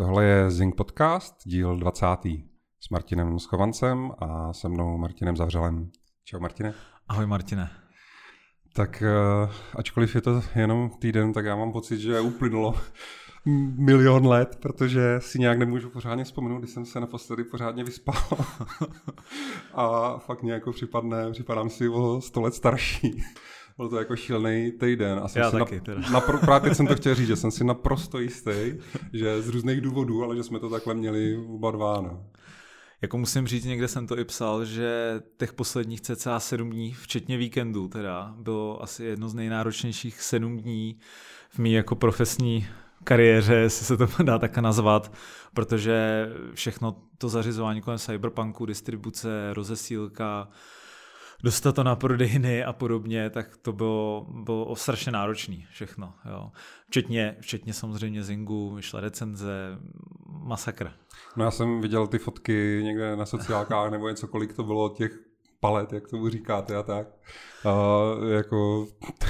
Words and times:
Tohle 0.00 0.24
je 0.24 0.50
Zing 0.50 0.74
Podcast, 0.74 1.34
díl 1.44 1.76
20. 1.76 2.06
s 2.80 2.88
Martinem 2.90 3.38
Schovancem 3.38 4.12
a 4.18 4.52
se 4.52 4.68
mnou 4.68 4.98
Martinem 4.98 5.36
Zavřelem. 5.36 5.90
Čau 6.24 6.40
Martine. 6.40 6.74
Ahoj 7.08 7.26
Martine. 7.26 7.70
Tak 8.74 9.02
uh, 9.02 9.50
ačkoliv 9.74 10.14
je 10.14 10.20
to 10.20 10.42
jenom 10.54 10.90
týden, 10.90 11.32
tak 11.32 11.44
já 11.44 11.56
mám 11.56 11.72
pocit, 11.72 11.98
že 11.98 12.20
uplynulo 12.20 12.74
milion 13.76 14.26
let, 14.26 14.58
protože 14.62 15.16
si 15.18 15.38
nějak 15.38 15.58
nemůžu 15.58 15.90
pořádně 15.90 16.24
vzpomenout, 16.24 16.58
když 16.58 16.70
jsem 16.70 16.84
se 16.84 17.00
naposledy 17.00 17.44
pořádně 17.44 17.84
vyspal. 17.84 18.46
a 19.74 20.18
fakt 20.18 20.42
nějak 20.42 20.62
připadne, 20.72 21.30
připadám 21.30 21.70
si 21.70 21.88
o 21.88 22.20
sto 22.20 22.40
let 22.40 22.54
starší. 22.54 23.22
Byl 23.80 23.88
to 23.88 23.98
jako 23.98 24.16
šílený 24.16 24.72
týden. 24.72 25.20
A 25.22 25.28
jsem 25.28 25.42
Já 25.42 25.50
si 25.50 25.58
taky, 25.58 25.80
teda. 25.80 26.00
Napr- 26.00 26.38
právě 26.38 26.74
jsem 26.74 26.86
to 26.86 26.94
chtěl 26.96 27.14
říct, 27.14 27.26
že 27.26 27.36
jsem 27.36 27.50
si 27.50 27.64
naprosto 27.64 28.18
jistý, 28.18 28.74
že 29.12 29.42
z 29.42 29.48
různých 29.48 29.80
důvodů, 29.80 30.24
ale 30.24 30.36
že 30.36 30.42
jsme 30.42 30.58
to 30.58 30.70
takhle 30.70 30.94
měli 30.94 31.36
oba 31.36 31.70
dva. 31.70 32.00
No. 32.00 32.26
Jako 33.02 33.18
musím 33.18 33.46
říct, 33.46 33.64
někde 33.64 33.88
jsem 33.88 34.06
to 34.06 34.18
i 34.18 34.24
psal, 34.24 34.64
že 34.64 35.20
těch 35.36 35.52
posledních 35.52 36.00
cca 36.00 36.40
sedm 36.40 36.70
dní, 36.70 36.92
včetně 36.92 37.36
víkendu 37.36 37.88
teda, 37.88 38.34
bylo 38.38 38.82
asi 38.82 39.04
jedno 39.04 39.28
z 39.28 39.34
nejnáročnějších 39.34 40.22
sedm 40.22 40.56
dní 40.56 40.98
v 41.50 41.58
mý 41.58 41.72
jako 41.72 41.94
profesní 41.94 42.66
kariéře, 43.04 43.54
jestli 43.54 43.86
se 43.86 43.96
to 43.96 44.08
dá 44.22 44.38
tak 44.38 44.58
nazvat, 44.58 45.12
protože 45.54 46.28
všechno 46.54 46.96
to 47.18 47.28
zařizování 47.28 47.80
kolem 47.80 47.98
cyberpunku, 47.98 48.66
distribuce, 48.66 49.54
rozesílka, 49.54 50.48
dostat 51.42 51.74
to 51.74 51.84
na 51.84 51.96
prodejny 51.96 52.64
a 52.64 52.72
podobně, 52.72 53.30
tak 53.30 53.56
to 53.56 53.72
bylo, 53.72 54.26
bylo 54.30 54.76
strašně 54.76 55.12
náročný 55.12 55.66
všechno. 55.70 56.14
Jo. 56.30 56.50
Včetně, 56.88 57.36
včetně 57.40 57.72
samozřejmě 57.72 58.22
Zingu, 58.22 58.74
vyšla 58.74 59.00
recenze, 59.00 59.78
masakr. 60.28 60.92
No 61.36 61.44
já 61.44 61.50
jsem 61.50 61.80
viděl 61.80 62.06
ty 62.06 62.18
fotky 62.18 62.80
někde 62.84 63.16
na 63.16 63.26
sociálkách 63.26 63.90
nebo 63.90 64.08
něco, 64.08 64.28
kolik 64.28 64.52
to 64.52 64.62
bylo 64.62 64.88
těch 64.88 65.12
palet, 65.60 65.92
jak 65.92 66.08
tomu 66.08 66.28
říkáte 66.28 66.76
a 66.76 66.82
tak. 66.82 67.06
A 67.64 67.74
jako, 68.36 68.86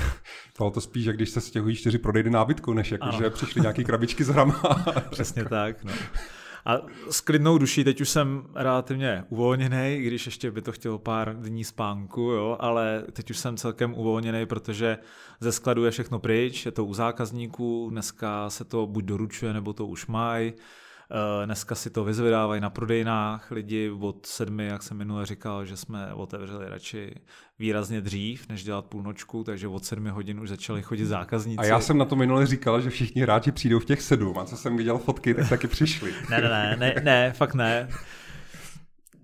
bylo 0.58 0.70
to 0.70 0.80
spíš, 0.80 1.04
jak 1.04 1.16
když 1.16 1.30
se 1.30 1.40
stěhují 1.40 1.76
čtyři 1.76 1.98
prodejny 1.98 2.30
nábytku, 2.30 2.72
než 2.72 2.92
jako, 2.92 3.10
že 3.18 3.30
přišly 3.30 3.60
nějaký 3.60 3.84
krabičky 3.84 4.24
s 4.24 4.28
hrama. 4.28 4.84
Přesně 5.10 5.44
tak. 5.44 5.84
No. 5.84 5.92
A 6.64 6.76
s 7.10 7.20
klidnou 7.20 7.58
duší, 7.58 7.84
teď 7.84 8.00
už 8.00 8.08
jsem 8.08 8.46
relativně 8.54 9.24
uvolněný, 9.28 9.98
když 10.00 10.26
ještě 10.26 10.50
by 10.50 10.62
to 10.62 10.72
chtělo 10.72 10.98
pár 10.98 11.36
dní 11.36 11.64
spánku, 11.64 12.20
jo, 12.20 12.56
ale 12.60 13.04
teď 13.12 13.30
už 13.30 13.38
jsem 13.38 13.56
celkem 13.56 13.94
uvolněný, 13.94 14.46
protože 14.46 14.98
ze 15.40 15.52
skladu 15.52 15.84
je 15.84 15.90
všechno 15.90 16.18
pryč, 16.18 16.66
je 16.66 16.72
to 16.72 16.84
u 16.84 16.94
zákazníků, 16.94 17.88
dneska 17.90 18.50
se 18.50 18.64
to 18.64 18.86
buď 18.86 19.04
doručuje, 19.04 19.52
nebo 19.52 19.72
to 19.72 19.86
už 19.86 20.06
mají. 20.06 20.52
Eh, 21.12 21.46
dneska 21.46 21.74
si 21.74 21.90
to 21.90 22.04
vyzvedávají 22.04 22.60
na 22.60 22.70
prodejnách 22.70 23.50
lidi 23.50 23.90
od 24.00 24.26
sedmi, 24.26 24.66
jak 24.66 24.82
jsem 24.82 24.96
minule 24.96 25.26
říkal, 25.26 25.64
že 25.64 25.76
jsme 25.76 26.14
otevřeli 26.14 26.68
radši 26.68 27.14
výrazně 27.58 28.00
dřív, 28.00 28.48
než 28.48 28.64
dělat 28.64 28.84
půlnočku, 28.84 29.44
takže 29.44 29.68
od 29.68 29.84
sedmi 29.84 30.10
hodin 30.10 30.40
už 30.40 30.48
začali 30.48 30.82
chodit 30.82 31.06
zákazníci. 31.06 31.58
A 31.58 31.64
já 31.64 31.80
jsem 31.80 31.98
na 31.98 32.04
to 32.04 32.16
minule 32.16 32.46
říkal, 32.46 32.80
že 32.80 32.90
všichni 32.90 33.22
hráči 33.22 33.52
přijdou 33.52 33.78
v 33.78 33.84
těch 33.84 34.02
sedm 34.02 34.38
a 34.38 34.44
co 34.44 34.56
jsem 34.56 34.76
viděl 34.76 34.98
fotky, 34.98 35.34
tak 35.34 35.48
taky 35.48 35.66
přišli. 35.68 36.14
ne, 36.30 36.40
ne, 36.40 36.48
ne, 36.48 36.76
ne, 36.78 36.94
ne, 37.04 37.32
fakt 37.32 37.54
ne. 37.54 37.88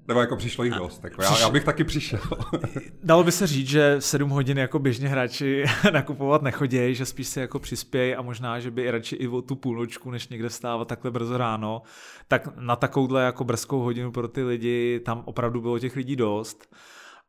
Nebo 0.08 0.20
jako 0.20 0.36
přišlo 0.36 0.64
jich 0.64 0.74
dost, 0.74 1.04
jako 1.04 1.22
já, 1.22 1.38
já 1.38 1.50
bych 1.50 1.64
taky 1.64 1.84
přišel. 1.84 2.20
Dalo 3.02 3.24
by 3.24 3.32
se 3.32 3.46
říct, 3.46 3.68
že 3.68 3.96
7 3.98 4.30
hodin 4.30 4.58
jako 4.58 4.78
běžně 4.78 5.08
hráči 5.08 5.64
nakupovat 5.92 6.42
nechodějí, 6.42 6.94
že 6.94 7.06
spíš 7.06 7.26
si 7.26 7.40
jako 7.40 7.58
přispějí 7.58 8.14
a 8.14 8.22
možná, 8.22 8.60
že 8.60 8.70
by 8.70 8.82
i 8.82 8.90
radši 8.90 9.16
i 9.16 9.28
o 9.28 9.42
tu 9.42 9.56
půlnočku, 9.56 10.10
než 10.10 10.28
někde 10.28 10.50
stávat 10.50 10.88
takhle 10.88 11.10
brzo 11.10 11.36
ráno, 11.36 11.82
tak 12.28 12.48
na 12.56 12.76
takovouhle 12.76 13.24
jako 13.24 13.44
brzkou 13.44 13.80
hodinu 13.80 14.12
pro 14.12 14.28
ty 14.28 14.42
lidi, 14.42 15.00
tam 15.00 15.22
opravdu 15.24 15.60
bylo 15.60 15.78
těch 15.78 15.96
lidí 15.96 16.16
dost, 16.16 16.74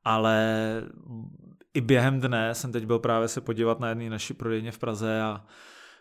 ale 0.03 0.57
i 1.73 1.81
během 1.81 2.19
dne 2.19 2.55
jsem 2.55 2.71
teď 2.71 2.85
byl 2.85 2.99
právě 2.99 3.27
se 3.27 3.41
podívat 3.41 3.79
na 3.79 3.89
jedné 3.89 4.09
naší 4.09 4.33
prodejně 4.33 4.71
v 4.71 4.77
Praze 4.77 5.21
a 5.21 5.45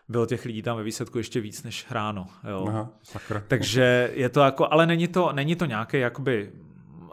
bylo 0.09 0.25
těch 0.25 0.45
lidí 0.45 0.61
tam 0.61 0.77
ve 0.77 0.83
výsledku 0.83 1.17
ještě 1.17 1.41
víc 1.41 1.63
než 1.63 1.85
ráno. 1.91 2.27
Jo. 2.49 2.65
Aha, 2.67 2.89
sakra. 3.03 3.43
Takže 3.47 4.11
je 4.13 4.29
to 4.29 4.39
jako, 4.39 4.67
ale 4.71 4.85
není 4.85 5.07
to, 5.07 5.31
není 5.33 5.55
to 5.55 5.65
nějaký 5.65 5.99
jakoby 5.99 6.51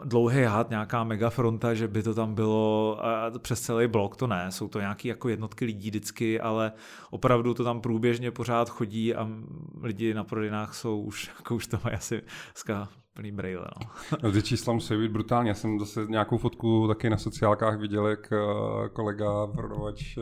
dlouhý 0.03 0.43
had, 0.43 0.69
nějaká 0.69 1.03
megafronta, 1.03 1.73
že 1.73 1.87
by 1.87 2.03
to 2.03 2.13
tam 2.13 2.35
bylo 2.35 2.99
přes 3.39 3.61
celý 3.61 3.87
blok, 3.87 4.15
to 4.15 4.27
ne, 4.27 4.51
jsou 4.51 4.67
to 4.67 4.79
nějaké 4.79 5.07
jako 5.07 5.29
jednotky 5.29 5.65
lidí 5.65 5.89
vždycky, 5.89 6.39
ale 6.39 6.71
opravdu 7.09 7.53
to 7.53 7.63
tam 7.63 7.81
průběžně 7.81 8.31
pořád 8.31 8.69
chodí 8.69 9.15
a 9.15 9.27
lidi 9.81 10.13
na 10.13 10.23
prodejnách 10.23 10.75
jsou 10.75 11.01
už, 11.01 11.31
jako 11.37 11.55
už 11.55 11.67
to 11.67 11.79
mají 11.83 11.95
asi 11.95 12.21
plný 13.15 13.31
brejle. 13.31 13.65
No. 13.81 13.87
no 14.23 14.31
ty 14.31 14.41
čísla 14.41 14.73
musí 14.73 14.97
být 14.97 15.11
brutální. 15.11 15.49
Já 15.49 15.55
jsem 15.55 15.79
zase 15.79 16.05
nějakou 16.09 16.37
fotku 16.37 16.87
taky 16.87 17.09
na 17.09 17.17
sociálkách 17.17 17.79
viděl, 17.79 18.07
jak 18.07 18.33
eh, 18.33 18.89
kolega 18.89 19.47
prodavač 19.47 20.17
eh, 20.17 20.21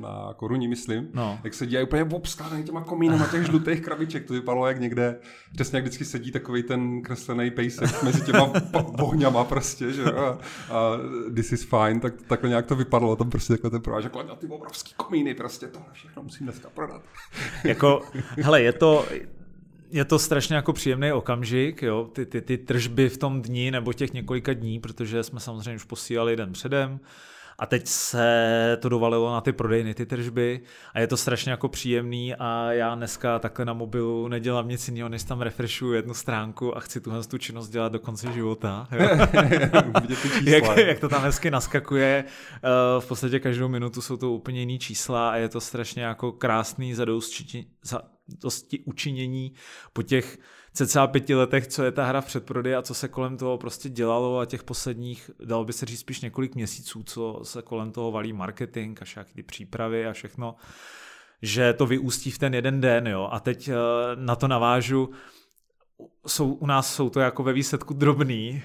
na 0.00 0.34
koruní, 0.36 0.68
myslím, 0.68 1.08
no. 1.14 1.38
jak 1.44 1.54
se 1.54 1.66
dělají 1.66 1.86
úplně 1.86 2.04
obskládaný 2.04 2.64
těma 2.64 2.84
komínama 2.84 3.26
těch 3.26 3.42
žlutých 3.46 3.80
krabiček. 3.80 4.26
To 4.26 4.34
vypadalo 4.34 4.66
jak 4.66 4.80
někde, 4.80 5.18
přesně 5.54 5.76
jak 5.76 5.84
vždycky 5.84 6.04
sedí 6.04 6.32
takový 6.32 6.62
ten 6.62 7.02
kreslený 7.02 7.50
pejsek 7.50 8.02
mezi 8.02 8.24
těma 8.24 8.52
bohňama 8.96 9.44
prostě, 9.44 9.92
že 9.92 10.04
a, 10.04 10.38
a 10.70 10.98
this 11.34 11.52
is 11.52 11.64
fine, 11.64 12.00
tak 12.00 12.22
takhle 12.22 12.48
nějak 12.48 12.66
to 12.66 12.76
vypadalo. 12.76 13.16
Tam 13.16 13.30
prostě 13.30 13.52
takhle 13.52 13.70
ten 13.70 13.82
provážek, 13.82 14.12
ty 14.38 14.46
obrovský 14.46 14.94
komíny, 14.96 15.34
prostě 15.34 15.66
tohle 15.66 15.88
všechno 15.92 16.22
musím 16.22 16.46
dneska 16.46 16.70
prodat. 16.70 17.02
jako, 17.64 18.02
hele, 18.36 18.62
je 18.62 18.72
to, 18.72 19.04
je 19.92 20.04
to 20.04 20.18
strašně 20.18 20.56
jako 20.56 20.72
příjemný 20.72 21.12
okamžik, 21.12 21.82
jo, 21.82 22.08
ty, 22.12 22.26
ty, 22.26 22.40
ty 22.40 22.58
tržby 22.58 23.08
v 23.08 23.18
tom 23.18 23.42
dni 23.42 23.70
nebo 23.70 23.92
těch 23.92 24.12
několika 24.12 24.52
dní, 24.52 24.80
protože 24.80 25.22
jsme 25.22 25.40
samozřejmě 25.40 25.76
už 25.76 25.84
posílali 25.84 26.36
den 26.36 26.52
předem 26.52 27.00
a 27.58 27.66
teď 27.66 27.86
se 27.86 28.78
to 28.80 28.88
dovalilo 28.88 29.32
na 29.32 29.40
ty 29.40 29.52
prodejny, 29.52 29.94
ty 29.94 30.06
tržby 30.06 30.60
a 30.94 31.00
je 31.00 31.06
to 31.06 31.16
strašně 31.16 31.50
jako 31.50 31.68
příjemný 31.68 32.34
a 32.34 32.72
já 32.72 32.94
dneska 32.94 33.38
takhle 33.38 33.64
na 33.64 33.72
mobilu 33.72 34.28
nedělám 34.28 34.68
nic 34.68 34.88
jiného, 34.88 35.08
než 35.08 35.22
tam 35.24 35.40
refreshuju 35.40 35.92
jednu 35.92 36.14
stránku 36.14 36.76
a 36.76 36.80
chci 36.80 37.00
tuhle 37.00 37.24
tu 37.24 37.38
činnost 37.38 37.68
dělat 37.68 37.92
do 37.92 37.98
konce 37.98 38.32
života. 38.32 38.88
jak, 40.44 40.76
jak 40.76 41.00
to 41.00 41.08
tam 41.08 41.22
hezky 41.22 41.50
naskakuje, 41.50 42.24
eh, 42.26 42.68
v 43.00 43.06
podstatě 43.08 43.40
každou 43.40 43.68
minutu 43.68 44.02
jsou 44.02 44.16
to 44.16 44.32
úplně 44.32 44.60
jiný 44.60 44.78
čísla 44.78 45.30
a 45.30 45.36
je 45.36 45.48
to 45.48 45.60
strašně 45.60 46.02
jako 46.02 46.32
krásný 46.32 46.94
zadosti, 46.94 47.66
dosti 48.28 48.78
učinění 48.78 49.52
po 49.92 50.02
těch 50.02 50.38
cca 50.72 51.06
pěti 51.06 51.34
letech, 51.34 51.66
co 51.66 51.84
je 51.84 51.92
ta 51.92 52.04
hra 52.04 52.20
v 52.20 52.26
předprodej 52.26 52.76
a 52.76 52.82
co 52.82 52.94
se 52.94 53.08
kolem 53.08 53.36
toho 53.36 53.58
prostě 53.58 53.88
dělalo 53.88 54.38
a 54.38 54.46
těch 54.46 54.62
posledních, 54.62 55.30
dalo 55.44 55.64
by 55.64 55.72
se 55.72 55.86
říct 55.86 56.00
spíš 56.00 56.20
několik 56.20 56.54
měsíců, 56.54 57.02
co 57.02 57.40
se 57.42 57.62
kolem 57.62 57.92
toho 57.92 58.12
valí 58.12 58.32
marketing 58.32 58.98
a 59.02 59.04
však 59.04 59.32
ty 59.32 59.42
přípravy 59.42 60.06
a 60.06 60.12
všechno, 60.12 60.54
že 61.42 61.72
to 61.72 61.86
vyústí 61.86 62.30
v 62.30 62.38
ten 62.38 62.54
jeden 62.54 62.80
den, 62.80 63.06
jo. 63.06 63.28
A 63.32 63.40
teď 63.40 63.68
eh, 63.68 63.74
na 64.14 64.36
to 64.36 64.48
navážu, 64.48 65.10
jsou, 66.26 66.52
u 66.52 66.66
nás 66.66 66.94
jsou 66.94 67.10
to 67.10 67.20
jako 67.20 67.42
ve 67.42 67.52
výsledku 67.52 67.94
drobný, 67.94 68.62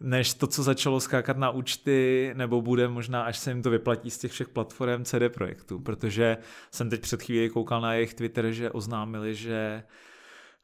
než 0.00 0.34
to, 0.34 0.46
co 0.46 0.62
začalo 0.62 1.00
skákat 1.00 1.36
na 1.36 1.50
účty, 1.50 2.30
nebo 2.36 2.62
bude 2.62 2.88
možná, 2.88 3.22
až 3.22 3.38
se 3.38 3.50
jim 3.50 3.62
to 3.62 3.70
vyplatí 3.70 4.10
z 4.10 4.18
těch 4.18 4.32
všech 4.32 4.48
platform 4.48 5.04
CD 5.04 5.22
Projektu, 5.34 5.80
protože 5.80 6.36
jsem 6.70 6.90
teď 6.90 7.00
před 7.00 7.22
chvíli 7.22 7.50
koukal 7.50 7.80
na 7.80 7.94
jejich 7.94 8.14
Twitter, 8.14 8.50
že 8.50 8.70
oznámili, 8.70 9.34
že 9.34 9.82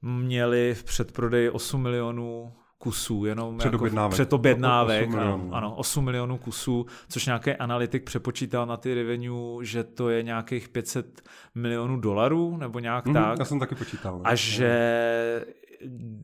měli 0.02 0.74
v 0.74 0.84
předprodeji 0.84 1.50
8 1.50 1.82
milionů 1.82 2.52
kusů, 2.78 3.24
jenom 3.24 3.58
předobjednávek. 3.58 4.12
Jako 4.12 4.14
předobjednávek 4.14 5.08
8 5.08 5.18
ano, 5.20 5.48
ano, 5.52 5.74
8 5.76 6.04
milionů 6.04 6.38
kusů, 6.38 6.86
což 7.08 7.26
nějaký 7.26 7.50
analytik 7.50 8.04
přepočítal 8.04 8.66
na 8.66 8.76
ty 8.76 8.94
revenue, 8.94 9.64
že 9.64 9.84
to 9.84 10.10
je 10.10 10.22
nějakých 10.22 10.68
500 10.68 11.22
milionů 11.54 12.00
dolarů, 12.00 12.56
nebo 12.56 12.78
nějak 12.78 13.06
mm, 13.06 13.14
tak. 13.14 13.38
Já 13.38 13.44
jsem 13.44 13.58
taky 13.58 13.74
počítal. 13.74 14.20
A 14.24 14.34
že 14.34 15.46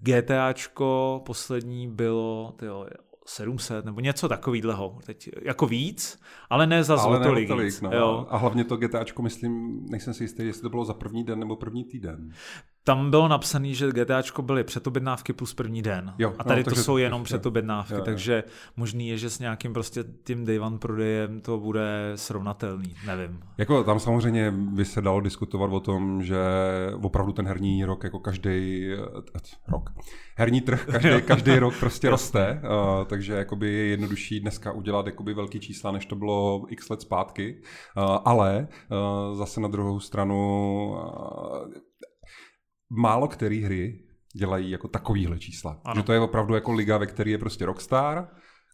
GTAčko 0.02 1.23
poslední 1.26 1.88
bylo, 1.88 2.55
tyjo, 2.58 2.87
700 3.26 3.84
nebo 3.84 4.00
něco 4.00 4.28
takového. 4.28 4.99
Teď 5.06 5.31
jako 5.43 5.67
víc, 5.67 6.20
ale 6.50 6.67
ne 6.67 6.84
za 6.84 7.00
ale 7.00 7.20
tolik. 7.20 7.50
No. 7.82 7.93
jo. 7.93 8.26
A 8.31 8.37
hlavně 8.37 8.64
to 8.64 8.76
GTAčko, 8.76 9.22
myslím, 9.22 9.84
nejsem 9.90 10.14
si 10.14 10.25
jistý, 10.25 10.46
jestli 10.46 10.62
to 10.62 10.70
bylo 10.70 10.84
za 10.84 10.94
první 10.94 11.25
den 11.25 11.38
nebo 11.38 11.56
první 11.56 11.84
týden. 11.84 12.32
Tam 12.85 13.11
bylo 13.11 13.29
napsané, 13.29 13.75
že 13.75 13.93
GTAčko 13.93 14.43
byly 14.43 14.65
předobjednávky 14.65 15.32
plus 15.32 15.55
první 15.55 15.82
den. 15.82 16.15
Jo, 16.19 16.35
a 16.38 16.44
tady 16.44 16.65
no, 16.65 16.71
to 16.71 16.77
jsou 16.77 16.97
jenom 16.97 17.25
předobjednávky, 17.25 17.93
jo, 17.93 17.99
jo. 17.99 18.05
takže 18.05 18.44
možný 18.77 19.09
je, 19.09 19.19
že 19.19 19.31
s 19.31 19.38
nějakým 19.38 19.73
prostě 19.73 20.05
tím 20.25 20.44
day 20.44 20.61
one 20.61 20.79
prodejem 20.79 21.41
to 21.41 21.59
bude 21.59 22.12
srovnatelný, 22.15 22.94
nevím. 23.06 23.41
Jako 23.59 23.85
tam 23.85 24.00
samozřejmě 24.00 24.50
by 24.50 24.85
se 24.85 25.00
dalo 25.00 25.21
diskutovat 25.21 25.73
o 25.73 25.81
tom, 25.81 26.23
že 26.23 26.38
opravdu 27.03 27.32
ten 27.32 27.47
herní 27.47 27.85
rok 27.85 28.05
jako 28.05 28.19
každý 28.19 28.91
rok, 29.69 29.91
herní 30.37 30.61
trh 30.61 30.87
každý, 30.91 31.23
každý 31.27 31.59
rok 31.59 31.75
prostě 31.81 32.11
roste, 32.11 32.62
uh, 32.65 33.05
takže 33.05 33.32
jakoby 33.32 33.73
je 33.73 33.87
jednodušší 33.87 34.41
dneska 34.41 34.73
udělat 34.73 35.06
jakoby 35.06 35.35
velký 35.35 35.61
čísla, 35.61 35.93
než 35.93 36.06
to 36.06 36.17
bylo 36.17 36.65
x 36.69 36.88
let 36.88 37.00
zpátky, 37.00 37.62
uh, 37.97 38.19
ale 38.25 38.69
uh, 38.91 39.37
zase 39.37 39.61
na 39.61 39.69
druhou 39.69 40.00
stranu 40.00 40.41
málo 42.90 43.28
který 43.28 43.62
hry 43.62 44.04
dělají 44.34 44.70
jako 44.70 44.88
takovýhle 44.88 45.38
čísla. 45.38 45.81
Ano. 45.84 46.00
Že 46.00 46.02
to 46.02 46.12
je 46.12 46.20
opravdu 46.20 46.54
jako 46.54 46.72
liga, 46.72 46.98
ve 46.98 47.06
které 47.06 47.31
je 47.31 47.38
prostě 47.38 47.66
Rockstar, 47.66 48.28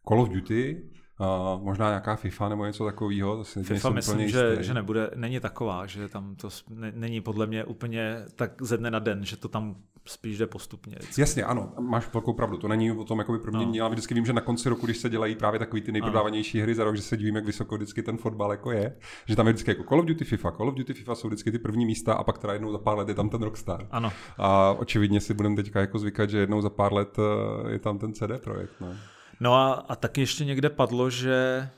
Call 0.09 0.21
of 0.21 0.29
Duty, 0.29 0.91
Uh, 1.21 1.63
možná 1.63 1.89
nějaká 1.89 2.17
FIFA 2.17 2.49
nebo 2.49 2.67
něco 2.67 2.85
takového. 2.85 3.45
FIFA 3.45 3.91
myslím, 3.91 4.29
že, 4.29 4.57
že 4.61 4.75
nebude, 4.75 5.11
není 5.15 5.41
taková, 5.41 5.87
že 5.87 6.09
tam 6.09 6.37
to 6.37 6.49
ne, 6.71 6.93
není 6.95 7.21
podle 7.21 7.47
mě 7.47 7.65
úplně 7.65 8.25
tak 8.35 8.63
ze 8.63 8.77
dne 8.77 8.91
na 8.91 8.99
den, 8.99 9.25
že 9.25 9.37
to 9.37 9.49
tam 9.49 9.77
spíš 10.07 10.39
jde 10.39 10.47
postupně. 10.47 10.97
Vždycky. 10.99 11.21
Jasně, 11.21 11.45
ano, 11.45 11.73
máš 11.81 12.13
velkou 12.13 12.33
pravdu. 12.33 12.57
To 12.57 12.69
není 12.69 12.93
o 12.93 13.05
tom 13.05 13.19
jakoby 13.19 13.39
promění, 13.39 13.79
no. 13.79 13.85
ale 13.85 13.95
vždycky 13.95 14.15
vím, 14.15 14.27
že 14.27 14.33
na 14.33 14.41
konci 14.41 14.69
roku, 14.69 14.87
když 14.87 14.99
se 14.99 15.09
dělají 15.09 15.37
právě 15.37 15.59
takový 15.59 15.83
ty 15.83 15.93
nejprodávanější 15.93 16.61
hry 16.61 16.75
za 16.75 16.85
rok, 16.85 16.97
že 16.97 17.03
se 17.03 17.17
divím, 17.17 17.37
jak 17.37 17.45
vysoko 17.45 17.77
vždycky 17.77 18.03
ten 18.03 18.17
fotbal 18.17 18.51
jako 18.51 18.73
je. 18.73 18.97
Že 19.27 19.37
tam 19.37 19.47
je 19.47 19.53
vždycky 19.53 19.71
jako 19.71 19.85
Call 19.85 20.01
of 20.01 20.07
Duty 20.07 20.25
FIFA. 20.25 20.53
Call 20.53 20.69
of 20.69 20.75
Duty 20.75 20.95
FIFA 20.95 21.15
jsou 21.15 21.29
vždycky 21.29 21.53
ty 21.53 21.59
první 21.59 21.87
místa 21.87 22.15
a 22.15 22.25
pak 22.25 22.39
teda 22.39 22.53
jednou 22.53 22.73
za 22.73 22.79
pár 22.79 22.99
let 22.99 23.09
je 23.09 23.15
tam 23.15 23.29
ten 23.29 23.43
Rockstar. 23.43 23.87
Ano. 23.91 24.13
A 24.39 24.73
očividně 24.73 25.21
si 25.21 25.35
budeme 25.35 25.57
teďka 25.57 25.81
jako 25.81 25.99
zvykat, 25.99 26.31
že 26.31 26.39
jednou 26.39 26.61
za 26.61 26.71
pár 26.71 26.93
let 26.93 27.17
eh, 27.19 27.73
je 27.73 27.79
tam 27.79 27.99
ten 27.99 28.13
CD 28.13 28.43
projekt. 28.45 28.73
No. 28.81 28.95
No 29.41 29.55
a, 29.55 29.73
a 29.73 29.97
taky 29.97 30.21
ještě 30.21 30.45
někde 30.45 30.71
padlo, 30.71 31.11
že 31.11 31.69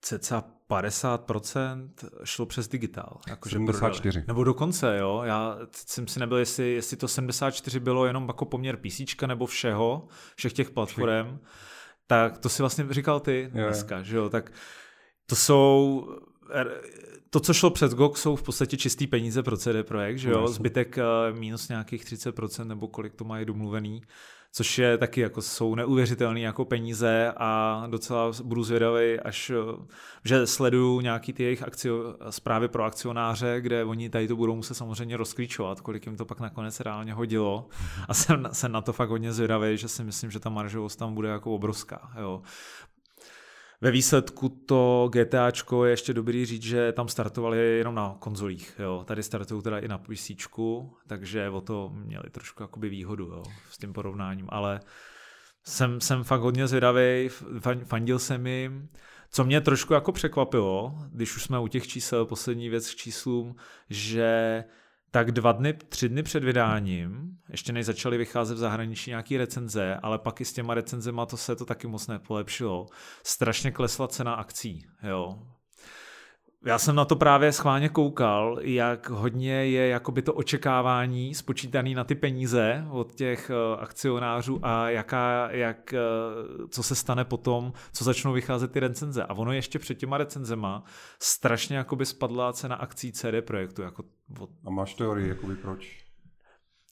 cca 0.00 0.44
50% 0.72 1.88
šlo 2.24 2.46
přes 2.46 2.68
digitál. 2.68 3.20
Jako 3.28 3.48
74. 3.48 4.12
Prodali. 4.12 4.26
Nebo 4.28 4.44
dokonce, 4.44 4.98
jo. 4.98 5.22
Já 5.24 5.58
jsem 5.72 6.08
si 6.08 6.20
nebyl, 6.20 6.38
jestli, 6.38 6.72
jestli 6.72 6.96
to 6.96 7.08
74 7.08 7.80
bylo 7.80 8.06
jenom 8.06 8.24
jako 8.28 8.44
poměr 8.44 8.76
PC 8.76 9.00
nebo 9.26 9.46
všeho, 9.46 10.08
všech 10.36 10.52
těch 10.52 10.70
platform. 10.70 11.38
Tak 12.06 12.38
to 12.38 12.48
si 12.48 12.62
vlastně 12.62 12.86
říkal 12.90 13.20
ty 13.20 13.50
je. 13.54 13.64
dneska, 13.64 14.02
že 14.02 14.16
jo. 14.16 14.28
Tak 14.28 14.52
to 15.26 15.36
jsou 15.36 16.06
to, 17.30 17.40
co 17.40 17.54
šlo 17.54 17.70
přes 17.70 17.94
GOG, 17.94 18.18
jsou 18.18 18.36
v 18.36 18.42
podstatě 18.42 18.76
čistý 18.76 19.06
peníze 19.06 19.42
pro 19.42 19.56
CD 19.56 19.68
Projekt, 19.82 20.18
že 20.18 20.30
jo? 20.30 20.40
No, 20.40 20.48
Zbytek 20.48 20.98
eh, 20.98 21.02
minus 21.32 21.68
nějakých 21.68 22.04
30% 22.04 22.66
nebo 22.66 22.88
kolik 22.88 23.14
to 23.14 23.24
mají 23.24 23.44
domluvený 23.44 24.02
což 24.52 24.78
je 24.78 24.98
taky 24.98 25.20
jako 25.20 25.42
jsou 25.42 25.74
neuvěřitelné 25.74 26.40
jako 26.40 26.64
peníze 26.64 27.32
a 27.36 27.82
docela 27.90 28.32
budu 28.44 28.62
zvědavý, 28.62 29.20
až 29.20 29.52
že 30.24 30.46
sleduju 30.46 31.00
nějaký 31.00 31.32
ty 31.32 31.42
jejich 31.42 31.62
akcio, 31.62 32.16
zprávy 32.30 32.68
pro 32.68 32.84
akcionáře, 32.84 33.60
kde 33.60 33.84
oni 33.84 34.10
tady 34.10 34.28
to 34.28 34.36
budou 34.36 34.56
muset 34.56 34.74
samozřejmě 34.74 35.16
rozklíčovat, 35.16 35.80
kolik 35.80 36.06
jim 36.06 36.16
to 36.16 36.24
pak 36.24 36.40
nakonec 36.40 36.80
reálně 36.80 37.14
hodilo 37.14 37.68
a 38.08 38.14
jsem, 38.14 38.48
jsem 38.52 38.72
na 38.72 38.80
to 38.80 38.92
fakt 38.92 39.10
hodně 39.10 39.32
zvědavý, 39.32 39.76
že 39.76 39.88
si 39.88 40.04
myslím, 40.04 40.30
že 40.30 40.40
ta 40.40 40.50
maržovost 40.50 40.98
tam 40.98 41.14
bude 41.14 41.28
jako 41.28 41.54
obrovská. 41.54 42.12
Jo. 42.20 42.42
Ve 43.82 43.90
výsledku 43.90 44.48
to 44.48 45.10
GTAčko 45.12 45.84
je 45.84 45.92
ještě 45.92 46.14
dobrý 46.14 46.46
říct, 46.46 46.62
že 46.62 46.92
tam 46.92 47.08
startovali 47.08 47.58
jenom 47.58 47.94
na 47.94 48.16
konzolích. 48.18 48.74
Jo. 48.78 49.04
Tady 49.06 49.22
startují 49.22 49.62
teda 49.62 49.78
i 49.78 49.88
na 49.88 49.98
PC, 49.98 50.30
takže 51.06 51.48
o 51.50 51.60
to 51.60 51.90
měli 51.94 52.30
trošku 52.30 52.62
jakoby 52.62 52.88
výhodu 52.88 53.24
jo, 53.24 53.42
s 53.70 53.78
tím 53.78 53.92
porovnáním. 53.92 54.46
Ale 54.48 54.80
jsem, 55.64 56.00
jsem 56.00 56.24
fakt 56.24 56.40
hodně 56.40 56.66
zvědavý, 56.66 57.28
fandil 57.84 58.18
jsem 58.18 58.46
jim. 58.46 58.88
Co 59.30 59.44
mě 59.44 59.60
trošku 59.60 59.94
jako 59.94 60.12
překvapilo, 60.12 60.94
když 61.12 61.36
už 61.36 61.42
jsme 61.42 61.58
u 61.58 61.68
těch 61.68 61.88
čísel, 61.88 62.26
poslední 62.26 62.68
věc 62.68 62.90
k 62.90 62.96
číslům, 62.96 63.56
že 63.90 64.64
tak 65.14 65.32
dva 65.32 65.52
dny, 65.52 65.72
tři 65.72 66.08
dny 66.08 66.22
před 66.22 66.44
vydáním, 66.44 67.38
ještě 67.50 67.72
než 67.72 67.86
začaly 67.86 68.18
vycházet 68.18 68.54
v 68.54 68.58
zahraničí 68.58 69.10
nějaký 69.10 69.36
recenze, 69.36 69.98
ale 70.02 70.18
pak 70.18 70.40
i 70.40 70.44
s 70.44 70.52
těma 70.52 70.74
recenzema 70.74 71.26
to 71.26 71.36
se 71.36 71.56
to 71.56 71.64
taky 71.64 71.86
moc 71.86 72.06
nepolepšilo. 72.06 72.86
Strašně 73.24 73.70
klesla 73.70 74.08
cena 74.08 74.34
akcí, 74.34 74.86
jo. 75.02 75.38
Já 76.64 76.78
jsem 76.78 76.96
na 76.96 77.04
to 77.04 77.16
právě 77.16 77.52
schválně 77.52 77.88
koukal, 77.88 78.58
jak 78.60 79.10
hodně 79.10 79.52
je 79.52 79.88
jakoby 79.88 80.22
to 80.22 80.34
očekávání 80.34 81.34
spočítané 81.34 81.94
na 81.94 82.04
ty 82.04 82.14
peníze 82.14 82.84
od 82.90 83.14
těch 83.14 83.50
uh, 83.50 83.82
akcionářů 83.82 84.60
a 84.62 84.90
jaká, 84.90 85.50
jak, 85.50 85.94
uh, 85.94 86.68
co 86.68 86.82
se 86.82 86.94
stane 86.94 87.24
potom, 87.24 87.72
co 87.92 88.04
začnou 88.04 88.32
vycházet 88.32 88.72
ty 88.72 88.80
recenze. 88.80 89.24
A 89.24 89.34
ono 89.34 89.52
ještě 89.52 89.78
před 89.78 89.94
těma 89.94 90.18
recenzema 90.18 90.84
strašně 91.22 91.76
jakoby 91.76 92.06
spadla 92.06 92.52
cena 92.52 92.76
akcí 92.76 93.12
CD 93.12 93.26
Projektu. 93.40 93.82
Jako 93.82 94.04
od... 94.40 94.50
A 94.64 94.70
máš 94.70 94.94
teorii, 94.94 95.28
jakoby 95.28 95.56
proč? 95.56 96.02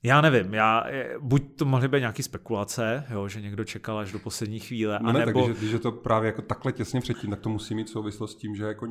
Já 0.03 0.21
nevím, 0.21 0.55
já, 0.55 0.85
buď 1.21 1.57
to 1.57 1.65
mohly 1.65 1.89
být 1.89 1.99
nějaké 1.99 2.23
spekulace, 2.23 3.05
jo, 3.11 3.29
že 3.29 3.41
někdo 3.41 3.65
čekal 3.65 3.99
až 3.99 4.13
do 4.13 4.19
poslední 4.19 4.61
chvíle, 4.61 4.99
no 5.03 5.13
ne, 5.13 5.23
anebo... 5.23 5.41
tak, 5.41 5.49
když, 5.49 5.59
když 5.59 5.73
je 5.73 5.79
to 5.79 5.93
právě 5.93 6.27
jako 6.27 6.43
takhle 6.43 6.73
těsně 6.73 7.01
předtím, 7.01 7.31
tak 7.31 7.41
to 7.41 7.49
musí 7.49 7.75
mít 7.75 7.89
souvislost 7.89 8.33
s 8.33 8.37
tím, 8.37 8.55
že 8.55 8.65
jako 8.65 8.87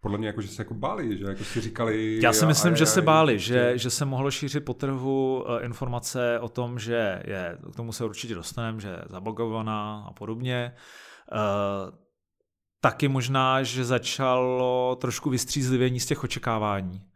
podle 0.00 0.18
mě 0.18 0.26
jako, 0.26 0.40
že 0.40 0.48
se 0.48 0.62
jako 0.62 0.74
báli, 0.74 1.18
že 1.18 1.24
jako 1.24 1.44
si 1.44 1.60
říkali... 1.60 2.18
Já 2.22 2.32
si 2.32 2.46
myslím, 2.46 2.72
a, 2.72 2.76
že 2.76 2.86
se 2.86 3.02
báli, 3.02 3.34
prostě... 3.34 3.52
že, 3.52 3.78
že 3.78 3.90
se 3.90 4.04
mohlo 4.04 4.30
šířit 4.30 4.64
po 4.64 4.74
trhu 4.74 5.44
eh, 5.48 5.64
informace 5.64 6.38
o 6.40 6.48
tom, 6.48 6.78
že 6.78 7.22
je, 7.26 7.58
k 7.72 7.76
tomu 7.76 7.92
se 7.92 8.04
určitě 8.04 8.34
dostaneme, 8.34 8.80
že 8.80 8.88
je 8.88 9.02
zablokovaná 9.08 10.04
a 10.08 10.12
podobně. 10.12 10.74
Uh, 11.32 11.94
taky 12.80 13.08
možná, 13.08 13.62
že 13.62 13.84
začalo 13.84 14.96
trošku 15.00 15.30
vystřízlivění 15.30 16.00
z 16.00 16.06
těch 16.06 16.24
očekávání 16.24 17.08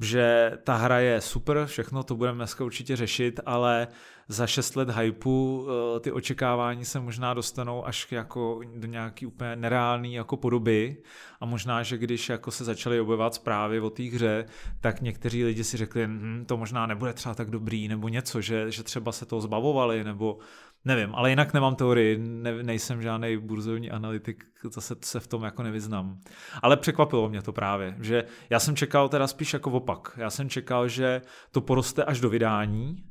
že 0.00 0.52
ta 0.64 0.76
hra 0.76 0.98
je 0.98 1.20
super, 1.20 1.66
všechno 1.66 2.02
to 2.02 2.16
budeme 2.16 2.36
dneska 2.36 2.64
určitě 2.64 2.96
řešit, 2.96 3.40
ale 3.46 3.88
za 4.28 4.46
6 4.46 4.76
let 4.76 4.90
hypeu 4.90 5.66
eh, 5.68 6.00
ty 6.00 6.12
očekávání 6.12 6.84
se 6.84 7.00
možná 7.00 7.34
dostanou 7.34 7.86
až 7.86 8.12
jako 8.12 8.60
do 8.76 8.86
nějaký 8.86 9.26
úplně 9.26 9.56
nereálný 9.56 10.14
jako 10.14 10.36
podoby. 10.36 10.96
A 11.40 11.46
možná, 11.46 11.82
že 11.82 11.98
když 11.98 12.28
jako 12.28 12.50
se 12.50 12.64
začaly 12.64 13.00
objevovat 13.00 13.34
zprávy 13.34 13.80
o 13.80 13.90
té 13.90 14.02
hře, 14.02 14.44
tak 14.80 15.00
někteří 15.00 15.44
lidi 15.44 15.64
si 15.64 15.76
řekli, 15.76 16.06
hm, 16.06 16.44
to 16.46 16.56
možná 16.56 16.86
nebude 16.86 17.12
třeba 17.12 17.34
tak 17.34 17.50
dobrý, 17.50 17.88
nebo 17.88 18.08
něco, 18.08 18.40
že, 18.40 18.70
že 18.70 18.82
třeba 18.82 19.12
se 19.12 19.26
toho 19.26 19.40
zbavovali, 19.40 20.04
nebo 20.04 20.38
Nevím, 20.84 21.14
ale 21.14 21.30
jinak 21.30 21.54
nemám 21.54 21.76
teorii, 21.76 22.18
ne, 22.18 22.62
nejsem 22.62 23.02
žádný 23.02 23.36
burzovní 23.36 23.90
analytik, 23.90 24.44
zase 24.70 24.94
se 25.04 25.20
v 25.20 25.26
tom 25.26 25.42
jako 25.42 25.62
nevyznám. 25.62 26.20
Ale 26.62 26.76
překvapilo 26.76 27.28
mě 27.28 27.42
to 27.42 27.52
právě, 27.52 27.96
že 28.00 28.24
já 28.50 28.60
jsem 28.60 28.76
čekal 28.76 29.08
teda 29.08 29.26
spíš 29.26 29.52
jako 29.52 29.70
opak. 29.70 30.12
Já 30.16 30.30
jsem 30.30 30.48
čekal, 30.48 30.88
že 30.88 31.22
to 31.52 31.60
poroste 31.60 32.04
až 32.04 32.20
do 32.20 32.30
vydání, 32.30 33.04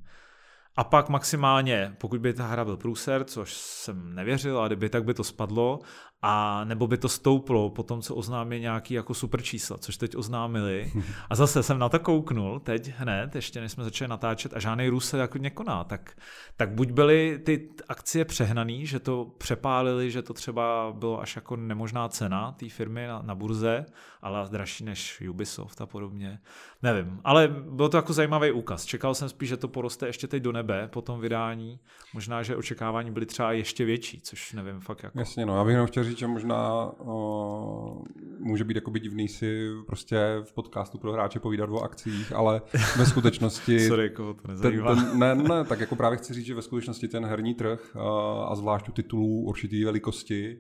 a 0.79 0.83
pak 0.83 1.09
maximálně, 1.09 1.95
pokud 1.97 2.21
by 2.21 2.33
ta 2.33 2.47
hra 2.47 2.65
byl 2.65 2.77
průser, 2.77 3.23
což 3.23 3.53
jsem 3.53 4.15
nevěřil, 4.15 4.61
a 4.61 4.67
kdyby 4.67 4.89
tak 4.89 5.03
by 5.03 5.13
to 5.13 5.23
spadlo, 5.23 5.79
a 6.21 6.63
nebo 6.63 6.87
by 6.87 6.97
to 6.97 7.09
stouplo 7.09 7.69
po 7.69 7.83
tom, 7.83 8.01
co 8.01 8.15
oznámí 8.15 8.59
nějaký 8.59 8.93
jako 8.93 9.13
super 9.13 9.41
čísla, 9.41 9.77
což 9.77 9.97
teď 9.97 10.15
oznámili. 10.17 10.91
A 11.29 11.35
zase 11.35 11.63
jsem 11.63 11.79
na 11.79 11.89
to 11.89 11.99
kouknul 11.99 12.59
teď 12.59 12.91
hned, 12.97 13.35
ještě 13.35 13.61
než 13.61 13.71
jsme 13.71 13.83
začali 13.83 14.09
natáčet 14.09 14.53
a 14.53 14.59
žádný 14.59 14.89
růst 14.89 15.09
se 15.09 15.17
jako 15.17 15.37
nekoná. 15.37 15.83
Tak, 15.83 16.17
tak 16.57 16.69
buď 16.69 16.91
byly 16.91 17.39
ty 17.45 17.69
akcie 17.89 18.25
přehnaný, 18.25 18.85
že 18.85 18.99
to 18.99 19.31
přepálili, 19.37 20.11
že 20.11 20.21
to 20.21 20.33
třeba 20.33 20.93
bylo 20.97 21.21
až 21.21 21.35
jako 21.35 21.55
nemožná 21.55 22.09
cena 22.09 22.51
té 22.51 22.69
firmy 22.69 23.07
na, 23.07 23.21
na 23.21 23.35
burze, 23.35 23.85
ale 24.21 24.49
dražší 24.49 24.83
než 24.83 25.23
Ubisoft 25.29 25.81
a 25.81 25.85
podobně. 25.85 26.39
Nevím, 26.83 27.19
ale 27.23 27.47
bylo 27.47 27.89
to 27.89 27.97
jako 27.97 28.13
zajímavý 28.13 28.51
úkaz. 28.51 28.85
Čekal 28.85 29.15
jsem 29.15 29.29
spíš, 29.29 29.49
že 29.49 29.57
to 29.57 29.67
poroste 29.67 30.07
ještě 30.07 30.27
teď 30.27 30.43
do 30.43 30.51
nebe 30.51 30.87
po 30.87 31.01
tom 31.01 31.19
vydání. 31.19 31.79
Možná, 32.13 32.43
že 32.43 32.55
očekávání 32.55 33.11
byly 33.11 33.25
třeba 33.25 33.51
ještě 33.51 33.85
větší, 33.85 34.21
což 34.21 34.53
nevím 34.53 34.79
fakt 34.79 35.03
jako. 35.03 35.19
Jasně, 35.19 35.45
no, 35.45 35.57
já 35.57 35.63
bych 35.63 35.71
jenom 35.71 35.87
chtěl 35.87 36.03
říct, 36.09 36.17
že 36.17 36.27
možná 36.27 36.91
o, 36.99 38.01
může 38.39 38.63
být 38.63 38.75
jako 38.75 38.91
divný 38.91 39.27
si 39.27 39.69
prostě 39.87 40.17
v 40.43 40.53
podcastu 40.53 40.97
pro 40.97 41.13
hráče 41.13 41.39
povídat 41.39 41.69
o 41.69 41.81
akcích, 41.81 42.33
ale 42.33 42.61
ve 42.97 43.05
skutečnosti... 43.05 43.79
Sorry, 43.87 44.03
jako 44.03 44.33
to 44.33 44.47
nezajímá. 44.47 44.95
Ten, 44.95 45.05
ten, 45.05 45.19
ne, 45.19 45.35
ne, 45.35 45.65
tak 45.65 45.79
jako 45.79 45.95
právě 45.95 46.17
chci 46.17 46.33
říct, 46.33 46.45
že 46.45 46.55
ve 46.55 46.61
skutečnosti 46.61 47.07
ten 47.07 47.25
herní 47.25 47.53
trh 47.53 47.95
a, 47.95 48.43
a 48.43 48.55
zvlášť 48.55 48.89
u 48.89 48.91
titulů 48.91 49.41
určitý 49.41 49.83
velikosti 49.83 50.59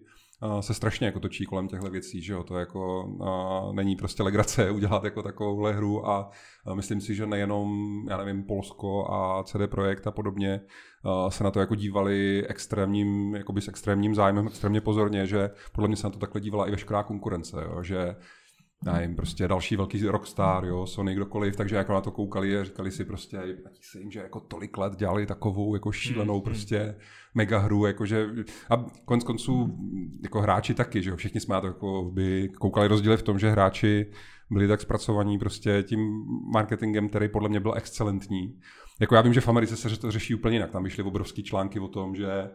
se 0.59 0.73
strašně 0.73 1.07
jako 1.07 1.19
točí 1.19 1.45
kolem 1.45 1.67
těchto 1.67 1.89
věcí, 1.89 2.21
že 2.21 2.33
jo, 2.33 2.43
to 2.43 2.59
jako 2.59 3.07
není 3.71 3.95
prostě 3.95 4.23
legrace 4.23 4.71
udělat 4.79 5.03
jako 5.03 5.23
takovouhle 5.23 5.73
hru 5.73 6.09
a, 6.09 6.31
myslím 6.73 7.01
si, 7.01 7.15
že 7.15 7.25
nejenom, 7.25 7.89
já 8.09 8.17
nevím, 8.17 8.43
Polsko 8.43 9.11
a 9.11 9.43
CD 9.43 9.67
Projekt 9.67 10.07
a 10.07 10.11
podobně 10.11 10.61
se 11.29 11.43
na 11.43 11.51
to 11.51 11.59
jako 11.59 11.75
dívali 11.75 12.47
extrémním, 12.47 13.35
jakoby 13.35 13.61
s 13.61 13.67
extrémním 13.67 14.15
zájmem, 14.15 14.47
extrémně 14.47 14.81
pozorně, 14.81 15.25
že 15.27 15.49
podle 15.71 15.87
mě 15.87 15.97
se 15.97 16.07
na 16.07 16.11
to 16.11 16.19
takhle 16.19 16.41
dívala 16.41 16.67
i 16.67 16.71
veškerá 16.71 17.03
konkurence, 17.03 17.57
jo, 17.65 17.83
že 17.83 18.15
nevím, 18.85 19.15
prostě 19.15 19.47
další 19.47 19.75
velký 19.75 20.05
rockstar, 20.05 20.65
jo, 20.65 20.85
Sony, 20.85 21.15
kdokoliv, 21.15 21.55
takže 21.55 21.75
jako 21.75 21.93
na 21.93 22.01
to 22.01 22.11
koukali 22.11 22.57
a 22.57 22.63
říkali 22.63 22.91
si 22.91 23.05
prostě, 23.05 23.37
platí 23.61 23.83
se 23.83 23.99
jim, 23.99 24.11
že 24.11 24.19
jako 24.19 24.39
tolik 24.39 24.77
let 24.77 24.95
dělali 24.95 25.25
takovou 25.25 25.75
jako 25.75 25.91
šílenou 25.91 26.35
mm, 26.35 26.41
prostě 26.41 26.95
mega 27.33 27.59
hru, 27.59 27.85
jakože, 27.85 28.27
a 28.69 28.85
konec 29.05 29.23
konců 29.23 29.77
jako 30.23 30.41
hráči 30.41 30.73
taky, 30.73 31.03
že 31.03 31.09
jo, 31.09 31.15
všichni 31.15 31.39
jsme 31.39 31.55
na 31.55 31.61
to 31.61 31.67
jako 31.67 32.11
by 32.13 32.49
koukali 32.59 32.87
rozdíly 32.87 33.17
v 33.17 33.23
tom, 33.23 33.39
že 33.39 33.51
hráči 33.51 34.11
byli 34.51 34.67
tak 34.67 34.81
zpracovaní 34.81 35.39
prostě 35.39 35.83
tím 35.83 36.25
marketingem, 36.53 37.09
který 37.09 37.29
podle 37.29 37.49
mě 37.49 37.59
byl 37.59 37.73
excelentní. 37.75 38.59
Jako 39.01 39.15
já 39.15 39.21
vím, 39.21 39.33
že 39.33 39.41
v 39.41 39.47
Americe 39.47 39.77
se 39.77 39.99
to 39.99 40.11
řeší 40.11 40.35
úplně 40.35 40.55
jinak, 40.55 40.71
tam 40.71 40.83
vyšly 40.83 41.03
obrovský 41.03 41.43
články 41.43 41.79
o 41.79 41.87
tom, 41.87 42.15
že 42.15 42.49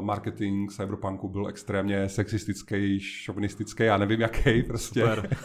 marketing 0.00 0.70
Cyberpunku 0.70 1.28
byl 1.28 1.48
extrémně 1.48 2.08
sexistický, 2.08 3.00
šovinistický, 3.00 3.82
já 3.82 3.96
nevím 3.96 4.20
jaký 4.20 4.62
prostě. 4.62 5.00
Super. 5.00 5.36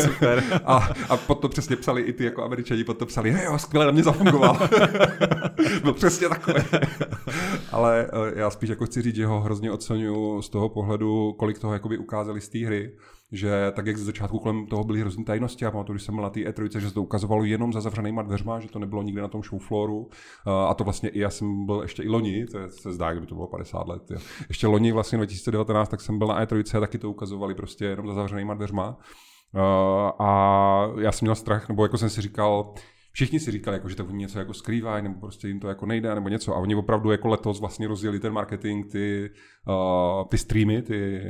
Super. 0.00 0.60
a, 0.64 0.88
a 1.08 1.16
pod 1.16 1.34
to 1.34 1.48
přesně 1.48 1.76
psali 1.76 2.02
i 2.02 2.12
ty 2.12 2.24
jako 2.24 2.44
američani, 2.44 2.84
pod 2.84 2.98
to 2.98 3.06
psali, 3.06 3.30
hej 3.30 3.44
jo, 3.44 3.58
skvěle 3.58 3.86
na 3.86 3.92
mě 3.92 4.02
zafungoval. 4.02 4.68
byl 5.82 5.92
přesně 5.92 6.28
takový. 6.28 6.64
Ale 7.72 8.06
eh, 8.06 8.40
já 8.40 8.50
spíš 8.50 8.70
jako 8.70 8.86
chci 8.86 9.02
říct, 9.02 9.16
že 9.16 9.26
ho 9.26 9.40
hrozně 9.40 9.72
oceňuju 9.72 10.42
z 10.42 10.48
toho 10.48 10.68
pohledu, 10.68 11.32
kolik 11.32 11.58
toho 11.58 11.72
jakoby 11.72 11.98
ukázali 11.98 12.40
z 12.40 12.48
té 12.48 12.58
hry 12.58 12.92
že 13.32 13.72
tak 13.74 13.86
jak 13.86 13.96
ze 13.96 14.04
začátku 14.04 14.38
kolem 14.38 14.66
toho 14.66 14.84
byly 14.84 15.00
hrozný 15.00 15.24
tajnosti, 15.24 15.66
a 15.66 15.70
pamatuju, 15.70 15.94
když 15.94 16.02
jsem 16.02 16.14
byl 16.14 16.24
na 16.24 16.30
té 16.30 16.40
E3, 16.40 16.78
že 16.78 16.88
se 16.88 16.94
to 16.94 17.02
ukazovalo 17.02 17.44
jenom 17.44 17.72
za 17.72 17.80
zavřenýma 17.80 18.22
dveřma, 18.22 18.60
že 18.60 18.68
to 18.68 18.78
nebylo 18.78 19.02
nikde 19.02 19.22
na 19.22 19.28
tom 19.28 19.42
show 19.42 19.60
flooru. 19.60 20.08
A 20.68 20.74
to 20.74 20.84
vlastně 20.84 21.08
i 21.08 21.18
já 21.18 21.30
jsem 21.30 21.66
byl 21.66 21.82
ještě 21.82 22.02
i 22.02 22.08
loni, 22.08 22.46
to 22.46 22.58
je, 22.58 22.68
se 22.68 22.92
zdá, 22.92 23.12
kdyby 23.12 23.26
to 23.26 23.34
bylo 23.34 23.46
50 23.46 23.88
let. 23.88 24.02
Jo. 24.10 24.18
Ještě 24.48 24.66
loni 24.66 24.92
vlastně 24.92 25.18
2019, 25.18 25.88
tak 25.88 26.00
jsem 26.00 26.18
byl 26.18 26.26
na 26.26 26.44
E3 26.44 26.76
a 26.76 26.80
taky 26.80 26.98
to 26.98 27.10
ukazovali 27.10 27.54
prostě 27.54 27.84
jenom 27.84 28.06
za 28.06 28.14
zavřenýma 28.14 28.54
dveřma. 28.54 28.98
A 30.18 30.88
já 30.98 31.12
jsem 31.12 31.26
měl 31.26 31.34
strach, 31.34 31.68
nebo 31.68 31.82
jako 31.82 31.98
jsem 31.98 32.10
si 32.10 32.20
říkal, 32.20 32.74
všichni 33.12 33.40
si 33.40 33.50
říkali, 33.50 33.76
jako, 33.76 33.88
že 33.88 33.96
to 33.96 34.04
oni 34.04 34.18
něco 34.18 34.38
jako 34.38 34.54
skrývají, 34.54 35.02
nebo 35.02 35.20
prostě 35.20 35.48
jim 35.48 35.60
to 35.60 35.68
jako 35.68 35.86
nejde, 35.86 36.14
nebo 36.14 36.28
něco. 36.28 36.54
A 36.54 36.58
oni 36.58 36.74
opravdu 36.74 37.10
jako 37.10 37.28
letos 37.28 37.60
vlastně 37.60 37.88
rozjeli 37.88 38.20
ten 38.20 38.32
marketing, 38.32 38.86
ty, 38.92 39.30
uh, 39.68 40.28
ty 40.28 40.38
streamy, 40.38 40.82
ty 40.82 41.22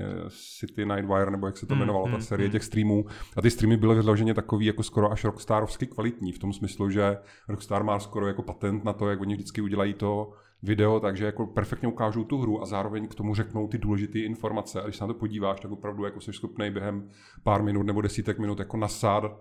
City 0.58 0.86
Nightwire, 0.86 1.30
nebo 1.30 1.46
jak 1.46 1.56
se 1.56 1.66
to 1.66 1.74
mm, 1.74 1.80
jmenovalo, 1.80 2.06
mm, 2.06 2.12
ta 2.12 2.20
série 2.20 2.48
mm. 2.48 2.52
těch 2.52 2.64
streamů. 2.64 3.04
A 3.36 3.42
ty 3.42 3.50
streamy 3.50 3.76
byly 3.76 3.94
vyloženě 3.94 4.34
takový 4.34 4.66
jako 4.66 4.82
skoro 4.82 5.12
až 5.12 5.24
rockstarovsky 5.24 5.86
kvalitní, 5.86 6.32
v 6.32 6.38
tom 6.38 6.52
smyslu, 6.52 6.90
že 6.90 7.16
Rockstar 7.48 7.84
má 7.84 8.00
skoro 8.00 8.26
jako 8.26 8.42
patent 8.42 8.84
na 8.84 8.92
to, 8.92 9.08
jak 9.08 9.20
oni 9.20 9.34
vždycky 9.34 9.60
udělají 9.60 9.94
to 9.94 10.32
video, 10.62 11.00
takže 11.00 11.24
jako 11.24 11.46
perfektně 11.46 11.88
ukážou 11.88 12.24
tu 12.24 12.38
hru 12.38 12.62
a 12.62 12.66
zároveň 12.66 13.08
k 13.08 13.14
tomu 13.14 13.34
řeknou 13.34 13.68
ty 13.68 13.78
důležité 13.78 14.18
informace. 14.18 14.80
A 14.80 14.84
když 14.84 14.96
se 14.96 15.04
na 15.04 15.08
to 15.08 15.14
podíváš, 15.14 15.60
tak 15.60 15.70
opravdu 15.70 16.04
jako 16.04 16.20
jsi 16.20 16.32
schopný 16.32 16.70
během 16.70 17.08
pár 17.42 17.62
minut 17.62 17.82
nebo 17.82 18.00
desítek 18.00 18.38
minut 18.38 18.58
jako 18.58 18.76
nasát 18.76 19.40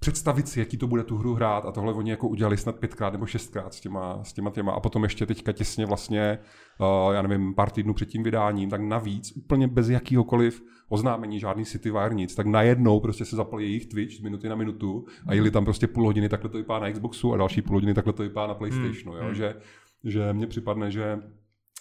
představit 0.00 0.48
si, 0.48 0.60
jaký 0.60 0.76
to 0.76 0.86
bude 0.86 1.04
tu 1.04 1.16
hru 1.16 1.34
hrát 1.34 1.66
a 1.66 1.72
tohle 1.72 1.92
oni 1.92 2.10
jako 2.10 2.28
udělali 2.28 2.56
snad 2.56 2.78
pětkrát 2.78 3.12
nebo 3.12 3.26
šestkrát 3.26 3.74
s 3.74 3.80
těma, 3.80 4.24
s 4.24 4.32
těma 4.32 4.50
těma 4.50 4.72
a 4.72 4.80
potom 4.80 5.02
ještě 5.02 5.26
teďka 5.26 5.52
těsně 5.52 5.86
vlastně, 5.86 6.38
uh, 6.80 7.14
já 7.14 7.22
nevím, 7.22 7.54
pár 7.54 7.70
týdnů 7.70 7.94
před 7.94 8.08
tím 8.08 8.22
vydáním, 8.22 8.70
tak 8.70 8.80
navíc 8.80 9.32
úplně 9.36 9.68
bez 9.68 9.88
jakýhokoliv 9.88 10.62
oznámení, 10.88 11.40
žádný 11.40 11.64
Wire, 11.84 12.14
nic, 12.14 12.34
tak 12.34 12.46
najednou 12.46 13.00
prostě 13.00 13.24
se 13.24 13.36
zapal 13.36 13.60
jejich 13.60 13.86
Twitch 13.86 14.16
z 14.16 14.20
minuty 14.20 14.48
na 14.48 14.54
minutu 14.54 15.06
a 15.26 15.34
jeli 15.34 15.50
tam 15.50 15.64
prostě 15.64 15.86
půl 15.86 16.06
hodiny, 16.06 16.28
takhle 16.28 16.50
to 16.50 16.58
vypadá 16.58 16.80
na 16.80 16.92
Xboxu 16.92 17.32
a 17.32 17.36
další 17.36 17.62
půl 17.62 17.76
hodiny, 17.76 17.94
takhle 17.94 18.12
to 18.12 18.22
vypadá 18.22 18.46
na 18.46 18.54
PlayStationu, 18.54 19.12
hmm. 19.12 19.26
jo? 19.26 19.34
Že, 19.34 19.54
že 20.04 20.32
mně 20.32 20.46
připadne, 20.46 20.90
že 20.90 21.18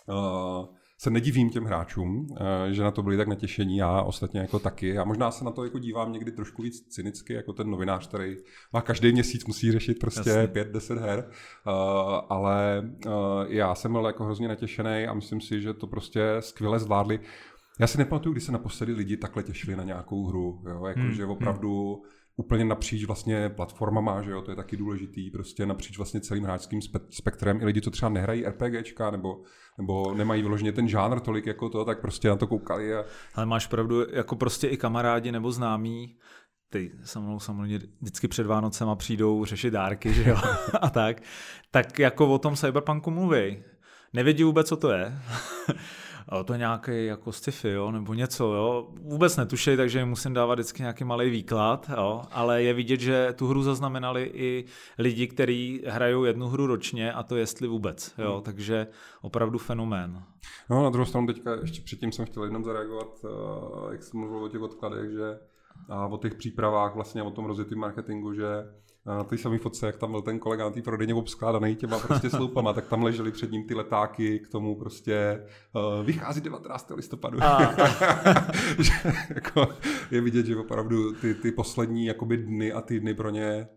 uh, 0.09 0.65
se 0.99 1.09
nedivím 1.09 1.49
těm 1.49 1.65
hráčům, 1.65 2.27
eh, 2.39 2.73
že 2.73 2.83
na 2.83 2.91
to 2.91 3.03
byli 3.03 3.17
tak 3.17 3.27
natěšení, 3.27 3.77
já 3.77 4.01
ostatně 4.01 4.39
jako 4.39 4.59
taky. 4.59 4.97
A 4.97 5.03
možná 5.03 5.31
se 5.31 5.45
na 5.45 5.51
to 5.51 5.63
jako 5.63 5.79
dívám 5.79 6.13
někdy 6.13 6.31
trošku 6.31 6.61
víc 6.61 6.87
cynicky, 6.89 7.33
jako 7.33 7.53
ten 7.53 7.69
novinář, 7.69 8.07
který 8.07 8.35
má 8.73 8.81
každý 8.81 9.11
měsíc 9.11 9.45
musí 9.45 9.71
řešit 9.71 9.99
prostě 9.99 10.49
pět, 10.53 10.67
deset 10.67 10.97
her. 10.97 11.29
Eh, 11.29 11.71
ale 12.29 12.83
eh, 13.05 13.09
já 13.47 13.75
jsem 13.75 13.91
byl 13.91 14.05
jako 14.05 14.23
hrozně 14.23 14.47
natěšený 14.47 15.07
a 15.07 15.13
myslím 15.13 15.41
si, 15.41 15.61
že 15.61 15.73
to 15.73 15.87
prostě 15.87 16.21
skvěle 16.39 16.79
zvládli. 16.79 17.19
Já 17.79 17.87
si 17.87 17.97
nepamatuju, 17.97 18.33
kdy 18.33 18.41
se 18.41 18.51
naposledy 18.51 18.93
lidi 18.93 19.17
takhle 19.17 19.43
těšili 19.43 19.75
na 19.75 19.83
nějakou 19.83 20.25
hru. 20.25 20.61
Jo? 20.69 20.85
Jako, 20.85 20.99
hmm, 20.99 21.11
že 21.11 21.23
hmm. 21.23 21.31
opravdu 21.31 21.93
hmm 21.93 22.16
úplně 22.37 22.65
napříč 22.65 23.05
vlastně 23.05 23.49
platformama, 23.49 24.21
že 24.21 24.31
jo, 24.31 24.41
to 24.41 24.51
je 24.51 24.55
taky 24.55 24.77
důležitý, 24.77 25.31
prostě 25.31 25.65
napříč 25.65 25.97
vlastně 25.97 26.21
celým 26.21 26.43
hráčským 26.43 26.79
spektrem. 27.09 27.61
I 27.61 27.65
lidi, 27.65 27.81
co 27.81 27.91
třeba 27.91 28.09
nehrají 28.09 28.45
RPGčka 28.45 29.11
nebo, 29.11 29.41
nebo 29.77 30.13
nemají 30.13 30.41
vyloženě 30.41 30.71
ten 30.71 30.87
žánr 30.87 31.19
tolik 31.19 31.45
jako 31.45 31.69
to, 31.69 31.85
tak 31.85 32.01
prostě 32.01 32.27
na 32.27 32.35
to 32.35 32.47
koukali. 32.47 32.95
A... 32.95 33.05
Ale 33.35 33.45
máš 33.45 33.67
pravdu, 33.67 34.11
jako 34.11 34.35
prostě 34.35 34.67
i 34.67 34.77
kamarádi 34.77 35.31
nebo 35.31 35.51
známí, 35.51 36.17
ty 36.69 36.91
se 37.03 37.19
mnou 37.19 37.39
samozřejmě 37.39 37.79
vždycky 38.01 38.27
před 38.27 38.47
Vánocema 38.47 38.95
přijdou 38.95 39.45
řešit 39.45 39.71
dárky, 39.71 40.13
že 40.13 40.29
jo, 40.29 40.37
a 40.81 40.89
tak, 40.89 41.21
tak 41.71 41.99
jako 41.99 42.33
o 42.33 42.39
tom 42.39 42.55
Cyberpunku 42.55 43.11
mluví. 43.11 43.63
Nevědí 44.13 44.43
vůbec, 44.43 44.67
co 44.67 44.77
to 44.77 44.91
je 44.91 45.19
to 46.43 46.53
je 46.53 46.59
nějaký 46.59 47.05
jako 47.05 47.31
sci-fi, 47.31 47.69
jo, 47.69 47.91
nebo 47.91 48.13
něco, 48.13 48.53
jo. 48.53 48.87
Vůbec 49.01 49.37
netušej, 49.37 49.77
takže 49.77 50.05
musím 50.05 50.33
dávat 50.33 50.53
vždycky 50.53 50.81
nějaký 50.81 51.03
malý 51.03 51.29
výklad, 51.29 51.89
jo. 51.97 52.21
Ale 52.31 52.63
je 52.63 52.73
vidět, 52.73 52.99
že 52.99 53.33
tu 53.35 53.47
hru 53.47 53.63
zaznamenali 53.63 54.31
i 54.33 54.65
lidi, 54.97 55.27
kteří 55.27 55.83
hrajou 55.87 56.23
jednu 56.23 56.47
hru 56.47 56.67
ročně 56.67 57.13
a 57.13 57.23
to 57.23 57.35
jestli 57.35 57.67
vůbec, 57.67 58.13
jo. 58.17 58.33
Hmm. 58.33 58.41
Takže 58.41 58.87
opravdu 59.21 59.57
fenomén. 59.57 60.23
No, 60.69 60.83
na 60.83 60.89
druhou 60.89 61.05
stranu 61.05 61.27
teďka 61.27 61.55
ještě 61.61 61.81
předtím 61.81 62.11
jsem 62.11 62.25
chtěl 62.25 62.43
jenom 62.43 62.63
zareagovat, 62.63 63.07
eh, 63.25 63.91
jak 63.91 64.03
jsem 64.03 64.19
mluvil 64.19 64.43
o 64.43 64.49
těch 64.49 64.61
odkladech, 64.61 65.11
že 65.11 65.39
a 65.89 66.07
o 66.07 66.17
těch 66.17 66.35
přípravách, 66.35 66.95
vlastně 66.95 67.23
o 67.23 67.31
tom 67.31 67.45
rozjetém 67.45 67.79
marketingu, 67.79 68.33
že 68.33 68.47
na 69.07 69.23
té 69.23 69.37
samé 69.37 69.57
fotce, 69.57 69.85
jak 69.85 69.97
tam 69.97 70.11
byl 70.11 70.21
ten 70.21 70.39
kolega 70.39 70.63
na 70.63 70.69
té 70.69 70.81
prodejně 70.81 71.13
obskládaný 71.13 71.75
těma 71.75 71.99
prostě 71.99 72.29
sloupama, 72.29 72.73
tak 72.73 72.87
tam 72.87 73.03
ležely 73.03 73.31
před 73.31 73.51
ním 73.51 73.63
ty 73.63 73.73
letáky 73.73 74.39
k 74.39 74.47
tomu 74.47 74.75
prostě 74.75 75.43
uh, 75.75 76.05
vychází 76.05 76.41
19. 76.41 76.91
listopadu. 76.95 77.39
že, 78.79 78.91
jako, 79.35 79.67
je 80.11 80.21
vidět, 80.21 80.45
že 80.45 80.55
opravdu 80.55 81.13
ty, 81.13 81.35
ty 81.35 81.51
poslední 81.51 82.05
jakoby 82.05 82.37
dny 82.37 82.71
a 82.71 82.81
týdny 82.81 83.13
pro 83.13 83.29
ně 83.29 83.67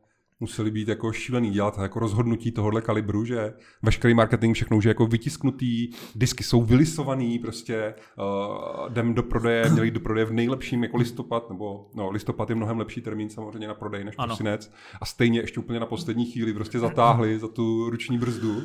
museli 0.40 0.70
být 0.70 0.88
jako 0.88 1.12
šílený 1.12 1.50
dělat 1.50 1.78
jako 1.78 1.98
rozhodnutí 1.98 2.52
tohohle 2.52 2.82
kalibru, 2.82 3.24
že 3.24 3.52
veškerý 3.82 4.14
marketing 4.14 4.54
všechno 4.54 4.76
už 4.76 4.84
je 4.84 4.88
jako 4.88 5.06
vytisknutý, 5.06 5.88
disky 6.14 6.44
jsou 6.44 6.62
vylisovaný, 6.62 7.38
prostě 7.38 7.94
uh, 8.18 8.90
jdem 8.90 9.14
do 9.14 9.22
prodeje, 9.22 9.70
měli 9.70 9.86
jít 9.86 9.94
do 9.94 10.00
prodeje 10.00 10.24
v 10.24 10.32
nejlepším 10.32 10.82
jako 10.82 10.96
listopad, 10.96 11.50
nebo 11.50 11.90
no, 11.94 12.10
listopad 12.10 12.50
je 12.50 12.56
mnohem 12.56 12.78
lepší 12.78 13.00
termín 13.00 13.30
samozřejmě 13.30 13.68
na 13.68 13.74
prodej 13.74 14.04
než 14.04 14.16
prosinec 14.16 14.72
a 15.00 15.06
stejně 15.06 15.40
ještě 15.40 15.60
úplně 15.60 15.80
na 15.80 15.86
poslední 15.86 16.26
chvíli 16.26 16.54
prostě 16.54 16.78
zatáhli 16.78 17.38
za 17.38 17.48
tu 17.48 17.90
ruční 17.90 18.18
brzdu 18.18 18.62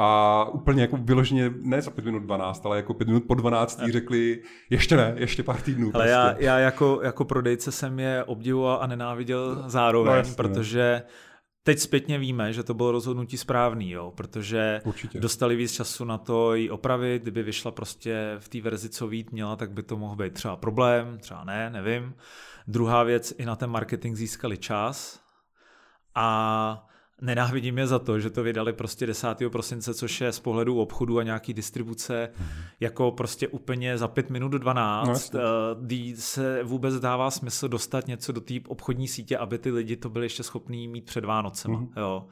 a 0.00 0.44
úplně 0.52 0.82
jako 0.82 0.96
vyloženě, 0.96 1.50
ne 1.62 1.82
za 1.82 1.90
5 1.90 2.04
minut 2.04 2.22
12, 2.22 2.66
ale 2.66 2.76
jako 2.76 2.94
5 2.94 3.08
minut 3.08 3.24
po 3.26 3.34
12 3.34 3.82
řekli, 3.90 4.42
ještě 4.70 4.96
ne, 4.96 5.14
ještě 5.16 5.42
pár 5.42 5.60
týdnů. 5.60 5.90
Ale 5.94 6.04
prostě. 6.04 6.10
já, 6.12 6.36
já 6.38 6.58
jako, 6.58 7.00
jako 7.02 7.24
prodejce 7.24 7.72
jsem 7.72 7.98
je 7.98 8.24
obdivoval 8.24 8.78
a 8.82 8.86
nenáviděl 8.86 9.64
zároveň, 9.66 10.12
no, 10.12 10.16
jasně, 10.16 10.34
protože 10.34 11.02
Teď 11.62 11.78
zpětně 11.78 12.18
víme, 12.18 12.52
že 12.52 12.62
to 12.62 12.74
bylo 12.74 12.92
rozhodnutí 12.92 13.36
správný, 13.36 13.90
jo, 13.90 14.12
protože 14.16 14.80
Určitě. 14.84 15.20
dostali 15.20 15.56
víc 15.56 15.72
času 15.72 16.04
na 16.04 16.18
to 16.18 16.54
ji 16.54 16.70
opravit, 16.70 17.22
kdyby 17.22 17.42
vyšla 17.42 17.70
prostě 17.70 18.36
v 18.38 18.48
té 18.48 18.60
verzi, 18.60 18.88
co 18.88 19.08
vít 19.08 19.32
měla, 19.32 19.56
tak 19.56 19.70
by 19.70 19.82
to 19.82 19.96
mohl 19.96 20.16
být 20.16 20.34
třeba 20.34 20.56
problém, 20.56 21.18
třeba 21.18 21.44
ne, 21.44 21.70
nevím. 21.70 22.14
Druhá 22.66 23.02
věc, 23.02 23.34
i 23.38 23.44
na 23.44 23.56
ten 23.56 23.70
marketing 23.70 24.16
získali 24.16 24.58
čas 24.58 25.20
a 26.14 26.87
Nenávidím 27.20 27.78
je 27.78 27.86
za 27.86 27.98
to, 27.98 28.20
že 28.20 28.30
to 28.30 28.42
vydali 28.42 28.72
prostě 28.72 29.06
10. 29.06 29.28
prosince, 29.48 29.94
což 29.94 30.20
je 30.20 30.32
z 30.32 30.40
pohledu 30.40 30.80
obchodu 30.80 31.18
a 31.18 31.22
nějaký 31.22 31.54
distribuce 31.54 32.30
mm. 32.38 32.46
jako 32.80 33.10
prostě 33.10 33.48
úplně 33.48 33.98
za 33.98 34.08
5 34.08 34.30
minut 34.30 34.48
do 34.48 34.58
12, 34.58 35.32
no, 35.32 35.40
kdy 35.80 36.16
se 36.16 36.62
vůbec 36.62 36.94
dává 36.94 37.30
smysl 37.30 37.68
dostat 37.68 38.06
něco 38.06 38.32
do 38.32 38.40
té 38.40 38.54
obchodní 38.68 39.08
sítě, 39.08 39.38
aby 39.38 39.58
ty 39.58 39.70
lidi 39.70 39.96
to 39.96 40.10
byli 40.10 40.26
ještě 40.26 40.42
schopní 40.42 40.88
mít 40.88 41.04
před 41.04 41.24
Vánocem. 41.24 41.70
Mm. 41.70 41.92
Jo. 41.96 42.26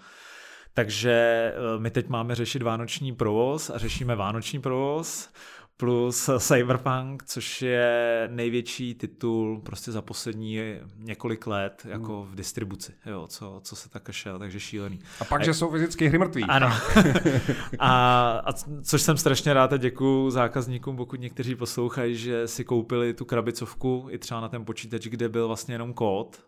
Takže 0.75 1.13
eh, 1.13 1.79
my 1.79 1.91
teď 1.91 2.09
máme 2.09 2.35
řešit 2.35 2.63
vánoční 2.63 3.13
provoz 3.15 3.71
a 3.71 3.79
řešíme 3.79 4.17
vánoční 4.17 4.61
provoz 4.61 5.29
plus 5.77 6.31
Cyberpunk, 6.39 7.25
což 7.25 7.63
je 7.63 8.29
největší 8.33 8.95
titul 8.95 9.61
prostě 9.61 9.93
za 9.93 10.03
poslední 10.03 10.61
několik 10.99 11.47
let 11.47 11.87
jako 11.89 12.23
v 12.31 12.35
distribuci, 12.35 12.93
jo, 13.07 13.27
co, 13.27 13.61
co 13.63 13.77
se 13.77 13.89
tak 13.89 14.11
šel, 14.11 14.39
takže 14.39 14.61
šílený. 14.61 15.01
A 15.21 15.25
pak, 15.25 15.41
a, 15.41 15.45
že 15.45 15.55
jsou 15.55 15.71
fyzicky 15.71 16.09
hry 16.09 16.19
mrtví. 16.19 16.45
Ano. 16.45 16.73
a, 17.79 18.31
a 18.47 18.53
což 18.83 19.03
jsem 19.03 19.17
strašně 19.17 19.55
rád 19.55 19.73
a 19.73 19.77
děkuju 19.77 20.31
zákazníkům, 20.31 20.97
pokud 20.97 21.21
někteří 21.21 21.55
poslouchají, 21.55 22.17
že 22.17 22.49
si 22.49 22.65
koupili 22.65 23.15
tu 23.15 23.25
krabicovku 23.25 24.07
i 24.11 24.19
třeba 24.19 24.41
na 24.41 24.49
ten 24.49 24.65
počítač, 24.65 25.07
kde 25.07 25.29
byl 25.29 25.47
vlastně 25.47 25.75
jenom 25.75 25.95
kód, 25.95 26.43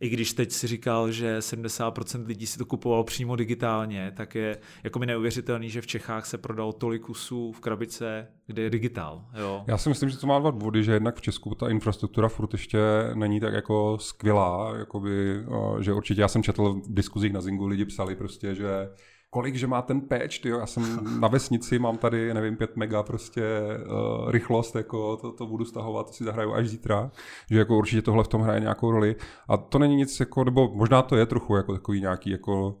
i 0.00 0.08
když 0.08 0.32
teď 0.32 0.52
si 0.52 0.66
říkal, 0.66 1.12
že 1.12 1.38
70% 1.38 2.26
lidí 2.26 2.46
si 2.46 2.58
to 2.58 2.64
kupovalo 2.64 3.04
přímo 3.04 3.36
digitálně, 3.36 4.12
tak 4.16 4.34
je 4.34 4.58
jako 4.84 4.98
mi 4.98 5.06
neuvěřitelný, 5.06 5.70
že 5.70 5.80
v 5.80 5.86
Čechách 5.86 6.26
se 6.26 6.38
prodalo 6.38 6.72
tolik 6.72 7.02
kusů 7.02 7.52
v 7.52 7.60
krabice, 7.60 8.28
kde 8.46 8.62
je 8.62 8.70
digitál. 8.70 9.24
Jo. 9.34 9.64
Já 9.66 9.78
si 9.78 9.88
myslím, 9.88 10.08
že 10.08 10.18
to 10.18 10.26
má 10.26 10.38
dva 10.38 10.50
důvody, 10.50 10.84
že 10.84 10.92
jednak 10.92 11.16
v 11.16 11.20
Česku 11.20 11.54
ta 11.54 11.70
infrastruktura 11.70 12.28
furt 12.28 12.52
ještě 12.54 12.78
není 13.14 13.40
tak 13.40 13.54
jako 13.54 13.98
skvělá, 14.00 14.76
jakoby, 14.78 15.44
že 15.80 15.92
určitě 15.92 16.20
já 16.20 16.28
jsem 16.28 16.42
četl 16.42 16.72
v 16.72 16.94
diskuzích 16.94 17.32
na 17.32 17.40
Zingu, 17.40 17.66
lidi 17.66 17.84
psali 17.84 18.16
prostě, 18.16 18.54
že 18.54 18.88
kolik, 19.30 19.54
že 19.54 19.66
má 19.66 19.82
ten 19.82 20.00
patch, 20.00 20.38
tyjo. 20.38 20.58
já 20.58 20.66
jsem 20.66 20.98
na 21.20 21.28
vesnici, 21.28 21.78
mám 21.78 21.98
tady, 21.98 22.34
nevím, 22.34 22.56
5 22.56 22.76
mega 22.76 23.02
prostě 23.02 23.42
uh, 23.42 24.30
rychlost, 24.30 24.76
jako 24.76 25.16
to, 25.16 25.32
to 25.32 25.46
budu 25.46 25.64
stahovat, 25.64 26.06
to 26.06 26.12
si 26.12 26.24
zahraju 26.24 26.52
až 26.52 26.68
zítra, 26.68 27.10
že 27.50 27.58
jako 27.58 27.78
určitě 27.78 28.02
tohle 28.02 28.24
v 28.24 28.28
tom 28.28 28.42
hraje 28.42 28.60
nějakou 28.60 28.90
roli 28.90 29.16
a 29.48 29.56
to 29.56 29.78
není 29.78 29.96
nic 29.96 30.20
jako, 30.20 30.44
nebo 30.44 30.70
možná 30.74 31.02
to 31.02 31.16
je 31.16 31.26
trochu 31.26 31.56
jako 31.56 31.72
takový 31.72 32.00
nějaký 32.00 32.30
jako 32.30 32.76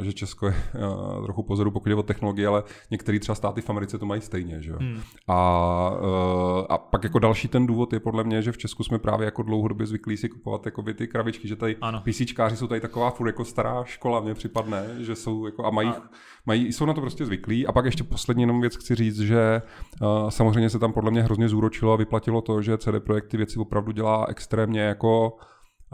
že 0.00 0.12
Česko 0.12 0.46
je 0.46 0.54
uh, 0.54 1.24
trochu 1.24 1.42
pozoru, 1.42 1.70
pokud 1.70 1.88
je 1.88 1.94
o 1.94 2.02
technologii, 2.02 2.46
ale 2.46 2.62
některé 2.90 3.18
třeba 3.18 3.34
státy 3.34 3.60
v 3.60 3.70
Americe 3.70 3.98
to 3.98 4.06
mají 4.06 4.20
stejně. 4.20 4.62
Že? 4.62 4.72
Hmm. 4.72 5.00
A, 5.28 5.90
uh, 5.90 6.66
a 6.68 6.78
pak 6.78 7.04
jako 7.04 7.18
další 7.18 7.48
ten 7.48 7.66
důvod 7.66 7.92
je 7.92 8.00
podle 8.00 8.24
mě, 8.24 8.42
že 8.42 8.52
v 8.52 8.58
Česku 8.58 8.84
jsme 8.84 8.98
právě 8.98 9.24
jako 9.24 9.42
dlouhodobě 9.42 9.86
zvyklí 9.86 10.16
si 10.16 10.28
kupovat 10.28 10.66
jako 10.66 10.82
ty 10.82 11.08
krabičky, 11.08 11.48
že 11.48 11.56
tady 11.56 11.76
ano. 11.80 12.02
PCčkáři 12.04 12.56
jsou 12.56 12.66
tady 12.66 12.80
taková 12.80 13.10
furt 13.10 13.26
jako 13.26 13.44
stará 13.44 13.84
škola, 13.84 14.20
mně 14.20 14.34
připadne, 14.34 14.86
že 14.98 15.14
jsou 15.14 15.46
jako 15.46 15.66
a 15.66 15.70
mají, 15.70 15.88
a... 15.88 16.02
mají, 16.46 16.72
jsou 16.72 16.86
na 16.86 16.94
to 16.94 17.00
prostě 17.00 17.26
zvyklí. 17.26 17.66
A 17.66 17.72
pak 17.72 17.84
ještě 17.84 18.04
poslední 18.04 18.42
jenom 18.42 18.60
věc 18.60 18.76
chci 18.76 18.94
říct, 18.94 19.20
že 19.20 19.62
uh, 20.02 20.28
samozřejmě 20.28 20.70
se 20.70 20.78
tam 20.78 20.92
podle 20.92 21.10
mě 21.10 21.22
hrozně 21.22 21.48
zúročilo 21.48 21.92
a 21.92 21.96
vyplatilo 21.96 22.40
to, 22.40 22.62
že 22.62 22.78
CD 22.78 22.88
Projekt 22.98 23.28
ty 23.28 23.36
věci 23.36 23.58
opravdu 23.58 23.92
dělá 23.92 24.26
extrémně 24.28 24.80
jako 24.80 25.36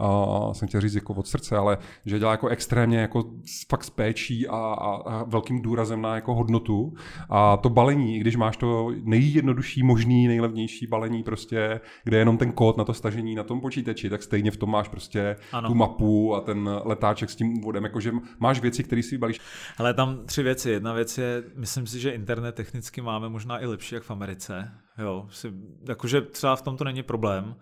uh, 0.01 0.53
jsem 0.53 0.67
chtěl 0.67 0.81
říct 0.81 0.95
jako 0.95 1.13
od 1.13 1.27
srdce, 1.27 1.57
ale 1.57 1.77
že 2.05 2.19
dělá 2.19 2.31
jako 2.31 2.47
extrémně 2.47 2.97
jako 2.97 3.23
fakt 3.69 3.83
s 3.83 3.89
péčí 3.89 4.47
a, 4.47 4.57
a, 4.57 4.95
a 4.95 5.23
velkým 5.23 5.61
důrazem 5.61 6.01
na 6.01 6.15
jako 6.15 6.35
hodnotu. 6.35 6.93
A 7.29 7.57
to 7.57 7.69
balení, 7.69 8.15
i 8.15 8.19
když 8.19 8.35
máš 8.35 8.57
to 8.57 8.91
nejjednodušší 9.03 9.83
možný, 9.83 10.27
nejlevnější 10.27 10.87
balení 10.87 11.23
prostě, 11.23 11.79
kde 12.03 12.17
je 12.17 12.21
jenom 12.21 12.37
ten 12.37 12.51
kód 12.51 12.77
na 12.77 12.83
to 12.83 12.93
stažení 12.93 13.35
na 13.35 13.43
tom 13.43 13.61
počítači, 13.61 14.09
tak 14.09 14.23
stejně 14.23 14.51
v 14.51 14.57
tom 14.57 14.71
máš 14.71 14.87
prostě 14.87 15.35
ano. 15.51 15.69
tu 15.69 15.75
mapu 15.75 16.35
a 16.35 16.41
ten 16.41 16.69
letáček 16.83 17.29
s 17.29 17.35
tím 17.35 17.57
úvodem, 17.57 17.83
jakože 17.83 18.11
máš 18.39 18.59
věci, 18.59 18.83
které 18.83 19.03
si 19.03 19.17
balíš. 19.17 19.39
Ale 19.77 19.93
tam 19.93 20.25
tři 20.25 20.43
věci. 20.43 20.69
Jedna 20.69 20.93
věc 20.93 21.17
je, 21.17 21.43
myslím 21.55 21.87
si, 21.87 21.99
že 21.99 22.11
internet 22.11 22.55
technicky 22.55 23.01
máme 23.01 23.29
možná 23.29 23.59
i 23.59 23.65
lepší 23.65 23.95
jak 23.95 24.03
v 24.03 24.11
Americe. 24.11 24.71
Jo, 24.97 25.27
si, 25.29 25.53
jakože 25.87 26.21
třeba 26.21 26.55
v 26.55 26.61
tom 26.61 26.77
to 26.77 26.83
není 26.83 27.03
problém. 27.03 27.55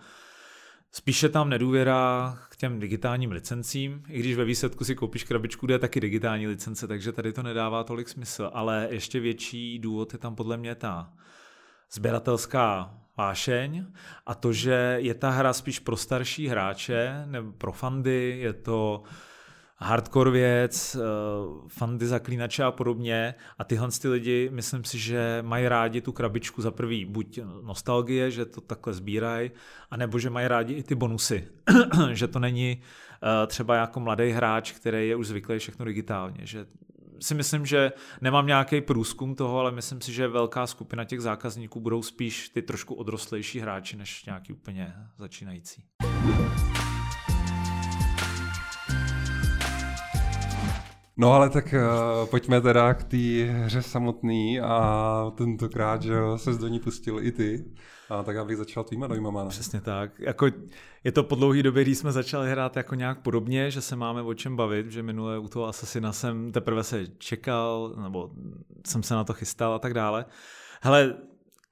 Spíše 0.92 1.30
tam 1.30 1.50
nedůvěra 1.50 2.38
k 2.50 2.56
těm 2.56 2.80
digitálním 2.80 3.32
licencím, 3.32 4.04
i 4.08 4.20
když 4.20 4.36
ve 4.36 4.46
výsledku 4.46 4.84
si 4.84 4.96
koupíš 4.96 5.24
krabičku, 5.24 5.66
kde 5.66 5.76
je 5.76 5.80
taky 5.80 6.00
digitální 6.00 6.48
licence, 6.48 6.88
takže 6.88 7.12
tady 7.12 7.34
to 7.34 7.44
nedává 7.44 7.84
tolik 7.84 8.10
smysl. 8.10 8.50
Ale 8.54 8.88
ještě 8.92 9.20
větší 9.20 9.80
důvod 9.80 10.14
je 10.14 10.20
tam 10.20 10.36
podle 10.36 10.58
mě 10.58 10.76
ta 10.76 11.14
sběratelská 11.92 12.94
vášeň 13.18 13.86
a 14.26 14.36
to, 14.36 14.54
že 14.54 14.96
je 15.00 15.14
ta 15.14 15.30
hra 15.30 15.54
spíš 15.54 15.80
pro 15.80 15.98
starší 15.98 16.48
hráče 16.48 17.24
nebo 17.26 17.52
pro 17.52 17.72
fandy, 17.72 18.38
je 18.40 18.54
to 18.54 19.04
hardcore 19.82 20.32
věc, 20.32 20.96
eh, 20.96 21.00
fandy 21.68 22.08
zaklínače 22.08 22.64
a 22.64 22.72
podobně 22.72 23.36
a 23.58 23.64
tyhle 23.64 23.90
ty 24.02 24.08
lidi, 24.08 24.50
myslím 24.54 24.84
si, 24.84 25.00
že 25.00 25.40
mají 25.42 25.68
rádi 25.68 26.02
tu 26.02 26.12
krabičku 26.12 26.62
za 26.62 26.72
prvý, 26.72 27.06
buď 27.06 27.40
nostalgie, 27.62 28.32
že 28.32 28.46
to 28.46 28.62
takhle 28.62 28.94
sbírají, 28.94 29.52
anebo 29.92 30.20
že 30.20 30.30
mají 30.30 30.48
rádi 30.48 30.74
i 30.74 30.84
ty 30.84 30.96
bonusy, 30.96 31.48
že 32.12 32.28
to 32.28 32.40
není 32.40 32.82
eh, 33.24 33.48
třeba 33.48 33.76
jako 33.76 34.00
mladý 34.00 34.30
hráč, 34.30 34.72
který 34.72 35.08
je 35.08 35.16
už 35.16 35.28
zvyklý 35.28 35.60
všechno 35.60 35.86
digitálně, 35.86 36.40
že 36.46 36.66
si 37.22 37.36
myslím, 37.36 37.66
že 37.66 37.92
nemám 38.22 38.48
nějaký 38.48 38.82
průzkum 38.82 39.36
toho, 39.36 39.60
ale 39.60 39.72
myslím 39.72 40.02
si, 40.02 40.14
že 40.14 40.28
velká 40.28 40.68
skupina 40.68 41.06
těch 41.06 41.22
zákazníků 41.22 41.80
budou 41.80 42.02
spíš 42.02 42.50
ty 42.50 42.62
trošku 42.62 42.96
odrostlejší 42.96 43.60
hráči, 43.60 43.98
než 43.98 44.26
nějaký 44.26 44.54
úplně 44.54 44.94
začínající. 45.18 45.84
No 51.20 51.34
ale 51.34 51.50
tak 51.50 51.74
uh, 51.74 52.30
pojďme 52.30 52.62
teda 52.62 52.94
k 52.94 53.04
té 53.04 53.18
hře 53.46 53.82
samotný 53.82 54.60
a 54.60 55.32
tentokrát, 55.36 56.02
že 56.02 56.14
se 56.36 56.52
do 56.52 56.68
ní 56.68 56.80
pustil 56.80 57.20
i 57.20 57.32
ty. 57.32 57.66
A 58.10 58.24
tak 58.24 58.38
abych 58.38 58.58
začal 58.58 58.84
tvýma 58.84 59.08
dojmama. 59.08 59.44
Ne? 59.44 59.50
Přesně 59.50 59.82
tak. 59.82 60.20
Jako, 60.20 60.48
je 61.04 61.12
to 61.12 61.24
po 61.24 61.36
dlouhé 61.36 61.64
době, 61.64 61.84
kdy 61.84 61.96
jsme 61.96 62.12
začali 62.12 62.52
hrát 62.52 62.78
jako 62.78 62.96
nějak 62.96 63.22
podobně, 63.22 63.72
že 63.72 63.82
se 63.82 63.96
máme 63.96 64.22
o 64.22 64.34
čem 64.34 64.56
bavit, 64.56 64.92
že 64.92 65.04
minule 65.04 65.40
u 65.40 65.48
toho 65.48 65.68
Assassina 65.68 66.14
jsem 66.14 66.52
teprve 66.52 66.84
se 66.84 67.08
čekal, 67.18 67.94
nebo 68.04 68.32
jsem 68.88 69.04
se 69.04 69.14
na 69.14 69.24
to 69.24 69.34
chystal 69.34 69.74
a 69.74 69.80
tak 69.80 69.94
dále. 69.94 70.26
Hele, 70.82 71.16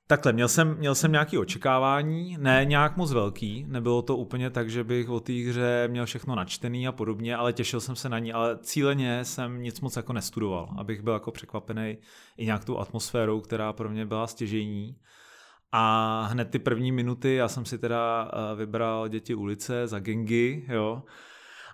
Takhle, 0.10 0.34
měl 0.34 0.48
jsem, 0.48 0.78
měl 0.78 0.96
jsem 0.96 1.12
nějaké 1.12 1.40
očekávání, 1.40 2.38
ne 2.40 2.66
nějak 2.66 2.98
moc 2.98 3.14
velký, 3.14 3.66
nebylo 3.68 4.02
to 4.02 4.18
úplně 4.18 4.50
tak, 4.50 4.70
že 4.70 4.84
bych 4.84 5.10
o 5.10 5.20
té 5.20 5.34
hře 5.34 5.88
měl 5.88 6.06
všechno 6.06 6.36
načtený 6.36 6.88
a 6.88 6.92
podobně, 6.92 7.36
ale 7.36 7.54
těšil 7.54 7.82
jsem 7.82 7.96
se 7.96 8.10
na 8.10 8.20
ní, 8.20 8.34
ale 8.34 8.58
cíleně 8.58 9.26
jsem 9.26 9.62
nic 9.62 9.82
moc 9.82 9.96
jako 9.96 10.14
nestudoval, 10.14 10.70
abych 10.78 11.02
byl 11.02 11.14
jako 11.14 11.32
překvapený 11.32 11.98
i 12.38 12.46
nějak 12.46 12.66
tou 12.66 12.78
atmosférou, 12.78 13.42
která 13.42 13.74
pro 13.74 13.90
mě 13.90 14.06
byla 14.06 14.28
stěžení. 14.28 14.96
A 15.72 16.22
hned 16.32 16.50
ty 16.50 16.60
první 16.60 16.92
minuty, 16.92 17.36
já 17.36 17.48
jsem 17.48 17.66
si 17.66 17.78
teda 17.78 18.32
eh, 18.34 18.56
vybral 18.56 19.08
Děti 19.08 19.36
ulice 19.36 19.88
za 19.88 20.00
Gengy, 20.00 20.66
jo, 20.70 21.04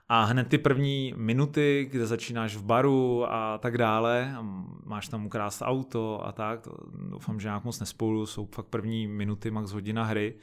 a 0.10 0.24
hned 0.24 0.48
ty 0.48 0.58
první 0.58 1.14
minuty, 1.18 1.88
kde 1.92 2.06
začínáš 2.06 2.56
v 2.56 2.64
baru 2.64 3.26
a 3.34 3.58
tak 3.58 3.78
dále, 3.78 4.36
a 4.38 4.42
máš 4.86 5.08
tam 5.08 5.26
ukrást 5.26 5.62
auto 5.62 6.26
a 6.28 6.32
tak, 6.32 6.62
to 6.62 6.72
doufám, 7.10 7.40
že 7.40 7.48
nějak 7.48 7.64
moc 7.64 7.80
nespolu, 7.80 8.26
jsou 8.26 8.46
fakt 8.46 8.68
první 8.68 9.08
minuty, 9.08 9.52
max 9.52 9.72
hodina 9.72 10.04
hry, 10.04 10.40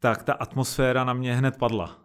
tak 0.00 0.22
ta 0.22 0.32
atmosféra 0.32 1.04
na 1.04 1.12
mě 1.12 1.36
hned 1.36 1.56
padla. 1.58 1.98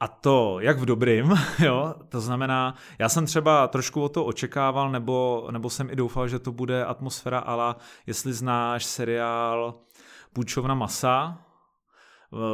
A 0.00 0.08
to 0.08 0.60
jak 0.60 0.78
v 0.78 0.84
dobrým, 0.84 1.34
jo, 1.58 1.94
to 2.08 2.20
znamená, 2.20 2.74
já 2.98 3.08
jsem 3.08 3.26
třeba 3.26 3.68
trošku 3.68 4.02
o 4.02 4.08
to 4.08 4.24
očekával, 4.24 4.90
nebo, 4.90 5.48
nebo 5.50 5.70
jsem 5.70 5.90
i 5.90 5.96
doufal, 5.96 6.28
že 6.28 6.38
to 6.38 6.52
bude 6.52 6.84
atmosféra 6.84 7.38
ale 7.38 7.74
jestli 8.06 8.32
znáš 8.32 8.84
seriál 8.84 9.74
Půjčovna 10.32 10.74
masa, 10.74 11.43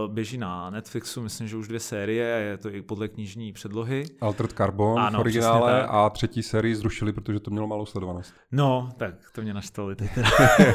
běží 0.08 0.38
na 0.38 0.70
Netflixu, 0.70 1.22
myslím, 1.22 1.48
že 1.48 1.56
už 1.56 1.68
dvě 1.68 1.80
série, 1.80 2.26
je 2.26 2.56
to 2.56 2.74
i 2.74 2.82
podle 2.82 3.08
knižní 3.08 3.52
předlohy. 3.52 4.04
Altered 4.20 4.52
Carbon 4.52 5.00
ano, 5.00 5.18
v 5.18 5.20
originále 5.20 5.86
a 5.86 6.10
třetí 6.10 6.42
sérii 6.42 6.74
zrušili, 6.74 7.12
protože 7.12 7.40
to 7.40 7.50
mělo 7.50 7.66
malou 7.66 7.86
sledovanost. 7.86 8.34
No, 8.52 8.88
tak 8.96 9.14
to 9.32 9.42
mě 9.42 9.54
naštvali 9.54 9.96
teď 9.96 10.10
teda. 10.14 10.28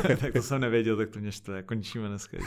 tak 0.22 0.34
to 0.34 0.42
jsem 0.42 0.62
nevěděl, 0.62 0.98
tak 0.98 1.10
to 1.10 1.20
mě 1.20 1.32
štve. 1.32 1.64
Končíme 1.64 2.08
dneska. 2.08 2.38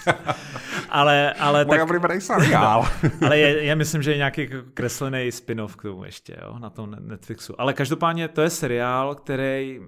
ale, 0.89 1.33
ale 1.33 1.65
Moja 1.65 1.87
tak, 1.87 2.23
seriál. 2.23 2.87
ale 3.27 3.39
je, 3.39 3.63
je, 3.65 3.75
myslím, 3.77 4.03
že 4.03 4.11
je 4.11 4.17
nějaký 4.17 4.49
kreslený 4.75 5.33
spin-off 5.33 5.77
k 5.77 5.83
tomu 5.83 6.05
ještě, 6.05 6.37
jo, 6.43 6.59
na 6.59 6.71
tom 6.71 6.97
Netflixu. 6.99 7.61
Ale 7.61 7.73
každopádně 7.73 8.29
to 8.29 8.43
je 8.43 8.51
seriál, 8.51 9.15
který, 9.15 9.81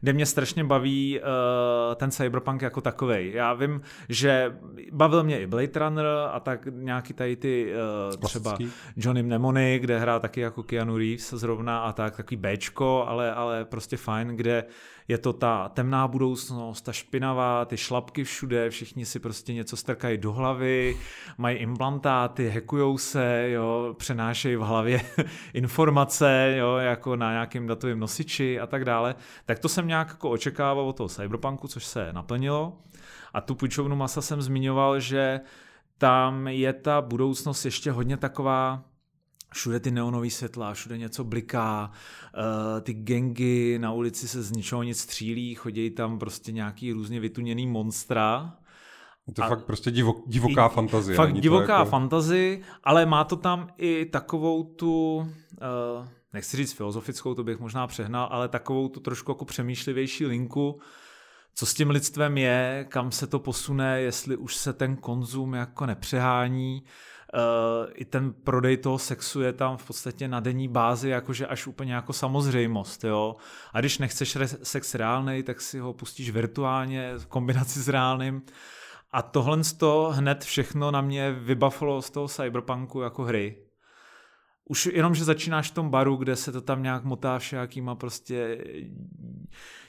kde 0.00 0.12
mě 0.12 0.26
strašně 0.26 0.64
baví 0.64 1.20
uh, 1.20 1.94
ten 1.94 2.10
cyberpunk 2.10 2.62
jako 2.62 2.80
takovej. 2.80 3.32
Já 3.34 3.54
vím, 3.54 3.80
že 4.08 4.56
bavil 4.92 5.24
mě 5.24 5.40
i 5.40 5.46
Blade 5.46 5.78
Runner, 5.78 6.05
a 6.32 6.40
tak 6.40 6.68
nějaký 6.70 7.12
tady 7.12 7.36
ty 7.36 7.72
uh, 8.12 8.20
třeba 8.20 8.58
Johnny 8.96 9.22
Mnemonic, 9.22 9.82
kde 9.82 9.98
hrál 9.98 10.20
taky 10.20 10.40
jako 10.40 10.62
Keanu 10.62 10.96
Reeves 10.96 11.30
zrovna 11.30 11.78
a 11.78 11.92
tak, 11.92 12.16
takový 12.16 12.36
Bčko, 12.36 13.04
ale, 13.08 13.34
ale 13.34 13.64
prostě 13.64 13.96
fajn, 13.96 14.28
kde 14.28 14.64
je 15.08 15.18
to 15.18 15.32
ta 15.32 15.68
temná 15.68 16.08
budoucnost, 16.08 16.82
ta 16.82 16.92
špinavá, 16.92 17.64
ty 17.64 17.76
šlapky 17.76 18.24
všude, 18.24 18.70
všichni 18.70 19.06
si 19.06 19.18
prostě 19.18 19.54
něco 19.54 19.76
strkají 19.76 20.18
do 20.18 20.32
hlavy, 20.32 20.96
mají 21.38 21.56
implantáty, 21.56 22.50
hackujou 22.50 22.98
se, 22.98 23.50
jo, 23.50 23.94
přenášejí 23.98 24.56
v 24.56 24.60
hlavě 24.60 25.00
informace, 25.54 26.54
jo, 26.58 26.76
jako 26.76 27.16
na 27.16 27.32
nějakým 27.32 27.66
datovém 27.66 27.98
nosiči 27.98 28.60
a 28.60 28.66
tak 28.66 28.84
dále. 28.84 29.14
Tak 29.44 29.58
to 29.58 29.68
jsem 29.68 29.88
nějak 29.88 30.08
jako 30.08 30.30
očekával 30.30 30.88
od 30.88 30.96
toho 30.96 31.08
cyberpunku, 31.08 31.68
což 31.68 31.84
se 31.84 32.12
naplnilo. 32.12 32.78
A 33.34 33.40
tu 33.40 33.54
půjčovnu 33.54 33.96
masa 33.96 34.22
jsem 34.22 34.42
zmiňoval, 34.42 35.00
že 35.00 35.40
tam 35.98 36.48
je 36.48 36.72
ta 36.72 37.00
budoucnost 37.00 37.64
ještě 37.64 37.90
hodně 37.90 38.16
taková, 38.16 38.84
všude 39.52 39.80
ty 39.80 39.90
neonové 39.90 40.30
světla, 40.30 40.74
všude 40.74 40.98
něco 40.98 41.24
bliká, 41.24 41.90
uh, 42.36 42.80
ty 42.80 42.92
gengy 42.92 43.78
na 43.78 43.92
ulici 43.92 44.28
se 44.28 44.42
z 44.42 44.52
ničeho 44.52 44.82
nic 44.82 45.00
střílí, 45.00 45.54
chodí 45.54 45.90
tam 45.90 46.18
prostě 46.18 46.52
nějaký 46.52 46.92
různě 46.92 47.20
vytuněný 47.20 47.66
monstra. 47.66 48.56
Je 49.26 49.34
to 49.34 49.44
a 49.44 49.48
fakt 49.48 49.64
prostě 49.64 49.90
divok, 49.90 50.22
divoká 50.26 50.68
fantazie. 50.68 51.16
Fakt 51.16 51.40
divoká 51.40 51.78
jako... 51.78 51.90
fantazie, 51.90 52.58
ale 52.84 53.06
má 53.06 53.24
to 53.24 53.36
tam 53.36 53.68
i 53.76 54.04
takovou 54.04 54.64
tu, 54.64 55.16
uh, 55.16 55.26
nechci 56.32 56.56
říct 56.56 56.72
filozofickou, 56.72 57.34
to 57.34 57.44
bych 57.44 57.60
možná 57.60 57.86
přehnal, 57.86 58.28
ale 58.30 58.48
takovou 58.48 58.88
tu 58.88 59.00
trošku 59.00 59.30
jako 59.30 59.44
přemýšlivější 59.44 60.26
linku, 60.26 60.80
co 61.58 61.66
s 61.66 61.74
tím 61.74 61.90
lidstvem 61.90 62.38
je, 62.38 62.86
kam 62.88 63.12
se 63.12 63.26
to 63.26 63.38
posune, 63.38 64.00
jestli 64.00 64.36
už 64.36 64.56
se 64.56 64.72
ten 64.72 64.96
konzum 64.96 65.54
jako 65.54 65.86
nepřehání. 65.86 66.82
Uh, 67.34 67.90
I 67.94 68.04
ten 68.04 68.32
prodej 68.32 68.76
toho 68.76 68.98
sexu 68.98 69.40
je 69.40 69.52
tam 69.52 69.76
v 69.76 69.86
podstatě 69.86 70.28
na 70.28 70.40
denní 70.40 70.68
bázi, 70.68 71.08
jakože 71.08 71.46
až 71.46 71.66
úplně 71.66 71.94
jako 71.94 72.12
samozřejmost. 72.12 73.04
Jo? 73.04 73.36
A 73.72 73.80
když 73.80 73.98
nechceš 73.98 74.36
re- 74.36 74.48
sex 74.48 74.94
reálný, 74.94 75.42
tak 75.42 75.60
si 75.60 75.78
ho 75.78 75.92
pustíš 75.92 76.30
virtuálně 76.30 77.12
v 77.18 77.26
kombinaci 77.26 77.80
s 77.80 77.88
reálným. 77.88 78.42
A 79.12 79.22
tohle 79.22 79.58
to 79.78 80.10
hned 80.14 80.44
všechno 80.44 80.90
na 80.90 81.00
mě 81.00 81.32
vybavilo 81.32 82.02
z 82.02 82.10
toho 82.10 82.28
cyberpunku 82.28 83.00
jako 83.00 83.24
hry. 83.24 83.65
Už 84.68 84.86
jenom, 84.86 85.14
že 85.14 85.24
začínáš 85.24 85.70
v 85.70 85.74
tom 85.74 85.90
baru, 85.90 86.16
kde 86.16 86.36
se 86.36 86.52
to 86.52 86.60
tam 86.60 86.82
nějak 86.82 87.04
motá 87.04 87.38
všakýma 87.38 87.94
prostě 87.94 88.64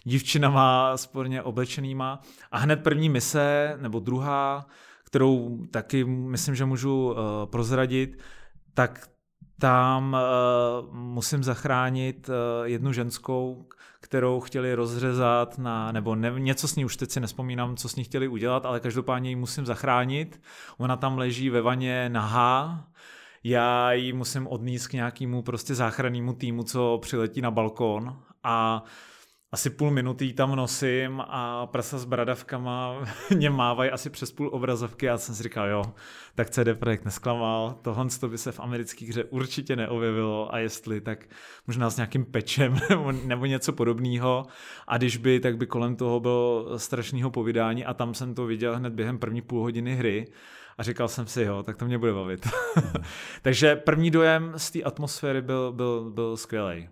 divčinama 0.03 0.97
sporně 0.97 1.41
oblečenýma 1.41 2.21
a 2.51 2.57
hned 2.57 2.83
první 2.83 3.09
mise, 3.09 3.77
nebo 3.81 3.99
druhá, 3.99 4.67
kterou 5.03 5.65
taky 5.71 6.05
myslím, 6.05 6.55
že 6.55 6.65
můžu 6.65 7.05
uh, 7.05 7.15
prozradit, 7.45 8.19
tak 8.73 9.09
tam 9.59 10.13
uh, 10.13 10.95
musím 10.95 11.43
zachránit 11.43 12.29
uh, 12.29 12.35
jednu 12.67 12.93
ženskou, 12.93 13.65
kterou 13.99 14.39
chtěli 14.39 14.73
rozřezat 14.73 15.57
na, 15.57 15.91
nebo 15.91 16.15
ne, 16.15 16.33
něco 16.37 16.67
s 16.67 16.75
ní, 16.75 16.85
už 16.85 16.97
teď 16.97 17.11
si 17.11 17.19
nespomínám, 17.19 17.75
co 17.75 17.89
s 17.89 17.95
ní 17.95 18.03
chtěli 18.03 18.27
udělat, 18.27 18.65
ale 18.65 18.79
každopádně 18.79 19.29
ji 19.29 19.35
musím 19.35 19.65
zachránit. 19.65 20.41
Ona 20.77 20.95
tam 20.95 21.17
leží 21.17 21.49
ve 21.49 21.61
vaně 21.61 22.09
nahá, 22.09 22.87
já 23.49 23.93
ji 23.93 24.13
musím 24.13 24.47
odníst 24.47 24.87
k 24.87 24.93
nějakému 24.93 25.41
prostě 25.41 25.75
záchrannému 25.75 26.33
týmu, 26.33 26.63
co 26.63 26.99
přiletí 27.01 27.41
na 27.41 27.51
balkón 27.51 28.19
a 28.43 28.83
asi 29.51 29.69
půl 29.69 29.91
minuty 29.91 30.33
tam 30.33 30.55
nosím 30.55 31.21
a 31.27 31.65
prasa 31.65 31.97
s 31.97 32.05
bradavkama 32.05 33.05
mě 33.35 33.49
mávají 33.49 33.91
asi 33.91 34.09
přes 34.09 34.31
půl 34.31 34.49
obrazovky 34.53 35.09
a 35.09 35.11
já 35.11 35.17
jsem 35.17 35.35
si 35.35 35.43
říkal, 35.43 35.67
jo, 35.67 35.83
tak 36.35 36.49
CD 36.49 36.67
Projekt 36.79 37.05
nesklamal, 37.05 37.79
tohle 37.81 38.05
to 38.19 38.29
by 38.29 38.37
se 38.37 38.51
v 38.51 38.59
americké 38.59 39.05
hře 39.05 39.23
určitě 39.23 39.75
neobjevilo 39.75 40.53
a 40.53 40.59
jestli, 40.59 41.01
tak 41.01 41.25
možná 41.67 41.89
s 41.89 41.97
nějakým 41.97 42.25
pečem 42.25 42.75
nebo, 42.89 43.11
nebo 43.11 43.45
něco 43.45 43.73
podobného. 43.73 44.45
A 44.87 44.97
když 44.97 45.17
by, 45.17 45.39
tak 45.39 45.57
by 45.57 45.65
kolem 45.65 45.95
toho 45.95 46.19
bylo 46.19 46.79
strašného 46.79 47.31
povídání 47.31 47.85
a 47.85 47.93
tam 47.93 48.13
jsem 48.13 48.35
to 48.35 48.45
viděl 48.45 48.75
hned 48.75 48.93
během 48.93 49.19
první 49.19 49.41
půl 49.41 49.61
hodiny 49.61 49.95
hry 49.95 50.27
a 50.77 50.83
říkal 50.83 51.07
jsem 51.07 51.27
si, 51.27 51.41
jo, 51.41 51.63
tak 51.63 51.77
to 51.77 51.85
mě 51.85 51.97
bude 51.97 52.13
bavit. 52.13 52.47
Takže 53.41 53.75
první 53.75 54.11
dojem 54.11 54.53
z 54.57 54.71
té 54.71 54.83
atmosféry 54.83 55.41
byl, 55.41 55.71
byl, 55.71 56.11
byl 56.11 56.37
skvělý. 56.37 56.89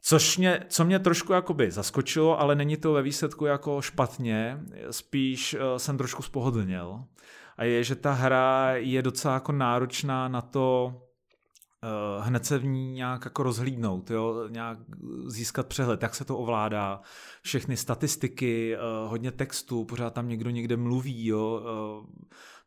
Což 0.00 0.38
mě, 0.38 0.64
co 0.68 0.84
mě 0.84 0.98
trošku 0.98 1.32
jakoby 1.32 1.70
zaskočilo, 1.70 2.40
ale 2.40 2.54
není 2.54 2.76
to 2.76 2.92
ve 2.92 3.02
výsledku 3.02 3.46
jako 3.46 3.82
špatně, 3.82 4.60
spíš 4.90 5.54
uh, 5.54 5.60
jsem 5.76 5.98
trošku 5.98 6.22
spohodlněl. 6.22 7.04
A 7.56 7.64
je, 7.64 7.84
že 7.84 7.94
ta 7.94 8.12
hra 8.12 8.72
je 8.74 9.02
docela 9.02 9.34
jako 9.34 9.52
náročná 9.52 10.28
na 10.28 10.40
to 10.40 10.94
hned 12.20 12.46
se 12.46 12.58
v 12.58 12.64
ní 12.64 12.92
nějak 12.92 13.24
jako 13.24 13.42
rozhlídnout, 13.42 14.10
jo? 14.10 14.48
nějak 14.48 14.78
získat 15.26 15.66
přehled, 15.66 16.02
jak 16.02 16.14
se 16.14 16.24
to 16.24 16.38
ovládá, 16.38 17.00
všechny 17.42 17.76
statistiky, 17.76 18.76
uh, 18.76 19.10
hodně 19.10 19.32
textu, 19.32 19.84
pořád 19.84 20.14
tam 20.14 20.28
někdo 20.28 20.50
někde 20.50 20.76
mluví, 20.76 21.26
jo? 21.26 21.62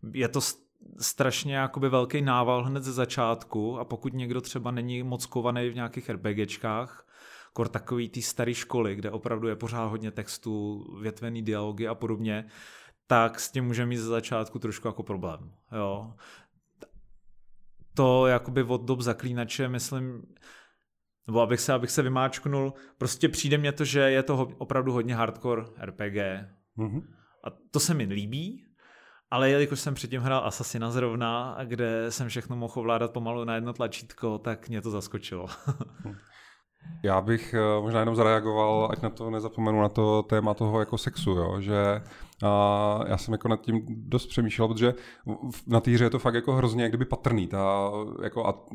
Uh, 0.04 0.12
je 0.13 0.28
to 0.28 0.39
strašně 1.00 1.56
jakoby 1.56 1.89
velký 1.89 2.22
nával 2.22 2.63
hned 2.63 2.84
ze 2.84 2.93
začátku 2.93 3.80
a 3.80 3.86
pokud 3.86 4.13
někdo 4.13 4.41
třeba 4.41 4.72
není 4.72 5.04
moc 5.04 5.26
kovaný 5.26 5.69
v 5.69 5.76
nějakých 5.76 6.10
RPGčkách, 6.10 7.06
kor 7.54 7.67
takový 7.67 8.10
ty 8.10 8.22
staré 8.22 8.54
školy, 8.54 8.95
kde 8.95 9.12
opravdu 9.12 9.48
je 9.48 9.56
pořád 9.56 9.86
hodně 9.86 10.12
textu, 10.12 10.86
větvený 11.02 11.41
dialogy 11.41 11.88
a 11.88 11.95
podobně, 11.95 12.45
tak 13.08 13.39
s 13.39 13.52
tím 13.52 13.65
může 13.65 13.86
mít 13.86 13.98
ze 13.98 14.08
začátku 14.08 14.60
trošku 14.60 14.88
jako 14.88 15.04
problém. 15.04 15.52
Jo. 15.72 16.13
To 17.93 18.28
jakoby 18.28 18.63
od 18.63 18.82
dob 18.82 19.02
zaklínače, 19.02 19.69
myslím, 19.69 20.21
nebo 21.28 21.41
abych 21.41 21.60
se, 21.60 21.73
abych 21.73 21.91
se 21.91 22.02
vymáčknul, 22.02 22.73
prostě 22.97 23.30
přijde 23.30 23.58
mně 23.58 23.71
to, 23.71 23.86
že 23.86 23.99
je 23.99 24.23
to 24.23 24.47
opravdu 24.58 24.91
hodně 24.91 25.15
hardcore 25.15 25.62
RPG. 25.82 26.15
Mm-hmm. 26.78 27.04
A 27.43 27.49
to 27.71 27.80
se 27.80 27.93
mi 27.93 28.04
líbí, 28.04 28.65
ale 29.32 29.49
jelikož 29.49 29.80
jsem 29.80 29.93
předtím 29.93 30.21
hrál 30.21 30.45
Assassina 30.45 30.91
zrovna, 30.91 31.58
kde 31.63 32.12
jsem 32.12 32.30
všechno 32.30 32.56
mohl 32.56 32.73
ovládat 32.75 33.13
pomalu 33.13 33.43
na 33.43 33.56
jedno 33.56 33.73
tlačítko, 33.73 34.38
tak 34.38 34.69
mě 34.69 34.82
to 34.82 34.91
zaskočilo. 34.91 35.47
Já 37.04 37.22
bych 37.22 37.54
eh, 37.54 37.82
možná 37.82 38.00
jenom 38.00 38.15
zareagoval, 38.15 38.89
ať 38.92 39.02
na 39.02 39.10
to 39.10 39.30
nezapomenu, 39.30 39.82
na 39.82 39.89
to 39.89 40.24
téma 40.24 40.54
toho 40.54 40.80
jako 40.80 40.98
sexu, 40.98 41.32
jo, 41.32 41.62
že 41.62 42.02
a 42.44 43.00
já 43.08 43.18
jsem 43.18 43.32
jako 43.32 43.48
nad 43.48 43.62
tím 43.62 43.86
dost 43.89 44.28
přemýšlel, 44.28 44.68
protože 44.68 44.94
na 45.68 45.80
té 45.80 45.92
hře 45.92 46.04
je 46.04 46.10
to 46.10 46.20
fakt 46.20 46.34
jako 46.34 46.54
hrozně 46.54 46.84
jak 46.84 46.92
kdyby 46.92 47.06
patrný. 47.06 47.48
Ta, 47.48 47.92
jako 48.24 48.48
a 48.48 48.65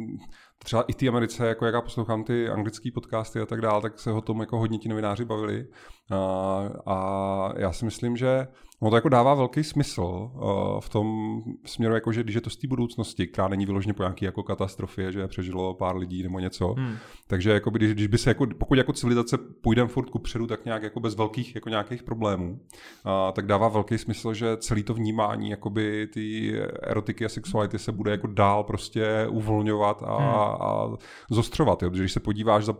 třeba 0.58 0.82
i 0.82 0.94
ty 0.94 1.08
Americe, 1.08 1.46
jako 1.46 1.64
jak 1.66 1.74
já 1.74 1.80
poslouchám 1.80 2.24
ty 2.24 2.48
anglické 2.48 2.90
podcasty 2.94 3.40
a 3.40 3.46
tak 3.46 3.60
dále, 3.60 3.82
tak 3.82 3.98
se 3.98 4.12
o 4.12 4.20
tom 4.20 4.40
jako 4.40 4.58
hodně 4.58 4.78
ti 4.78 4.88
novináři 4.88 5.24
bavili. 5.24 5.66
A, 6.10 6.62
a 6.86 7.52
já 7.56 7.72
si 7.72 7.84
myslím, 7.84 8.16
že 8.16 8.46
No 8.84 8.90
to 8.90 8.96
jako 8.96 9.08
dává 9.08 9.34
velký 9.34 9.64
smysl 9.64 10.02
uh, 10.02 10.80
v 10.80 10.88
tom 10.88 11.38
směru, 11.66 11.94
jako 11.94 12.12
že 12.12 12.22
když 12.22 12.34
je 12.34 12.40
to 12.40 12.50
z 12.50 12.56
té 12.56 12.66
budoucnosti, 12.66 13.26
která 13.26 13.48
není 13.48 13.66
vyloženě 13.66 13.94
po 13.94 14.02
nějaké 14.02 14.26
jako 14.26 14.42
katastrofě, 14.42 15.12
že 15.12 15.28
přežilo 15.28 15.74
pár 15.74 15.96
lidí 15.96 16.22
nebo 16.22 16.38
něco, 16.38 16.74
hmm. 16.78 16.96
takže 17.26 17.50
jako 17.50 17.70
když, 17.70 17.92
když 17.94 18.06
by 18.06 18.18
se 18.18 18.30
jako, 18.30 18.46
pokud 18.58 18.78
jako 18.78 18.92
civilizace 18.92 19.38
půjdeme 19.38 19.88
furt 19.88 20.10
ku 20.10 20.18
předu, 20.18 20.46
tak 20.46 20.64
nějak 20.64 20.82
jako 20.82 21.00
bez 21.00 21.14
velkých 21.14 21.54
jako 21.54 21.68
nějakých 21.68 22.02
problémů, 22.02 22.50
uh, 22.50 23.32
tak 23.32 23.46
dává 23.46 23.68
velký 23.68 23.98
smysl, 23.98 24.34
že 24.34 24.56
celý 24.56 24.82
to 24.82 24.94
vnímání 24.94 25.50
jakoby 25.50 26.08
ty 26.12 26.54
erotiky 26.82 27.24
a 27.24 27.28
sexuality 27.28 27.78
se 27.78 27.92
bude 27.92 28.10
jako 28.10 28.26
dál 28.26 28.64
prostě 28.64 29.26
uvolňovat 29.30 30.02
a, 30.02 30.16
hmm. 30.16 30.28
a 30.60 30.96
zostřovat, 31.30 31.82
jo? 31.82 31.90
Protože 31.90 32.02
když 32.02 32.12
se 32.12 32.20
podíváš 32.20 32.64
za, 32.64 32.74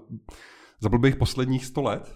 za 0.80 0.88
blbých 0.88 1.16
posledních 1.16 1.64
sto 1.64 1.82
let, 1.82 2.12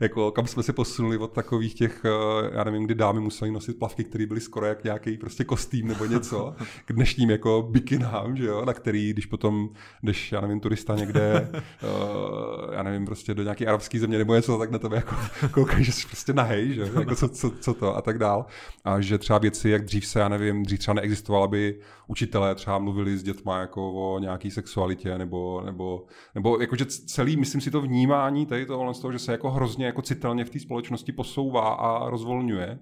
jako 0.00 0.30
kam 0.30 0.46
jsme 0.46 0.62
se 0.62 0.72
posunuli 0.72 1.18
od 1.18 1.32
takových 1.32 1.74
těch, 1.74 2.04
eh, 2.04 2.50
já 2.52 2.64
nevím, 2.64 2.84
kdy 2.84 2.94
dámy 2.94 3.20
museli 3.20 3.50
nosit 3.50 3.78
plavky, 3.78 4.04
které 4.04 4.26
byly 4.26 4.40
skoro 4.40 4.66
jak 4.66 4.84
nějaký 4.84 5.16
prostě 5.16 5.44
kostým 5.44 5.88
nebo 5.88 6.04
něco, 6.04 6.54
k 6.84 6.92
dnešním 6.92 7.30
jako 7.30 7.68
bikinám, 7.70 8.36
že 8.36 8.46
jo, 8.46 8.64
na 8.64 8.72
který, 8.72 9.12
když 9.12 9.26
potom 9.26 9.68
jdeš, 10.02 10.32
já 10.32 10.40
nevím, 10.40 10.60
turista 10.60 10.96
někde, 10.96 11.50
uh, 11.52 12.74
já 12.74 12.82
nevím, 12.82 13.06
prostě 13.06 13.34
do 13.34 13.42
nějaké 13.42 13.66
arabské 13.66 13.98
země 13.98 14.18
nebo 14.18 14.34
něco, 14.34 14.58
tak 14.58 14.70
na 14.70 14.78
tebe 14.78 14.96
jako 14.96 15.16
koukají, 15.50 15.84
že 15.84 15.92
jsi 15.92 16.06
prostě 16.06 16.32
nahej, 16.32 16.74
že 16.74 16.80
jo, 16.80 16.88
jako 17.00 17.14
co, 17.14 17.28
co, 17.28 17.50
co, 17.60 17.74
to 17.74 17.96
a 17.96 18.02
tak 18.02 18.18
dál. 18.18 18.46
A 18.84 19.00
že 19.00 19.18
třeba 19.18 19.38
věci, 19.38 19.70
jak 19.70 19.84
dřív 19.84 20.06
se, 20.06 20.20
já 20.20 20.28
nevím, 20.28 20.62
dřív 20.62 20.78
třeba 20.78 20.94
neexistovalo, 20.94 21.44
aby 21.44 21.78
učitelé 22.06 22.54
třeba 22.54 22.78
mluvili 22.78 23.18
s 23.18 23.22
dětma 23.22 23.60
jako 23.60 23.92
o 23.92 24.18
nějaký 24.18 24.50
sexualitě 24.50 25.18
nebo, 25.18 25.62
nebo, 25.64 26.04
nebo 26.34 26.60
jakože 26.60 26.86
celý, 26.86 27.36
myslím 27.36 27.60
si 27.60 27.70
to 27.70 27.80
vnímání 27.80 28.46
tady 28.46 28.66
toho, 28.66 28.94
z 28.94 29.00
toho, 29.00 29.12
že 29.12 29.18
se 29.18 29.32
jako 29.32 29.50
hrozně 29.50 29.85
jako 29.86 30.02
citelně 30.02 30.44
v 30.44 30.50
té 30.50 30.60
společnosti 30.60 31.12
posouvá 31.12 31.68
a 31.68 32.10
rozvolňuje. 32.10 32.78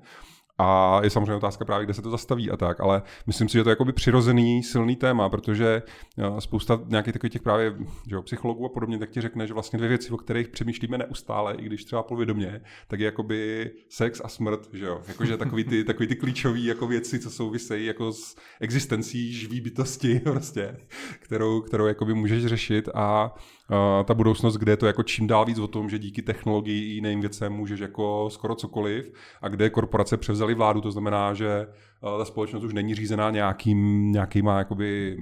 A 0.59 1.01
je 1.05 1.11
samozřejmě 1.11 1.35
otázka 1.35 1.65
právě, 1.65 1.85
kde 1.85 1.95
se 1.95 2.03
to 2.03 2.11
zastaví 2.11 2.51
a 2.51 2.57
tak, 2.57 2.81
ale 2.81 3.03
myslím 3.27 3.49
si, 3.49 3.53
že 3.59 3.65
to 3.65 3.71
je 3.71 3.73
jakoby 3.73 3.93
přirozený, 3.93 4.63
silný 4.63 4.97
téma, 4.97 5.29
protože 5.29 5.83
eh, 6.19 6.41
spousta 6.41 6.81
nějakých 6.87 7.13
takových 7.13 7.33
těch 7.33 7.43
právě 7.43 7.75
že 8.09 8.15
jo, 8.15 8.23
psychologů 8.23 8.67
a 8.67 8.69
podobně, 8.69 8.99
tak 8.99 9.11
ti 9.11 9.21
řekne, 9.21 9.47
že 9.47 9.55
vlastně 9.55 9.77
dvě 9.77 9.89
věci, 9.89 10.11
o 10.11 10.17
kterých 10.17 10.49
přemýšlíme 10.49 10.99
neustále, 10.99 11.55
i 11.55 11.63
když 11.65 11.85
třeba 11.85 12.03
povědomě, 12.03 12.61
tak 12.89 13.01
je 13.01 13.07
jakoby 13.07 13.71
sex 13.89 14.21
a 14.25 14.29
smrt, 14.29 14.69
že 14.73 14.85
jo. 14.85 15.01
Jakože 15.09 15.37
takový 15.37 15.65
ty, 15.65 15.85
takový 15.85 16.07
ty 16.07 16.17
klíčové 16.17 16.59
jako 16.59 16.87
věci, 16.87 17.19
co 17.19 17.31
souvisejí 17.31 17.87
jako 17.87 18.13
s 18.13 18.37
existencí 18.61 19.33
živý 19.33 19.61
bytosti, 19.61 20.21
prostě, 20.25 20.77
kterou, 21.21 21.61
kterou 21.61 21.87
jakoby 21.87 22.15
můžeš 22.15 22.47
řešit 22.47 22.89
a 22.95 23.35
ta 24.05 24.15
budoucnost, 24.15 24.57
kde 24.57 24.73
je 24.73 24.77
to 24.77 24.87
jako 24.87 25.03
čím 25.03 25.27
dál 25.27 25.45
víc 25.45 25.59
o 25.59 25.67
tom, 25.67 25.91
že 25.91 25.99
díky 25.99 26.23
technologii 26.23 26.85
i 26.85 26.95
jiným 26.95 27.21
věcem 27.21 27.53
můžeš 27.53 27.81
jako 27.81 28.29
skoro 28.31 28.55
cokoliv 28.55 29.13
a 29.43 29.49
kde 29.49 29.71
korporace 29.71 30.17
převzaly 30.17 30.55
vládu, 30.55 30.81
to 30.81 30.91
znamená, 30.91 31.35
že 31.35 31.67
ta 32.19 32.25
společnost 32.25 32.65
už 32.65 32.73
není 32.73 32.95
řízená 32.95 33.31
nějakým, 33.31 34.13
nějakýma 34.13 34.59
jakoby 34.59 35.17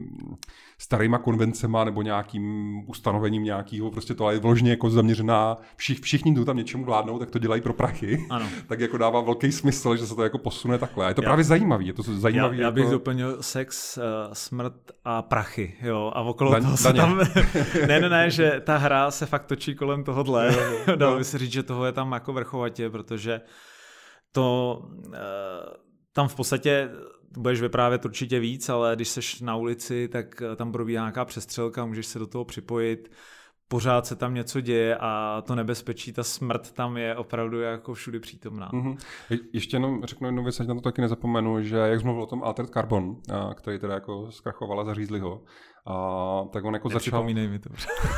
starýma 0.78 1.18
konvencema 1.18 1.84
nebo 1.84 2.02
nějakým 2.02 2.74
ustanovením 2.86 3.44
nějakého, 3.44 3.90
prostě 3.90 4.14
to 4.14 4.30
je 4.30 4.38
vložně 4.38 4.70
jako 4.70 4.90
zaměřená, 4.90 5.56
všich, 5.76 6.00
všichni, 6.00 6.32
kdo 6.32 6.44
tam 6.44 6.56
něčemu 6.56 6.84
vládnou, 6.84 7.18
tak 7.18 7.30
to 7.30 7.38
dělají 7.38 7.62
pro 7.62 7.72
prachy, 7.72 8.26
ano. 8.30 8.46
tak 8.66 8.80
jako 8.80 8.98
dává 8.98 9.20
velký 9.20 9.52
smysl, 9.52 9.96
že 9.96 10.06
se 10.06 10.14
to 10.14 10.22
jako 10.22 10.38
posune 10.38 10.78
takhle. 10.78 11.04
A 11.04 11.08
je 11.08 11.14
to 11.14 11.22
já, 11.22 11.26
právě 11.26 11.44
zajímavý, 11.44 11.86
je 11.86 11.92
to 11.92 12.02
zajímavý. 12.02 12.58
Já, 12.58 12.64
já 12.64 12.70
bych 12.70 12.84
jako... 12.84 12.92
doplnil 12.92 13.42
sex, 13.42 13.98
uh, 13.98 14.02
smrt 14.32 14.74
a 15.04 15.22
prachy, 15.22 15.74
jo, 15.82 16.12
a 16.14 16.22
okolo 16.22 16.52
Dan, 16.52 16.62
toho 16.62 16.76
se 16.76 16.92
tam, 16.92 17.20
ne, 17.86 18.00
ne, 18.00 18.08
ne, 18.08 18.30
že 18.30 18.60
ta 18.64 18.76
hra 18.76 19.10
se 19.10 19.26
fakt 19.26 19.46
točí 19.46 19.74
kolem 19.74 20.04
tohohle, 20.04 20.56
dalo 20.96 21.18
by 21.18 21.24
se 21.24 21.38
říct, 21.38 21.52
že 21.52 21.62
toho 21.62 21.84
je 21.84 21.92
tam 21.92 22.12
jako 22.12 22.32
vrchovatě, 22.32 22.90
protože 22.90 23.40
to 24.32 24.78
uh, 25.06 25.12
tam 26.12 26.28
v 26.28 26.34
podstatě 26.34 26.90
budeš 27.38 27.60
vyprávět 27.60 28.04
určitě 28.04 28.40
víc, 28.40 28.68
ale 28.68 28.96
když 28.96 29.08
seš 29.08 29.40
na 29.40 29.56
ulici, 29.56 30.08
tak 30.08 30.42
eh, 30.42 30.56
tam 30.56 30.72
probíhá 30.72 31.04
nějaká 31.04 31.24
přestřelka, 31.24 31.86
můžeš 31.86 32.06
se 32.06 32.18
do 32.18 32.26
toho 32.26 32.44
připojit, 32.44 33.10
pořád 33.68 34.06
se 34.06 34.16
tam 34.16 34.34
něco 34.34 34.60
děje 34.60 34.96
a 35.00 35.42
to 35.46 35.54
nebezpečí, 35.54 36.12
ta 36.12 36.22
smrt 36.22 36.70
tam 36.70 36.96
je 36.96 37.16
opravdu 37.16 37.60
jako 37.60 37.94
všude 37.94 38.20
přítomná. 38.20 38.70
Mm-hmm. 38.70 38.96
Je, 39.30 39.38
ještě 39.52 39.76
jenom 39.76 40.04
řeknu 40.04 40.28
jednu 40.28 40.42
věc, 40.42 40.60
ať 40.60 40.66
na 40.66 40.74
to 40.74 40.80
taky 40.80 41.00
nezapomenu, 41.00 41.62
že 41.62 41.76
jak 41.76 42.00
jsi 42.00 42.04
mluvil 42.04 42.22
o 42.22 42.26
tom 42.26 42.42
Altered 42.42 42.70
Carbon, 42.70 43.16
který 43.54 43.78
teda 43.78 43.94
jako 43.94 44.30
zkrachoval 44.30 44.80
a 44.80 44.84
zařízli 44.84 45.20
ho, 45.20 45.42
a 45.86 46.44
tak 46.52 46.64
on 46.64 46.74
jako 46.74 46.88
začal... 46.88 47.24
mi 47.24 47.58
to. 47.58 47.70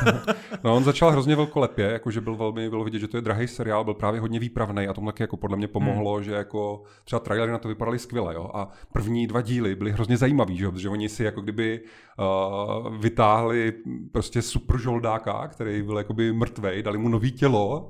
no 0.63 0.75
on 0.75 0.83
začal 0.83 1.11
hrozně 1.11 1.35
velkolepě, 1.35 1.85
jakože 1.85 2.21
byl 2.21 2.35
velmi, 2.35 2.69
bylo 2.69 2.83
vidět, 2.83 2.99
že 2.99 3.07
to 3.07 3.17
je 3.17 3.21
drahý 3.21 3.47
seriál, 3.47 3.83
byl 3.83 3.93
právě 3.93 4.19
hodně 4.19 4.39
výpravný 4.39 4.87
a 4.87 4.93
tomu 4.93 5.07
taky 5.07 5.23
jako 5.23 5.37
podle 5.37 5.57
mě 5.57 5.67
pomohlo, 5.67 6.15
hmm. 6.15 6.23
že 6.23 6.31
jako 6.31 6.83
třeba 7.03 7.19
trailery 7.19 7.51
na 7.51 7.57
to 7.57 7.67
vypadaly 7.67 7.99
skvěle, 7.99 8.35
jo. 8.35 8.51
A 8.53 8.69
první 8.93 9.27
dva 9.27 9.41
díly 9.41 9.75
byly 9.75 9.91
hrozně 9.91 10.17
zajímavý, 10.17 10.57
že 10.57 10.71
protože 10.71 10.89
oni 10.89 11.09
si 11.09 11.23
jako 11.23 11.41
kdyby 11.41 11.81
uh, 12.19 12.97
vytáhli 12.97 13.73
prostě 14.11 14.41
super 14.41 14.77
žoldáka, 14.77 15.47
který 15.47 15.81
byl 15.81 15.97
jakoby 15.97 16.33
mrtvej, 16.33 16.83
dali 16.83 16.97
mu 16.97 17.09
nový 17.09 17.31
tělo, 17.31 17.89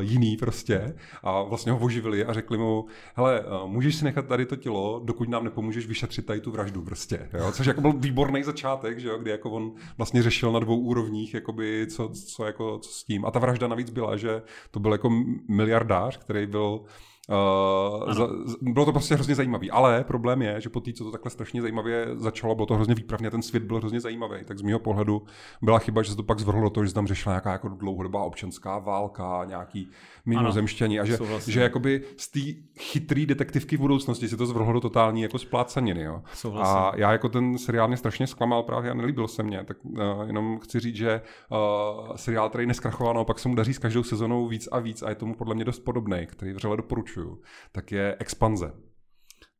jiný 0.00 0.36
prostě 0.36 0.94
a 1.22 1.42
vlastně 1.42 1.72
ho 1.72 1.78
oživili 1.78 2.24
a 2.24 2.32
řekli 2.32 2.58
mu, 2.58 2.86
hele, 3.14 3.40
uh, 3.40 3.70
můžeš 3.70 3.96
si 3.96 4.04
nechat 4.04 4.26
tady 4.26 4.46
to 4.46 4.56
tělo, 4.56 5.00
dokud 5.04 5.28
nám 5.28 5.44
nepomůžeš 5.44 5.86
vyšetřit 5.86 6.26
tady 6.26 6.40
tu 6.40 6.50
vraždu 6.50 6.82
prostě, 6.82 7.28
jo. 7.32 7.52
Což 7.52 7.66
jako 7.66 7.80
byl 7.80 7.92
výborný 7.92 8.42
začátek, 8.42 8.98
že 8.98 9.05
že 9.06 9.10
jo, 9.10 9.18
kdy 9.18 9.30
jako 9.30 9.50
on 9.50 9.72
vlastně 9.98 10.22
řešil 10.22 10.52
na 10.52 10.60
dvou 10.60 10.78
úrovních, 10.78 11.34
jakoby, 11.34 11.86
co, 11.90 12.08
co, 12.08 12.44
jako, 12.44 12.78
co 12.78 12.90
s 12.90 13.04
tím. 13.04 13.24
A 13.24 13.30
ta 13.30 13.38
vražda 13.38 13.68
navíc 13.68 13.90
byla, 13.90 14.16
že 14.16 14.42
to 14.70 14.80
byl 14.80 14.92
jako 14.92 15.10
miliardář, 15.48 16.16
který 16.16 16.46
byl 16.46 16.80
Uh, 17.28 18.12
za, 18.12 18.28
bylo 18.60 18.86
to 18.86 18.92
prostě 18.92 19.14
hrozně 19.14 19.34
zajímavé, 19.34 19.66
ale 19.70 20.04
problém 20.04 20.42
je, 20.42 20.60
že 20.60 20.68
po 20.68 20.80
té, 20.80 20.92
co 20.92 21.04
to 21.04 21.10
takhle 21.10 21.30
strašně 21.30 21.62
zajímavě 21.62 22.06
začalo, 22.14 22.54
bylo 22.54 22.66
to 22.66 22.74
hrozně 22.74 22.94
výpravně, 22.94 23.30
ten 23.30 23.42
svět 23.42 23.62
byl 23.62 23.76
hrozně 23.76 24.00
zajímavý, 24.00 24.44
tak 24.44 24.58
z 24.58 24.62
mého 24.62 24.78
pohledu 24.78 25.22
byla 25.62 25.78
chyba, 25.78 26.02
že 26.02 26.10
se 26.10 26.16
to 26.16 26.22
pak 26.22 26.40
zvrhlo 26.40 26.62
do 26.62 26.70
toho, 26.70 26.84
že 26.84 26.88
se 26.88 26.94
tam 26.94 27.06
řešila 27.06 27.32
nějaká 27.32 27.52
jako 27.52 27.68
dlouhodobá 27.68 28.22
občanská 28.22 28.78
válka, 28.78 29.44
nějaký 29.44 29.90
mimozemštění 30.26 31.00
a 31.00 31.04
že, 31.04 31.18
že 31.46 31.60
jakoby 31.60 32.02
z 32.16 32.30
té 32.30 32.40
chytrý 32.78 33.26
detektivky 33.26 33.76
v 33.76 33.80
budoucnosti 33.80 34.28
se 34.28 34.36
to 34.36 34.46
zvrhlo 34.46 34.72
do 34.72 34.80
totální 34.80 35.22
jako 35.22 35.38
splácaniny. 35.38 36.02
Jo. 36.02 36.22
A 36.54 36.92
já 36.96 37.12
jako 37.12 37.28
ten 37.28 37.58
seriál 37.58 37.88
mě 37.88 37.96
strašně 37.96 38.26
zklamal 38.26 38.62
právě 38.62 38.90
a 38.90 38.94
nelíbil 38.94 39.28
se 39.28 39.42
mě, 39.42 39.64
tak 39.64 39.76
uh, 39.84 40.00
jenom 40.26 40.58
chci 40.58 40.80
říct, 40.80 40.96
že 40.96 41.20
uh, 41.50 42.16
seriál, 42.16 42.48
který 42.48 42.66
neskrachoval, 42.66 43.14
naopak 43.14 43.38
se 43.38 43.48
mu 43.48 43.54
daří 43.54 43.74
s 43.74 43.78
každou 43.78 44.02
sezonou 44.02 44.48
víc 44.48 44.68
a 44.72 44.78
víc 44.78 45.02
a 45.02 45.08
je 45.08 45.14
tomu 45.14 45.34
podle 45.34 45.54
mě 45.54 45.64
dost 45.64 45.78
podobný, 45.78 46.26
který 46.26 46.52
vřele 46.52 46.76
doporučuji 46.76 47.15
doporučuju, 47.16 47.42
tak 47.72 47.92
je 47.92 48.16
Expanze. 48.18 48.72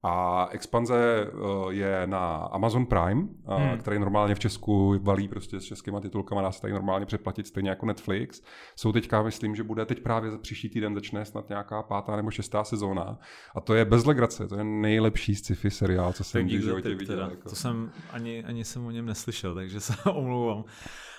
A 0.03 0.47
Expanze 0.51 0.97
eh, 0.97 1.73
je 1.73 2.07
na 2.07 2.37
Amazon 2.37 2.87
Prime, 2.87 3.23
eh, 3.49 3.55
hmm. 3.55 3.79
který 3.79 3.99
normálně 3.99 4.35
v 4.35 4.39
Česku 4.39 4.99
valí 5.03 5.29
prostě 5.29 5.61
s 5.61 5.65
českýma 5.65 6.01
titulkama, 6.01 6.43
dá 6.43 6.53
se 6.53 6.61
tady 6.61 6.73
normálně 6.73 7.07
přeplatit 7.07 7.47
stejně 7.47 7.71
jako 7.71 7.87
Netflix. 7.87 8.43
Jsou 8.77 8.93
teďka, 8.93 9.23
myslím, 9.23 9.55
že 9.55 9.63
bude 9.63 9.87
teď 9.87 10.03
právě 10.03 10.31
za 10.31 10.39
příští 10.39 10.69
týden 10.69 10.95
začne 10.95 11.25
snad 11.25 11.49
nějaká 11.49 11.83
pátá 11.83 12.17
nebo 12.17 12.31
šestá 12.31 12.65
sezóna. 12.65 13.19
A 13.55 13.61
to 13.61 13.75
je 13.75 13.85
bez 13.85 14.05
legrace, 14.05 14.49
to 14.49 14.59
je 14.59 14.65
nejlepší 14.65 15.35
sci-fi 15.35 15.71
seriál, 15.71 16.13
co 16.13 16.25
jsem 16.25 16.47
v 16.47 16.51
životě 16.51 16.95
viděl. 16.95 17.31
Jako. 17.31 17.49
To 17.49 17.57
jsem 17.57 17.93
ani, 18.11 18.45
ani 18.45 18.65
jsem 18.65 18.87
o 18.87 18.91
něm 18.91 19.07
neslyšel, 19.07 19.55
takže 19.55 19.81
se 19.81 19.95
omlouvám. 20.11 20.65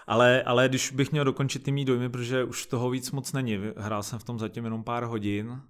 Ale, 0.07 0.43
ale 0.43 0.69
když 0.69 0.91
bych 0.91 1.11
měl 1.11 1.23
dokončit 1.23 1.63
ty 1.63 1.71
mý 1.71 1.85
dojmy, 1.85 2.09
protože 2.09 2.43
už 2.43 2.65
toho 2.65 2.89
víc 2.89 3.11
moc 3.11 3.33
není, 3.33 3.59
hrál 3.77 4.03
jsem 4.03 4.19
v 4.19 4.23
tom 4.23 4.39
zatím 4.39 4.63
jenom 4.63 4.83
pár 4.83 5.03
hodin, 5.03 5.61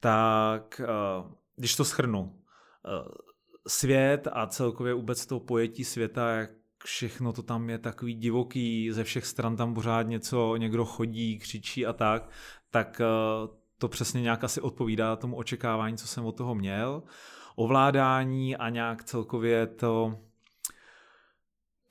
tak 0.00 0.80
eh, 0.84 1.32
když 1.56 1.76
to 1.76 1.84
schrnu, 1.84 2.34
eh, 2.86 3.08
svět 3.68 4.28
a 4.32 4.46
celkově 4.46 4.94
vůbec 4.94 5.26
to 5.26 5.40
pojetí 5.40 5.84
světa, 5.84 6.30
jak 6.30 6.50
všechno 6.84 7.32
to 7.32 7.42
tam 7.42 7.70
je 7.70 7.78
takový 7.78 8.14
divoký, 8.14 8.92
ze 8.92 9.04
všech 9.04 9.26
stran 9.26 9.56
tam 9.56 9.74
pořád 9.74 10.02
něco, 10.02 10.56
někdo 10.56 10.84
chodí, 10.84 11.38
křičí 11.38 11.86
a 11.86 11.92
tak, 11.92 12.30
tak 12.70 13.00
eh, 13.00 13.04
to 13.78 13.88
přesně 13.88 14.22
nějak 14.22 14.44
asi 14.44 14.60
odpovídá 14.60 15.16
tomu 15.16 15.36
očekávání, 15.36 15.96
co 15.96 16.06
jsem 16.06 16.24
od 16.24 16.36
toho 16.36 16.54
měl. 16.54 17.02
Ovládání 17.56 18.56
a 18.56 18.68
nějak 18.68 19.04
celkově 19.04 19.66
to 19.66 20.18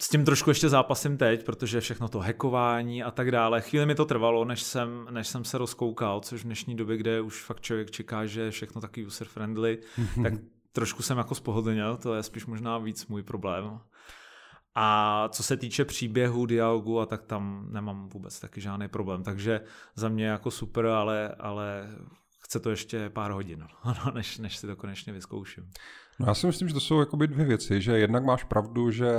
s 0.01 0.09
tím 0.09 0.25
trošku 0.25 0.49
ještě 0.49 0.69
zápasím 0.69 1.17
teď, 1.17 1.45
protože 1.45 1.81
všechno 1.81 2.07
to 2.07 2.19
hackování 2.19 3.03
a 3.03 3.12
tak 3.12 3.31
dále. 3.31 3.62
Chvíli 3.62 3.85
mi 3.85 3.95
to 3.95 4.05
trvalo, 4.05 4.45
než 4.45 4.62
jsem, 4.63 5.07
než 5.12 5.27
jsem 5.27 5.43
se 5.43 5.57
rozkoukal, 5.57 6.19
což 6.19 6.41
v 6.41 6.45
dnešní 6.45 6.75
době, 6.75 6.97
kde 6.97 7.21
už 7.21 7.43
fakt 7.43 7.62
člověk 7.62 7.91
čeká, 7.91 8.25
že 8.25 8.41
je 8.41 8.51
všechno 8.51 8.81
taky 8.81 9.05
user-friendly, 9.05 9.77
tak 10.23 10.33
trošku 10.71 11.03
jsem 11.03 11.17
jako 11.17 11.35
spohodlněl, 11.35 11.97
to 11.97 12.15
je 12.15 12.23
spíš 12.23 12.45
možná 12.45 12.77
víc 12.77 13.07
můj 13.07 13.23
problém. 13.23 13.79
A 14.75 15.29
co 15.31 15.43
se 15.43 15.57
týče 15.57 15.85
příběhu, 15.85 16.45
dialogu, 16.45 16.99
a 16.99 17.05
tak 17.05 17.23
tam 17.23 17.67
nemám 17.71 18.09
vůbec 18.09 18.39
taky 18.39 18.62
žádný 18.62 18.88
problém. 18.88 19.23
Takže 19.23 19.62
za 19.95 20.09
mě 20.09 20.25
jako 20.25 20.51
super, 20.51 20.85
ale, 20.85 21.35
ale 21.39 21.89
chce 22.49 22.59
to 22.59 22.69
ještě 22.69 23.09
pár 23.09 23.31
hodin, 23.31 23.67
než, 24.13 24.38
než 24.38 24.57
si 24.57 24.67
to 24.67 24.75
konečně 24.75 25.13
vyzkouším. 25.13 25.71
No 26.19 26.27
já 26.27 26.33
si 26.33 26.47
myslím, 26.47 26.67
že 26.67 26.73
to 26.73 26.79
jsou 26.79 26.99
jakoby 26.99 27.27
dvě 27.27 27.45
věci, 27.45 27.81
že 27.81 27.97
jednak 27.97 28.23
máš 28.23 28.43
pravdu, 28.43 28.91
že 28.91 29.12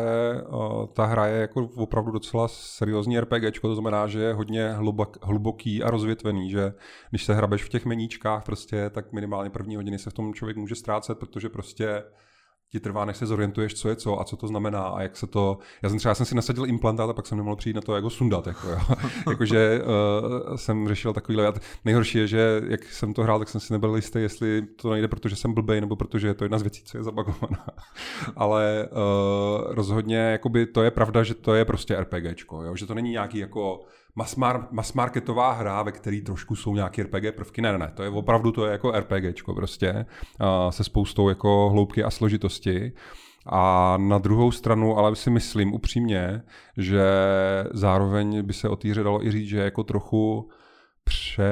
uh, 0.49 0.87
ta 0.87 1.07
hra 1.07 1.27
je 1.27 1.41
jako 1.41 1.71
opravdu 1.75 2.11
docela 2.11 2.49
seriózní 2.49 3.21
RPG, 3.21 3.61
to 3.61 3.75
znamená, 3.75 4.07
že 4.07 4.21
je 4.21 4.35
hodně 4.35 4.73
hlubok, 4.73 5.25
hluboký 5.27 5.83
a 5.83 5.91
rozvětvený, 5.91 6.51
že 6.51 6.73
když 7.11 7.25
se 7.25 7.35
hrabeš 7.35 7.65
v 7.65 7.69
těch 7.69 7.85
meníčkách 7.85 8.45
prostě, 8.45 8.91
tak 8.91 9.13
minimálně 9.13 9.51
první 9.51 9.77
hodiny 9.77 9.99
se 9.99 10.11
v 10.11 10.15
tom 10.15 10.35
člověk 10.35 10.57
může 10.57 10.75
ztrácet, 10.75 11.19
protože 11.19 11.49
prostě 11.49 12.03
ti 12.71 12.81
trvá, 12.81 13.05
než 13.05 13.17
se 13.17 13.27
zorientuješ, 13.27 13.75
co 13.75 13.89
je 13.89 13.97
co 13.97 14.21
a 14.21 14.25
co 14.25 14.37
to 14.37 14.47
znamená 14.47 14.83
a 14.83 15.03
jak 15.03 15.17
se 15.17 15.27
to... 15.27 15.59
Já 15.83 15.89
jsem 15.89 15.99
třeba 15.99 16.11
já 16.11 16.15
jsem 16.15 16.27
si 16.27 16.35
nasadil 16.35 16.67
implantát 16.67 17.11
a 17.11 17.13
pak 17.13 17.27
jsem 17.27 17.39
nemohl 17.39 17.57
přijít 17.57 17.77
na 17.77 17.83
to, 17.83 17.95
jak 17.95 18.05
ho 18.05 18.11
sundat. 18.11 18.47
Jako, 18.47 18.69
jo. 18.69 18.79
Jakože 19.31 19.81
uh, 19.83 20.57
jsem 20.57 20.89
řešil 20.89 21.13
takovýhle... 21.13 21.53
Nejhorší 21.85 22.19
je, 22.19 22.27
že 22.27 22.63
jak 22.69 22.85
jsem 22.85 23.15
to 23.15 23.23
hrál, 23.23 23.39
tak 23.39 23.49
jsem 23.49 23.61
si 23.61 23.73
nebyl 23.73 23.97
jistý, 23.97 24.19
jestli 24.19 24.63
to 24.63 24.91
nejde, 24.91 25.09
protože 25.09 25.37
jsem 25.37 25.55
blbej, 25.55 25.81
nebo 25.81 25.97
protože 25.97 26.29
je 26.29 26.35
to 26.35 26.45
jedna 26.45 26.59
z 26.59 26.63
věcí, 26.63 26.83
co 26.85 26.99
je 26.99 27.05
zabagovaná. 27.05 27.67
Ale 28.37 28.89
uh, 28.91 29.75
rozhodně 29.75 30.17
jakoby, 30.17 30.67
to 30.67 30.83
je 30.83 30.91
pravda, 30.91 31.23
že 31.23 31.35
to 31.35 31.55
je 31.55 31.65
prostě 31.65 31.97
RPGčko, 32.01 32.63
jo? 32.63 32.77
že 32.77 32.87
to 32.87 32.95
není 32.95 33.11
nějaký 33.11 33.39
jako 33.39 33.81
mass, 34.15 34.93
marketová 34.95 35.53
hra, 35.53 35.83
ve 35.83 35.93
které 35.93 36.21
trošku 36.21 36.57
jsou 36.57 36.75
nějaké 36.75 37.03
RPG 37.03 37.35
prvky. 37.37 37.63
Ne, 37.63 37.73
ne, 37.73 37.79
ne, 37.79 37.93
to 37.95 38.03
je 38.03 38.09
opravdu 38.09 38.53
to 38.53 38.67
je 38.67 38.73
jako 38.73 38.93
RPGčko 38.93 39.55
prostě, 39.55 40.07
se 40.71 40.85
spoustou 40.85 41.29
jako 41.29 41.71
hloubky 41.71 42.05
a 42.05 42.11
složitosti. 42.11 42.93
A 43.47 43.97
na 43.97 44.19
druhou 44.19 44.53
stranu 44.53 44.99
ale 44.99 45.17
si 45.17 45.31
myslím 45.31 45.75
upřímně, 45.75 46.43
že 46.77 47.05
zároveň 47.73 48.43
by 48.43 48.53
se 48.53 48.69
o 48.69 48.77
té 48.77 48.95
dalo 48.95 49.27
i 49.27 49.31
říct, 49.31 49.49
že 49.49 49.59
jako 49.59 49.85
trochu 49.85 50.51
pře 51.05 51.51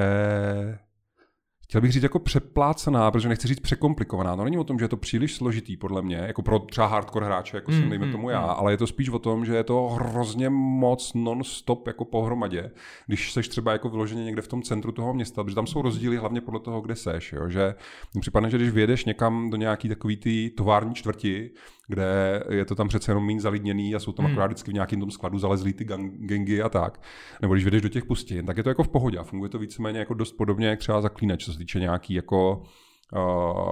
chtěl 1.68 1.80
bych 1.80 1.92
říct 1.92 2.02
jako 2.02 2.18
přeplácená, 2.18 3.10
protože 3.10 3.28
nechci 3.28 3.48
říct 3.48 3.60
překomplikovaná. 3.60 4.36
No 4.36 4.44
není 4.44 4.58
o 4.58 4.64
tom, 4.64 4.78
že 4.78 4.84
je 4.84 4.88
to 4.88 4.96
příliš 4.96 5.34
složitý, 5.34 5.76
podle 5.76 6.02
mě, 6.02 6.16
jako 6.16 6.42
pro 6.42 6.58
třeba 6.58 6.86
hardcore 6.86 7.26
hráče, 7.26 7.56
jako 7.56 7.72
jsem, 7.72 7.82
mm, 7.82 7.90
dejme 7.90 8.06
mm, 8.06 8.12
tomu 8.12 8.30
já, 8.30 8.42
mm. 8.42 8.50
ale 8.50 8.72
je 8.72 8.76
to 8.76 8.86
spíš 8.86 9.08
o 9.08 9.18
tom, 9.18 9.44
že 9.44 9.54
je 9.56 9.64
to 9.64 9.88
hrozně 9.88 10.48
moc 10.50 11.14
non-stop 11.14 11.86
jako 11.86 12.04
pohromadě, 12.04 12.70
když 13.06 13.32
seš 13.32 13.48
třeba 13.48 13.72
jako 13.72 13.88
vyloženě 13.88 14.24
někde 14.24 14.42
v 14.42 14.48
tom 14.48 14.62
centru 14.62 14.92
toho 14.92 15.14
města, 15.14 15.44
protože 15.44 15.54
tam 15.54 15.66
jsou 15.66 15.82
rozdíly 15.82 16.16
hlavně 16.16 16.40
podle 16.40 16.60
toho, 16.60 16.80
kde 16.80 16.96
seš, 16.96 17.32
jo? 17.32 17.48
že 17.48 17.74
mi 18.14 18.20
připadne, 18.20 18.50
že 18.50 18.56
když 18.56 18.70
vyjedeš 18.70 19.04
někam 19.04 19.50
do 19.50 19.56
nějaký 19.56 19.88
takový 19.88 20.16
ty 20.16 20.50
tovární 20.50 20.94
čtvrti, 20.94 21.50
kde 21.88 22.42
je 22.50 22.64
to 22.64 22.74
tam 22.74 22.88
přece 22.88 23.10
jenom 23.10 23.26
méně 23.26 23.40
zalidněný 23.40 23.94
a 23.94 23.98
jsou 23.98 24.12
tam 24.12 24.24
hmm. 24.24 24.32
akorát 24.32 24.46
vždycky 24.46 24.70
v 24.70 24.74
nějakém 24.74 25.00
tom 25.00 25.10
skladu 25.10 25.38
zalezlý 25.38 25.72
ty 25.72 25.84
gang, 25.84 26.12
gengy 26.12 26.62
a 26.62 26.68
tak. 26.68 27.00
Nebo 27.42 27.54
když 27.54 27.64
vyjdeš 27.64 27.82
do 27.82 27.88
těch 27.88 28.04
pustin, 28.04 28.46
tak 28.46 28.56
je 28.56 28.62
to 28.62 28.68
jako 28.68 28.82
v 28.82 28.88
pohodě 28.88 29.18
a 29.18 29.22
funguje 29.22 29.48
to 29.48 29.58
víceméně 29.58 29.98
jako 29.98 30.14
dost 30.14 30.32
podobně, 30.32 30.66
jak 30.66 30.78
třeba 30.78 31.00
zaklínač, 31.00 31.44
co 31.44 31.52
se 31.52 31.58
týče 31.58 31.80
nějaký 31.80 32.14
jako 32.14 32.62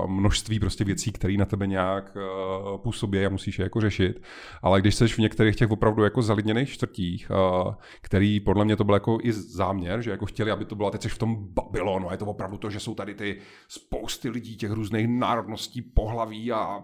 množství 0.06 0.60
prostě 0.60 0.84
věcí, 0.84 1.12
které 1.12 1.36
na 1.36 1.44
tebe 1.44 1.66
nějak 1.66 2.16
uh, 2.16 2.78
působí 2.78 3.26
a 3.26 3.28
musíš 3.28 3.58
je 3.58 3.62
jako 3.62 3.80
řešit. 3.80 4.22
Ale 4.62 4.80
když 4.80 4.94
jsi 4.94 5.08
v 5.08 5.18
některých 5.18 5.56
těch 5.56 5.70
opravdu 5.70 6.04
jako 6.04 6.22
zalidněných 6.22 6.70
čtvrtích, 6.70 7.30
uh, 7.30 7.74
který 8.00 8.40
podle 8.40 8.64
mě 8.64 8.76
to 8.76 8.84
byl 8.84 8.94
jako 8.94 9.18
i 9.22 9.32
záměr, 9.32 10.02
že 10.02 10.10
jako 10.10 10.26
chtěli, 10.26 10.50
aby 10.50 10.64
to 10.64 10.74
bylo, 10.74 10.90
teď 10.90 11.02
jsi 11.02 11.08
v 11.08 11.18
tom 11.18 11.36
Babylonu 11.38 12.08
je 12.10 12.16
to 12.16 12.26
opravdu 12.26 12.56
to, 12.56 12.70
že 12.70 12.80
jsou 12.80 12.94
tady 12.94 13.14
ty 13.14 13.38
spousty 13.68 14.28
lidí, 14.28 14.56
těch 14.56 14.70
různých 14.70 15.08
národností, 15.08 15.82
pohlaví 15.82 16.52
a 16.52 16.82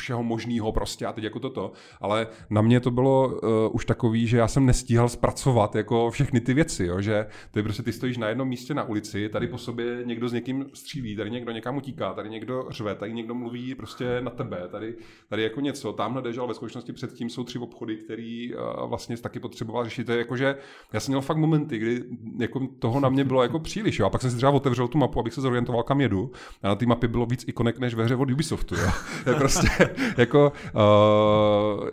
všeho 0.00 0.22
možného 0.22 0.72
prostě 0.72 1.06
a 1.06 1.12
teď 1.12 1.24
jako 1.24 1.40
toto. 1.40 1.72
Ale 2.00 2.26
na 2.50 2.62
mě 2.62 2.80
to 2.80 2.90
bylo 2.90 3.28
uh, 3.28 3.38
už 3.72 3.84
takový, 3.84 4.26
že 4.26 4.38
já 4.38 4.48
jsem 4.48 4.66
nestíhal 4.66 5.08
zpracovat 5.08 5.74
jako 5.74 6.10
všechny 6.10 6.40
ty 6.40 6.54
věci, 6.54 6.84
jo? 6.84 7.00
že 7.00 7.26
ty 7.50 7.62
prostě 7.62 7.82
ty 7.82 7.92
stojíš 7.92 8.16
na 8.16 8.28
jednom 8.28 8.48
místě 8.48 8.74
na 8.74 8.84
ulici, 8.84 9.28
tady 9.28 9.46
po 9.46 9.58
sobě 9.58 10.02
někdo 10.04 10.28
s 10.28 10.32
někým 10.32 10.66
střílí, 10.74 11.16
tady 11.16 11.30
někdo 11.30 11.52
někam 11.52 11.76
utíká, 11.88 12.12
tady 12.12 12.30
někdo 12.30 12.66
řve, 12.70 12.94
tady 12.94 13.12
někdo 13.12 13.34
mluví 13.34 13.74
prostě 13.74 14.20
na 14.20 14.30
tebe, 14.30 14.68
tady, 14.70 14.94
tady 15.28 15.42
jako 15.42 15.60
něco, 15.60 15.92
tamhle 15.92 16.22
jdeš, 16.22 16.38
ale 16.38 16.48
ve 16.48 16.54
skutečnosti 16.54 16.92
předtím 16.92 17.30
jsou 17.30 17.44
tři 17.44 17.58
obchody, 17.58 17.96
který 17.96 18.54
uh, 18.54 18.88
vlastně 18.88 19.16
taky 19.16 19.40
potřeboval 19.40 19.84
řešit. 19.84 20.04
To 20.04 20.12
je 20.12 20.18
jako, 20.18 20.36
že 20.36 20.56
já 20.92 21.00
jsem 21.00 21.12
měl 21.12 21.20
fakt 21.20 21.36
momenty, 21.36 21.78
kdy 21.78 22.04
jako 22.38 22.60
toho 22.78 23.00
na 23.00 23.08
mě 23.08 23.24
bylo 23.24 23.42
jako 23.42 23.58
příliš, 23.58 23.98
jo? 23.98 24.06
a 24.06 24.10
pak 24.10 24.20
jsem 24.20 24.30
si 24.30 24.36
třeba 24.36 24.52
otevřel 24.52 24.88
tu 24.88 24.98
mapu, 24.98 25.20
abych 25.20 25.34
se 25.34 25.40
zorientoval, 25.40 25.82
kam 25.82 26.00
jedu. 26.00 26.30
A 26.62 26.68
na 26.68 26.74
té 26.74 26.86
mapě 26.86 27.08
bylo 27.08 27.26
víc 27.26 27.44
ikonek 27.48 27.78
než 27.78 27.94
ve 27.94 28.04
hře 28.04 28.16
od 28.16 28.30
Ubisoftu. 28.30 28.74
Jo? 28.74 28.90
Je 29.26 29.34
prostě 29.34 29.68
jako, 30.16 30.52
uh, 30.74 31.88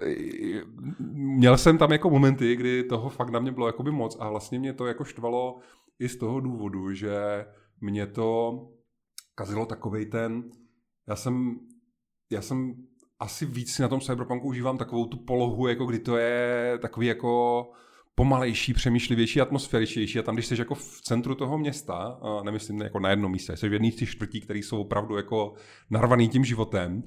měl 1.14 1.58
jsem 1.58 1.78
tam 1.78 1.92
jako 1.92 2.10
momenty, 2.10 2.56
kdy 2.56 2.84
toho 2.84 3.10
fakt 3.10 3.30
na 3.30 3.40
mě 3.40 3.52
bylo 3.52 3.68
jakoby 3.68 3.92
moc 3.92 4.18
a 4.20 4.30
vlastně 4.30 4.60
mě 4.60 4.74
to 4.74 4.86
jako 4.86 5.04
štvalo 5.04 5.58
i 6.00 6.10
z 6.10 6.18
toho 6.18 6.40
důvodu, 6.40 6.94
že 6.94 7.46
mě 7.82 8.08
to 8.08 8.60
kazilo 9.36 9.66
takovej 9.66 10.06
ten, 10.06 10.52
já 11.08 11.16
jsem, 11.16 11.60
já 12.32 12.42
jsem 12.42 12.76
asi 13.20 13.46
víc 13.46 13.80
na 13.80 13.88
tom 13.88 14.02
Cyberpunku 14.02 14.48
užívám 14.48 14.78
takovou 14.78 15.06
tu 15.06 15.18
polohu, 15.18 15.68
jako 15.68 15.86
kdy 15.86 16.00
to 16.00 16.18
je 16.18 16.78
takový 16.82 17.08
jako 17.08 17.62
pomalejší, 18.16 18.74
přemýšlivější, 18.74 19.42
atmosféričtější 19.42 20.20
a 20.20 20.24
tam, 20.24 20.36
když 20.36 20.46
jsi 20.46 20.60
jako 20.60 20.76
v 20.76 21.02
centru 21.02 21.36
toho 21.36 21.58
města, 21.58 22.20
nemyslím 22.44 22.82
jako 22.82 23.00
na 23.00 23.10
jednom 23.10 23.32
místě, 23.32 23.58
jsi 23.58 23.70
v 23.70 23.74
jedných 23.74 23.96
těch 23.96 24.10
čtvrtí, 24.10 24.42
které 24.42 24.60
jsou 24.60 24.82
opravdu 24.82 25.18
jako 25.18 25.54
narvaný 25.90 26.30
tím 26.30 26.46
životem, 26.46 27.04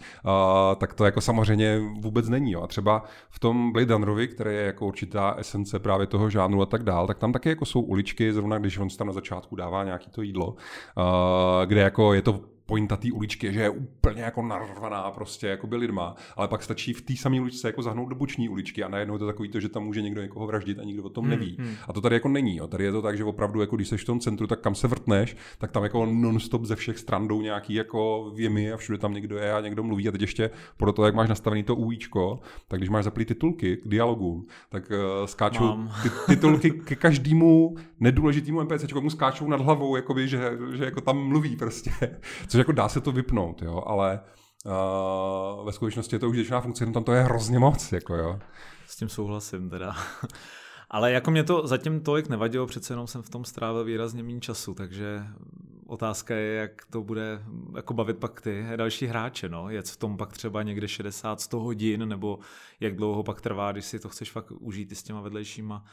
tak 0.76 0.94
to 0.94 1.04
jako 1.04 1.20
samozřejmě 1.20 1.80
vůbec 2.00 2.28
není. 2.28 2.52
Jo. 2.52 2.62
A 2.62 2.66
třeba 2.66 3.04
v 3.30 3.38
tom 3.38 3.72
Blade 3.72 3.92
Runnerovi, 3.94 4.28
který 4.28 4.54
je 4.54 4.62
jako 4.62 4.86
určitá 4.86 5.34
esence 5.38 5.78
právě 5.78 6.06
toho 6.06 6.30
žánru 6.30 6.62
a 6.62 6.66
tak 6.66 6.82
dál, 6.82 7.06
tak 7.06 7.18
tam 7.18 7.32
taky 7.32 7.48
jako 7.48 7.64
jsou 7.64 7.80
uličky, 7.80 8.32
zrovna 8.32 8.58
když 8.58 8.78
on 8.78 8.88
tam 8.88 9.06
na 9.06 9.12
začátku 9.12 9.56
dává 9.56 9.84
nějaký 9.84 10.10
to 10.10 10.22
jídlo, 10.22 10.54
kde 11.64 11.80
jako 11.80 12.14
je 12.14 12.22
to 12.22 12.40
pointa 12.68 12.96
té 12.96 13.12
uličky, 13.12 13.52
že 13.52 13.60
je 13.60 13.70
úplně 13.70 14.22
jako 14.22 14.42
narvaná 14.42 15.10
prostě 15.10 15.46
jako 15.46 15.66
by 15.66 15.76
lidma, 15.76 16.14
ale 16.36 16.48
pak 16.48 16.62
stačí 16.62 16.92
v 16.92 17.02
té 17.02 17.16
samé 17.16 17.40
uličce 17.40 17.68
jako 17.68 17.82
zahnout 17.82 18.08
do 18.08 18.14
boční 18.14 18.48
uličky 18.48 18.84
a 18.84 18.88
najednou 18.88 19.14
je 19.14 19.18
to 19.18 19.26
takový 19.26 19.48
to, 19.48 19.60
že 19.60 19.68
tam 19.68 19.84
může 19.84 20.02
někdo 20.02 20.22
někoho 20.22 20.46
vraždit 20.46 20.78
a 20.78 20.84
nikdo 20.84 21.02
o 21.02 21.08
tom 21.08 21.24
hmm, 21.24 21.30
neví. 21.30 21.56
Hmm. 21.58 21.74
A 21.88 21.92
to 21.92 22.00
tady 22.00 22.16
jako 22.16 22.28
není. 22.28 22.56
Jo. 22.56 22.66
Tady 22.66 22.84
je 22.84 22.92
to 22.92 23.02
tak, 23.02 23.16
že 23.16 23.24
opravdu, 23.24 23.60
jako 23.60 23.76
když 23.76 23.88
jsi 23.88 23.96
v 23.96 24.04
tom 24.04 24.20
centru, 24.20 24.46
tak 24.46 24.60
kam 24.60 24.74
se 24.74 24.88
vrtneš, 24.88 25.36
tak 25.58 25.70
tam 25.70 25.82
jako 25.82 26.06
non-stop 26.06 26.64
ze 26.64 26.76
všech 26.76 26.98
stran 26.98 27.28
jdou 27.28 27.42
nějaký 27.42 27.74
jako 27.74 28.32
věmy 28.34 28.72
a 28.72 28.76
všude 28.76 28.98
tam 28.98 29.14
někdo 29.14 29.36
je 29.36 29.52
a 29.52 29.60
někdo 29.60 29.82
mluví. 29.82 30.08
A 30.08 30.12
teď 30.12 30.20
ještě 30.20 30.50
pro 30.76 30.92
to, 30.92 31.04
jak 31.04 31.14
máš 31.14 31.28
nastavený 31.28 31.62
to 31.62 31.76
UIčko, 31.76 32.40
tak 32.68 32.80
když 32.80 32.90
máš 32.90 33.04
zaplý 33.04 33.24
titulky 33.24 33.76
k 33.76 33.88
dialogům, 33.88 34.46
tak 34.68 34.90
uh, 34.90 35.26
skáčou 35.26 35.84
ty, 36.02 36.10
titulky 36.26 36.70
ke 36.70 36.96
každému 36.96 37.76
nedůležitému 38.00 38.62
NPC, 38.62 38.84
skáčou 39.08 39.48
nad 39.48 39.60
hlavou, 39.60 39.96
jakoby, 39.96 40.28
že, 40.28 40.50
že 40.72 40.84
jako 40.84 41.00
tam 41.00 41.28
mluví 41.28 41.56
prostě. 41.56 41.90
Což 42.48 42.57
jako 42.58 42.72
dá 42.72 42.88
se 42.88 43.00
to 43.00 43.12
vypnout, 43.12 43.62
jo, 43.62 43.82
ale 43.86 44.20
uh, 44.64 45.66
ve 45.66 45.72
skutečnosti 45.72 46.16
je 46.16 46.20
to 46.20 46.28
užitečná 46.28 46.60
funkce, 46.60 46.82
jenom 46.82 46.94
tam 46.94 47.04
to 47.04 47.12
je 47.12 47.22
hrozně 47.22 47.58
moc, 47.58 47.92
jako 47.92 48.14
jo. 48.14 48.38
S 48.86 48.96
tím 48.96 49.08
souhlasím 49.08 49.70
teda. 49.70 49.96
Ale 50.90 51.12
jako 51.12 51.30
mě 51.30 51.44
to 51.44 51.66
zatím 51.66 52.00
tolik 52.00 52.28
nevadilo, 52.28 52.66
přece 52.66 52.92
jenom 52.92 53.06
jsem 53.06 53.22
v 53.22 53.30
tom 53.30 53.44
strávil 53.44 53.84
výrazně 53.84 54.22
méně 54.22 54.40
času, 54.40 54.74
takže 54.74 55.22
otázka 55.86 56.34
je, 56.34 56.54
jak 56.54 56.84
to 56.90 57.02
bude 57.02 57.42
jako 57.76 57.94
bavit 57.94 58.16
pak 58.16 58.40
ty 58.40 58.66
další 58.76 59.06
hráče, 59.06 59.48
no. 59.48 59.70
Jet 59.70 59.88
v 59.88 59.96
tom 59.96 60.16
pak 60.16 60.32
třeba 60.32 60.62
někde 60.62 60.86
60-100 60.86 61.58
hodin, 61.58 62.08
nebo 62.08 62.38
jak 62.80 62.96
dlouho 62.96 63.22
pak 63.22 63.40
trvá, 63.40 63.72
když 63.72 63.84
si 63.84 63.98
to 63.98 64.08
chceš 64.08 64.30
fakt 64.30 64.50
užít 64.50 64.92
i 64.92 64.94
s 64.94 65.02
těma 65.02 65.20
vedlejšíma 65.20 65.84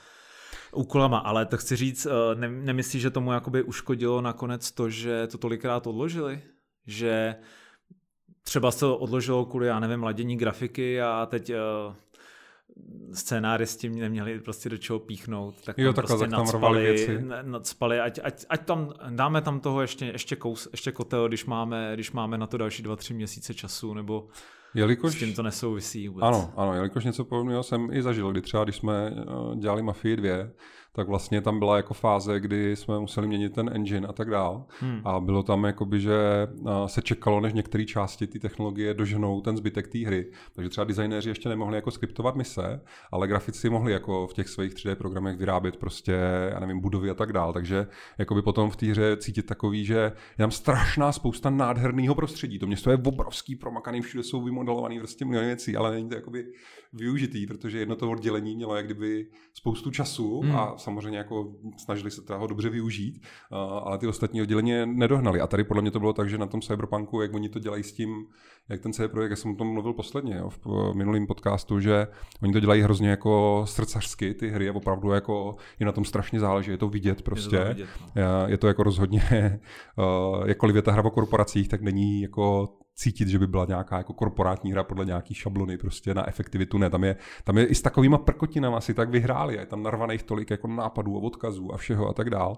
úkolama, 0.74 1.18
ale 1.18 1.46
to 1.46 1.58
chci 1.58 1.76
říct, 1.76 2.06
eh, 2.06 2.36
ne, 2.36 2.50
nemyslíš, 2.50 3.02
že 3.02 3.10
tomu 3.10 3.32
jakoby 3.32 3.64
uškodilo 3.64 4.22
nakonec 4.22 4.72
to, 4.72 4.90
že 4.90 5.28
to 5.28 5.38
tolikrát 5.38 5.88
odložili? 5.88 6.42
Že 6.88 7.36
třeba 8.44 8.72
se 8.72 8.80
to 8.80 8.98
odložilo 8.98 9.46
kvůli, 9.46 9.68
já 9.68 9.80
nevím, 9.80 10.04
ladění 10.04 10.38
grafiky 10.38 11.02
a 11.02 11.26
teď 11.26 11.50
uh, 11.50 11.96
scénáristi 13.14 13.90
neměli 13.90 14.40
prostě 14.40 14.70
do 14.70 14.78
čeho 14.78 15.00
píchnout, 15.00 15.56
tak 15.62 15.78
jo, 15.78 15.94
tam 15.94 16.06
prostě 16.06 16.20
tak 16.20 16.30
nadspali, 16.30 16.84
věci. 16.84 17.20
nadspali 17.42 18.00
ať, 18.00 18.20
ať, 18.24 18.46
ať, 18.50 18.66
tam 18.66 18.94
dáme 19.10 19.42
tam 19.42 19.60
toho 19.60 19.82
ještě, 19.82 20.06
ještě, 20.06 20.36
kous, 20.36 20.68
ještě 20.72 20.92
kotel, 20.92 21.28
když 21.28 21.46
máme, 21.46 21.92
když 21.94 22.12
máme 22.12 22.38
na 22.38 22.48
to 22.48 22.58
další 22.58 22.84
dva, 22.84 22.96
tři 22.96 23.14
měsíce 23.14 23.54
času, 23.54 23.94
nebo 23.94 24.28
jelikož, 24.74 25.14
s 25.14 25.20
tím 25.20 25.34
to 25.34 25.44
nesouvisí 25.44 26.08
vůbec. 26.08 26.24
Ano, 26.24 26.54
ano, 26.56 26.74
jelikož 26.74 27.06
něco 27.06 27.26
podobného 27.26 27.64
jsem 27.64 27.90
i 27.92 28.02
zažil, 28.02 28.32
kdy 28.32 28.42
třeba, 28.42 28.64
když 28.64 28.76
jsme 28.76 29.16
eh, 29.18 29.56
dělali 29.56 29.84
Mafii 29.84 30.16
2, 30.16 30.30
tak 30.96 31.08
vlastně 31.08 31.42
tam 31.42 31.60
byla 31.60 31.78
jako 31.78 31.94
fáze, 31.94 32.40
kdy 32.40 32.76
jsme 32.76 33.00
museli 33.00 33.28
měnit 33.28 33.54
ten 33.54 33.70
engine 33.74 34.08
a 34.08 34.14
tak 34.14 34.30
dál. 34.30 34.66
Hmm. 34.80 35.02
A 35.06 35.20
bylo 35.20 35.44
tam 35.44 35.64
jakoby, 35.64 36.00
že 36.00 36.18
se 36.86 37.02
čekalo, 37.02 37.42
než 37.42 37.54
některé 37.54 37.86
části 37.86 38.28
té 38.28 38.40
technologie 38.40 38.94
doženou 38.94 39.42
ten 39.42 39.58
zbytek 39.58 39.88
té 39.88 40.00
hry. 40.00 40.32
Takže 40.54 40.70
třeba 40.70 40.86
designéři 40.86 41.30
ještě 41.30 41.50
nemohli 41.50 41.76
jako 41.76 41.92
skriptovat 41.92 42.36
mise, 42.36 42.82
ale 43.12 43.28
grafici 43.28 43.70
mohli 43.70 43.92
jako 43.92 44.28
v 44.28 44.34
těch 44.34 44.50
svých 44.50 44.74
3D 44.74 44.96
programech 44.96 45.38
vyrábět 45.38 45.78
prostě, 45.78 46.16
já 46.52 46.60
nevím, 46.60 46.80
budovy 46.80 47.10
a 47.10 47.14
tak 47.14 47.34
dál. 47.34 47.54
Takže 47.54 47.88
jakoby 48.18 48.42
potom 48.42 48.70
v 48.70 48.76
té 48.76 48.86
hře 48.86 49.18
cítit 49.18 49.46
takový, 49.46 49.86
že 49.86 49.96
je 49.98 50.12
tam 50.38 50.52
strašná 50.52 51.12
spousta 51.12 51.50
nádherného 51.50 52.16
prostředí. 52.16 52.60
To 52.60 52.68
město 52.68 52.92
je 52.92 52.98
obrovský, 53.06 53.56
promakaný, 53.56 54.02
všude 54.02 54.24
jsou 54.24 54.44
vymodelovaný 54.44 55.00
prostě 55.00 55.26
miliony 55.26 55.48
věcí, 55.48 55.76
ale 55.78 55.92
není 55.92 56.10
to 56.10 56.16
jakoby 56.16 56.46
využitý, 56.96 57.48
protože 57.48 57.80
jedno 57.80 57.96
to 57.96 58.12
oddělení 58.12 58.56
mělo 58.56 58.76
jak 58.76 58.86
kdyby 58.86 59.28
spoustu 59.54 59.92
času 59.92 60.42
hmm. 60.42 60.56
a 60.56 60.78
samozřejmě 60.78 61.18
jako 61.18 61.54
snažili 61.78 62.12
se 62.12 62.22
toho 62.22 62.48
dobře 62.48 62.70
využít, 62.70 63.22
ale 63.84 63.98
ty 63.98 64.08
ostatní 64.08 64.42
oddělení 64.42 64.72
nedohnali. 64.86 65.42
A 65.42 65.48
tady 65.48 65.64
podle 65.64 65.82
mě 65.82 65.92
to 65.92 66.00
bylo 66.00 66.14
tak, 66.14 66.30
že 66.30 66.38
na 66.38 66.48
tom 66.48 66.62
Cyberpunku, 66.62 67.22
jak 67.22 67.34
oni 67.34 67.50
to 67.50 67.60
dělají 67.60 67.84
s 67.84 67.94
tím, 67.94 68.26
jak 68.70 68.82
ten 68.82 68.94
celý 68.94 69.10
projekt, 69.10 69.30
já 69.30 69.36
jsem 69.36 69.52
o 69.52 69.56
tom 69.56 69.68
mluvil 69.68 69.94
posledně 69.94 70.36
jo, 70.36 70.50
v 70.50 70.94
minulém 70.94 71.28
podcastu, 71.28 71.80
že 71.80 72.08
oni 72.42 72.54
to 72.54 72.60
dělají 72.60 72.82
hrozně 72.82 73.10
jako 73.10 73.64
srdcařsky, 73.68 74.34
ty 74.34 74.50
hry, 74.50 74.70
a 74.70 74.74
opravdu 74.74 75.12
jako 75.12 75.56
je 75.80 75.86
na 75.86 75.92
tom 75.92 76.06
strašně 76.06 76.40
záleží, 76.40 76.72
je 76.72 76.78
to 76.78 76.90
vidět 76.90 77.22
prostě. 77.22 77.56
Je 77.56 77.62
to, 77.62 77.68
vidět, 77.68 77.90
no. 78.16 78.22
je 78.48 78.58
to 78.58 78.68
jako 78.68 78.84
rozhodně, 78.84 79.22
jakkoliv 80.46 80.76
je 80.76 80.82
ta 80.82 80.92
hra 80.92 81.06
o 81.06 81.12
korporacích, 81.12 81.68
tak 81.68 81.82
není 81.82 82.22
jako 82.22 82.70
cítit, 82.96 83.28
že 83.28 83.40
by 83.40 83.48
byla 83.48 83.66
nějaká 83.66 83.98
jako 83.98 84.14
korporátní 84.14 84.72
hra 84.72 84.84
podle 84.84 85.06
nějaký 85.06 85.34
šablony 85.34 85.78
prostě 85.78 86.14
na 86.14 86.28
efektivitu. 86.28 86.78
Ne, 86.78 86.90
tam 86.90 87.04
je, 87.04 87.16
tam 87.44 87.58
je 87.58 87.66
i 87.66 87.76
s 87.76 87.82
takovýma 87.82 88.18
prkotinama 88.18 88.82
si 88.82 88.94
tak 88.94 89.10
vyhráli 89.10 89.58
a 89.58 89.62
je 89.62 89.66
tam 89.66 89.84
narvaných 89.84 90.24
tolik 90.24 90.50
jako 90.50 90.68
nápadů 90.68 91.18
a 91.18 91.22
odkazů 91.22 91.74
a 91.74 91.78
všeho 91.78 92.10
a 92.10 92.14
tak 92.14 92.30
dál, 92.30 92.58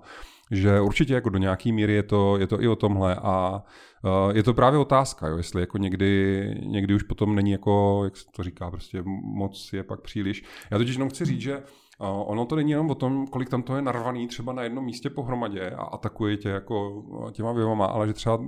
že 0.52 0.82
určitě 0.82 1.14
jako 1.14 1.30
do 1.30 1.38
nějaký 1.38 1.72
míry 1.72 1.94
je 1.94 2.04
to, 2.04 2.38
je 2.38 2.48
to 2.48 2.62
i 2.62 2.68
o 2.68 2.76
tomhle 2.76 3.16
a 3.16 3.64
uh, 4.04 4.36
je 4.36 4.44
to 4.44 4.54
právě 4.54 4.80
otázka, 4.80 5.28
jo, 5.28 5.38
jestli 5.38 5.62
jako 5.62 5.78
někdy, 5.78 6.56
někdy 6.66 6.94
už 6.94 7.04
potom 7.04 7.36
není 7.36 7.52
jako, 7.52 8.02
jak 8.04 8.18
se 8.18 8.26
to 8.36 8.44
říká, 8.44 8.72
prostě 8.72 9.04
moc 9.24 9.74
je 9.74 9.84
pak 9.84 10.02
příliš. 10.02 10.44
Já 10.72 10.78
totiž 10.78 10.96
jenom 10.96 11.10
chci 11.10 11.26
říct, 11.26 11.42
že 11.42 11.64
Ono 12.00 12.46
to 12.46 12.56
není 12.56 12.72
jenom 12.72 12.90
o 12.90 12.96
tom, 12.96 13.28
kolik 13.28 13.50
tam 13.50 13.64
to 13.64 13.76
je 13.76 13.82
narvaný 13.82 14.28
třeba 14.28 14.54
na 14.54 14.64
jednom 14.64 14.86
místě 14.86 15.10
pohromadě 15.10 15.70
a 15.70 15.82
atakuje 15.82 16.38
tě 16.38 16.50
jako 16.50 17.04
těma 17.32 17.52
věvama, 17.52 17.86
ale 17.86 18.08
že 18.08 18.14
třeba 18.14 18.40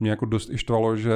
mě 0.00 0.10
jako 0.10 0.26
dost 0.26 0.50
ištvalo, 0.50 0.96
že 0.96 1.14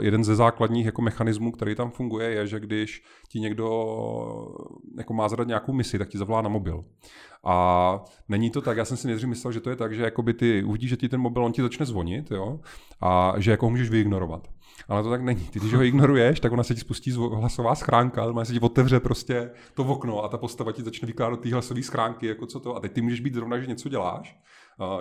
jeden 0.00 0.24
ze 0.24 0.36
základních 0.36 0.86
jako 0.86 1.02
mechanismů, 1.02 1.52
který 1.52 1.74
tam 1.74 1.90
funguje, 1.90 2.30
je, 2.30 2.46
že 2.46 2.60
když 2.60 3.02
ti 3.28 3.40
někdo 3.40 3.68
jako 4.98 5.14
má 5.14 5.28
zadat 5.28 5.48
nějakou 5.48 5.72
misi, 5.72 5.98
tak 5.98 6.08
ti 6.08 6.18
zavolá 6.18 6.42
na 6.42 6.48
mobil. 6.48 6.84
A 7.44 8.04
není 8.28 8.50
to 8.50 8.62
tak, 8.62 8.76
já 8.76 8.84
jsem 8.84 8.96
si 8.96 9.06
nejdřív 9.06 9.28
myslel, 9.28 9.52
že 9.52 9.60
to 9.60 9.70
je 9.70 9.76
tak, 9.76 9.94
že 9.94 10.12
ty 10.38 10.64
uvidíš, 10.64 10.90
že 10.90 10.96
ti 10.96 11.08
ten 11.08 11.20
mobil, 11.20 11.44
on 11.44 11.52
ti 11.52 11.62
začne 11.62 11.86
zvonit, 11.86 12.30
jo, 12.30 12.60
a 13.00 13.34
že 13.36 13.50
jako 13.50 13.66
ho 13.66 13.70
můžeš 13.70 13.90
vyignorovat. 13.90 14.48
Ale 14.88 15.02
to 15.02 15.10
tak 15.10 15.22
není. 15.22 15.40
Ty, 15.40 15.60
když 15.60 15.74
ho 15.74 15.82
ignoruješ, 15.82 16.40
tak 16.40 16.52
ona 16.52 16.62
se 16.62 16.74
ti 16.74 16.80
spustí 16.80 17.12
hlasová 17.12 17.74
schránka, 17.74 18.22
ale 18.22 18.46
se 18.46 18.52
ti 18.52 18.60
otevře 18.60 19.00
prostě 19.00 19.50
to 19.74 19.84
okno 19.84 20.24
a 20.24 20.28
ta 20.28 20.38
postava 20.38 20.72
ti 20.72 20.82
začne 20.82 21.06
vykládat 21.06 21.40
ty 21.40 21.50
hlasové 21.50 21.82
schránky, 21.82 22.26
jako 22.26 22.46
co 22.46 22.60
to. 22.60 22.76
A 22.76 22.80
teď 22.80 22.92
ty 22.92 23.00
můžeš 23.00 23.20
být 23.20 23.34
zrovna, 23.34 23.58
že 23.58 23.66
něco 23.66 23.88
děláš, 23.88 24.38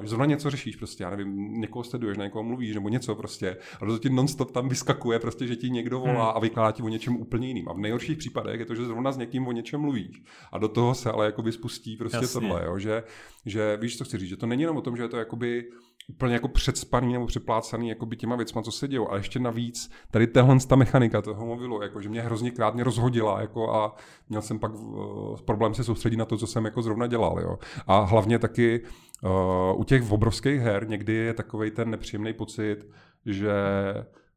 že 0.01 0.07
zrovna 0.07 0.25
něco 0.25 0.49
řešíš 0.49 0.75
prostě, 0.75 1.03
já 1.03 1.09
nevím, 1.09 1.61
někoho 1.61 1.83
sleduješ, 1.83 2.17
na 2.17 2.23
někoho 2.23 2.43
mluvíš 2.43 2.75
nebo 2.75 2.89
něco 2.89 3.15
prostě. 3.15 3.57
A 3.81 3.85
to 3.85 3.99
ti 3.99 4.09
nonstop 4.09 4.51
tam 4.51 4.69
vyskakuje, 4.69 5.19
prostě, 5.19 5.47
že 5.47 5.55
ti 5.55 5.69
někdo 5.69 5.99
volá 5.99 6.29
hmm. 6.29 6.37
a 6.37 6.39
vykládá 6.39 6.71
ti 6.71 6.83
o 6.83 6.87
něčem 6.87 7.15
úplně 7.15 7.47
jiným. 7.47 7.69
A 7.69 7.73
v 7.73 7.77
nejhorších 7.77 8.17
případech 8.17 8.59
je 8.59 8.65
to, 8.65 8.75
že 8.75 8.85
zrovna 8.85 9.11
s 9.11 9.17
někým 9.17 9.47
o 9.47 9.51
něčem 9.51 9.81
mluvíš. 9.81 10.23
A 10.51 10.57
do 10.57 10.67
toho 10.67 10.95
se 10.95 11.11
ale 11.11 11.25
jakoby 11.25 11.51
spustí 11.51 11.97
prostě 11.97 12.17
Jasně. 12.17 12.41
tohle, 12.41 12.65
jo, 12.65 12.79
že, 12.79 13.03
že 13.45 13.77
víš, 13.77 13.97
co 13.97 14.05
chci 14.05 14.17
říct, 14.17 14.29
že 14.29 14.37
to 14.37 14.47
není 14.47 14.61
jenom 14.61 14.77
o 14.77 14.81
tom, 14.81 14.97
že 14.97 15.03
je 15.03 15.09
to 15.09 15.17
jakoby 15.17 15.65
úplně 16.09 16.33
jako 16.33 16.47
předspaný 16.47 17.13
nebo 17.13 17.25
přeplácaný 17.25 17.89
jako 17.89 18.05
by 18.05 18.15
těma 18.15 18.35
věcma, 18.35 18.61
co 18.61 18.71
se 18.71 18.87
dějou. 18.87 19.11
A 19.11 19.17
ještě 19.17 19.39
navíc 19.39 19.91
tady 20.11 20.27
tahle 20.27 20.57
ta 20.67 20.75
mechanika 20.75 21.21
toho 21.21 21.45
mobilu, 21.45 21.81
jako, 21.81 22.01
že 22.01 22.09
mě 22.09 22.21
hrozně 22.21 22.51
krát 22.51 22.73
mě 22.73 22.83
rozhodila 22.83 23.41
jako, 23.41 23.73
a 23.73 23.95
měl 24.29 24.41
jsem 24.41 24.59
pak 24.59 24.73
uh, 24.73 25.37
problém 25.37 25.73
se 25.73 25.83
soustředit 25.83 26.17
na 26.17 26.25
to, 26.25 26.37
co 26.37 26.47
jsem 26.47 26.65
jako 26.65 26.81
zrovna 26.81 27.07
dělal. 27.07 27.39
Jo. 27.39 27.59
A 27.87 27.99
hlavně 27.99 28.39
taky 28.39 28.81
uh, 29.23 29.79
u 29.79 29.83
těch 29.83 30.11
obrovských 30.11 30.61
her 30.61 30.89
někdy 30.89 31.13
je 31.13 31.33
takový 31.33 31.71
ten 31.71 31.89
nepříjemný 31.89 32.33
pocit, 32.33 32.87
že 33.25 33.53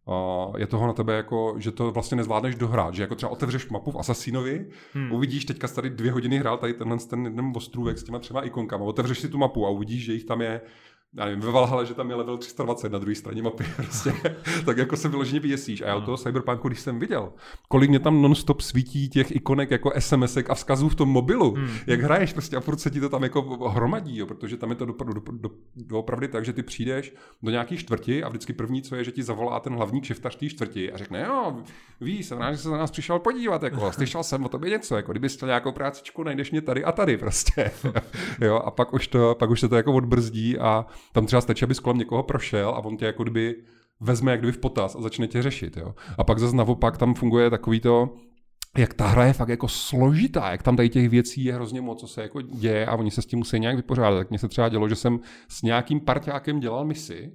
Uh, 0.09 0.57
je 0.59 0.66
toho 0.66 0.87
na 0.87 0.92
tebe 0.92 1.16
jako, 1.16 1.54
že 1.59 1.72
to 1.72 1.90
vlastně 1.90 2.16
nezvládneš 2.16 2.54
dohrát, 2.54 2.94
že 2.94 3.02
jako 3.02 3.14
třeba 3.14 3.33
otevřeš 3.33 3.68
mapu 3.68 3.90
v 3.90 3.96
Assassinovi, 3.98 4.66
hmm. 4.92 5.12
uvidíš 5.12 5.44
teďka 5.44 5.68
tady 5.68 5.90
dvě 5.90 6.12
hodiny 6.12 6.38
hrál 6.38 6.59
tady 6.59 6.74
tenhle 6.74 6.98
ten 6.98 7.24
jeden 7.24 7.52
ostrůvek 7.57 7.98
s 7.98 8.04
těma 8.04 8.18
třema 8.18 8.40
ikonkama, 8.40 8.85
otevřeš 8.85 9.18
si 9.18 9.28
tu 9.28 9.38
mapu 9.38 9.66
a 9.66 9.70
uvidíš, 9.70 10.04
že 10.04 10.12
jich 10.12 10.24
tam 10.24 10.40
je 10.40 10.61
já 11.18 11.24
nevím, 11.24 11.40
ve 11.40 11.50
Valhalle, 11.50 11.87
že 11.87 11.94
tam 11.94 12.11
je 12.11 12.16
level 12.16 12.38
320 12.38 12.92
na 12.92 12.98
druhé 12.98 13.14
straně 13.14 13.42
mapy, 13.42 13.64
prostě, 13.76 14.12
tak 14.64 14.76
jako 14.76 14.96
se 14.96 15.09
vyloženě 15.09 15.40
vyjesíš. 15.40 15.81
A 15.81 15.87
já 15.87 15.96
u 15.96 16.00
toho 16.00 16.16
Cyberpunku, 16.16 16.68
když 16.68 16.81
jsem 16.81 16.98
viděl, 16.98 17.33
kolik 17.68 17.90
mě 17.90 17.98
tam 17.98 18.22
nonstop 18.22 18.61
svítí 18.61 19.09
těch 19.09 19.37
ikonek 19.37 19.70
jako 19.70 19.92
SMSek 19.98 20.50
a 20.50 20.54
vzkazů 20.54 20.88
v 20.88 20.94
tom 20.94 21.09
mobilu, 21.09 21.54
hmm. 21.54 21.68
jak 21.87 22.00
hraješ 22.00 22.33
prostě 22.33 22.57
a 22.57 22.61
furt 22.61 22.78
se 22.78 22.90
ti 22.90 23.00
to 23.00 23.09
tam 23.09 23.22
jako 23.22 23.68
hromadí, 23.68 24.18
jo, 24.18 24.26
protože 24.26 24.57
tam 24.57 24.70
je 24.70 24.76
to 24.76 24.85
do, 24.87 24.94
do, 25.04 25.20
do, 25.33 25.50
do, 25.76 25.98
opravdy 25.98 26.28
tak, 26.28 26.44
že 26.44 26.52
ty 26.52 26.62
přijdeš 26.62 27.14
do 27.42 27.50
nějaký 27.50 27.76
čtvrti 27.76 28.24
a 28.24 28.28
vždycky 28.28 28.52
první, 28.52 28.83
co 28.83 28.96
je, 28.96 29.04
že 29.04 29.12
ti 29.12 29.22
zavolá 29.22 29.61
ten 29.61 29.74
hlavní 29.74 30.00
kšeftař 30.00 30.37
té 30.37 30.48
čtvrti 30.48 30.92
a 30.92 30.96
řekne, 30.96 31.24
jo, 31.28 31.57
víš, 32.00 32.26
jsem 32.26 32.38
rád, 32.38 32.52
že 32.52 32.59
se 32.59 32.68
na 32.68 32.78
nás 32.78 32.90
přišel 32.90 33.18
podívat, 33.18 33.62
jako, 33.62 33.92
slyšel 33.92 34.22
jsem 34.22 34.44
o 34.44 34.48
tobě 34.48 34.70
něco, 34.70 34.96
jako 34.96 35.12
kdybys 35.12 35.37
chtěl 35.37 35.46
nějakou 35.46 35.72
prácičku, 35.72 36.22
najdeš 36.22 36.50
mě 36.50 36.61
tady 36.61 36.85
a 36.85 36.92
tady 36.92 37.16
prostě. 37.16 37.70
jo, 38.40 38.57
a 38.57 38.70
pak 38.70 38.94
už, 38.94 39.09
to, 39.09 39.37
pak 39.38 39.51
už 39.51 39.61
se 39.61 39.68
to 39.68 39.76
jako 39.76 39.92
odbrzdí 39.92 40.59
a 40.59 40.86
tam 41.12 41.26
třeba 41.26 41.40
stačí, 41.40 41.64
abys 41.64 41.80
kolem 41.80 41.98
někoho 41.98 42.22
prošel 42.22 42.68
a 42.68 42.84
on 42.84 42.96
tě 42.96 43.04
jako 43.04 43.22
kdyby 43.22 43.56
vezme 44.00 44.30
jak 44.30 44.40
kdyby 44.40 44.52
v 44.52 44.59
potaz 44.59 44.96
a 44.96 45.02
začne 45.02 45.26
tě 45.26 45.42
řešit. 45.42 45.76
Jo. 45.76 45.94
A 46.18 46.24
pak 46.24 46.38
zase 46.38 46.56
naopak 46.56 46.98
tam 46.98 47.14
funguje 47.14 47.50
takový 47.50 47.80
to, 47.80 48.14
jak 48.78 48.94
ta 48.94 49.06
hra 49.06 49.24
je 49.24 49.32
fakt 49.32 49.48
jako 49.48 49.68
složitá, 49.68 50.50
jak 50.50 50.62
tam 50.62 50.76
tady 50.76 50.88
těch 50.88 51.09
věcí 51.09 51.44
je 51.44 51.54
hrozně 51.54 51.80
moc, 51.80 52.00
co 52.00 52.09
se 52.09 52.22
jako 52.22 52.42
děje 52.42 52.86
a 52.86 52.96
oni 52.96 53.11
se 53.11 53.22
s 53.22 53.26
tím 53.26 53.38
musí 53.38 53.61
nějak 53.61 53.76
vypořádat. 53.76 54.18
Tak 54.18 54.30
mně 54.30 54.38
se 54.38 54.48
třeba 54.48 54.68
dělo, 54.68 54.88
že 54.88 54.94
jsem 54.94 55.20
s 55.48 55.62
nějakým 55.62 56.00
parťákem 56.00 56.61
dělal 56.61 56.84
misi 56.84 57.32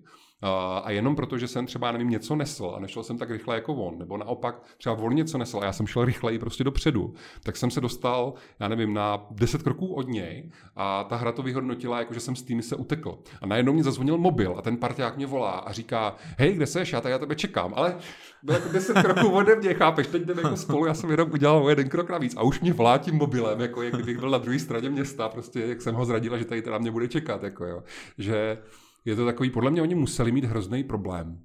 a 0.83 0.91
jenom 0.91 1.15
proto, 1.15 1.37
že 1.37 1.47
jsem 1.47 1.65
třeba, 1.65 1.91
nevím, 1.91 2.09
něco 2.09 2.35
nesl 2.35 2.73
a 2.75 2.79
nešel 2.79 3.03
jsem 3.03 3.17
tak 3.17 3.29
rychle 3.29 3.55
jako 3.55 3.73
on, 3.73 3.99
nebo 3.99 4.17
naopak 4.17 4.61
třeba 4.77 4.95
on 4.95 5.15
něco 5.15 5.37
nesl 5.37 5.59
a 5.59 5.65
já 5.65 5.73
jsem 5.73 5.87
šel 5.87 6.05
rychleji 6.05 6.39
prostě 6.39 6.63
dopředu, 6.63 7.13
tak 7.43 7.57
jsem 7.57 7.71
se 7.71 7.81
dostal, 7.81 8.33
já 8.59 8.67
nevím, 8.67 8.93
na 8.93 9.25
10 9.31 9.63
kroků 9.63 9.93
od 9.93 10.07
něj 10.07 10.51
a 10.75 11.03
ta 11.03 11.15
hra 11.15 11.31
to 11.31 11.41
vyhodnotila, 11.43 11.99
jako 11.99 12.13
že 12.13 12.19
jsem 12.19 12.35
s 12.35 12.43
tými 12.43 12.63
se 12.63 12.75
utekl. 12.75 13.19
A 13.41 13.45
najednou 13.45 13.73
mě 13.73 13.83
zazvonil 13.83 14.17
mobil 14.17 14.55
a 14.57 14.61
ten 14.61 14.77
parťák 14.77 15.17
mě 15.17 15.25
volá 15.25 15.51
a 15.51 15.71
říká, 15.71 16.15
hej, 16.37 16.53
kde 16.53 16.65
seš, 16.65 16.93
já 16.93 17.01
tady 17.01 17.11
já 17.11 17.19
tebe 17.19 17.35
čekám, 17.35 17.73
ale 17.75 17.95
byl 18.43 18.55
jako 18.55 18.69
10 18.69 19.01
kroků 19.01 19.29
ode 19.29 19.55
mě, 19.55 19.73
chápeš, 19.73 20.07
teď 20.07 20.23
jdeme 20.23 20.41
jako 20.41 20.57
spolu, 20.57 20.85
já 20.85 20.93
jsem 20.93 21.11
jenom 21.11 21.31
udělal 21.31 21.65
o 21.65 21.69
jeden 21.69 21.89
krok 21.89 22.09
navíc 22.09 22.35
a 22.37 22.43
už 22.43 22.61
mě 22.61 22.73
volá 22.73 22.97
tím 22.97 23.15
mobilem, 23.15 23.61
jako 23.61 23.81
jak 23.81 23.93
kdybych 23.93 24.19
byl 24.19 24.29
na 24.29 24.37
druhé 24.37 24.59
straně 24.59 24.89
města, 24.89 25.29
prostě 25.29 25.59
jak 25.59 25.81
jsem 25.81 25.95
ho 25.95 26.05
zradila, 26.05 26.37
že 26.37 26.45
tady 26.45 26.61
teda 26.61 26.77
mě 26.77 26.91
bude 26.91 27.07
čekat, 27.07 27.43
jako 27.43 27.65
jo. 27.65 27.83
Že 28.17 28.57
je 29.05 29.15
to 29.15 29.25
takový, 29.25 29.49
podle 29.49 29.71
mě 29.71 29.81
oni 29.81 29.95
museli 29.95 30.31
mít 30.31 30.45
hrozný 30.45 30.83
problém. 30.83 31.39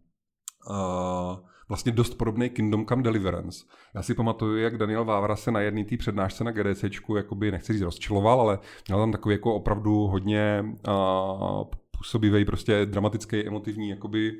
Uh, 0.70 1.36
vlastně 1.68 1.92
dost 1.92 2.14
podobný 2.14 2.50
Kingdom 2.50 2.86
Come 2.86 3.02
Deliverance. 3.02 3.64
Já 3.94 4.02
si 4.02 4.14
pamatuju, 4.14 4.56
jak 4.56 4.78
Daniel 4.78 5.04
Vávra 5.04 5.36
se 5.36 5.50
na 5.50 5.60
jedné 5.60 5.84
té 5.84 5.96
přednášce 5.96 6.44
na 6.44 6.50
GDCčku, 6.50 7.16
jakoby 7.16 7.50
nechci 7.50 7.72
říct 7.72 7.82
rozčiloval, 7.82 8.40
ale 8.40 8.58
měl 8.88 8.98
tam 8.98 9.12
takový 9.12 9.34
jako 9.34 9.54
opravdu 9.54 10.06
hodně 10.06 10.64
uh, 10.88 11.64
působivý, 11.98 12.44
prostě 12.44 12.86
dramatický, 12.86 13.46
emotivní, 13.46 13.88
jakoby 13.88 14.32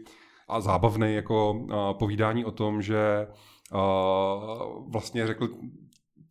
a 0.49 0.61
zábavný 0.61 1.15
jako 1.15 1.53
uh, 1.53 1.99
povídání 1.99 2.45
o 2.45 2.51
tom, 2.51 2.83
že 2.83 3.27
uh, 3.75 4.93
vlastně 4.93 5.27
řekl 5.27 5.49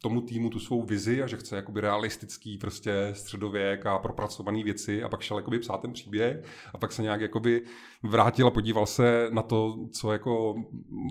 tomu 0.07 0.21
týmu 0.21 0.49
tu 0.49 0.59
svou 0.59 0.81
vizi 0.81 1.23
a 1.23 1.27
že 1.27 1.37
chce 1.37 1.55
jakoby 1.55 1.81
realistický 1.81 2.57
prostě 2.57 3.09
středověk 3.13 3.85
a 3.85 3.99
propracovaný 3.99 4.63
věci 4.63 5.03
a 5.03 5.09
pak 5.09 5.21
šel 5.21 5.37
jakoby 5.37 5.59
psát 5.59 5.81
ten 5.81 5.93
příběh 5.93 6.43
a 6.73 6.77
pak 6.77 6.91
se 6.91 7.01
nějak 7.01 7.21
jakoby 7.21 7.61
vrátil 8.03 8.47
a 8.47 8.51
podíval 8.51 8.85
se 8.85 9.27
na 9.31 9.41
to, 9.41 9.77
co 9.91 10.11
jako 10.11 10.55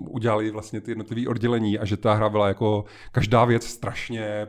udělali 0.09 0.51
vlastně 0.51 0.81
ty 0.81 0.91
jednotlivé 0.91 1.27
oddělení 1.29 1.79
a 1.79 1.85
že 1.85 1.97
ta 1.97 2.13
hra 2.13 2.29
byla 2.29 2.47
jako 2.47 2.85
každá 3.11 3.45
věc 3.45 3.65
strašně 3.67 4.47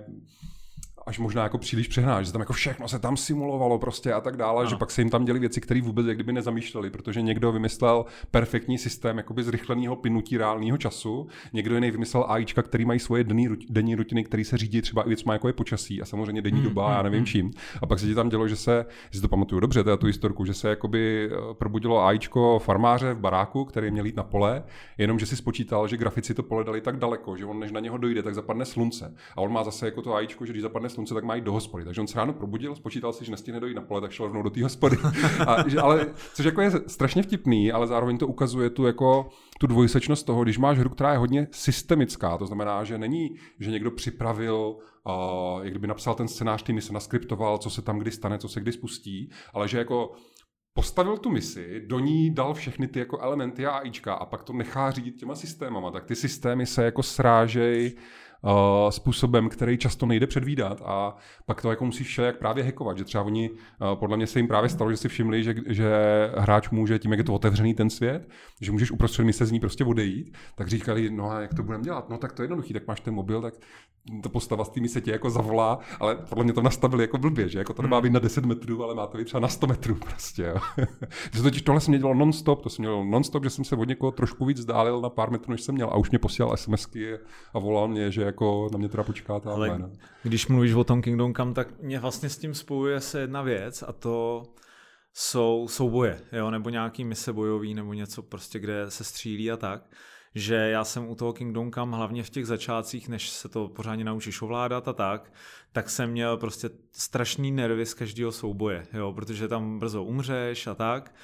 až 1.09 1.19
možná 1.19 1.43
jako 1.43 1.59
příliš 1.59 1.89
přehná, 1.89 2.23
že 2.23 2.33
tam 2.33 2.41
jako 2.41 2.53
všechno 2.53 2.89
se 2.89 2.99
tam 2.99 3.17
simulovalo 3.17 3.79
prostě 3.79 4.13
a 4.13 4.21
tak 4.21 4.37
dále, 4.37 4.61
ano. 4.61 4.71
že 4.71 4.77
pak 4.77 4.91
se 4.91 5.01
jim 5.01 5.11
tam 5.11 5.25
děli 5.25 5.39
věci, 5.39 5.61
které 5.61 5.83
vůbec 5.83 6.07
jak 6.07 6.17
kdyby 6.17 6.33
nezamýšleli, 6.33 6.91
protože 6.91 7.23
někdo 7.23 7.53
vymyslel 7.53 8.05
perfektní 8.31 8.79
systém 8.79 9.17
jakoby 9.17 9.43
zrychleného 9.43 9.97
plynutí 9.97 10.39
reálného 10.39 10.77
času, 10.77 11.27
někdo 11.53 11.75
jiný 11.75 11.91
vymyslel 11.91 12.25
AIčka, 12.29 12.63
který 12.63 12.85
mají 12.85 13.01
svoje 13.01 13.25
denní, 13.25 13.49
denní 13.71 13.95
rutiny, 13.95 14.25
které 14.25 14.45
se 14.45 14.57
řídí 14.57 14.83
třeba 14.83 15.03
i 15.03 15.09
věcmi 15.09 15.33
jako 15.33 15.47
je 15.47 15.53
počasí 15.53 16.03
a 16.03 16.05
samozřejmě 16.05 16.43
denní 16.43 16.59
mm, 16.59 16.65
doba, 16.65 16.89
mm, 16.89 16.95
já 16.95 17.03
nevím 17.03 17.21
mm. 17.21 17.27
čím. 17.27 17.51
A 17.83 17.87
pak 17.87 17.99
se 17.99 18.07
ti 18.07 18.15
tam 18.15 18.29
dělo, 18.29 18.49
že 18.49 18.57
se, 18.57 18.87
si 19.13 19.21
to 19.21 19.29
pamatuju 19.29 19.61
dobře, 19.61 19.85
teda 19.85 19.97
tu 19.97 20.07
historku, 20.07 20.45
že 20.45 20.55
se 20.55 20.69
jakoby 20.69 21.31
eh, 21.33 21.55
probudilo 21.55 22.05
AIčko 22.05 22.59
farmáře 22.59 23.15
v 23.15 23.19
baráku, 23.19 23.65
který 23.65 23.91
měl 23.91 24.07
jít 24.07 24.17
na 24.17 24.23
pole, 24.23 24.63
jenom 24.99 25.19
že 25.19 25.27
si 25.27 25.37
spočítal, 25.37 25.89
že 25.89 25.97
grafici 25.97 26.35
to 26.35 26.43
pole 26.43 26.65
dali 26.65 26.81
tak 26.81 26.97
daleko, 26.97 27.37
že 27.37 27.45
on 27.45 27.61
než 27.61 27.73
na 27.73 27.81
něho 27.81 27.99
dojde, 27.99 28.23
tak 28.23 28.35
zapadne 28.35 28.65
slunce. 28.65 29.15
A 29.37 29.41
on 29.41 29.53
má 29.53 29.65
zase 29.65 29.87
jako 29.87 30.03
to 30.03 30.15
AIčko, 30.15 30.47
že 30.47 30.53
když 30.53 30.63
zapadne 30.63 30.89
slunce, 30.99 31.15
tak 31.15 31.25
mají 31.25 31.41
do 31.41 31.53
hospody. 31.53 31.85
Takže 31.85 32.01
on 32.01 32.07
se 32.07 32.19
ráno 32.19 32.33
probudil, 32.33 32.75
spočítal 32.75 33.13
si, 33.13 33.25
že 33.25 33.31
nestihne 33.31 33.61
dojít 33.61 33.75
na 33.75 33.83
pole, 33.83 34.01
tak 34.01 34.11
šel 34.11 34.27
rovnou 34.27 34.43
do 34.43 34.51
té 34.51 34.63
hospody. 34.63 34.97
A, 35.47 35.69
že, 35.69 35.81
ale, 35.81 36.07
což 36.35 36.47
jako 36.47 36.61
je 36.61 36.71
strašně 36.87 37.23
vtipný, 37.23 37.73
ale 37.73 37.87
zároveň 37.87 38.19
to 38.19 38.27
ukazuje 38.27 38.71
tu 38.71 38.87
jako 38.87 39.29
tu 39.61 39.67
dvojsečnost 39.67 40.27
toho, 40.27 40.43
když 40.43 40.59
máš 40.59 40.79
hru, 40.79 40.91
která 40.91 41.13
je 41.13 41.19
hodně 41.19 41.49
systemická, 41.51 42.39
to 42.39 42.47
znamená, 42.47 42.85
že 42.85 42.99
není, 42.99 43.29
že 43.61 43.71
někdo 43.71 43.91
připravil, 43.91 44.77
uh, 44.77 45.63
jak 45.63 45.71
kdyby 45.71 45.87
napsal 45.87 46.15
ten 46.15 46.29
scénář, 46.29 46.63
ty 46.63 46.81
se 46.81 46.93
naskriptoval, 46.93 47.59
co 47.59 47.71
se 47.71 47.83
tam 47.83 47.99
kdy 47.99 48.11
stane, 48.11 48.39
co 48.39 48.49
se 48.49 48.61
kdy 48.61 48.73
spustí, 48.73 49.31
ale 49.55 49.69
že 49.69 49.79
jako 49.79 50.13
postavil 50.73 51.17
tu 51.17 51.31
misi, 51.31 51.83
do 51.87 51.99
ní 51.99 52.31
dal 52.31 52.55
všechny 52.55 52.89
ty 52.89 52.99
jako 52.99 53.19
elementy 53.19 53.67
a 53.67 53.71
AIčka 53.71 54.15
a 54.15 54.27
pak 54.27 54.43
to 54.43 54.53
nechá 54.53 54.91
řídit 54.91 55.17
těma 55.17 55.35
systémama, 55.35 55.91
tak 55.91 56.05
ty 56.05 56.15
systémy 56.15 56.67
se 56.67 56.85
jako 56.85 57.03
srážej 57.03 57.97
uh, 58.43 58.91
způsobem, 58.91 59.49
který 59.49 59.79
často 59.79 60.07
nejde 60.07 60.27
předvídat 60.27 60.83
a 60.85 61.17
pak 61.47 61.63
to 61.63 61.71
jako 61.71 61.85
musíš 61.85 62.19
jak 62.19 62.39
právě 62.39 62.65
hackovat, 62.65 62.99
že 62.99 63.05
třeba 63.05 63.25
oni, 63.25 63.51
uh, 63.51 63.57
podle 63.95 64.17
mě 64.17 64.27
se 64.27 64.39
jim 64.39 64.49
právě 64.49 64.69
stalo, 64.69 64.91
že 64.91 64.97
si 64.97 65.09
všimli, 65.09 65.45
že, 65.45 65.55
že 65.67 65.91
hráč 66.37 66.71
může 66.71 66.99
tím, 66.99 67.11
jak 67.11 67.19
je 67.19 67.25
to 67.25 67.35
otevřený 67.35 67.75
ten 67.75 67.91
svět, 67.91 68.29
že 68.61 68.73
můžeš 68.73 68.91
uprostřed 68.91 69.25
mise 69.25 69.47
z 69.47 69.53
ní 69.53 69.61
prostě 69.61 69.85
odejít, 69.85 70.37
tak 70.55 70.69
říkali, 70.69 71.11
no 71.11 71.31
a 71.31 71.41
jak 71.41 71.55
to 71.55 71.63
budeme 71.63 71.85
dělat? 71.85 72.11
No 72.11 72.19
tak 72.19 72.33
to 72.33 72.43
je 72.43 72.45
jednoduchý, 72.45 72.73
tak 72.73 72.87
máš 72.87 73.01
ten 73.01 73.15
mobil, 73.15 73.43
tak 73.43 73.55
to 74.23 74.29
postava 74.29 74.65
z 74.65 74.69
té 74.69 74.81
mise 74.81 75.01
tě 75.01 75.11
jako 75.11 75.31
zavolá, 75.31 75.79
ale 76.01 76.17
podle 76.17 76.45
mě 76.45 76.53
to 76.53 76.63
nastavili 76.63 77.05
jako 77.05 77.19
blbě, 77.19 77.49
že 77.49 77.59
jako 77.59 77.75
to 77.75 77.83
nemá 77.83 77.97
hmm. 77.97 78.03
být 78.03 78.13
na 78.13 78.21
10 78.21 78.45
metrů, 78.45 78.85
ale 78.85 78.95
má 78.95 79.07
to 79.07 79.19
být 79.19 79.25
třeba 79.25 79.41
na 79.41 79.49
100 79.49 79.67
metrů 79.67 79.95
prostě. 79.95 80.43
Jo. 80.43 80.57
to 81.37 81.43
totiž 81.43 81.63
tohle 81.63 81.81
jsem 81.81 81.99
dělal 81.99 82.15
non-stop, 82.15 82.63
to 82.63 82.71
jsem 82.71 82.83
měl 82.83 83.05
non-stop, 83.05 83.45
že 83.45 83.51
jsem 83.51 83.65
se 83.65 83.77
od 83.77 83.89
někoho 83.89 84.13
trošku 84.13 84.45
víc 84.45 84.59
vzdálil 84.59 85.01
na 85.01 85.11
pár 85.11 85.31
metrů, 85.31 85.51
než 85.51 85.61
jsem 85.61 85.75
měl 85.75 85.89
a 85.89 85.97
už 85.97 86.11
mě 86.11 86.19
posílal 86.19 86.57
SMSky 86.57 87.19
a 87.55 87.59
volal 87.59 87.89
mě, 87.89 88.11
že 88.11 88.28
jako 88.29 88.69
na 88.73 88.79
mě 88.79 88.89
teda 88.89 89.03
počkáte. 89.03 89.49
Ale 89.49 89.69
jména. 89.69 89.91
když 90.23 90.47
mluvíš 90.47 90.73
o 90.73 90.85
tom 90.85 91.03
Kingdom 91.03 91.35
Come, 91.35 91.55
tak 91.55 91.81
mě 91.81 92.01
vlastně 92.01 92.29
s 92.29 92.39
tím 92.39 92.55
spojuje 92.55 93.01
se 93.01 93.21
jedna 93.21 93.43
věc 93.43 93.85
a 93.89 93.93
to 93.93 94.43
jsou 95.15 95.67
souboje, 95.71 96.21
jo, 96.33 96.51
nebo 96.51 96.71
nějaký 96.71 97.05
mise 97.05 97.33
bojový, 97.33 97.75
nebo 97.75 97.93
něco 97.93 98.23
prostě, 98.23 98.59
kde 98.59 98.91
se 98.91 99.05
střílí 99.05 99.51
a 99.51 99.57
tak 99.57 99.83
že 100.35 100.55
já 100.55 100.85
jsem 100.85 101.09
u 101.09 101.15
toho 101.15 101.33
Kingdom 101.33 101.73
Come 101.73 101.97
hlavně 101.97 102.23
v 102.23 102.31
těch 102.31 102.47
začátcích, 102.47 103.09
než 103.09 103.31
se 103.31 103.49
to 103.49 103.69
pořádně 103.69 104.05
naučíš 104.05 104.43
ovládat 104.43 104.89
a 104.89 104.93
tak, 104.93 105.33
tak 105.73 105.91
jsem 105.91 106.11
měl 106.11 106.37
prostě 106.37 106.71
strašný 106.93 107.51
nervy 107.51 107.87
z 107.87 107.95
každého 107.95 108.33
souboje, 108.33 108.87
jo, 108.93 109.13
protože 109.13 109.49
tam 109.49 109.79
brzo 109.79 110.05
umřeš 110.05 110.67
a 110.67 110.75
tak. 110.75 111.15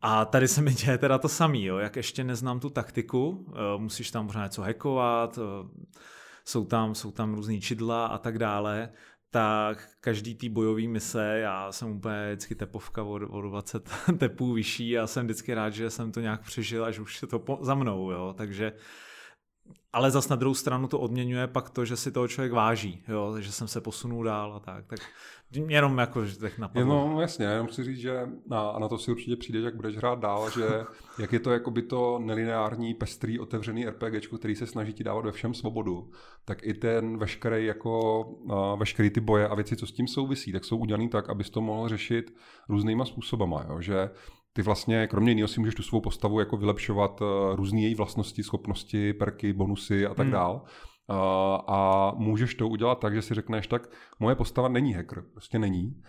A 0.00 0.24
tady 0.24 0.48
se 0.48 0.62
mi 0.62 0.74
děje 0.74 0.98
teda 0.98 1.18
to 1.18 1.28
samý, 1.28 1.64
jo, 1.64 1.78
jak 1.78 1.96
ještě 1.96 2.24
neznám 2.24 2.60
tu 2.60 2.70
taktiku, 2.70 3.46
eh, 3.48 3.78
musíš 3.78 4.10
tam 4.10 4.26
pořád 4.26 4.42
něco 4.42 4.62
hackovat, 4.62 5.38
eh, 5.38 5.68
jsou 6.44 6.64
tam, 6.64 6.94
jsou 6.94 7.10
tam 7.10 7.34
různý 7.34 7.60
čidla 7.60 8.06
a 8.06 8.18
tak 8.18 8.38
dále, 8.38 8.92
tak 9.30 9.88
každý 10.00 10.34
tý 10.34 10.48
bojový 10.48 10.88
mise, 10.88 11.38
já 11.38 11.72
jsem 11.72 11.90
úplně 11.90 12.26
vždycky 12.28 12.54
tepovka 12.54 13.02
o, 13.02 13.12
o 13.12 13.40
20 13.40 13.90
tepů 14.18 14.52
vyšší 14.52 14.98
a 14.98 15.06
jsem 15.06 15.24
vždycky 15.24 15.54
rád, 15.54 15.70
že 15.70 15.90
jsem 15.90 16.12
to 16.12 16.20
nějak 16.20 16.42
přežil, 16.42 16.84
až 16.84 16.98
už 16.98 17.22
je 17.22 17.28
to 17.28 17.38
po, 17.38 17.58
za 17.60 17.74
mnou, 17.74 18.10
jo, 18.10 18.34
takže 18.38 18.72
ale 19.92 20.10
zas 20.10 20.28
na 20.28 20.36
druhou 20.36 20.54
stranu 20.54 20.88
to 20.88 20.98
odměňuje 20.98 21.46
pak 21.46 21.70
to, 21.70 21.84
že 21.84 21.96
si 21.96 22.12
toho 22.12 22.28
člověk 22.28 22.52
váží, 22.52 23.02
jo, 23.08 23.36
že 23.40 23.52
jsem 23.52 23.68
se 23.68 23.80
posunul 23.80 24.24
dál 24.24 24.54
a 24.54 24.60
tak. 24.60 24.86
Tak 24.86 25.00
Jenom 25.68 25.98
jako, 25.98 26.26
že 26.26 26.38
tak 26.38 26.58
napadlo. 26.58 27.08
No 27.08 27.20
jasně, 27.20 27.46
jenom 27.46 27.66
chci 27.66 27.84
říct, 27.84 27.98
že 27.98 28.28
na, 28.46 28.60
a 28.60 28.78
na 28.78 28.88
to 28.88 28.98
si 28.98 29.10
určitě 29.10 29.36
přijdeš, 29.36 29.64
jak 29.64 29.76
budeš 29.76 29.96
hrát 29.96 30.18
dál, 30.18 30.50
že 30.50 30.64
jak 31.18 31.32
je 31.32 31.40
to 31.40 31.50
jako 31.50 31.70
by 31.70 31.82
to 31.82 32.18
nelineární, 32.18 32.94
pestrý, 32.94 33.40
otevřený 33.40 33.86
RPG, 33.86 34.38
který 34.38 34.56
se 34.56 34.66
snaží 34.66 34.92
ti 34.92 35.04
dávat 35.04 35.24
ve 35.24 35.32
všem 35.32 35.54
svobodu, 35.54 36.10
tak 36.44 36.66
i 36.66 36.74
ten 36.74 37.18
veškerý 37.18 37.66
jako, 37.66 38.24
veškerý 38.76 39.10
ty 39.10 39.20
boje 39.20 39.48
a 39.48 39.54
věci, 39.54 39.76
co 39.76 39.86
s 39.86 39.92
tím 39.92 40.08
souvisí, 40.08 40.52
tak 40.52 40.64
jsou 40.64 40.76
udělaný 40.76 41.08
tak, 41.08 41.28
abys 41.28 41.50
to 41.50 41.60
mohl 41.60 41.88
řešit 41.88 42.34
různýma 42.68 43.04
způsobama, 43.04 43.66
jo? 43.68 43.80
že 43.80 44.10
ty 44.52 44.62
vlastně, 44.62 45.06
kromě 45.06 45.30
jiného 45.30 45.48
si 45.48 45.60
můžeš 45.60 45.74
tu 45.74 45.82
svou 45.82 46.00
postavu 46.00 46.40
jako 46.40 46.56
vylepšovat 46.56 47.20
uh, 47.20 47.28
různé 47.56 47.80
její 47.80 47.94
vlastnosti, 47.94 48.42
schopnosti, 48.42 49.12
perky, 49.12 49.52
bonusy 49.52 50.06
a 50.06 50.14
tak 50.14 50.26
hmm. 50.26 50.32
dál 50.32 50.62
a 51.66 52.12
můžeš 52.16 52.54
to 52.54 52.68
udělat 52.68 52.98
tak, 52.98 53.14
že 53.14 53.22
si 53.22 53.34
řekneš, 53.34 53.66
tak 53.66 53.90
moje 54.20 54.36
postava 54.36 54.68
není 54.68 54.92
hacker, 54.92 55.22
prostě 55.32 55.58
není. 55.58 56.02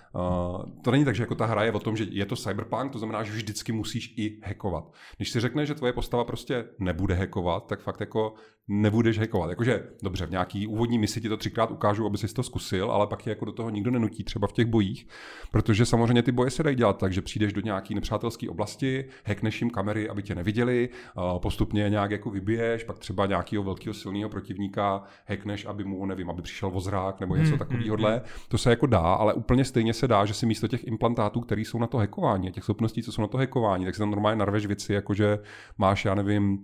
To 0.83 0.91
není 0.91 1.05
tak, 1.05 1.15
že 1.15 1.23
jako 1.23 1.35
ta 1.35 1.45
hra 1.45 1.63
je 1.63 1.71
o 1.71 1.79
tom, 1.79 1.95
že 1.95 2.05
je 2.09 2.25
to 2.25 2.35
cyberpunk, 2.35 2.91
to 2.91 2.97
znamená, 2.97 3.23
že 3.23 3.31
vždycky 3.31 3.71
musíš 3.71 4.13
i 4.17 4.39
hackovat. 4.43 4.83
Když 5.17 5.29
si 5.29 5.39
řekneš, 5.39 5.67
že 5.67 5.75
tvoje 5.75 5.93
postava 5.93 6.23
prostě 6.23 6.65
nebude 6.79 7.15
hackovat, 7.15 7.67
tak 7.67 7.81
fakt 7.81 7.99
jako 7.99 8.33
nebudeš 8.67 9.19
hackovat. 9.19 9.49
Jakože, 9.49 9.83
dobře, 10.03 10.25
v 10.25 10.31
nějaký 10.31 10.67
úvodní 10.67 10.99
misi 10.99 11.21
ti 11.21 11.29
to 11.29 11.37
třikrát 11.37 11.71
ukážu, 11.71 12.05
aby 12.05 12.17
si 12.17 12.33
to 12.33 12.43
zkusil, 12.43 12.91
ale 12.91 13.07
pak 13.07 13.27
je 13.27 13.29
jako 13.29 13.45
do 13.45 13.51
toho 13.51 13.69
nikdo 13.69 13.91
nenutí, 13.91 14.23
třeba 14.23 14.47
v 14.47 14.51
těch 14.51 14.65
bojích, 14.65 15.07
protože 15.51 15.85
samozřejmě 15.85 16.23
ty 16.23 16.31
boje 16.31 16.49
se 16.49 16.63
dají 16.63 16.75
dělat 16.75 16.97
tak, 16.97 17.13
že 17.13 17.21
přijdeš 17.21 17.53
do 17.53 17.61
nějaký 17.61 17.95
nepřátelské 17.95 18.49
oblasti, 18.49 19.05
hackneš 19.25 19.61
jim 19.61 19.69
kamery, 19.69 20.09
aby 20.09 20.23
tě 20.23 20.35
neviděli, 20.35 20.89
postupně 21.37 21.89
nějak 21.89 22.11
jako 22.11 22.29
vybiješ, 22.29 22.83
pak 22.83 22.99
třeba 22.99 23.25
nějakého 23.25 23.63
velkého 23.63 23.93
silného 23.93 24.29
protivníka 24.29 25.03
hackneš, 25.27 25.65
aby 25.65 25.83
mu, 25.83 26.05
nevím, 26.05 26.29
aby 26.29 26.41
přišel 26.41 26.71
vozrák 26.71 27.19
nebo 27.19 27.35
něco 27.35 27.49
hmm, 27.49 27.59
takového. 27.59 27.97
Hmm, 27.97 28.05
hmm. 28.05 28.21
To 28.47 28.57
se 28.57 28.69
jako 28.69 28.85
dá, 28.85 28.99
ale 28.99 29.33
úplně 29.33 29.65
stejně 29.65 29.93
se 29.93 30.07
dá, 30.07 30.25
že 30.25 30.33
si 30.33 30.45
místo 30.45 30.67
těch 30.67 30.87
implantátů, 30.87 31.41
které 31.41 31.61
jsou 31.61 31.79
na 31.79 31.87
to 31.87 31.97
hackování, 31.97 32.51
těch 32.51 32.63
schopností, 32.63 33.03
co 33.03 33.11
jsou 33.11 33.21
na 33.21 33.27
to 33.27 33.37
hackování, 33.37 33.85
tak 33.85 33.95
si 33.95 33.99
tam 33.99 34.11
normálně 34.11 34.39
narveš 34.39 34.65
věci, 34.65 34.93
jakože 34.93 35.39
máš, 35.77 36.05
já 36.05 36.15
nevím, 36.15 36.63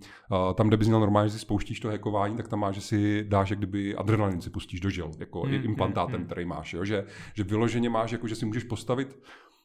tam, 0.55 0.67
kde 0.67 0.77
bys 0.77 0.87
měl 0.87 0.99
normálně, 0.99 1.29
že 1.29 1.33
si 1.33 1.39
spouštíš 1.39 1.79
to 1.79 1.88
to 1.89 1.93
hackování, 1.93 2.37
tak 2.37 2.47
tam 2.47 2.59
máš, 2.59 2.75
že 2.75 2.81
si 2.81 3.23
dáš, 3.27 3.49
jak 3.49 3.59
kdyby 3.59 3.95
adrenalin 3.95 4.41
si 4.41 4.49
pustíš 4.49 4.79
do 4.79 4.89
žil, 4.89 5.11
jako 5.19 5.41
hmm, 5.41 5.53
implantátem, 5.53 6.15
hmm, 6.15 6.25
který 6.25 6.45
máš, 6.45 6.73
jo? 6.73 6.85
Že, 6.85 7.05
že 7.33 7.43
vyloženě 7.43 7.89
máš, 7.89 8.11
jako 8.11 8.27
že 8.27 8.35
si 8.35 8.45
můžeš 8.45 8.63
postavit 8.63 9.19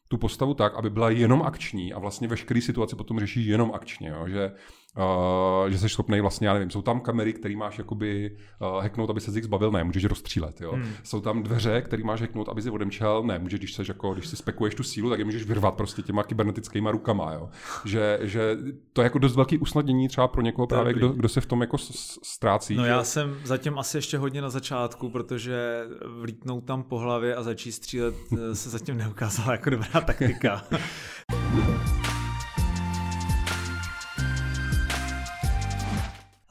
tu 0.09 0.19
postavu 0.19 0.55
tak, 0.55 0.75
aby 0.75 0.91
byla 0.91 1.11
jenom 1.11 1.43
akční 1.43 1.93
a 1.93 1.99
vlastně 1.99 2.29
veškeré 2.29 2.61
situace 2.61 2.97
potom 2.97 3.21
řešíš 3.21 3.47
jenom 3.47 3.73
akčně, 3.75 4.09
jo? 4.09 4.29
Že, 4.29 4.53
Uh, 4.97 5.71
že 5.71 5.79
jsi 5.79 5.89
schopný 5.89 6.21
vlastně, 6.21 6.49
já 6.49 6.55
nevím, 6.55 6.71
jsou 6.71 6.83
tam 6.83 7.01
kamery, 7.01 7.33
které 7.33 7.57
máš 7.57 7.79
jakoby 7.79 8.37
uh, 8.61 8.83
hacknout, 8.83 9.11
aby 9.11 9.21
se 9.21 9.31
z 9.31 9.35
nich 9.35 9.45
zbavil, 9.45 9.71
ne, 9.71 9.85
můžeš 9.85 10.05
rozstřílet, 10.05 10.61
jo. 10.61 10.73
Hmm. 10.73 10.93
Jsou 11.03 11.21
tam 11.21 11.43
dveře, 11.43 11.83
které 11.83 12.05
máš 12.05 12.21
hacknout, 12.21 12.49
aby 12.49 12.63
si 12.63 12.71
odemčel, 12.71 13.23
ne, 13.23 13.39
můžeš, 13.39 13.61
když 13.61 13.75
seš 13.75 13.89
jako, 13.89 14.15
když 14.15 14.27
si 14.27 14.37
spekuješ 14.37 14.75
tu 14.75 14.83
sílu, 14.83 15.11
tak 15.11 15.19
je 15.19 15.25
můžeš 15.25 15.45
vyrvat 15.45 15.75
prostě 15.75 16.03
těma 16.03 16.23
kybernetickými 16.23 16.91
rukama, 16.91 17.33
jo. 17.33 17.49
Že, 17.85 18.19
že 18.23 18.57
to 18.93 19.03
je 19.03 19.05
jako 19.05 19.19
dost 19.19 19.37
velký 19.37 19.59
usnadnění 19.59 20.09
třeba 20.09 20.29
pro 20.29 20.43
někoho 20.43 20.67
právě, 20.67 20.93
kdo, 20.93 21.09
kdo 21.09 21.29
se 21.29 21.41
v 21.41 21.47
tom 21.47 21.61
jako 21.61 21.79
ztrácí. 22.23 22.75
No 22.75 22.85
že? 22.85 22.91
já 22.91 23.05
jsem 23.05 23.37
zatím 23.45 23.79
asi 23.79 23.97
ještě 23.97 24.19
hodně 24.19 24.43
na 24.43 24.51
začátku, 24.51 25.11
protože 25.11 25.85
vlítnout 26.21 26.65
tam 26.65 26.83
po 26.83 26.99
hlavě 26.99 27.35
a 27.35 27.43
začít 27.43 27.73
střílet 27.73 28.15
eh, 28.33 28.55
se 28.55 28.71
zatím 28.71 28.97
neukázala 28.97 29.53
jako 29.53 29.71
dobrá 29.71 30.01
taktika. 30.01 30.63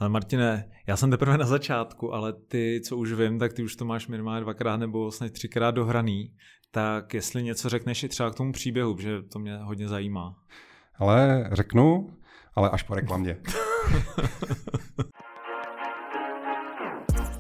Ale 0.04 0.10
Martine, 0.10 0.70
já 0.88 0.97
jsem 0.97 1.12
teprve 1.12 1.38
na 1.38 1.45
začátku, 1.45 2.14
ale 2.14 2.34
ty, 2.34 2.82
co 2.86 2.97
už 2.97 3.14
vím, 3.14 3.39
tak 3.39 3.54
ty 3.54 3.64
už 3.64 3.76
to 3.76 3.86
máš 3.86 4.08
minimálně 4.08 4.41
dvakrát 4.41 4.78
nebo 4.78 5.12
snad 5.12 5.32
třikrát 5.32 5.72
dohraný. 5.72 6.34
Tak 6.72 7.14
jestli 7.14 7.43
něco 7.43 7.70
řekneš 7.70 8.04
i 8.04 8.10
třeba 8.10 8.32
k 8.32 8.36
tomu 8.36 8.51
příběhu, 8.51 8.97
že 8.97 9.22
to 9.22 9.39
mě 9.39 9.58
hodně 9.58 9.88
zajímá. 9.88 10.36
Ale 10.95 11.49
řeknu, 11.51 12.14
ale 12.56 12.70
až 12.70 12.84
po 12.84 12.95
reklamě. 12.95 13.38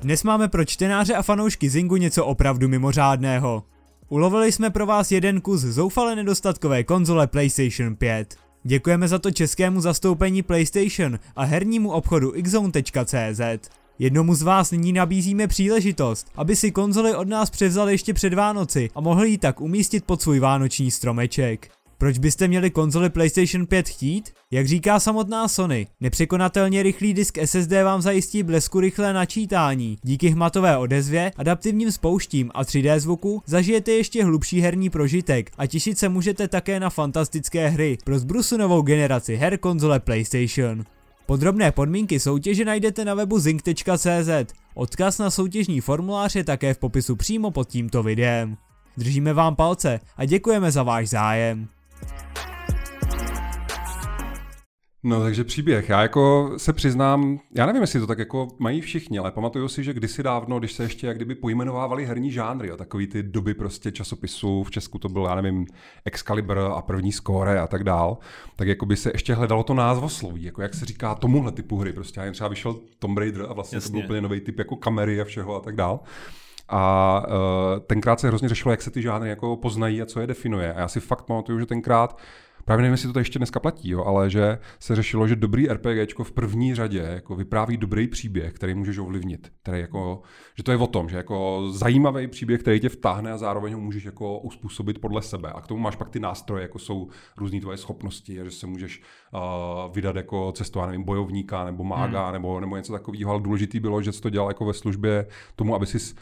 Dnes 0.01 0.23
máme 0.23 0.47
pro 0.47 0.65
čtenáře 0.65 1.15
a 1.15 1.21
fanoušky 1.21 1.69
Zingu 1.69 1.95
něco 1.95 2.25
opravdu 2.25 2.67
mimořádného. 2.67 3.63
Ulovili 4.09 4.51
jsme 4.51 4.69
pro 4.69 4.85
vás 4.85 5.11
jeden 5.11 5.41
kus 5.41 5.61
zoufale 5.61 6.15
nedostatkové 6.15 6.83
konzole 6.83 7.27
PlayStation 7.27 7.95
5. 7.95 8.42
Děkujeme 8.63 9.07
za 9.07 9.19
to 9.19 9.31
českému 9.31 9.81
zastoupení 9.81 10.41
PlayStation 10.41 11.19
a 11.35 11.43
hernímu 11.43 11.91
obchodu 11.91 12.33
xzone.cz. 12.43 13.69
Jednomu 13.99 14.35
z 14.35 14.41
vás 14.41 14.71
nyní 14.71 14.93
nabízíme 14.93 15.47
příležitost, 15.47 16.27
aby 16.35 16.55
si 16.55 16.71
konzoli 16.71 17.15
od 17.15 17.27
nás 17.27 17.49
převzal 17.49 17.89
ještě 17.89 18.13
před 18.13 18.33
Vánoci 18.33 18.89
a 18.95 19.01
mohli 19.01 19.29
ji 19.29 19.37
tak 19.37 19.61
umístit 19.61 20.05
pod 20.05 20.21
svůj 20.21 20.39
vánoční 20.39 20.91
stromeček. 20.91 21.69
Proč 21.97 22.17
byste 22.17 22.47
měli 22.47 22.71
konzoli 22.71 23.09
PlayStation 23.09 23.65
5 23.65 23.89
chtít? 23.89 24.31
Jak 24.51 24.67
říká 24.67 24.99
samotná 24.99 25.47
Sony, 25.47 25.87
nepřekonatelně 26.01 26.83
rychlý 26.83 27.13
disk 27.13 27.37
SSD 27.45 27.71
vám 27.83 28.01
zajistí 28.01 28.43
blesku 28.43 28.79
rychlé 28.79 29.13
načítání. 29.13 29.97
Díky 30.03 30.29
hmatové 30.29 30.77
odezvě, 30.77 31.31
adaptivním 31.37 31.91
spouštím 31.91 32.51
a 32.53 32.63
3D 32.63 32.99
zvuku 32.99 33.43
zažijete 33.45 33.91
ještě 33.91 34.23
hlubší 34.23 34.61
herní 34.61 34.89
prožitek 34.89 35.51
a 35.57 35.67
těšit 35.67 35.97
se 35.97 36.09
můžete 36.09 36.47
také 36.47 36.79
na 36.79 36.89
fantastické 36.89 37.69
hry 37.69 37.97
pro 38.03 38.19
zbrusu 38.19 38.57
novou 38.57 38.81
generaci 38.81 39.35
her 39.35 39.57
konzole 39.57 39.99
PlayStation. 39.99 40.83
Podrobné 41.25 41.71
podmínky 41.71 42.19
soutěže 42.19 42.65
najdete 42.65 43.05
na 43.05 43.13
webu 43.13 43.39
zing.cz. 43.39 44.53
Odkaz 44.73 45.17
na 45.17 45.31
soutěžní 45.31 45.81
formulář 45.81 46.35
je 46.35 46.43
také 46.43 46.73
v 46.73 46.77
popisu 46.77 47.15
přímo 47.15 47.51
pod 47.51 47.69
tímto 47.69 48.03
videem. 48.03 48.57
Držíme 48.97 49.33
vám 49.33 49.55
palce 49.55 49.99
a 50.17 50.25
děkujeme 50.25 50.71
za 50.71 50.83
váš 50.83 51.09
zájem. 51.09 51.67
No 55.05 55.21
takže 55.21 55.43
příběh. 55.43 55.89
Já 55.89 56.01
jako 56.01 56.53
se 56.57 56.73
přiznám, 56.73 57.39
já 57.55 57.65
nevím, 57.65 57.81
jestli 57.81 57.99
to 57.99 58.07
tak 58.07 58.19
jako 58.19 58.47
mají 58.59 58.81
všichni, 58.81 59.19
ale 59.19 59.31
pamatuju 59.31 59.67
si, 59.67 59.83
že 59.83 59.93
kdysi 59.93 60.23
dávno, 60.23 60.59
když 60.59 60.73
se 60.73 60.83
ještě 60.83 61.07
jak 61.07 61.15
kdyby 61.15 61.35
pojmenovávali 61.35 62.05
herní 62.05 62.31
žánry, 62.31 62.67
jo, 62.67 62.77
takový 62.77 63.07
ty 63.07 63.23
doby 63.23 63.53
prostě 63.53 63.91
časopisů, 63.91 64.63
v 64.63 64.71
Česku 64.71 64.99
to 64.99 65.09
byl, 65.09 65.25
já 65.25 65.35
nevím, 65.35 65.67
Excalibur 66.05 66.59
a 66.59 66.81
první 66.81 67.11
score 67.11 67.59
a 67.59 67.67
tak 67.67 67.83
dál, 67.83 68.17
tak 68.55 68.67
jako 68.67 68.85
by 68.85 68.95
se 68.95 69.11
ještě 69.13 69.33
hledalo 69.33 69.63
to 69.63 69.73
názvosloví, 69.73 70.43
jako 70.43 70.61
jak 70.61 70.73
se 70.73 70.85
říká 70.85 71.15
tomuhle 71.15 71.51
typu 71.51 71.77
hry, 71.77 71.93
prostě 71.93 72.19
já 72.19 72.23
jen 72.23 72.33
třeba 72.33 72.47
vyšel 72.47 72.75
Tomb 72.99 73.17
Raider 73.17 73.45
a 73.49 73.53
vlastně 73.53 73.75
Jasně. 73.75 73.87
to 73.87 73.91
byl 73.91 74.05
úplně 74.05 74.21
nový 74.21 74.41
typ 74.41 74.59
jako 74.59 74.75
kamery 74.75 75.21
a 75.21 75.25
všeho 75.25 75.55
a 75.55 75.59
tak 75.59 75.75
dál. 75.75 75.99
A 76.75 77.23
uh, 77.27 77.79
tenkrát 77.79 78.19
se 78.19 78.27
hrozně 78.27 78.49
řešilo, 78.49 78.71
jak 78.71 78.81
se 78.81 78.91
ty 78.91 79.01
žánry 79.01 79.29
jako 79.29 79.57
poznají 79.57 80.01
a 80.01 80.05
co 80.05 80.19
je 80.19 80.27
definuje. 80.27 80.73
A 80.73 80.79
já 80.79 80.87
si 80.87 80.99
fakt 80.99 81.23
pamatuju, 81.23 81.59
že 81.59 81.65
tenkrát 81.65 82.17
právě 82.65 82.81
nevím, 82.81 82.91
jestli 82.91 83.13
to 83.13 83.19
ještě 83.19 83.39
dneska 83.39 83.59
platí, 83.59 83.89
jo, 83.89 84.03
ale 84.03 84.29
že 84.29 84.59
se 84.79 84.95
řešilo, 84.95 85.27
že 85.27 85.35
dobrý 85.35 85.67
RPG 85.67 86.19
v 86.23 86.31
první 86.31 86.75
řadě 86.75 86.99
jako 87.13 87.35
vypráví 87.35 87.77
dobrý 87.77 88.07
příběh, 88.07 88.53
který 88.53 88.73
můžeš 88.73 88.97
ovlivnit. 88.97 89.51
Který 89.61 89.79
jako, 89.79 90.21
že 90.57 90.63
to 90.63 90.71
je 90.71 90.77
o 90.77 90.87
tom, 90.87 91.09
že 91.09 91.17
jako 91.17 91.67
zajímavý 91.71 92.27
příběh, 92.27 92.61
který 92.61 92.79
tě 92.79 92.89
vtáhne 92.89 93.31
a 93.31 93.37
zároveň 93.37 93.73
ho 93.73 93.79
můžeš 93.79 94.03
jako 94.03 94.39
uspůsobit 94.39 95.01
podle 95.01 95.21
sebe. 95.21 95.51
A 95.51 95.61
k 95.61 95.67
tomu 95.67 95.81
máš 95.81 95.95
pak 95.95 96.09
ty 96.09 96.19
nástroje, 96.19 96.61
jako 96.61 96.79
jsou 96.79 97.07
různé 97.37 97.61
tvoje 97.61 97.77
schopnosti, 97.77 98.35
že 98.35 98.51
se 98.51 98.67
můžeš 98.67 99.01
uh, 99.33 99.93
vydat 99.93 100.15
jako 100.15 100.51
cestu, 100.51 100.81
nevím, 100.81 101.03
bojovníka 101.03 101.63
nebo 101.63 101.83
mága 101.83 102.23
hmm. 102.23 102.33
nebo, 102.33 102.59
nebo 102.59 102.77
něco 102.77 102.93
takového, 102.93 103.31
ale 103.31 103.41
důležitý 103.41 103.79
bylo, 103.79 104.01
že 104.01 104.11
jsi 104.11 104.21
to 104.21 104.29
dělal 104.29 104.49
jako 104.49 104.65
ve 104.65 104.73
službě 104.73 105.27
tomu, 105.55 105.75
aby 105.75 105.85
si 105.85 106.15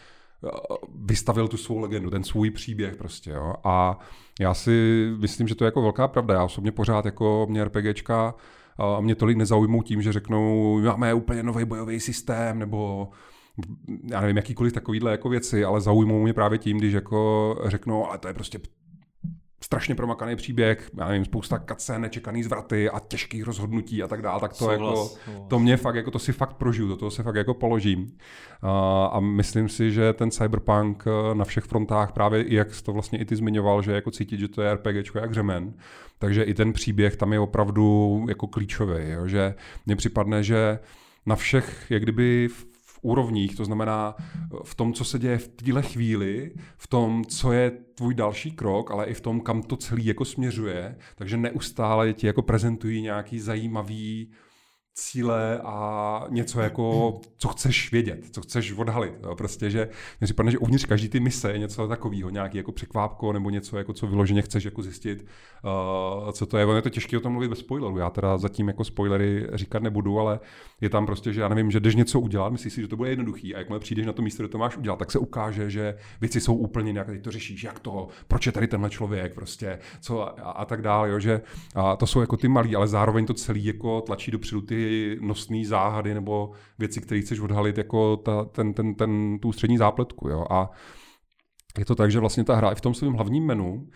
vystavil 0.96 1.48
tu 1.48 1.58
svou 1.58 1.80
legendu, 1.80 2.10
ten 2.10 2.24
svůj 2.24 2.52
příběh 2.52 2.96
prostě, 2.96 3.32
jo. 3.32 3.54
A 3.64 4.00
já 4.39 4.54
si 4.54 5.08
myslím, 5.18 5.48
že 5.48 5.56
to 5.56 5.64
je 5.64 5.68
jako 5.68 5.82
velká 5.82 6.08
pravda. 6.08 6.34
Já 6.34 6.44
osobně 6.44 6.72
pořád 6.72 7.06
jako 7.06 7.48
mě 7.50 7.64
RPGčka 7.64 8.36
a 8.78 9.02
mě 9.02 9.16
tolik 9.16 9.38
nezaujmou 9.38 9.82
tím, 9.82 10.02
že 10.02 10.14
řeknou, 10.14 10.80
máme 10.82 11.14
úplně 11.14 11.44
nový 11.44 11.66
bojový 11.66 12.00
systém, 12.00 12.60
nebo 12.60 13.10
já 14.12 14.22
nevím, 14.22 14.38
jakýkoliv 14.38 14.74
takovýhle 14.74 15.12
jako 15.12 15.30
věci, 15.30 15.66
ale 15.66 15.82
zaujmou 15.82 16.24
mě 16.24 16.34
právě 16.34 16.58
tím, 16.58 16.78
když 16.78 16.94
jako 16.94 17.56
řeknou, 17.66 18.08
ale 18.08 18.18
to 18.18 18.28
je 18.28 18.34
prostě 18.34 18.60
strašně 19.64 19.95
promakaný 19.95 20.36
příběh, 20.36 20.89
já 20.97 21.07
nevím, 21.07 21.26
spousta 21.26 21.59
kace, 21.59 21.99
nečekaný 21.99 22.43
zvraty 22.43 22.89
a 22.89 22.99
těžkých 22.99 23.43
rozhodnutí 23.43 24.03
a 24.03 24.07
tak 24.07 24.22
dále, 24.22 24.39
tak 24.39 24.51
to 24.51 24.57
souhlas, 24.57 24.80
jako, 24.80 24.95
souhlas. 25.26 25.49
to 25.49 25.59
mě 25.59 25.78
fakt, 25.78 25.95
jako 25.95 26.12
to 26.12 26.20
si 26.20 26.34
fakt 26.34 26.53
prožiju, 26.53 26.88
do 26.88 26.97
toho 26.97 27.12
se 27.12 27.24
fakt 27.24 27.36
jako 27.36 27.53
položím. 27.53 28.18
A, 28.62 29.05
a 29.05 29.20
myslím 29.20 29.70
si, 29.70 29.91
že 29.91 30.14
ten 30.14 30.32
cyberpunk 30.32 31.03
eh, 31.07 31.36
na 31.36 31.45
všech 31.45 31.64
frontách 31.64 32.12
právě, 32.12 32.43
i 32.43 32.55
jak 32.55 32.74
jsi 32.74 32.84
to 32.84 32.93
vlastně 32.93 33.20
i 33.20 33.26
ty 33.26 33.36
zmiňoval, 33.36 33.82
že 33.82 33.91
jako 33.91 34.12
cítit, 34.12 34.39
že 34.39 34.47
to 34.47 34.62
je 34.62 34.74
RPGčko 34.74 35.20
jak 35.20 35.34
řemen, 35.34 35.74
takže 36.20 36.43
i 36.43 36.53
ten 36.53 36.74
příběh 36.74 37.16
tam 37.16 37.34
je 37.34 37.39
opravdu 37.39 38.26
jako 38.30 38.47
klíčový, 38.47 39.09
jo? 39.09 39.28
že 39.28 39.55
mně 39.86 39.95
připadne, 39.95 40.43
že 40.43 40.80
na 41.26 41.36
všech, 41.36 41.86
jak 41.89 42.03
kdyby 42.03 42.49
úrovních, 43.02 43.56
to 43.56 43.66
znamená 43.66 44.16
eh, 44.18 44.58
v 44.64 44.76
tom, 44.76 44.93
co 44.93 45.06
se 45.06 45.20
děje 45.20 45.38
v 45.38 45.47
téhle 45.47 45.82
chvíli, 45.82 46.52
v 46.78 46.88
tom, 46.88 47.26
co 47.26 47.52
je 47.52 47.72
tvůj 47.95 48.14
další 48.14 48.52
krok, 48.52 48.91
ale 48.91 49.06
i 49.06 49.14
v 49.14 49.22
tom, 49.22 49.41
kam 49.41 49.62
to 49.62 49.78
celý 49.78 50.06
jako 50.06 50.26
směřuje, 50.26 50.97
takže 51.16 51.38
neustále 51.38 52.14
ti 52.14 52.28
jako 52.28 52.41
prezentují 52.41 53.02
nějaký 53.02 53.39
zajímavý 53.39 54.32
cíle 54.94 55.60
a 55.64 56.26
něco 56.30 56.62
jako, 56.62 57.20
co 57.38 57.48
chceš 57.48 57.92
vědět, 57.92 58.26
co 58.32 58.42
chceš 58.42 58.72
odhalit. 58.72 59.14
Jo? 59.24 59.36
Prostě, 59.36 59.70
že 59.70 59.89
mi 60.22 60.26
připadne, 60.26 60.52
že 60.52 60.58
uvnitř 60.58 60.86
každý 60.86 61.10
ty 61.10 61.20
mise 61.20 61.52
je 61.52 61.58
něco 61.58 61.88
takového, 61.88 62.30
nějaký 62.30 62.58
jako 62.58 62.72
překvápko 62.72 63.34
nebo 63.34 63.50
něco, 63.50 63.78
jako 63.78 63.94
co 63.94 64.08
vyloženě 64.08 64.42
chceš 64.42 64.64
jako 64.64 64.82
zjistit, 64.82 65.26
uh, 66.24 66.32
co 66.32 66.46
to 66.46 66.58
je. 66.58 66.66
Ono 66.66 66.76
je 66.76 66.82
to 66.82 66.89
těžké 66.89 67.18
o 67.18 67.20
tom 67.20 67.32
mluvit 67.32 67.48
bez 67.48 67.60
spoilerů. 67.60 67.98
Já 67.98 68.10
teda 68.10 68.38
zatím 68.38 68.68
jako 68.68 68.84
spoilery 68.84 69.48
říkat 69.54 69.84
nebudu, 69.84 70.20
ale 70.20 70.39
je 70.82 70.89
tam 70.89 71.06
prostě, 71.06 71.34
že 71.34 71.42
já 71.42 71.48
nevím, 71.48 71.72
že 71.72 71.80
jdeš 71.80 71.96
něco 71.96 72.20
udělat, 72.20 72.50
myslíš 72.50 72.74
si, 72.74 72.82
že 72.82 72.88
to 72.88 72.96
bude 72.96 73.10
jednoduchý 73.10 73.56
a 73.56 73.60
jakmile 73.60 73.80
přijdeš 73.80 74.06
na 74.06 74.14
to 74.14 74.22
místo, 74.22 74.44
kde 74.44 74.48
to 74.48 74.58
máš 74.58 74.78
udělat, 74.78 75.00
tak 75.00 75.12
se 75.12 75.20
ukáže, 75.20 75.70
že 75.70 75.96
věci 76.22 76.42
jsou 76.42 76.56
úplně 76.56 76.92
nějak, 76.92 77.08
to 77.22 77.32
řešíš, 77.32 77.64
jak 77.64 77.80
to, 77.80 78.08
proč 78.28 78.46
je 78.46 78.52
tady 78.52 78.68
tenhle 78.68 78.89
člověk, 78.89 79.36
prostě, 79.36 79.80
co 80.02 80.22
a, 80.22 80.52
a 80.52 80.66
tak 80.66 80.82
dále, 80.82 81.10
jo? 81.10 81.20
že 81.20 81.42
a 81.76 81.96
to 81.96 82.08
jsou 82.08 82.22
jako 82.22 82.38
ty 82.38 82.48
malí, 82.48 82.76
ale 82.76 82.88
zároveň 82.88 83.26
to 83.26 83.34
celý 83.34 83.66
jako 83.66 84.02
tlačí 84.02 84.32
dopředu 84.32 84.62
ty 84.62 84.81
nosné 85.22 85.66
záhady 85.66 86.14
nebo 86.14 86.52
věci, 86.80 87.02
které 87.02 87.22
chceš 87.22 87.40
odhalit 87.40 87.78
jako 87.78 88.18
ta, 88.18 88.46
ten, 88.46 88.74
ten, 88.74 88.96
ten, 88.96 89.40
tu 89.40 89.52
střední 89.52 89.78
zápletku. 89.78 90.30
Jo? 90.30 90.46
A 90.50 90.72
je 91.78 91.86
to 91.86 91.96
tak, 91.96 92.12
že 92.12 92.20
vlastně 92.20 92.44
ta 92.44 92.56
hra 92.56 92.72
i 92.72 92.76
v 92.76 92.82
tom 92.82 92.94
svém 92.94 93.14
hlavním 93.14 93.46
menu, 93.46 93.88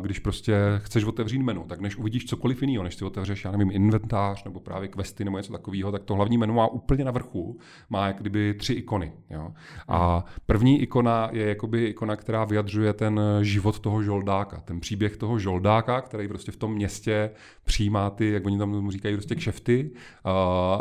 když 0.00 0.18
prostě 0.18 0.56
chceš 0.78 1.04
otevřít 1.04 1.42
menu, 1.42 1.64
tak 1.68 1.80
než 1.80 1.96
uvidíš 1.96 2.24
cokoliv 2.24 2.62
jiného, 2.62 2.84
než 2.84 2.94
si 2.94 3.04
otevřeš, 3.04 3.44
já 3.44 3.50
nevím, 3.50 3.70
inventář 3.70 4.44
nebo 4.44 4.60
právě 4.60 4.88
questy 4.88 5.24
nebo 5.24 5.36
něco 5.36 5.52
takového, 5.52 5.92
tak 5.92 6.04
to 6.04 6.14
hlavní 6.14 6.38
menu 6.38 6.54
má 6.54 6.66
úplně 6.66 7.04
na 7.04 7.10
vrchu, 7.10 7.58
má 7.90 8.06
jak 8.06 8.20
kdyby 8.20 8.54
tři 8.54 8.72
ikony. 8.72 9.12
Jo? 9.30 9.52
A 9.88 10.24
první 10.46 10.82
ikona 10.82 11.28
je 11.32 11.48
jakoby 11.48 11.84
ikona, 11.84 12.16
která 12.16 12.44
vyjadřuje 12.44 12.92
ten 12.92 13.20
život 13.42 13.78
toho 13.80 14.02
žoldáka, 14.02 14.60
ten 14.60 14.80
příběh 14.80 15.16
toho 15.16 15.38
žoldáka, 15.38 16.00
který 16.00 16.28
prostě 16.28 16.52
v 16.52 16.56
tom 16.56 16.74
městě 16.74 17.30
přijímá 17.64 18.10
ty, 18.10 18.30
jak 18.30 18.46
oni 18.46 18.58
tam 18.58 18.90
říkají, 18.90 19.14
prostě 19.14 19.34
kšefty 19.34 19.90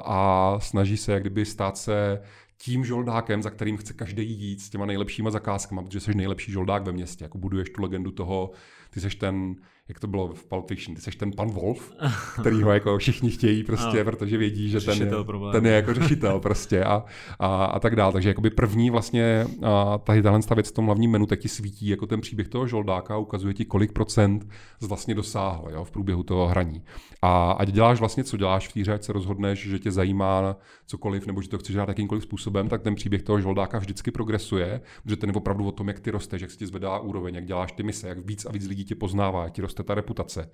a 0.05 0.55
snaží 0.59 0.97
se 0.97 1.11
jak 1.11 1.23
kdyby 1.23 1.45
stát 1.45 1.77
se 1.77 2.21
tím 2.63 2.85
žoldákem, 2.85 3.43
za 3.43 3.49
kterým 3.49 3.77
chce 3.77 3.93
každý 3.93 4.31
jít 4.31 4.61
s 4.61 4.69
těma 4.69 4.85
nejlepšíma 4.85 5.31
zakázkama, 5.31 5.83
protože 5.83 5.99
jsi 5.99 6.15
nejlepší 6.15 6.51
žoldák 6.51 6.83
ve 6.83 6.91
městě, 6.91 7.25
jako 7.25 7.37
buduješ 7.37 7.69
tu 7.69 7.81
legendu 7.81 8.11
toho, 8.11 8.51
ty 8.93 9.01
seš 9.01 9.15
ten 9.15 9.55
jak 9.87 9.99
to 9.99 10.07
bylo 10.07 10.33
v 10.33 10.45
Pulp 10.45 10.67
Fiction, 10.67 10.95
ty 10.95 11.01
jsi 11.01 11.11
ten 11.11 11.31
pan 11.31 11.51
Wolf, 11.51 11.93
který 12.39 12.61
ho 12.61 12.71
jako 12.71 12.97
všichni 12.97 13.31
chtějí 13.31 13.63
prostě, 13.63 13.97
no, 13.97 14.03
protože 14.03 14.37
vědí, 14.37 14.69
že 14.69 14.81
ten 14.81 15.01
je, 15.01 15.11
ten 15.51 15.65
je 15.65 15.71
jako 15.71 15.93
řešitel 15.93 16.39
prostě 16.39 16.83
a, 16.83 17.03
a, 17.39 17.65
a 17.65 17.79
tak 17.79 17.95
dále. 17.95 18.13
Takže 18.13 18.29
jakoby 18.29 18.49
první 18.49 18.89
vlastně 18.89 19.45
a, 19.63 19.97
tady 19.97 20.21
tahle 20.21 20.39
věc 20.55 20.69
v 20.69 20.71
tom 20.73 20.85
hlavním 20.85 21.11
menu 21.11 21.25
taky 21.25 21.47
svítí 21.47 21.87
jako 21.87 22.07
ten 22.07 22.21
příběh 22.21 22.47
toho 22.47 22.67
žoldáka, 22.67 23.17
ukazuje 23.17 23.53
ti, 23.53 23.65
kolik 23.65 23.91
procent 23.91 24.47
z 24.79 24.85
vlastně 24.85 25.15
dosáhl 25.15 25.67
jo, 25.71 25.83
v 25.83 25.91
průběhu 25.91 26.23
toho 26.23 26.47
hraní. 26.47 26.83
A 27.21 27.51
ať 27.51 27.71
děláš 27.71 27.99
vlastně, 27.99 28.23
co 28.23 28.37
děláš 28.37 28.67
v 28.67 28.73
té 28.73 28.79
hře, 28.79 28.93
ať 28.93 29.03
se 29.03 29.13
rozhodneš, 29.13 29.67
že 29.67 29.79
tě 29.79 29.91
zajímá 29.91 30.55
cokoliv, 30.85 31.27
nebo 31.27 31.41
že 31.41 31.49
to 31.49 31.57
chceš 31.57 31.73
dělat 31.73 31.89
jakýmkoliv 31.89 32.23
způsobem, 32.23 32.69
tak 32.69 32.81
ten 32.81 32.95
příběh 32.95 33.23
toho 33.23 33.41
žoldáka 33.41 33.79
vždycky 33.79 34.11
progresuje, 34.11 34.81
protože 35.03 35.15
ten 35.15 35.29
je 35.29 35.35
opravdu 35.35 35.67
o 35.67 35.71
tom, 35.71 35.87
jak 35.87 35.99
ty 35.99 36.11
rosteš, 36.11 36.41
jak 36.41 36.51
se 36.51 36.57
ti 36.57 36.67
zvedá 36.67 36.99
úroveň, 36.99 37.35
jak 37.35 37.45
děláš 37.45 37.71
ty 37.71 37.83
mise, 37.83 38.07
jak 38.07 38.25
víc 38.25 38.45
a 38.45 38.51
víc 38.51 38.67
lidí 38.67 38.82
tě 38.85 38.95
poznává, 38.95 39.49
ti 39.49 39.61
roste 39.61 39.83
ta 39.83 39.95
reputace. 39.95 40.49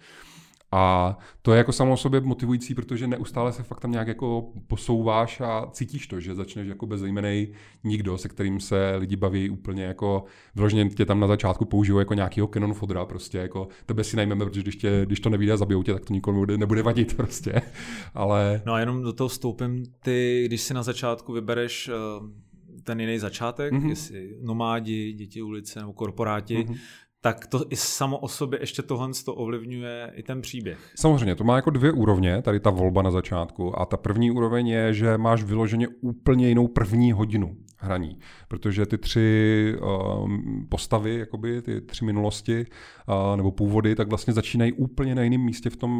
A 0.71 1.17
to 1.41 1.51
je 1.51 1.57
jako 1.57 1.71
samo 1.71 1.93
o 1.93 1.97
sobě 1.97 2.21
motivující, 2.21 2.75
protože 2.75 3.07
neustále 3.07 3.51
se 3.51 3.63
fakt 3.63 3.79
tam 3.79 3.91
nějak 3.91 4.07
jako 4.07 4.51
posouváš 4.67 5.41
a 5.41 5.67
cítíš 5.71 6.07
to, 6.07 6.19
že 6.19 6.35
začneš 6.35 6.67
jako 6.67 6.85
bezejmený 6.85 7.47
nikdo, 7.83 8.17
se 8.17 8.29
kterým 8.29 8.59
se 8.59 8.95
lidi 8.95 9.15
baví 9.15 9.49
úplně 9.49 9.83
jako 9.83 10.23
vyloženě 10.55 10.89
tě 10.89 11.05
tam 11.05 11.19
na 11.19 11.27
začátku 11.27 11.65
použijou 11.65 11.99
jako 11.99 12.13
nějakýho 12.13 12.47
Canon 12.47 12.73
fodra, 12.73 13.05
prostě 13.05 13.37
jako 13.37 13.67
tebe 13.85 14.03
si 14.03 14.17
najmeme, 14.17 14.45
protože 14.45 14.61
když, 14.61 14.75
tě, 14.75 15.01
když 15.05 15.19
to 15.19 15.29
nevíde 15.29 15.53
a 15.53 15.57
zabijou 15.57 15.83
tě, 15.83 15.93
tak 15.93 16.05
to 16.05 16.13
nikomu 16.13 16.45
nebude 16.45 16.83
vadit 16.83 17.17
prostě. 17.17 17.61
Ale... 18.13 18.61
No 18.65 18.73
a 18.73 18.79
jenom 18.79 19.01
do 19.01 19.13
toho 19.13 19.27
vstoupím, 19.27 19.85
ty, 20.03 20.43
když 20.45 20.61
si 20.61 20.73
na 20.73 20.83
začátku 20.83 21.33
vybereš 21.33 21.89
eh, 21.89 22.81
ten 22.83 22.99
jiný 22.99 23.19
začátek, 23.19 23.73
mm-hmm. 23.73 23.89
jestli 23.89 24.37
nomádi, 24.41 25.13
děti 25.13 25.41
ulice 25.41 25.79
nebo 25.79 25.93
korporáti, 25.93 26.57
mm-hmm 26.57 26.77
tak 27.21 27.47
to 27.47 27.65
i 27.69 27.75
samo 27.75 28.17
o 28.17 28.27
sobě 28.27 28.59
ještě 28.59 28.81
tohle 28.81 29.09
to 29.25 29.35
ovlivňuje 29.35 30.11
i 30.15 30.23
ten 30.23 30.41
příběh. 30.41 30.91
Samozřejmě, 30.95 31.35
to 31.35 31.43
má 31.43 31.55
jako 31.55 31.69
dvě 31.69 31.91
úrovně, 31.91 32.41
tady 32.41 32.59
ta 32.59 32.69
volba 32.69 33.01
na 33.01 33.11
začátku. 33.11 33.79
A 33.79 33.85
ta 33.85 33.97
první 33.97 34.31
úroveň 34.31 34.67
je, 34.67 34.93
že 34.93 35.17
máš 35.17 35.43
vyloženě 35.43 35.87
úplně 36.01 36.49
jinou 36.49 36.67
první 36.67 37.11
hodinu 37.11 37.57
hraní, 37.77 38.19
protože 38.47 38.85
ty 38.85 38.97
tři 38.97 39.75
uh, 39.81 40.29
postavy, 40.69 41.15
jakoby, 41.19 41.61
ty 41.61 41.81
tři 41.81 42.05
minulosti 42.05 42.65
uh, 43.07 43.37
nebo 43.37 43.51
původy, 43.51 43.95
tak 43.95 44.09
vlastně 44.09 44.33
začínají 44.33 44.73
úplně 44.73 45.15
na 45.15 45.21
jiném 45.21 45.41
místě 45.41 45.69
v 45.69 45.75
tom 45.75 45.91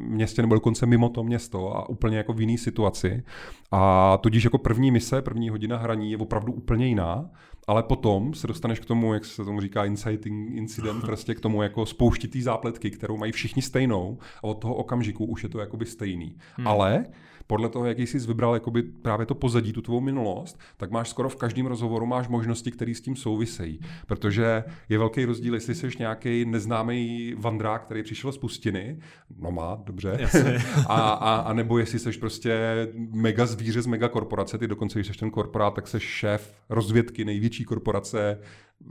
městě 0.00 0.42
nebo 0.42 0.54
dokonce 0.54 0.86
mimo 0.86 1.08
to 1.08 1.24
město 1.24 1.76
a 1.76 1.88
úplně 1.88 2.16
jako 2.16 2.32
v 2.32 2.40
jiné 2.40 2.58
situaci. 2.58 3.22
A 3.70 4.18
tudíž 4.22 4.44
jako 4.44 4.58
první 4.58 4.90
mise, 4.90 5.22
první 5.22 5.48
hodina 5.48 5.76
hraní 5.76 6.10
je 6.10 6.18
opravdu 6.18 6.52
úplně 6.52 6.86
jiná 6.86 7.30
ale 7.66 7.82
potom 7.82 8.34
se 8.34 8.46
dostaneš 8.46 8.80
k 8.80 8.84
tomu, 8.84 9.14
jak 9.14 9.24
se 9.24 9.44
tomu 9.44 9.60
říká 9.60 9.84
inciting 9.84 10.50
incident, 10.50 11.00
prostě 11.04 11.34
k 11.34 11.40
tomu 11.40 11.62
jako 11.62 11.86
spouštitý 11.86 12.42
zápletky, 12.42 12.90
kterou 12.90 13.16
mají 13.16 13.32
všichni 13.32 13.62
stejnou 13.62 14.18
a 14.38 14.44
od 14.44 14.54
toho 14.54 14.74
okamžiku 14.74 15.24
už 15.24 15.42
je 15.42 15.48
to 15.48 15.58
jakoby 15.58 15.86
stejný. 15.86 16.36
Hmm. 16.56 16.66
Ale 16.66 17.04
podle 17.46 17.68
toho, 17.68 17.86
jaký 17.86 18.06
jsi 18.06 18.18
vybral 18.18 18.54
jakoby 18.54 18.82
právě 18.82 19.26
to 19.26 19.34
pozadí, 19.34 19.72
tu 19.72 19.82
tvou 19.82 20.00
minulost, 20.00 20.60
tak 20.76 20.90
máš 20.90 21.08
skoro 21.08 21.28
v 21.28 21.36
každém 21.36 21.66
rozhovoru 21.66 22.06
máš 22.06 22.28
možnosti, 22.28 22.70
které 22.70 22.94
s 22.94 23.00
tím 23.00 23.16
souvisejí. 23.16 23.80
Protože 24.06 24.64
je 24.88 24.98
velký 24.98 25.24
rozdíl, 25.24 25.54
jestli 25.54 25.74
jsi 25.74 25.88
nějaký 25.98 26.44
neznámý 26.44 27.34
vandrák, 27.38 27.84
který 27.84 28.02
přišel 28.02 28.32
z 28.32 28.38
pustiny, 28.38 28.98
no 29.38 29.50
má, 29.50 29.82
dobře, 29.84 30.18
a, 30.88 31.10
a, 31.10 31.36
a, 31.36 31.52
nebo 31.52 31.78
jestli 31.78 31.98
jsi 31.98 32.12
prostě 32.12 32.58
mega 33.14 33.46
zvíře 33.46 33.82
z 33.82 33.86
mega 33.86 34.08
korporace, 34.08 34.58
ty 34.58 34.68
dokonce, 34.68 34.98
když 34.98 35.06
jsi 35.06 35.18
ten 35.18 35.30
korporát, 35.30 35.74
tak 35.74 35.88
jsi 35.88 36.00
šéf 36.00 36.54
rozvědky 36.68 37.24
největší 37.24 37.64
korporace 37.64 38.38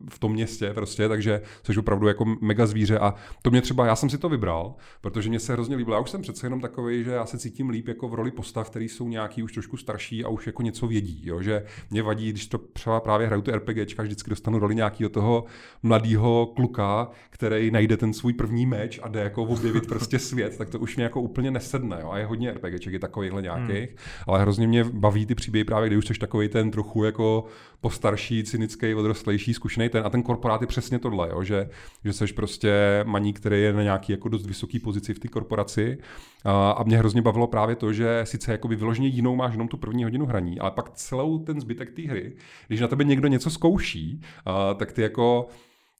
v 0.10 0.20
tom 0.20 0.34
městě 0.34 0.74
prostě, 0.74 1.10
takže 1.10 1.42
jsi 1.64 1.80
opravdu 1.80 2.08
jako 2.08 2.26
mega 2.42 2.66
zvíře 2.66 3.00
a 3.00 3.14
to 3.42 3.52
mě 3.52 3.62
třeba, 3.62 3.86
já 3.86 3.96
jsem 3.96 4.10
si 4.10 4.18
to 4.18 4.30
vybral, 4.30 4.76
protože 5.02 5.30
mě 5.30 5.40
se 5.40 5.54
hrozně 5.54 5.76
líbilo, 5.76 5.96
já 5.96 6.02
už 6.02 6.10
jsem 6.10 6.22
přece 6.22 6.46
jenom 6.46 6.62
takový, 6.62 7.04
že 7.04 7.12
já 7.12 7.26
se 7.26 7.38
cítím 7.38 7.70
líp 7.70 7.88
jako 7.88 8.08
v 8.08 8.14
roli 8.14 8.32
postav, 8.32 8.70
který 8.70 8.90
jsou 8.90 9.08
nějaký 9.08 9.44
už 9.44 9.54
trošku 9.54 9.78
starší 9.78 10.24
a 10.24 10.30
už 10.30 10.48
jako 10.48 10.62
něco 10.62 10.88
vědí, 10.88 11.22
jo? 11.26 11.42
že 11.42 11.64
mě 11.90 12.04
vadí, 12.04 12.30
když 12.30 12.48
to 12.48 12.58
třeba 12.58 13.00
právě 13.00 13.28
hraju 13.28 13.42
ty 13.42 13.52
RPGčka, 13.52 14.04
vždycky 14.04 14.30
dostanu 14.30 14.60
roli 14.60 14.76
nějakého 14.76 15.10
toho 15.10 15.46
mladého 15.84 16.52
kluka, 16.56 17.10
který 17.30 17.72
najde 17.72 17.98
ten 17.98 18.14
svůj 18.14 18.34
první 18.34 18.66
meč 18.66 19.00
a 19.04 19.08
jde 19.08 19.20
jako 19.20 19.44
objevit 19.44 19.88
prostě 19.88 20.20
svět, 20.20 20.58
tak 20.58 20.70
to 20.70 20.80
už 20.80 20.96
mě 20.96 21.04
jako 21.04 21.22
úplně 21.22 21.52
nesedne, 21.52 21.98
jo? 22.02 22.12
a 22.12 22.18
je 22.18 22.26
hodně 22.26 22.54
RPGček, 22.54 22.94
je 22.94 23.00
takovýchhle 23.00 23.42
nějakých, 23.42 23.90
hmm. 23.90 23.98
ale 24.28 24.42
hrozně 24.42 24.68
mě 24.68 24.84
baví 24.84 25.26
ty 25.26 25.36
příběhy 25.36 25.64
právě, 25.64 25.90
kdy 25.90 25.98
už 25.98 26.08
jsi 26.08 26.14
takový 26.14 26.50
ten 26.50 26.72
trochu 26.72 27.04
jako 27.04 27.46
postarší, 27.82 28.44
cynický, 28.44 28.96
odrostlejší, 28.96 29.54
zkušený 29.54 29.81
ten 29.90 30.06
a 30.06 30.10
ten 30.10 30.24
korporát 30.24 30.62
je 30.62 30.68
přesně 30.68 31.00
tohle, 31.00 31.30
jo, 31.30 31.44
že, 31.44 31.70
že 32.06 32.14
jsi 32.14 32.34
prostě 32.34 32.72
maní, 33.04 33.34
který 33.34 33.62
je 33.62 33.74
na 33.74 33.84
nějaký 33.84 34.12
jako 34.12 34.30
dost 34.30 34.46
vysoký 34.46 34.80
pozici 34.80 35.14
v 35.14 35.20
té 35.20 35.28
korporaci. 35.28 35.98
A, 36.46 36.72
a 36.72 36.84
mě 36.84 36.98
hrozně 36.98 37.22
bavilo 37.22 37.48
právě 37.48 37.76
to, 37.76 37.94
že 37.94 38.22
sice 38.24 38.52
jako 38.52 38.68
vyloženě 38.68 39.08
jinou 39.08 39.36
máš 39.36 39.52
jenom 39.52 39.68
tu 39.68 39.78
první 39.78 40.04
hodinu 40.04 40.26
hraní, 40.26 40.60
ale 40.60 40.72
pak 40.72 40.90
celou 40.90 41.40
ten 41.40 41.62
zbytek 41.62 41.92
té 41.92 42.02
hry, 42.02 42.34
když 42.68 42.82
na 42.82 42.88
tebe 42.88 43.04
někdo 43.04 43.28
něco 43.28 43.50
zkouší, 43.50 44.22
a, 44.46 44.74
tak 44.74 44.92
ty 44.92 45.02
jako 45.02 45.48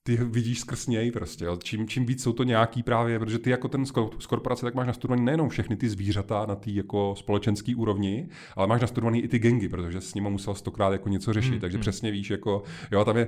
ty 0.04 0.18
vidíš 0.18 0.60
skrz 0.60 0.88
něj 0.88 1.12
prostě. 1.12 1.46
Jo. 1.46 1.58
Čím, 1.64 1.88
čím 1.88 2.06
víc 2.06 2.24
jsou 2.24 2.34
to 2.34 2.44
nějaký 2.44 2.84
právě, 2.84 3.20
protože 3.20 3.40
ty 3.40 3.50
jako 3.50 3.68
ten 3.68 3.86
z 4.20 4.26
korporace, 4.28 4.66
tak 4.66 4.76
máš 4.76 4.88
nastudovaný 4.88 5.26
nejenom 5.26 5.50
všechny 5.50 5.76
ty 5.76 5.90
zvířata 5.90 6.46
na 6.46 6.56
té 6.56 6.72
jako 6.72 7.16
společenské 7.18 7.76
úrovni, 7.76 8.30
ale 8.56 8.68
máš 8.68 8.82
nastudovaný 8.82 9.22
i 9.22 9.28
ty 9.28 9.40
gengy, 9.40 9.70
protože 9.70 10.02
s 10.02 10.14
nimi 10.14 10.30
musel 10.30 10.56
stokrát 10.56 10.92
jako 10.92 11.10
něco 11.10 11.34
řešit, 11.34 11.52
hmm, 11.52 11.60
takže 11.60 11.78
hmm. 11.78 11.82
přesně 11.82 12.12
víš, 12.12 12.30
jako, 12.30 12.64
jo, 12.92 13.06
tam 13.06 13.18
je, 13.18 13.28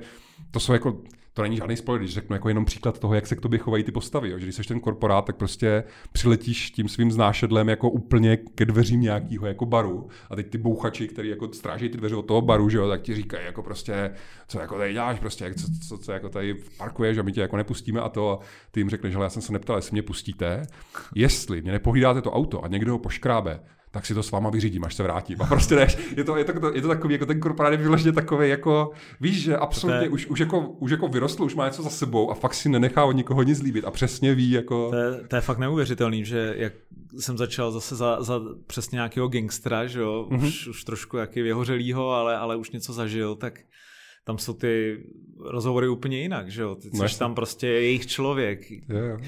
to 0.52 0.60
jsou 0.60 0.74
jako, 0.74 1.02
to 1.34 1.42
není 1.42 1.58
žádný 1.58 1.78
spoiler, 1.78 2.02
když 2.02 2.14
řeknu 2.14 2.36
jako 2.36 2.48
jenom 2.48 2.66
příklad 2.66 3.00
toho, 3.00 3.14
jak 3.14 3.28
se 3.28 3.36
k 3.36 3.42
tobě 3.42 3.60
chovají 3.60 3.84
ty 3.84 3.92
postavy. 3.92 4.30
Jo. 4.30 4.40
Že 4.40 4.46
když 4.46 4.56
jsi 4.56 4.64
ten 4.64 4.80
korporát, 4.80 5.26
tak 5.26 5.36
prostě 5.36 5.84
přiletíš 6.12 6.72
tím 6.72 6.90
svým 6.90 7.12
znášedlem 7.12 7.70
jako 7.70 7.90
úplně 7.90 8.38
ke 8.38 8.66
dveřím 8.66 9.02
nějakého 9.02 9.48
jako 9.48 9.66
baru 9.66 10.08
a 10.30 10.36
teď 10.36 10.50
ty 10.50 10.58
bouchači, 10.58 11.08
který 11.08 11.30
jako 11.30 11.54
stráží 11.54 11.90
ty 11.90 11.98
dveře 11.98 12.16
od 12.16 12.22
toho 12.22 12.42
baru, 12.42 12.70
že 12.70 12.78
jo, 12.78 12.90
tak 12.90 13.02
ti 13.02 13.16
říkají 13.16 13.46
jako 13.46 13.64
prostě, 13.64 14.14
co 14.48 14.60
jako 14.60 14.78
tady 14.78 14.94
děláš, 14.94 15.20
prostě, 15.20 15.54
co, 15.54 15.68
co, 15.88 15.98
co, 15.98 16.12
jako 16.12 16.30
tady 16.30 16.56
parkuješ 16.78 17.18
a 17.18 17.22
my 17.22 17.32
tě 17.32 17.42
jako 17.42 17.58
nepustíme 17.58 18.02
a 18.02 18.10
to 18.10 18.32
a 18.32 18.40
ty 18.72 18.80
jim 18.80 18.90
řekneš, 18.90 19.14
že 19.14 19.20
já 19.20 19.30
jsem 19.30 19.42
se 19.42 19.54
neptal, 19.54 19.76
jestli 19.76 19.92
mě 19.92 20.02
pustíte, 20.02 20.68
jestli 21.16 21.62
mě 21.62 21.72
nepohlídáte 21.72 22.22
to 22.22 22.32
auto 22.32 22.64
a 22.64 22.68
někdo 22.68 22.92
ho 22.92 23.00
poškrábe, 23.00 23.60
tak 23.94 24.06
si 24.06 24.14
to 24.14 24.24
s 24.24 24.32
váma 24.32 24.50
vyřídím, 24.50 24.84
až 24.84 24.96
se 24.96 25.04
vrátím. 25.04 25.42
A 25.42 25.46
prostě 25.46 25.76
ne, 25.76 25.88
je 26.18 26.24
to, 26.24 26.38
je 26.38 26.44
to, 26.46 26.74
je 26.76 26.82
to 26.82 26.88
takový, 26.88 27.14
jako 27.14 27.26
ten 27.26 27.40
korporát 27.40 27.72
je 27.72 27.78
vyloženě 27.78 28.12
takový, 28.12 28.50
jako, 28.50 28.92
víš, 29.22 29.42
že 29.44 29.58
absolutně 29.58 30.06
je, 30.06 30.10
už, 30.10 30.26
už, 30.26 30.40
jako, 30.40 30.60
už 30.60 30.92
jako 30.92 31.08
vyrostl, 31.08 31.44
už 31.44 31.56
má 31.56 31.66
něco 31.66 31.84
za 31.84 31.90
sebou 31.90 32.32
a 32.32 32.34
fakt 32.34 32.54
si 32.54 32.70
nenechá 32.70 33.06
od 33.06 33.12
nikoho 33.12 33.44
nic 33.44 33.62
líbit 33.62 33.86
a 33.86 33.92
přesně 33.92 34.36
ví, 34.36 34.52
jako... 34.52 34.90
To 34.90 34.96
je, 34.96 35.28
to 35.28 35.36
je 35.36 35.42
fakt 35.42 35.58
neuvěřitelný, 35.58 36.26
že 36.26 36.54
jak 36.58 36.74
jsem 37.20 37.38
začal 37.38 37.72
zase 37.72 37.96
za, 37.96 38.24
za 38.24 38.42
přesně 38.68 38.96
nějakého 38.96 39.28
gangstra, 39.28 39.88
že 39.88 40.00
jo, 40.00 40.28
mm-hmm. 40.32 40.48
už, 40.48 40.68
už 40.68 40.84
trošku 40.84 41.18
jaký 41.18 41.42
vyhořelýho, 41.42 42.12
ale, 42.12 42.38
ale 42.38 42.56
už 42.56 42.72
něco 42.72 42.94
zažil, 42.94 43.36
tak 43.36 43.60
tam 44.24 44.38
jsou 44.38 44.54
ty 44.54 45.04
rozhovory 45.46 45.88
úplně 45.88 46.20
jinak, 46.20 46.52
že 46.52 46.62
jo? 46.62 46.76
Ty 46.76 46.90
jsi 46.90 46.98
no, 46.98 47.08
tam 47.20 47.36
prostě 47.36 47.68
jejich 47.68 48.08
člověk. 48.08 48.72
Yeah. 48.72 49.22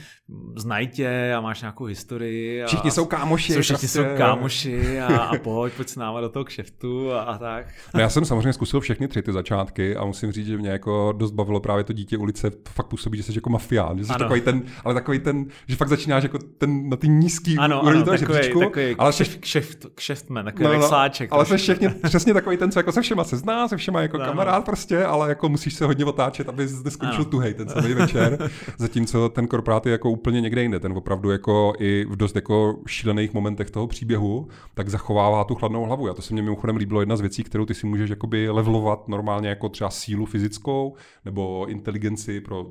Znají 0.57 0.87
tě 0.87 1.33
a 1.37 1.41
máš 1.41 1.61
nějakou 1.61 1.85
historii. 1.85 2.63
A 2.63 2.67
všichni 2.67 2.91
jsou 2.91 3.05
kámoši. 3.05 3.53
Jsou, 3.53 3.61
všichni 3.61 3.77
prostě. 3.77 3.87
jsou 3.87 4.03
kámoši 4.17 4.99
a, 4.99 5.17
a 5.17 5.37
pojď, 5.37 5.73
pojď 5.73 5.89
s 5.89 5.95
náma 5.95 6.21
do 6.21 6.29
toho 6.29 6.45
kšeftu 6.45 7.11
a, 7.11 7.21
a 7.21 7.37
tak. 7.37 7.65
No 7.93 7.99
já 7.99 8.09
jsem 8.09 8.25
samozřejmě 8.25 8.53
zkusil 8.53 8.79
všechny 8.79 9.07
tři 9.07 9.21
ty 9.21 9.31
začátky 9.31 9.95
a 9.95 10.05
musím 10.05 10.31
říct, 10.31 10.47
že 10.47 10.57
mě 10.57 10.69
jako 10.69 11.13
dost 11.17 11.31
bavilo 11.31 11.59
právě 11.59 11.83
to 11.83 11.93
dítě 11.93 12.17
ulice. 12.17 12.51
To 12.51 12.71
fakt 12.71 12.87
působí, 12.87 13.17
že 13.17 13.23
jsi 13.23 13.31
jako 13.35 13.49
mafián. 13.49 13.97
Že 13.97 14.05
jsi 14.05 14.13
takový 14.13 14.41
ten, 14.41 14.63
ale 14.83 14.93
takový 14.93 15.19
ten, 15.19 15.45
že 15.67 15.75
fakt 15.75 15.89
začínáš 15.89 16.23
jako 16.23 16.37
ten 16.57 16.89
na 16.89 16.97
ty 16.97 17.07
nízký 17.07 17.57
ano, 17.57 17.81
ano, 17.81 18.03
toho 18.03 18.17
takový, 18.17 18.37
žebříčku, 18.37 18.59
takový 18.59 18.95
ale 18.97 19.11
kšeft, 19.11 19.39
kšeft, 19.39 19.85
kšeftman, 19.95 20.45
takový 20.45 20.63
no, 20.63 20.73
no, 20.73 20.93
ale 20.93 21.11
ale 21.29 21.45
jsi 21.45 21.57
všechny, 21.57 21.89
přesně 21.89 22.33
takový 22.33 22.57
ten, 22.57 22.71
co 22.71 22.79
jako 22.79 22.91
se 22.91 23.01
všema 23.01 23.23
se 23.23 23.37
zná, 23.37 23.67
se 23.67 23.77
všema 23.77 24.01
jako 24.01 24.17
no, 24.17 24.25
kamarád 24.25 24.65
prostě, 24.65 24.84
ale 24.91 25.29
jako 25.29 25.49
musíš 25.49 25.73
se 25.73 25.85
hodně 25.85 26.05
otáčet, 26.05 26.49
aby 26.49 26.67
zde 26.67 26.91
skončil 26.91 27.25
tuhej 27.25 27.53
ten 27.53 27.67
celý 27.67 27.93
večer. 27.93 28.49
Zatímco 28.77 29.29
ten 29.29 29.47
korporát 29.47 29.85
je 29.85 29.91
jako 29.91 30.09
úplně 30.09 30.41
někde 30.41 30.61
jinde. 30.61 30.79
Ten 30.79 30.91
opravdu 30.91 31.31
jako 31.31 31.73
i 31.79 32.05
v 32.09 32.15
dost 32.15 32.35
jako 32.35 32.79
šílených 32.87 33.33
momentech 33.33 33.71
toho 33.71 33.87
příběhu, 33.87 34.47
tak 34.73 34.89
zachovává 34.89 35.43
tu 35.43 35.55
chladnou 35.55 35.85
hlavu. 35.85 36.09
A 36.09 36.13
to 36.13 36.21
se 36.21 36.33
mě 36.33 36.41
mimochodem 36.41 36.75
líbilo 36.75 36.99
jedna 36.99 37.15
z 37.15 37.21
věcí, 37.21 37.43
kterou 37.43 37.65
ty 37.65 37.73
si 37.73 37.87
můžeš 37.87 38.09
jakoby 38.09 38.49
levelovat 38.49 39.07
normálně 39.07 39.49
jako 39.49 39.69
třeba 39.69 39.89
sílu 39.89 40.25
fyzickou 40.25 40.95
nebo 41.25 41.65
inteligenci 41.67 42.41
pro 42.41 42.65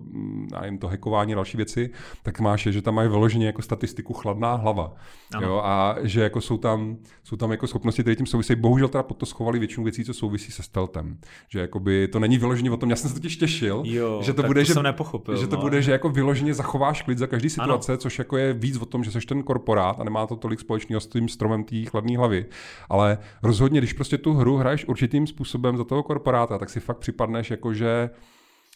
nevím, 0.61 0.79
to 0.79 0.89
hackování 0.89 1.33
a 1.33 1.37
další 1.37 1.57
věci, 1.57 1.91
tak 2.23 2.41
máš, 2.41 2.63
že 2.63 2.83
tam 2.83 2.95
mají 2.95 3.09
vyloženě 3.09 3.47
jako 3.47 3.63
statistiku 3.63 4.13
chladná 4.13 4.55
hlava. 4.55 4.95
Jo, 5.41 5.61
a 5.65 5.97
že 6.03 6.23
jako 6.23 6.41
jsou 6.41 6.59
tam, 6.59 6.97
jsou 7.25 7.37
tam 7.37 7.51
jako 7.51 7.67
schopnosti, 7.67 8.03
které 8.03 8.17
tím 8.17 8.27
souvisejí. 8.27 8.61
Bohužel 8.61 8.89
teda 8.89 9.03
pod 9.03 9.15
to 9.15 9.27
schovali 9.27 9.59
většinu 9.59 9.85
věcí, 9.85 10.05
co 10.05 10.15
souvisí 10.15 10.53
se 10.53 10.63
stealthem. 10.63 11.19
Že 11.49 11.61
jakoby 11.61 12.04
to 12.09 12.21
není 12.21 12.39
vyloženě 12.39 12.71
o 12.71 12.77
tom, 12.77 12.91
já 12.91 12.97
jsem 12.97 13.11
se 13.11 13.15
totiž 13.15 13.37
těšil, 13.37 13.83
jo, 13.87 14.23
že 14.23 14.33
to 14.33 14.43
bude, 14.43 14.65
to 14.65 14.73
že, 14.73 14.83
nepochopil, 14.83 15.37
že 15.37 15.47
to 15.47 15.57
no. 15.57 15.63
bude, 15.63 15.83
že 15.83 15.93
jako 15.93 16.09
vyloženě 16.09 16.55
zachováš 16.55 17.03
klid 17.03 17.19
za 17.19 17.27
každý 17.27 17.51
situace, 17.51 17.93
ano. 17.93 17.99
což 17.99 18.19
jako 18.19 18.37
je 18.37 18.53
víc 18.53 18.77
o 18.77 18.87
tom, 18.87 19.05
že 19.05 19.11
jsi 19.11 19.21
ten 19.21 19.43
korporát 19.43 20.01
a 20.01 20.05
nemá 20.05 20.27
to 20.27 20.37
tolik 20.37 20.61
společného 20.61 21.01
s 21.01 21.07
tím 21.07 21.29
stromem 21.29 21.65
té 21.65 21.85
chladné 21.85 22.19
hlavy. 22.19 22.47
Ale 22.89 23.19
rozhodně, 23.43 23.81
když 23.81 23.93
prostě 23.93 24.19
tu 24.19 24.33
hru 24.33 24.57
hraješ 24.57 24.85
určitým 24.85 25.27
způsobem 25.27 25.77
za 25.77 25.85
toho 25.85 26.03
korporáta, 26.03 26.59
tak 26.59 26.71
si 26.71 26.81
fakt 26.81 26.99
připadneš 26.99 27.51
jako, 27.51 27.75
že 27.75 28.11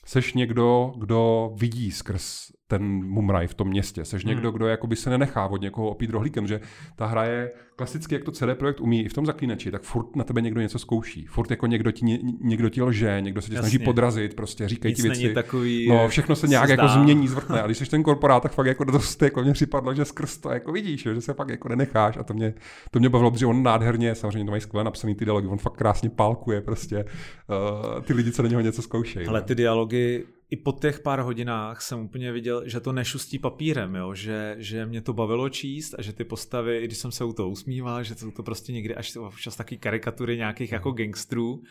seš 0.04 0.34
někdo, 0.34 0.92
kdo 0.96 1.52
vidí 1.54 1.90
skrz 1.90 2.57
ten 2.70 2.82
mumraj 3.04 3.46
v 3.46 3.54
tom 3.54 3.68
městě. 3.68 4.04
Seš 4.04 4.24
hmm. 4.24 4.34
někdo, 4.34 4.50
kdo 4.50 4.66
jakoby 4.66 4.96
se 4.96 5.10
nenechá 5.10 5.46
od 5.46 5.60
někoho 5.60 5.90
opít 5.90 6.10
rohlíkem, 6.10 6.46
že 6.46 6.60
ta 6.96 7.06
hra 7.06 7.24
je 7.24 7.50
klasicky, 7.76 8.14
jak 8.14 8.24
to 8.24 8.32
CD 8.32 8.44
Projekt 8.54 8.80
umí 8.80 9.04
i 9.04 9.08
v 9.08 9.12
tom 9.12 9.26
zaklínači, 9.26 9.70
tak 9.70 9.82
furt 9.82 10.16
na 10.16 10.24
tebe 10.24 10.40
někdo 10.40 10.60
něco 10.60 10.78
zkouší. 10.78 11.26
Furt 11.26 11.50
jako 11.50 11.66
někdo 11.66 11.90
ti, 11.90 12.18
někdo 12.40 12.68
ti 12.68 12.82
lže, 12.82 13.20
někdo 13.20 13.42
se 13.42 13.50
tě 13.50 13.58
snaží 13.58 13.78
podrazit, 13.78 14.34
prostě 14.34 14.68
říkají 14.68 14.94
ti 14.94 15.02
věci. 15.02 15.34
Takový, 15.34 15.88
no, 15.88 16.08
všechno 16.08 16.36
se 16.36 16.48
nějak 16.48 16.68
jako 16.68 16.88
změní, 16.88 17.28
zvrtne. 17.28 17.62
A 17.62 17.66
když 17.66 17.78
jsi 17.78 17.86
ten 17.86 18.02
korporát, 18.02 18.42
tak 18.42 18.52
fakt 18.52 18.66
jako 18.66 18.84
dost 18.84 19.22
jako 19.22 19.42
mě 19.42 19.52
připadlo, 19.52 19.94
že 19.94 20.04
skrz 20.04 20.38
to 20.38 20.50
jako 20.50 20.72
vidíš, 20.72 21.02
že 21.02 21.20
se 21.20 21.34
fakt 21.34 21.48
jako 21.48 21.68
nenecháš. 21.68 22.16
A 22.16 22.22
to 22.22 22.34
mě, 22.34 22.54
to 22.90 22.98
mě 22.98 23.08
bavilo, 23.08 23.30
protože 23.30 23.46
on 23.46 23.62
nádherně, 23.62 24.14
samozřejmě 24.14 24.44
to 24.44 24.50
mají 24.50 24.60
skvěle 24.60 24.84
napsaný 24.84 25.14
ty 25.14 25.24
dialogy, 25.24 25.46
on 25.46 25.58
fakt 25.58 25.76
krásně 25.76 26.10
pálkuje 26.10 26.60
prostě 26.60 27.04
uh, 27.04 28.02
ty 28.02 28.12
lidi, 28.12 28.32
co 28.32 28.42
na 28.42 28.48
něho 28.48 28.60
něco 28.60 28.82
zkoušejí. 28.82 29.26
Ale 29.26 29.40
no. 29.40 29.46
ty 29.46 29.54
dialogy 29.54 30.24
i 30.50 30.56
po 30.56 30.72
těch 30.72 31.00
pár 31.00 31.20
hodinách 31.20 31.82
jsem 31.82 32.00
úplně 32.00 32.32
viděl, 32.32 32.62
že 32.68 32.80
to 32.80 32.92
nešustí 32.92 33.38
papírem, 33.38 33.94
jo? 33.94 34.14
Že, 34.14 34.56
že 34.58 34.86
mě 34.86 35.00
to 35.00 35.12
bavilo 35.12 35.48
číst 35.48 35.94
a 35.98 36.02
že 36.02 36.12
ty 36.12 36.24
postavy, 36.24 36.78
i 36.78 36.84
když 36.84 36.98
jsem 36.98 37.12
se 37.12 37.24
u 37.24 37.32
toho 37.32 37.48
usmíval, 37.48 38.02
že 38.02 38.14
jsou 38.14 38.30
to 38.30 38.42
prostě 38.42 38.72
někdy 38.72 38.94
až 38.94 39.16
občas 39.16 39.56
taky 39.56 39.76
karikatury 39.76 40.36
nějakých 40.36 40.72
jako 40.72 40.92
gangstrů, 40.92 41.62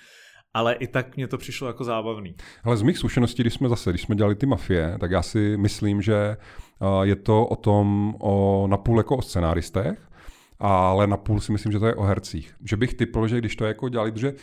ale 0.54 0.74
i 0.74 0.88
tak 0.88 1.16
mě 1.16 1.28
to 1.28 1.38
přišlo 1.38 1.68
jako 1.68 1.84
zábavný. 1.84 2.36
Ale 2.64 2.78
z 2.78 2.82
mých 2.82 2.98
zkušeností, 2.98 3.44
když 3.44 3.54
jsme 3.54 3.70
zase, 3.70 3.90
když 3.90 4.02
jsme 4.02 4.16
dělali 4.16 4.36
ty 4.36 4.46
mafie, 4.46 4.98
tak 5.00 5.12
já 5.12 5.22
si 5.22 5.58
myslím, 5.58 6.02
že 6.02 6.38
je 7.04 7.16
to 7.16 7.46
o 7.46 7.56
tom, 7.56 8.16
o 8.20 8.68
napůl 8.68 8.98
jako 8.98 9.18
o 9.18 9.22
scenáristech, 9.22 10.08
ale 10.60 11.08
napůl 11.08 11.40
si 11.40 11.52
myslím, 11.52 11.72
že 11.72 11.80
to 11.80 11.88
je 11.88 11.96
o 11.96 12.04
hercích. 12.04 12.56
Že 12.70 12.78
bych 12.78 12.94
typl, 12.94 13.28
že 13.28 13.38
když 13.38 13.56
to 13.56 13.66
jako 13.66 13.90
dělali, 13.90 14.12
protože 14.12 14.34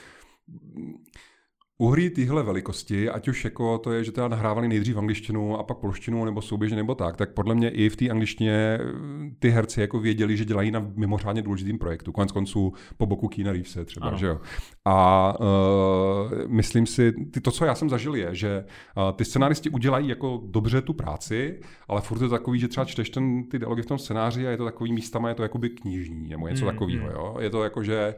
u 1.79 1.89
hry 1.89 2.11
tyhle 2.11 2.43
velikosti, 2.43 3.11
ať 3.11 3.29
už 3.29 3.45
jako 3.45 3.79
to 3.79 3.93
je, 3.93 4.05
že 4.05 4.13
teda 4.13 4.29
nahrávali 4.29 4.69
nejdřív 4.69 4.97
angličtinu 4.97 5.59
a 5.59 5.63
pak 5.63 5.79
polštinu 5.79 6.25
nebo 6.25 6.43
souběžně 6.43 6.77
nebo 6.77 6.95
tak, 6.95 7.17
tak 7.17 7.33
podle 7.33 7.55
mě 7.55 7.71
i 7.71 7.89
v 7.89 7.97
té 7.97 8.11
angličtině 8.11 8.53
eh, 8.53 8.81
ty 9.39 9.51
herci 9.51 9.81
jako 9.81 10.01
věděli, 10.01 10.37
že 10.37 10.45
dělají 10.45 10.71
na 10.71 10.87
mimořádně 10.97 11.43
důležitým 11.43 11.79
projektu. 11.79 12.13
Konec 12.13 12.33
konců 12.33 12.73
po 12.97 13.07
boku 13.07 13.29
Keanu 13.29 13.51
Reevese 13.51 13.85
třeba, 13.85 14.07
ano. 14.07 14.19
že 14.19 14.27
jo. 14.27 14.41
A 14.85 15.35
uh, 15.41 15.47
myslím 16.47 16.87
si, 16.87 17.13
ty, 17.13 17.41
to, 17.41 17.51
co 17.51 17.65
já 17.65 17.75
jsem 17.75 17.91
zažil, 17.91 18.15
je, 18.15 18.35
že 18.35 18.65
uh, 18.97 19.13
ty 19.13 19.25
scenáristi 19.25 19.71
udělají 19.71 20.09
jako 20.09 20.43
dobře 20.47 20.83
tu 20.83 20.93
práci, 20.93 21.61
ale 21.89 22.01
furt 22.01 22.23
je 22.23 22.29
to 22.29 22.35
takový, 22.35 22.59
že 22.59 22.69
třeba 22.69 22.85
čteš 22.85 23.11
ten, 23.11 23.45
ty 23.45 23.59
dialogy 23.59 23.83
v 23.83 23.87
tom 23.87 23.99
scénáři 23.99 24.47
a 24.47 24.51
je 24.51 24.57
to 24.57 24.65
takový 24.65 24.93
místama, 24.93 25.29
je 25.29 25.35
to 25.35 25.43
jakoby 25.43 25.71
knižní 25.71 26.29
nebo 26.29 26.49
něco 26.49 26.65
mm, 26.65 26.71
takového, 26.71 27.07
mm. 27.07 27.13
jo. 27.13 27.37
Je 27.41 27.51
to 27.51 27.65
jako, 27.65 27.83
že 27.83 28.15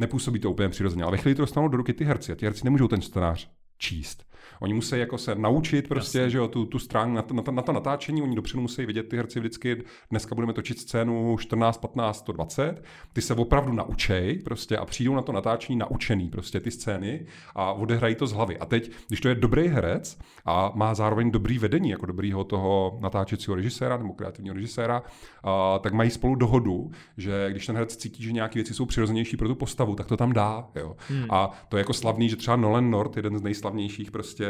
nepůsobí 0.00 0.40
to 0.40 0.50
úplně 0.50 0.68
přirozeně. 0.68 1.02
Ale 1.02 1.12
ve 1.12 1.18
chvíli 1.18 1.34
to 1.34 1.42
dostanou 1.42 1.68
do 1.68 1.76
ruky 1.76 1.92
ty 1.92 2.04
herci 2.04 2.32
a 2.32 2.34
ty 2.34 2.46
herci 2.46 2.64
nemůžou 2.64 2.88
ten 2.88 3.02
scénář 3.02 3.50
číst. 3.78 4.29
Oni 4.60 4.74
musí 4.74 4.98
jako 4.98 5.18
se 5.18 5.34
naučit 5.34 5.88
prostě, 5.88 6.18
Jasně. 6.18 6.30
že 6.30 6.38
jo, 6.38 6.48
tu, 6.48 6.66
tu 6.66 6.78
stránku 6.78 7.14
na, 7.14 7.42
na, 7.42 7.52
na 7.52 7.62
to 7.62 7.72
natáčení, 7.72 8.22
oni 8.22 8.36
dopředu 8.36 8.60
musí 8.60 8.86
vidět 8.86 9.08
ty 9.08 9.16
herci 9.16 9.40
vždycky, 9.40 9.82
dneska 10.10 10.34
budeme 10.34 10.52
točit 10.52 10.78
scénu 10.78 11.36
14, 11.38 11.78
15, 11.78 12.18
120, 12.18 12.82
ty 13.12 13.22
se 13.22 13.34
opravdu 13.34 13.72
naučej 13.72 14.38
prostě 14.38 14.76
a 14.76 14.84
přijdou 14.84 15.14
na 15.14 15.22
to 15.22 15.32
natáčení 15.32 15.78
naučený 15.78 16.28
prostě 16.28 16.60
ty 16.60 16.70
scény 16.70 17.26
a 17.54 17.72
odehrají 17.72 18.14
to 18.14 18.26
z 18.26 18.32
hlavy. 18.32 18.58
A 18.58 18.66
teď, 18.66 18.90
když 19.08 19.20
to 19.20 19.28
je 19.28 19.34
dobrý 19.34 19.68
herec 19.68 20.18
a 20.44 20.72
má 20.74 20.94
zároveň 20.94 21.30
dobrý 21.30 21.58
vedení, 21.58 21.90
jako 21.90 22.06
dobrýho 22.06 22.44
toho 22.44 22.98
natáčecího 23.00 23.54
režiséra 23.54 23.96
nebo 23.96 24.12
kreativního 24.12 24.54
režiséra, 24.54 25.02
a, 25.44 25.78
tak 25.78 25.92
mají 25.92 26.10
spolu 26.10 26.34
dohodu, 26.34 26.90
že 27.16 27.46
když 27.50 27.66
ten 27.66 27.76
herec 27.76 27.96
cítí, 27.96 28.22
že 28.22 28.32
nějaké 28.32 28.54
věci 28.54 28.74
jsou 28.74 28.86
přirozenější 28.86 29.36
pro 29.36 29.48
tu 29.48 29.54
postavu, 29.54 29.94
tak 29.94 30.06
to 30.06 30.16
tam 30.16 30.32
dá. 30.32 30.68
Jo. 30.74 30.96
Hmm. 31.08 31.26
A 31.30 31.50
to 31.68 31.76
je 31.76 31.80
jako 31.80 31.92
slavný, 31.92 32.28
že 32.28 32.36
třeba 32.36 32.56
Nolan 32.56 32.90
North, 32.90 33.16
jeden 33.16 33.38
z 33.38 33.42
nejslavnějších 33.42 34.10
prostě 34.10 34.49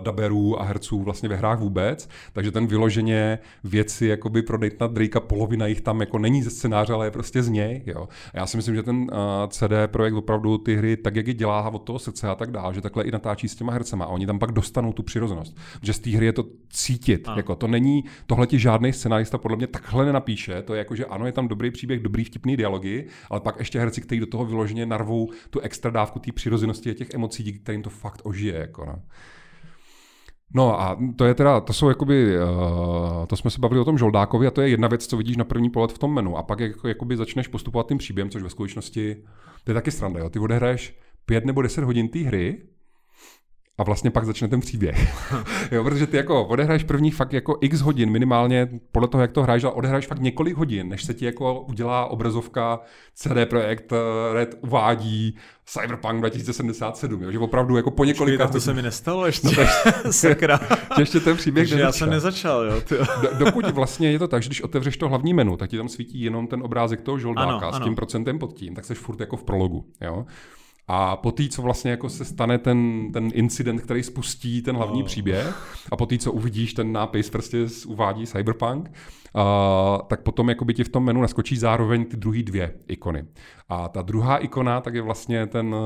daberů 0.00 0.60
a 0.60 0.64
herců 0.64 1.02
vlastně 1.02 1.28
ve 1.28 1.36
hrách 1.36 1.58
vůbec, 1.58 2.08
takže 2.32 2.52
ten 2.52 2.66
vyloženě 2.66 3.38
věci 3.64 4.06
jakoby 4.06 4.42
pro 4.42 4.58
Nathana 4.58 4.92
Drakea, 4.92 5.20
polovina 5.20 5.66
jich 5.66 5.80
tam 5.80 6.00
jako 6.00 6.18
není 6.18 6.42
ze 6.42 6.50
scénáře, 6.50 6.92
ale 6.92 7.06
je 7.06 7.10
prostě 7.10 7.42
z 7.42 7.48
něj. 7.48 7.82
Jo. 7.86 8.08
A 8.34 8.38
já 8.38 8.46
si 8.46 8.56
myslím, 8.56 8.74
že 8.74 8.82
ten 8.82 8.96
uh, 8.96 9.08
CD 9.48 9.72
projekt 9.86 10.14
opravdu 10.14 10.58
ty 10.58 10.76
hry 10.76 10.96
tak, 10.96 11.16
jak 11.16 11.26
je 11.26 11.34
dělá 11.34 11.68
od 11.68 11.78
toho 11.78 11.98
srdce 11.98 12.28
a 12.28 12.34
tak 12.34 12.50
dále, 12.50 12.74
že 12.74 12.80
takhle 12.80 13.04
i 13.04 13.10
natáčí 13.10 13.48
s 13.48 13.54
těma 13.54 13.72
hercema 13.72 14.04
a 14.04 14.08
oni 14.08 14.26
tam 14.26 14.38
pak 14.38 14.52
dostanou 14.52 14.92
tu 14.92 15.02
přirozenost. 15.02 15.56
Že 15.82 15.92
z 15.92 15.98
té 15.98 16.10
hry 16.10 16.26
je 16.26 16.32
to 16.32 16.44
cítit. 16.70 17.28
Jako, 17.36 17.54
to 17.54 17.66
není, 17.66 18.04
tohle 18.26 18.46
ti 18.46 18.58
žádný 18.58 18.92
scenárista 18.92 19.38
podle 19.38 19.56
mě 19.56 19.66
takhle 19.66 20.04
nenapíše, 20.04 20.62
to 20.62 20.74
je 20.74 20.78
jako, 20.78 20.96
že 20.96 21.04
ano, 21.06 21.26
je 21.26 21.32
tam 21.32 21.48
dobrý 21.48 21.70
příběh, 21.70 22.00
dobrý 22.00 22.24
vtipný 22.24 22.56
dialogy, 22.56 23.06
ale 23.30 23.40
pak 23.40 23.58
ještě 23.58 23.78
herci, 23.78 24.00
kteří 24.00 24.20
do 24.20 24.26
toho 24.26 24.44
vyloženě 24.44 24.86
narvou 24.86 25.30
tu 25.50 25.60
extra 25.60 25.90
dávku 25.90 26.18
té 26.18 26.32
přirozenosti 26.32 26.90
a 26.90 26.94
těch 26.94 27.10
emocí, 27.14 27.42
díky 27.42 27.58
kterým 27.58 27.82
to 27.82 27.90
fakt 27.90 28.20
ožije. 28.24 28.54
Jako, 28.54 28.84
no. 28.84 29.02
No 30.54 30.80
a 30.80 30.98
to 31.16 31.24
je 31.24 31.34
teda, 31.34 31.60
to 31.60 31.72
jsou 31.72 31.88
jakoby, 31.88 32.38
uh, 32.38 33.26
to 33.26 33.36
jsme 33.36 33.50
se 33.50 33.60
bavili 33.60 33.80
o 33.80 33.84
tom 33.84 33.98
Žoldákovi 33.98 34.46
a 34.46 34.50
to 34.50 34.60
je 34.60 34.68
jedna 34.68 34.88
věc, 34.88 35.06
co 35.06 35.16
vidíš 35.16 35.36
na 35.36 35.44
první 35.44 35.70
pohled 35.70 35.92
v 35.92 35.98
tom 35.98 36.14
menu. 36.14 36.36
A 36.36 36.42
pak 36.42 36.60
jako, 36.60 36.88
jakoby 36.88 37.16
začneš 37.16 37.48
postupovat 37.48 37.88
tím 37.88 37.98
příběhem, 37.98 38.30
což 38.30 38.42
ve 38.42 38.50
skutečnosti, 38.50 39.16
to 39.64 39.70
je 39.70 39.74
taky 39.74 39.90
sranda, 39.90 40.20
jo. 40.20 40.30
Ty 40.30 40.38
odehraješ 40.38 40.98
pět 41.26 41.44
nebo 41.44 41.62
deset 41.62 41.84
hodin 41.84 42.08
té 42.08 42.18
hry 42.18 42.62
a 43.78 43.82
vlastně 43.82 44.10
pak 44.10 44.26
začne 44.26 44.48
ten 44.48 44.60
příběh. 44.60 45.14
jo, 45.72 45.84
protože 45.84 46.06
ty 46.06 46.16
jako 46.16 46.44
odehraješ 46.44 46.84
prvních 46.84 47.14
fakt 47.14 47.32
jako 47.32 47.58
x 47.60 47.80
hodin, 47.80 48.10
minimálně 48.10 48.68
podle 48.92 49.08
toho, 49.08 49.22
jak 49.22 49.32
to 49.32 49.42
hraješ, 49.42 49.64
ale 49.64 49.72
odehraješ 49.72 50.06
fakt 50.06 50.20
několik 50.20 50.56
hodin, 50.56 50.88
než 50.88 51.04
se 51.04 51.14
ti 51.14 51.24
jako 51.24 51.60
udělá 51.60 52.06
obrazovka, 52.06 52.80
CD 53.14 53.48
Projekt 53.48 53.92
eh, 53.92 54.32
Red 54.32 54.58
uvádí 54.60 55.36
Cyberpunk 55.64 56.20
2077, 56.20 57.22
jo, 57.22 57.32
že 57.32 57.38
opravdu 57.38 57.76
jako 57.76 57.90
po 57.90 58.04
několika... 58.04 58.44
Počkej, 58.44 58.60
to 58.60 58.64
se 58.64 58.74
mi 58.74 58.82
nestalo 58.82 59.26
ještě, 59.26 59.48
no, 59.48 59.64
sakra. 60.12 60.60
ještě 60.98 61.20
ten 61.20 61.36
příběh 61.36 61.70
já 61.70 61.92
jsem 61.92 62.10
nezačal, 62.10 62.64
jo. 62.64 62.82
Do, 63.22 63.44
dokud 63.44 63.70
vlastně 63.70 64.12
je 64.12 64.18
to 64.18 64.28
tak, 64.28 64.42
že 64.42 64.48
když 64.48 64.62
otevřeš 64.62 64.96
to 64.96 65.08
hlavní 65.08 65.34
menu, 65.34 65.56
tak 65.56 65.70
ti 65.70 65.76
tam 65.76 65.88
svítí 65.88 66.20
jenom 66.20 66.46
ten 66.46 66.62
obrázek 66.62 67.00
toho 67.00 67.18
žoldáka 67.18 67.50
ano, 67.50 67.72
s 67.72 67.76
tím 67.76 67.82
ano. 67.82 67.94
procentem 67.94 68.38
pod 68.38 68.54
tím, 68.54 68.74
tak 68.74 68.84
jsi 68.84 68.94
furt 68.94 69.20
jako 69.20 69.36
v 69.36 69.44
prologu, 69.44 69.84
jo. 70.00 70.26
A 70.90 71.16
po 71.16 71.32
té, 71.32 71.48
co 71.48 71.62
vlastně 71.62 71.90
jako 71.90 72.08
se 72.08 72.24
stane 72.24 72.58
ten, 72.58 73.08
ten 73.12 73.30
incident, 73.34 73.80
který 73.80 74.02
spustí 74.02 74.62
ten 74.62 74.76
hlavní 74.76 75.00
no. 75.00 75.06
příběh, 75.06 75.78
a 75.92 75.96
po 75.96 76.06
té, 76.06 76.18
co 76.18 76.32
uvidíš 76.32 76.74
ten 76.74 76.92
nápis, 76.92 77.30
prostě 77.30 77.66
uvádí 77.86 78.26
Cyberpunk, 78.26 78.90
uh, 79.34 79.42
tak 80.06 80.22
potom 80.22 80.48
jakoby 80.48 80.74
ti 80.74 80.84
v 80.84 80.88
tom 80.88 81.04
menu 81.04 81.20
naskočí 81.20 81.56
zároveň 81.56 82.04
ty 82.04 82.16
druhé 82.16 82.42
dvě 82.42 82.74
ikony. 82.86 83.24
A 83.68 83.88
ta 83.88 84.02
druhá 84.02 84.36
ikona, 84.36 84.80
tak 84.80 84.94
je 84.94 85.02
vlastně 85.02 85.46
ten 85.46 85.74
uh, 85.74 85.80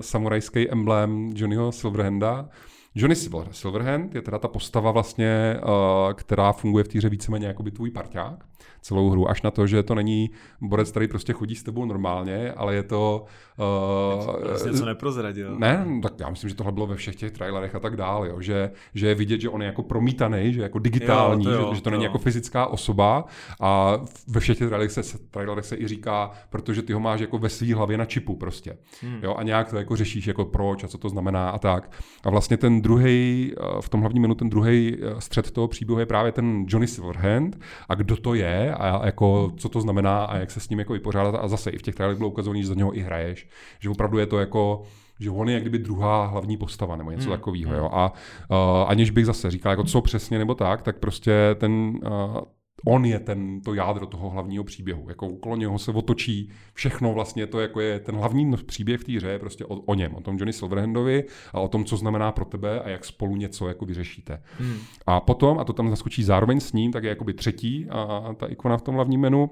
samurajský 0.00 0.70
emblém 0.70 1.30
Johnnyho 1.34 1.72
Silverhanda, 1.72 2.48
Johnny 2.94 3.16
Silver, 3.16 3.48
Silverhand 3.50 4.14
je 4.14 4.22
teda 4.22 4.38
ta 4.38 4.48
postava 4.48 4.90
vlastně, 4.90 5.56
uh, 5.62 6.12
která 6.12 6.52
funguje 6.52 6.84
v 6.84 6.88
týře 6.88 7.08
víceméně 7.08 7.46
jako 7.46 7.62
by 7.62 7.70
tvůj 7.70 7.90
parťák 7.90 8.44
celou 8.82 9.10
hru, 9.10 9.30
až 9.30 9.42
na 9.42 9.50
to, 9.50 9.66
že 9.66 9.82
to 9.82 9.94
není 9.94 10.30
borec, 10.60 10.90
který 10.90 11.08
prostě 11.08 11.32
chodí 11.32 11.54
s 11.54 11.62
tebou 11.62 11.84
normálně, 11.84 12.52
ale 12.52 12.74
je 12.74 12.82
to... 12.82 13.24
Uh, 13.58 14.48
vlastně 14.48 14.72
něco 14.72 14.84
neprozradil. 14.84 15.58
Ne, 15.58 15.86
tak 16.02 16.12
já 16.20 16.30
myslím, 16.30 16.50
že 16.50 16.56
tohle 16.56 16.72
bylo 16.72 16.86
ve 16.86 16.96
všech 16.96 17.16
těch 17.16 17.32
trailerech 17.32 17.74
a 17.74 17.80
tak 17.80 17.96
dále, 17.96 18.28
jo, 18.28 18.40
že, 18.40 18.70
že 18.94 19.08
je 19.08 19.14
vidět, 19.14 19.40
že 19.40 19.48
on 19.48 19.62
je 19.62 19.66
jako 19.66 19.82
promítaný, 19.82 20.52
že 20.52 20.60
je 20.60 20.62
jako 20.62 20.78
digitální, 20.78 21.44
jo, 21.44 21.50
to 21.50 21.56
jo, 21.56 21.68
že, 21.70 21.74
že 21.74 21.80
to, 21.80 21.84
to 21.84 21.90
není 21.90 22.04
jo. 22.04 22.08
jako 22.08 22.18
fyzická 22.18 22.66
osoba 22.66 23.24
a 23.60 23.98
ve 24.28 24.40
všech 24.40 24.58
těch 24.58 24.68
trailerech 24.68 24.92
se, 24.92 25.18
trailerech 25.30 25.64
se 25.64 25.76
i 25.76 25.88
říká, 25.88 26.30
protože 26.50 26.82
ty 26.82 26.92
ho 26.92 27.00
máš 27.00 27.20
jako 27.20 27.38
ve 27.38 27.48
své 27.48 27.74
hlavě 27.74 27.98
na 27.98 28.04
čipu 28.04 28.36
prostě. 28.36 28.78
Hmm. 29.02 29.20
Jo, 29.22 29.34
a 29.34 29.42
nějak 29.42 29.70
to 29.70 29.76
jako 29.76 29.96
řešíš, 29.96 30.26
jako 30.26 30.44
proč 30.44 30.84
a 30.84 30.88
co 30.88 30.98
to 30.98 31.08
znamená 31.08 31.50
a 31.50 31.58
tak. 31.58 31.90
A 32.24 32.30
vlastně 32.30 32.56
ten 32.56 32.82
druhý, 32.82 33.52
eh, 33.56 33.80
v 33.80 33.88
tom 33.88 34.00
hlavním 34.00 34.22
menu 34.22 34.34
ten 34.34 34.50
druhý 34.50 34.96
eh, 34.96 35.20
střed 35.20 35.50
toho 35.50 35.68
příběhu 35.68 36.00
je 36.00 36.06
právě 36.06 36.32
ten 36.32 36.64
Johnny 36.68 36.86
Silverhand 36.86 37.58
a 37.88 37.94
kdo 37.94 38.16
to 38.16 38.34
je 38.34 38.45
a 38.78 39.06
jako 39.06 39.52
co 39.56 39.68
to 39.68 39.80
znamená 39.80 40.24
a 40.24 40.36
jak 40.36 40.50
se 40.50 40.60
s 40.60 40.68
ním 40.68 40.78
jako 40.78 40.92
vypořádat 40.92 41.34
a 41.34 41.48
zase 41.48 41.70
i 41.70 41.78
v 41.78 41.82
těch 41.82 41.94
trailerech 41.94 42.18
bylo 42.18 42.30
ukazované, 42.30 42.62
že 42.62 42.68
za 42.68 42.74
něho 42.74 42.96
i 42.96 43.00
hraješ, 43.00 43.48
že 43.80 43.90
opravdu 43.90 44.18
je 44.18 44.26
to 44.26 44.38
jako 44.38 44.82
že 45.20 45.30
on 45.30 45.48
je 45.48 45.54
jak 45.54 45.62
kdyby 45.62 45.78
druhá 45.78 46.26
hlavní 46.26 46.56
postava 46.56 46.96
nebo 46.96 47.10
něco 47.10 47.28
hmm. 47.28 47.38
takového. 47.38 47.74
Jo? 47.74 47.88
A 47.92 48.12
uh, 48.50 48.56
aniž 48.90 49.10
bych 49.10 49.26
zase 49.26 49.50
říkal, 49.50 49.72
jako 49.72 49.84
co 49.84 50.00
přesně 50.00 50.38
nebo 50.38 50.54
tak, 50.54 50.82
tak 50.82 50.98
prostě 50.98 51.32
ten, 51.58 51.72
uh, 51.72 52.40
on 52.84 53.04
je 53.04 53.18
ten, 53.20 53.60
to 53.60 53.74
jádro 53.74 54.06
toho 54.06 54.30
hlavního 54.30 54.64
příběhu. 54.64 55.08
Jako 55.08 55.28
okolo 55.28 55.56
něho 55.56 55.78
se 55.78 55.90
otočí 55.90 56.50
všechno 56.74 57.12
vlastně, 57.12 57.46
to 57.46 57.60
jako 57.60 57.80
je 57.80 58.00
ten 58.00 58.16
hlavní 58.16 58.52
příběh 58.66 59.00
v 59.00 59.04
té 59.04 59.12
hře 59.12 59.28
je 59.28 59.38
prostě 59.38 59.64
o, 59.64 59.74
o 59.74 59.94
něm, 59.94 60.14
o 60.14 60.20
tom 60.20 60.36
Johnny 60.36 60.52
Silverhandovi 60.52 61.24
a 61.52 61.60
o 61.60 61.68
tom, 61.68 61.84
co 61.84 61.96
znamená 61.96 62.32
pro 62.32 62.44
tebe 62.44 62.80
a 62.80 62.88
jak 62.88 63.04
spolu 63.04 63.36
něco 63.36 63.68
jako 63.68 63.84
vyřešíte. 63.84 64.42
Hmm. 64.58 64.78
A 65.06 65.20
potom, 65.20 65.58
a 65.58 65.64
to 65.64 65.72
tam 65.72 65.90
zaskočí 65.90 66.24
zároveň 66.24 66.60
s 66.60 66.72
ním, 66.72 66.92
tak 66.92 67.04
je 67.04 67.08
jakoby 67.08 67.34
třetí 67.34 67.86
a, 67.90 68.02
a 68.02 68.34
ta 68.34 68.46
ikona 68.46 68.76
v 68.76 68.82
tom 68.82 68.94
hlavním 68.94 69.20
menu, 69.20 69.50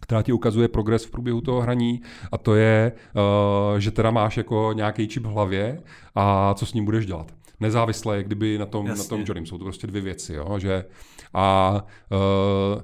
která 0.00 0.22
ti 0.22 0.32
ukazuje 0.32 0.68
progres 0.68 1.04
v 1.04 1.10
průběhu 1.10 1.40
toho 1.40 1.60
hraní 1.60 2.00
a 2.32 2.38
to 2.38 2.54
je, 2.54 2.92
uh, 3.72 3.78
že 3.78 3.90
teda 3.90 4.10
máš 4.10 4.36
jako 4.36 4.72
nějaký 4.72 5.08
čip 5.08 5.22
v 5.22 5.26
hlavě 5.26 5.82
a 6.14 6.54
co 6.54 6.66
s 6.66 6.74
ním 6.74 6.84
budeš 6.84 7.06
dělat 7.06 7.32
nezávisle, 7.60 8.16
jak 8.16 8.26
kdyby 8.26 8.58
na 8.58 8.66
tom, 8.66 8.86
na 8.86 9.04
tom 9.04 9.20
Johnnym. 9.20 9.46
Jsou 9.46 9.58
to 9.58 9.64
prostě 9.64 9.86
dvě 9.86 10.02
věci, 10.02 10.34
jo? 10.34 10.58
že 10.58 10.84
a 11.34 11.76
uh, 12.10 12.82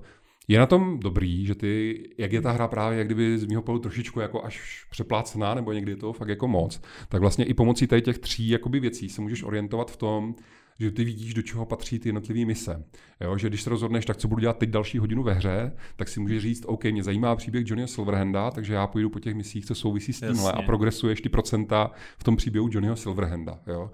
je 0.49 0.59
na 0.59 0.67
tom 0.67 1.01
dobrý, 1.01 1.47
že 1.47 1.55
ty, 1.55 2.03
jak 2.19 2.33
je 2.33 2.41
ta 2.41 2.53
hra 2.53 2.69
právě, 2.69 2.99
jak 2.99 3.07
kdyby 3.07 3.39
z 3.39 3.47
mého 3.47 3.63
pohledu 3.63 3.83
trošičku 3.83 4.21
jako 4.21 4.45
až 4.45 4.87
přeplácená, 4.91 5.55
nebo 5.55 5.73
někdy 5.73 5.93
je 5.93 5.97
to 5.97 6.13
fakt 6.13 6.29
jako 6.29 6.49
moc, 6.49 6.81
tak 7.09 7.21
vlastně 7.21 7.45
i 7.45 7.55
pomocí 7.55 7.87
tady 7.87 8.03
těch 8.03 8.19
tří 8.19 8.49
jakoby 8.49 8.81
věcí 8.81 9.09
se 9.09 9.21
můžeš 9.21 9.43
orientovat 9.43 9.91
v 9.91 9.97
tom, 9.97 10.35
že 10.81 10.91
ty 10.91 11.05
vidíš, 11.05 11.35
do 11.35 11.43
čeho 11.43 11.67
patří 11.67 11.99
ty 11.99 12.09
jednotlivé 12.09 12.47
mise. 12.47 12.85
Jo, 13.21 13.39
že 13.39 13.49
když 13.49 13.63
se 13.63 13.71
rozhodneš, 13.71 14.05
tak 14.05 14.17
co 14.17 14.29
budu 14.29 14.41
dělat 14.41 14.59
teď 14.59 14.71
další 14.71 14.99
hodinu 14.99 15.23
ve 15.23 15.33
hře, 15.33 15.73
tak 15.97 16.09
si 16.09 16.21
můžeš 16.21 16.43
říct, 16.43 16.65
OK, 16.67 16.85
mě 16.85 17.03
zajímá 17.03 17.37
příběh 17.37 17.67
Johnnyho 17.67 17.89
Silverhanda, 17.89 18.51
takže 18.51 18.75
já 18.75 18.87
půjdu 18.87 19.11
po 19.11 19.21
těch 19.21 19.35
misích, 19.35 19.67
co 19.67 19.75
souvisí 19.75 20.13
s 20.13 20.21
tímhle 20.21 20.37
Jasně. 20.37 20.53
a 20.53 20.63
progresuješ 20.63 21.21
ty 21.21 21.29
procenta 21.29 21.91
v 22.19 22.25
tom 22.25 22.37
příběhu 22.37 22.69
Johnnyho 22.73 22.97
Silverhanda. 22.97 23.59
Jo. 23.67 23.91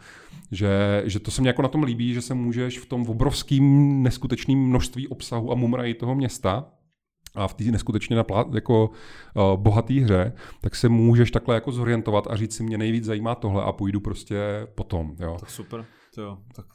Že, 0.52 1.02
že 1.06 1.20
to 1.20 1.30
se 1.30 1.40
mě 1.40 1.48
jako 1.48 1.62
na 1.62 1.68
tom 1.68 1.82
líbí, 1.82 2.14
že 2.14 2.22
se 2.22 2.34
můžeš 2.34 2.78
v 2.78 2.86
tom 2.86 3.08
obrovském 3.08 4.02
neskutečném 4.02 4.58
množství 4.58 5.08
obsahu 5.08 5.52
a 5.52 5.54
mumrají 5.54 5.94
toho 5.94 6.14
města 6.14 6.66
a 7.34 7.48
v 7.48 7.54
té 7.54 7.64
neskutečně 7.64 8.16
naplá, 8.16 8.44
jako 8.54 8.90
uh, 9.34 9.60
bohatý 9.60 10.00
hře, 10.00 10.32
tak 10.60 10.76
se 10.76 10.88
můžeš 10.88 11.30
takhle 11.30 11.54
jako 11.54 11.72
zorientovat 11.72 12.26
a 12.30 12.36
říct 12.36 12.56
si, 12.56 12.62
mě 12.62 12.78
nejvíc 12.78 13.04
zajímá 13.04 13.34
tohle 13.34 13.62
a 13.62 13.72
půjdu 13.72 14.00
prostě 14.00 14.38
potom. 14.74 15.16
Jo. 15.20 15.36
Tak 15.40 15.50
super, 15.50 15.84
to 16.14 16.22
jo, 16.22 16.38
tak 16.54 16.66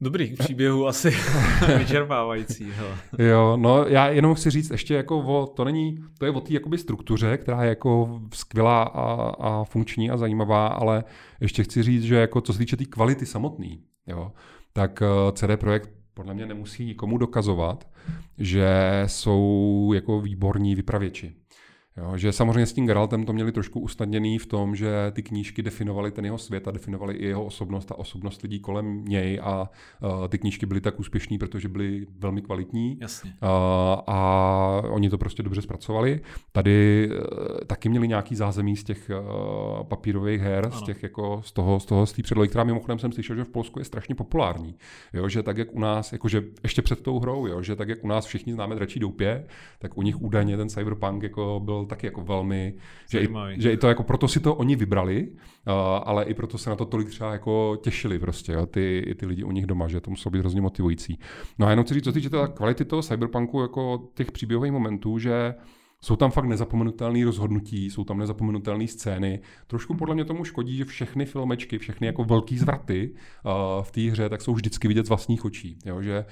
Dobrý 0.00 0.36
příběhu 0.36 0.86
asi 0.86 1.10
vyčerpávající. 1.78 2.70
Hele. 2.70 2.98
Jo, 3.18 3.56
no 3.56 3.84
já 3.86 4.08
jenom 4.08 4.34
chci 4.34 4.50
říct 4.50 4.70
ještě 4.70 4.94
jako 4.94 5.18
o, 5.18 5.46
to 5.46 5.64
není, 5.64 5.98
to 6.18 6.24
je 6.24 6.30
o 6.30 6.40
té 6.40 6.52
jakoby 6.52 6.78
struktuře, 6.78 7.36
která 7.36 7.62
je 7.62 7.68
jako 7.68 8.20
skvělá 8.32 8.82
a, 8.82 9.32
a 9.40 9.64
funkční 9.64 10.10
a 10.10 10.16
zajímavá, 10.16 10.66
ale 10.66 11.04
ještě 11.40 11.64
chci 11.64 11.82
říct, 11.82 12.02
že 12.02 12.16
jako 12.16 12.40
co 12.40 12.52
se 12.52 12.58
týče 12.58 12.76
té 12.76 12.84
tý 12.84 12.90
kvality 12.90 13.26
samotný, 13.26 13.82
jo, 14.06 14.32
tak 14.72 15.02
uh, 15.02 15.32
CD 15.32 15.60
Projekt 15.60 15.90
podle 16.14 16.34
mě 16.34 16.46
nemusí 16.46 16.84
nikomu 16.84 17.18
dokazovat, 17.18 17.88
že 18.38 18.68
jsou 19.06 19.92
jako 19.94 20.20
výborní 20.20 20.74
vypravěči. 20.74 21.34
Jo, 21.96 22.16
že 22.16 22.32
samozřejmě 22.32 22.66
s 22.66 22.72
tím 22.72 22.86
Geraltem 22.86 23.24
to 23.24 23.32
měli 23.32 23.52
trošku 23.52 23.80
usnadněný 23.80 24.38
v 24.38 24.46
tom, 24.46 24.76
že 24.76 25.12
ty 25.12 25.22
knížky 25.22 25.62
definovaly 25.62 26.10
ten 26.10 26.24
jeho 26.24 26.38
svět 26.38 26.68
a 26.68 26.70
definovaly 26.70 27.14
i 27.14 27.26
jeho 27.26 27.44
osobnost 27.44 27.92
a 27.92 27.98
osobnost 27.98 28.42
lidí 28.42 28.60
kolem 28.60 29.04
něj 29.04 29.40
a 29.42 29.70
uh, 30.02 30.28
ty 30.28 30.38
knížky 30.38 30.66
byly 30.66 30.80
tak 30.80 31.00
úspěšné, 31.00 31.38
protože 31.38 31.68
byly 31.68 32.06
velmi 32.18 32.42
kvalitní 32.42 32.98
Jasně. 33.00 33.30
Uh, 33.30 33.48
a 34.06 34.82
oni 34.88 35.10
to 35.10 35.18
prostě 35.18 35.42
dobře 35.42 35.62
zpracovali. 35.62 36.20
Tady 36.52 37.08
uh, 37.10 37.58
taky 37.66 37.88
měli 37.88 38.08
nějaký 38.08 38.34
zázemí 38.34 38.76
z 38.76 38.84
těch 38.84 39.10
uh, 39.10 39.84
papírových 39.84 40.40
her, 40.40 40.64
ano. 40.64 40.80
z 40.80 40.82
těch 40.82 41.02
jako 41.02 41.42
z 41.44 41.52
toho, 41.52 41.80
z 41.80 41.86
toho 41.86 42.06
z 42.06 42.12
té 42.12 42.22
předlohy, 42.22 42.48
která 42.48 42.64
mimochodem 42.64 42.98
jsem 42.98 43.12
slyšel, 43.12 43.36
že 43.36 43.44
v 43.44 43.48
Polsku 43.48 43.78
je 43.78 43.84
strašně 43.84 44.14
populární. 44.14 44.74
Jo, 45.12 45.28
že 45.28 45.42
tak 45.42 45.56
jak 45.56 45.74
u 45.74 45.78
nás, 45.80 46.12
jakože 46.12 46.42
ještě 46.62 46.82
před 46.82 47.02
tou 47.02 47.18
hrou, 47.18 47.46
jo, 47.46 47.62
že 47.62 47.76
tak 47.76 47.88
jak 47.88 48.04
u 48.04 48.08
nás 48.08 48.26
všichni 48.26 48.52
známe 48.52 48.74
dračí 48.74 49.00
doupě, 49.00 49.46
tak 49.78 49.98
u 49.98 50.02
nich 50.02 50.22
údajně 50.22 50.56
ten 50.56 50.68
cyberpunk 50.68 51.22
jako 51.22 51.60
byl 51.64 51.83
taky 51.86 52.06
jako 52.06 52.20
velmi, 52.20 52.74
že 53.10 53.20
i, 53.20 53.28
že 53.56 53.72
i 53.72 53.76
to 53.76 53.88
jako 53.88 54.02
proto 54.02 54.28
si 54.28 54.40
to 54.40 54.54
oni 54.54 54.76
vybrali, 54.76 55.28
uh, 55.28 55.72
ale 56.04 56.24
i 56.24 56.34
proto 56.34 56.58
se 56.58 56.70
na 56.70 56.76
to 56.76 56.84
tolik 56.84 57.08
třeba 57.08 57.32
jako 57.32 57.78
těšili 57.82 58.18
prostě, 58.18 58.52
jo, 58.52 58.66
ty, 58.66 59.14
ty 59.18 59.26
lidi 59.26 59.44
u 59.44 59.50
nich 59.50 59.66
doma, 59.66 59.88
že 59.88 60.00
to 60.00 60.10
muselo 60.10 60.30
být 60.30 60.38
hrozně 60.38 60.60
motivující. 60.60 61.18
No 61.58 61.66
a 61.66 61.70
jenom 61.70 61.84
chci 61.84 61.94
říct, 61.94 62.04
co 62.04 62.12
týče 62.12 62.30
kvality 62.54 62.84
toho 62.84 63.02
cyberpunku, 63.02 63.60
jako 63.60 64.08
těch 64.14 64.32
příběhových 64.32 64.72
momentů, 64.72 65.18
že 65.18 65.54
jsou 66.04 66.16
tam 66.16 66.30
fakt 66.30 66.44
nezapomenutelné 66.44 67.24
rozhodnutí, 67.24 67.90
jsou 67.90 68.04
tam 68.04 68.18
nezapomenutelné 68.18 68.86
scény. 68.86 69.40
Trošku 69.66 69.94
podle 69.94 70.14
mě 70.14 70.24
tomu 70.24 70.44
škodí, 70.44 70.76
že 70.76 70.84
všechny 70.84 71.26
filmečky, 71.26 71.78
všechny 71.78 72.06
jako 72.06 72.24
velký 72.24 72.58
zvraty 72.58 73.14
uh, 73.44 73.82
v 73.82 73.90
té 73.90 74.00
hře, 74.00 74.28
tak 74.28 74.42
jsou 74.42 74.54
vždycky 74.54 74.88
vidět 74.88 75.06
z 75.06 75.08
vlastních 75.08 75.44
očí. 75.44 75.78
Jo? 75.84 76.02
Že 76.02 76.24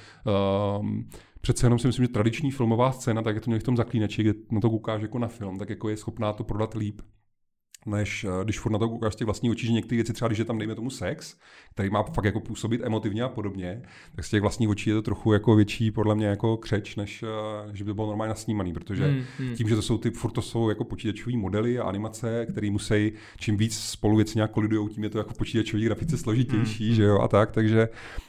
uh, 0.80 0.86
přece 1.40 1.66
jenom 1.66 1.78
si 1.78 1.86
myslím, 1.86 2.04
že 2.04 2.12
tradiční 2.12 2.50
filmová 2.50 2.92
scéna, 2.92 3.22
tak 3.22 3.34
je 3.34 3.40
to 3.40 3.50
někdo 3.50 3.60
v 3.60 3.66
tom 3.66 3.76
zaklínači, 3.76 4.22
kde 4.22 4.34
na 4.50 4.60
to 4.60 4.70
koukáš 4.70 5.02
jako 5.02 5.18
na 5.18 5.28
film, 5.28 5.58
tak 5.58 5.70
jako 5.70 5.88
je 5.88 5.96
schopná 5.96 6.32
to 6.32 6.44
prodat 6.44 6.74
líp 6.74 7.00
než 7.86 8.24
eh, 8.24 8.44
když 8.44 8.58
furt 8.58 8.72
na 8.72 8.78
to 8.78 8.88
koukáš 8.88 9.16
ty 9.16 9.24
vlastní 9.24 9.50
oči, 9.50 9.66
že 9.66 9.72
některé 9.72 9.96
věci, 9.96 10.12
třeba 10.12 10.28
když 10.28 10.38
je 10.38 10.44
tam 10.44 10.58
dejme 10.58 10.74
tomu 10.74 10.90
sex, 10.90 11.36
který 11.70 11.90
má 11.90 12.02
fakt 12.02 12.24
jako 12.24 12.40
působit 12.40 12.80
emotivně 12.84 13.22
a 13.22 13.28
podobně, 13.28 13.82
tak 14.16 14.24
z 14.24 14.30
těch 14.30 14.40
vlastních 14.40 14.68
očí 14.68 14.90
je 14.90 14.94
to 14.94 15.02
trochu 15.02 15.32
jako 15.32 15.56
větší 15.56 15.90
podle 15.90 16.14
mě 16.14 16.26
jako 16.26 16.56
křeč, 16.56 16.96
než 16.96 17.22
eh, 17.22 17.76
že 17.76 17.84
by 17.84 17.90
to 17.90 17.94
bylo 17.94 18.06
normálně 18.06 18.28
nasnímaný, 18.28 18.72
protože 18.72 19.06
hmm, 19.06 19.22
hmm. 19.38 19.56
tím, 19.56 19.68
že 19.68 19.76
to 19.76 19.82
jsou 19.82 19.98
ty, 19.98 20.10
furt 20.10 20.30
to 20.30 20.42
jsou 20.42 20.68
jako 20.68 20.84
počítačové 20.84 21.36
modely 21.36 21.78
a 21.78 21.84
animace, 21.84 22.46
které 22.50 22.70
musí, 22.70 23.12
čím 23.38 23.56
víc 23.56 23.78
spolu 23.78 24.16
věci 24.16 24.38
nějak 24.38 24.50
kolidujou, 24.50 24.88
tím 24.88 25.04
je 25.04 25.10
to 25.10 25.18
jako 25.18 25.34
počítačový 25.34 25.84
grafice 25.84 26.18
složitější, 26.18 26.86
hmm. 26.86 26.94
že 26.94 27.02
jo, 27.02 27.18
a 27.18 27.28
tak, 27.28 27.50
takže 27.50 27.88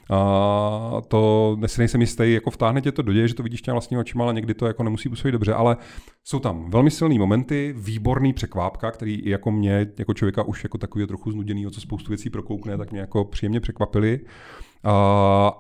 a 0.10 1.02
to 1.08 1.58
si 1.66 1.82
nejsem 1.82 2.02
jistý, 2.02 2.34
jako 2.34 2.52
vtáhne 2.52 2.82
tě 2.82 2.92
to 2.92 3.02
do 3.02 3.14
děje, 3.14 3.28
že 3.28 3.34
to 3.34 3.44
vidíš 3.44 3.62
těm 3.62 3.72
vlastní 3.72 3.98
očima, 3.98 4.24
ale 4.24 4.34
někdy 4.34 4.54
to 4.54 4.66
jako 4.66 4.84
nemusí 4.84 5.10
působit 5.10 5.32
dobře, 5.32 5.54
ale 5.54 5.78
jsou 6.24 6.40
tam 6.40 6.70
velmi 6.70 6.92
silné 6.92 7.20
momenty, 7.20 7.74
výborný 7.78 8.34
překvápka, 8.34 8.92
který 8.92 9.16
i 9.16 9.30
jako 9.44 9.52
mě, 9.52 9.88
jako 10.00 10.14
člověka 10.14 10.44
už 10.44 10.64
jako 10.64 10.78
takový 10.78 11.08
trochu 11.08 11.32
znuděný, 11.32 11.66
co 11.72 11.82
spoustu 11.82 12.10
věcí 12.10 12.30
prokoukne, 12.30 12.78
tak 12.78 12.92
mě 12.92 13.00
jako 13.00 13.26
příjemně 13.26 13.60
překvapili. 13.60 14.20
Uh, 14.24 14.92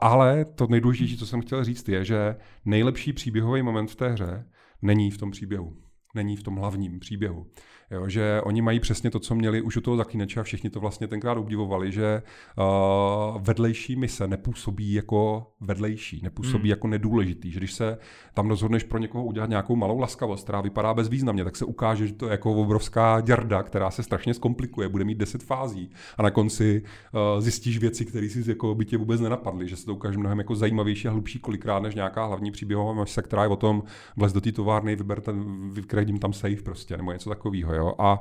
ale 0.01 0.45
to 0.45 0.67
nejdůležitější, 0.67 1.17
co 1.17 1.25
jsem 1.25 1.41
chtěl 1.41 1.63
říct, 1.63 1.89
je, 1.89 2.05
že 2.05 2.36
nejlepší 2.65 3.13
příběhový 3.13 3.61
moment 3.61 3.91
v 3.91 3.95
té 3.95 4.09
hře 4.09 4.45
není 4.81 5.11
v 5.11 5.17
tom 5.17 5.31
příběhu. 5.31 5.73
Není 6.15 6.36
v 6.36 6.43
tom 6.43 6.55
hlavním 6.55 6.99
příběhu. 6.99 7.45
Jo, 7.93 8.09
že 8.09 8.41
oni 8.43 8.61
mají 8.61 8.79
přesně 8.79 9.09
to, 9.11 9.19
co 9.19 9.35
měli 9.35 9.61
už 9.61 9.77
u 9.77 9.81
toho 9.81 9.97
zaklínače 9.97 10.39
a 10.39 10.43
všichni 10.43 10.69
to 10.69 10.79
vlastně 10.79 11.07
tenkrát 11.07 11.37
obdivovali, 11.37 11.91
že 11.91 12.21
uh, 12.57 13.41
vedlejší 13.41 13.95
mise 13.95 14.27
nepůsobí 14.27 14.93
jako 14.93 15.47
vedlejší, 15.61 16.21
nepůsobí 16.23 16.63
hmm. 16.63 16.69
jako 16.69 16.87
nedůležitý, 16.87 17.51
že 17.51 17.59
když 17.59 17.73
se 17.73 17.97
tam 18.33 18.49
rozhodneš 18.49 18.83
pro 18.83 18.97
někoho 18.97 19.25
udělat 19.25 19.49
nějakou 19.49 19.75
malou 19.75 19.99
laskavost, 19.99 20.43
která 20.43 20.61
vypadá 20.61 20.93
bezvýznamně, 20.93 21.43
tak 21.43 21.55
se 21.55 21.65
ukáže, 21.65 22.07
že 22.07 22.13
to 22.13 22.25
je 22.25 22.31
jako 22.31 22.53
obrovská 22.53 23.21
děrda, 23.21 23.63
která 23.63 23.91
se 23.91 24.03
strašně 24.03 24.33
zkomplikuje, 24.33 24.89
bude 24.89 25.03
mít 25.03 25.17
deset 25.17 25.43
fází 25.43 25.89
a 26.17 26.23
na 26.23 26.31
konci 26.31 26.83
uh, 27.13 27.41
zjistíš 27.41 27.77
věci, 27.77 28.05
které 28.05 28.29
si 28.29 28.49
jako 28.49 28.75
by 28.75 28.85
tě 28.85 28.97
vůbec 28.97 29.21
nenapadly, 29.21 29.67
že 29.67 29.75
se 29.75 29.85
to 29.85 29.93
ukáže 29.93 30.17
mnohem 30.17 30.37
jako 30.37 30.55
zajímavější 30.55 31.07
a 31.07 31.11
hlubší 31.11 31.39
kolikrát 31.39 31.79
než 31.79 31.95
nějaká 31.95 32.25
hlavní 32.25 32.51
příběhová 32.51 32.93
mise, 32.93 33.21
která 33.21 33.43
je 33.43 33.49
o 33.49 33.55
tom 33.55 33.83
vlez 34.17 34.33
do 34.33 34.41
té 34.41 34.51
továrny, 34.51 34.95
vyber 34.95 35.21
ten, 35.21 35.69
vykredím 35.71 36.19
tam 36.19 36.33
safe 36.33 36.61
prostě, 36.63 36.97
nebo 36.97 37.11
něco 37.11 37.29
takového. 37.29 37.73
Jo? 37.73 37.82
A, 37.97 38.19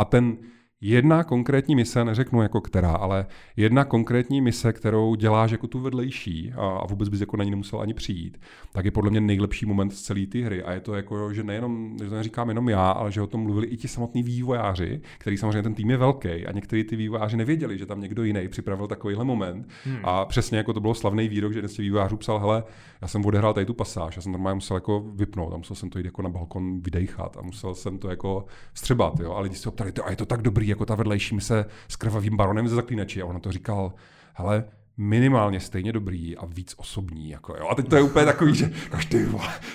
a 0.00 0.04
ten 0.10 0.38
jedna 0.80 1.24
konkrétní 1.24 1.76
mise, 1.76 2.04
neřeknu 2.04 2.42
jako 2.42 2.60
která, 2.60 2.92
ale 2.92 3.26
jedna 3.56 3.84
konkrétní 3.84 4.40
mise, 4.40 4.72
kterou 4.72 5.14
děláš 5.14 5.50
jako 5.50 5.66
tu 5.66 5.80
vedlejší 5.80 6.52
a, 6.56 6.86
vůbec 6.86 7.08
bys 7.08 7.20
jako 7.20 7.36
na 7.36 7.44
ní 7.44 7.50
nemusel 7.50 7.80
ani 7.80 7.94
přijít, 7.94 8.40
tak 8.72 8.84
je 8.84 8.90
podle 8.90 9.10
mě 9.10 9.20
nejlepší 9.20 9.66
moment 9.66 9.90
z 9.90 10.02
celé 10.02 10.26
té 10.26 10.38
hry. 10.38 10.62
A 10.62 10.72
je 10.72 10.80
to 10.80 10.94
jako, 10.94 11.32
že 11.32 11.42
nejenom, 11.42 11.96
že 12.02 12.08
to 12.08 12.14
neříkám 12.14 12.48
jenom 12.48 12.68
já, 12.68 12.90
ale 12.90 13.12
že 13.12 13.22
o 13.22 13.26
tom 13.26 13.40
mluvili 13.40 13.66
i 13.66 13.76
ti 13.76 13.88
samotní 13.88 14.22
vývojáři, 14.22 15.00
který 15.18 15.36
samozřejmě 15.36 15.62
ten 15.62 15.74
tým 15.74 15.90
je 15.90 15.96
velký 15.96 16.28
a 16.28 16.52
někteří 16.52 16.84
ty 16.84 16.96
vývojáři 16.96 17.36
nevěděli, 17.36 17.78
že 17.78 17.86
tam 17.86 18.00
někdo 18.00 18.24
jiný 18.24 18.48
připravil 18.48 18.86
takovýhle 18.86 19.24
moment. 19.24 19.68
Hmm. 19.84 19.98
A 20.04 20.24
přesně 20.24 20.58
jako 20.58 20.72
to 20.72 20.80
bylo 20.80 20.94
slavný 20.94 21.28
výrok, 21.28 21.52
že 21.52 21.58
jeden 21.58 21.68
z 21.68 21.72
těch 21.72 21.82
vývojářů 21.82 22.16
psal, 22.16 22.38
hele, 22.38 22.64
já 23.02 23.08
jsem 23.08 23.26
odehrál 23.26 23.54
tady 23.54 23.66
tu 23.66 23.74
pasáž, 23.74 24.16
já 24.16 24.22
jsem 24.22 24.32
normálně 24.32 24.54
musel 24.54 24.76
jako 24.76 25.00
vypnout, 25.14 25.52
a 25.52 25.56
musel 25.56 25.76
jsem 25.76 25.90
to 25.90 25.98
jít 25.98 26.04
jako 26.04 26.22
na 26.22 26.28
balkon 26.28 26.80
vydejchat 26.80 27.36
a 27.36 27.42
musel 27.42 27.74
jsem 27.74 27.98
to 27.98 28.10
jako 28.10 28.44
střebat, 28.74 29.20
jo. 29.20 29.32
A 29.32 29.40
lidi 29.40 29.56
se 29.56 29.68
optali, 29.68 29.92
a 30.04 30.10
je 30.10 30.16
to 30.16 30.26
tak 30.26 30.42
dobrý, 30.42 30.68
jako 30.74 30.86
ta 30.86 30.94
vedlejší 30.94 31.34
mise 31.34 31.64
s 31.88 31.96
krvavým 31.96 32.36
baronem 32.36 32.68
ze 32.68 32.74
zaklínači. 32.74 33.22
A 33.22 33.26
on 33.26 33.40
to 33.40 33.52
říkal, 33.52 33.92
hele, 34.34 34.64
minimálně 34.96 35.60
stejně 35.60 35.92
dobrý 35.92 36.36
a 36.36 36.46
víc 36.46 36.74
osobní. 36.76 37.30
Jako, 37.30 37.56
jo. 37.56 37.68
A 37.70 37.74
teď 37.74 37.88
to 37.88 37.96
je 37.96 38.02
úplně 38.02 38.26
takový, 38.26 38.54
že 38.54 38.72
každý, 38.90 39.18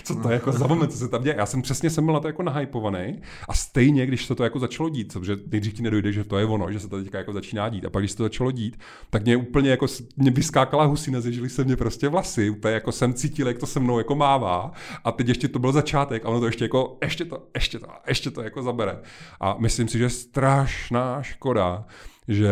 co 0.04 0.16
to 0.16 0.30
je 0.30 0.34
jako 0.34 0.52
za 0.52 0.68
moment, 0.68 0.92
co 0.92 0.98
se 0.98 1.08
tam 1.08 1.24
děje. 1.24 1.36
Já 1.38 1.46
jsem 1.46 1.62
přesně 1.62 1.90
jsem 1.90 2.06
byl 2.06 2.14
na 2.14 2.20
to 2.20 2.28
jako 2.28 2.44
nahypovaný 2.44 3.22
a 3.48 3.54
stejně, 3.54 4.06
když 4.06 4.26
se 4.26 4.36
to 4.36 4.44
jako 4.44 4.60
začalo 4.60 4.90
dít, 4.90 5.14
protože 5.14 5.38
nejdřív 5.52 5.74
ti 5.74 5.82
nedojde, 5.84 6.12
že 6.12 6.24
to 6.24 6.38
je 6.38 6.46
ono, 6.46 6.72
že 6.72 6.80
se 6.80 6.90
to 6.90 7.04
teďka 7.04 7.18
jako 7.18 7.34
začíná 7.34 7.70
dít. 7.70 7.86
A 7.86 7.90
pak, 7.90 8.02
když 8.02 8.12
se 8.12 8.18
to 8.18 8.24
začalo 8.24 8.52
dít, 8.52 8.80
tak 9.10 9.24
mě 9.24 9.38
úplně 9.38 9.70
jako, 9.70 9.88
mě 10.18 10.32
vyskákala 10.32 10.84
husina, 10.84 11.22
zežili 11.22 11.50
se 11.50 11.64
mě 11.64 11.76
prostě 11.76 12.08
vlasy, 12.08 12.50
úplně 12.50 12.74
jako 12.74 12.92
jsem 12.92 13.14
cítil, 13.14 13.48
jak 13.48 13.58
to 13.58 13.66
se 13.66 13.80
mnou 13.80 13.98
jako 13.98 14.16
mává. 14.16 14.72
A 15.04 15.12
teď 15.12 15.28
ještě 15.28 15.48
to 15.48 15.60
byl 15.60 15.72
začátek 15.72 16.26
a 16.26 16.30
ono 16.30 16.40
to 16.40 16.46
ještě 16.46 16.66
jako, 16.66 16.98
ještě 17.04 17.26
to, 17.26 17.48
ještě 17.56 17.80
to, 17.80 17.88
ještě 18.08 18.32
to 18.32 18.42
jako 18.42 18.64
zabere. 18.64 19.00
A 19.40 19.56
myslím 19.60 19.88
si, 19.88 19.98
že 19.98 20.10
strašná 20.10 21.22
škoda, 21.22 21.86
že 22.30 22.50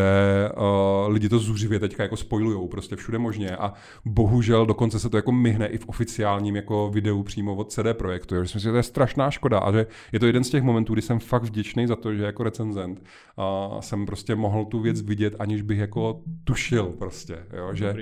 uh, 0.57 1.13
lidi 1.13 1.29
to 1.29 1.39
zuřivě 1.39 1.79
teďka 1.79 2.03
jako 2.03 2.17
spojujou 2.17 2.67
prostě 2.67 2.95
všude 2.95 3.17
možně 3.17 3.57
a 3.57 3.73
bohužel 4.05 4.65
dokonce 4.65 4.99
se 4.99 5.09
to 5.09 5.17
jako 5.17 5.31
myhne 5.31 5.67
i 5.67 5.77
v 5.77 5.85
oficiálním 5.85 6.55
jako 6.55 6.89
videu 6.93 7.23
přímo 7.23 7.55
od 7.55 7.71
CD 7.71 7.93
Projektu. 7.93 8.35
Jo. 8.35 8.41
Myslím 8.41 8.59
si, 8.59 8.63
že 8.63 8.71
to 8.71 8.77
je 8.77 8.83
strašná 8.83 9.31
škoda 9.31 9.59
a 9.59 9.71
že 9.71 9.87
je 10.11 10.19
to 10.19 10.25
jeden 10.25 10.43
z 10.43 10.49
těch 10.49 10.63
momentů, 10.63 10.93
kdy 10.93 11.01
jsem 11.01 11.19
fakt 11.19 11.43
vděčný 11.43 11.87
za 11.87 11.95
to, 11.95 12.13
že 12.13 12.23
jako 12.23 12.43
recenzent 12.43 13.03
uh, 13.35 13.79
jsem 13.79 14.05
prostě 14.05 14.35
mohl 14.35 14.65
tu 14.65 14.79
věc 14.79 15.01
vidět, 15.01 15.35
aniž 15.39 15.61
bych 15.61 15.79
jako 15.79 16.21
tušil 16.43 16.85
prostě, 16.85 17.37
jo, 17.57 17.69
že, 17.73 17.95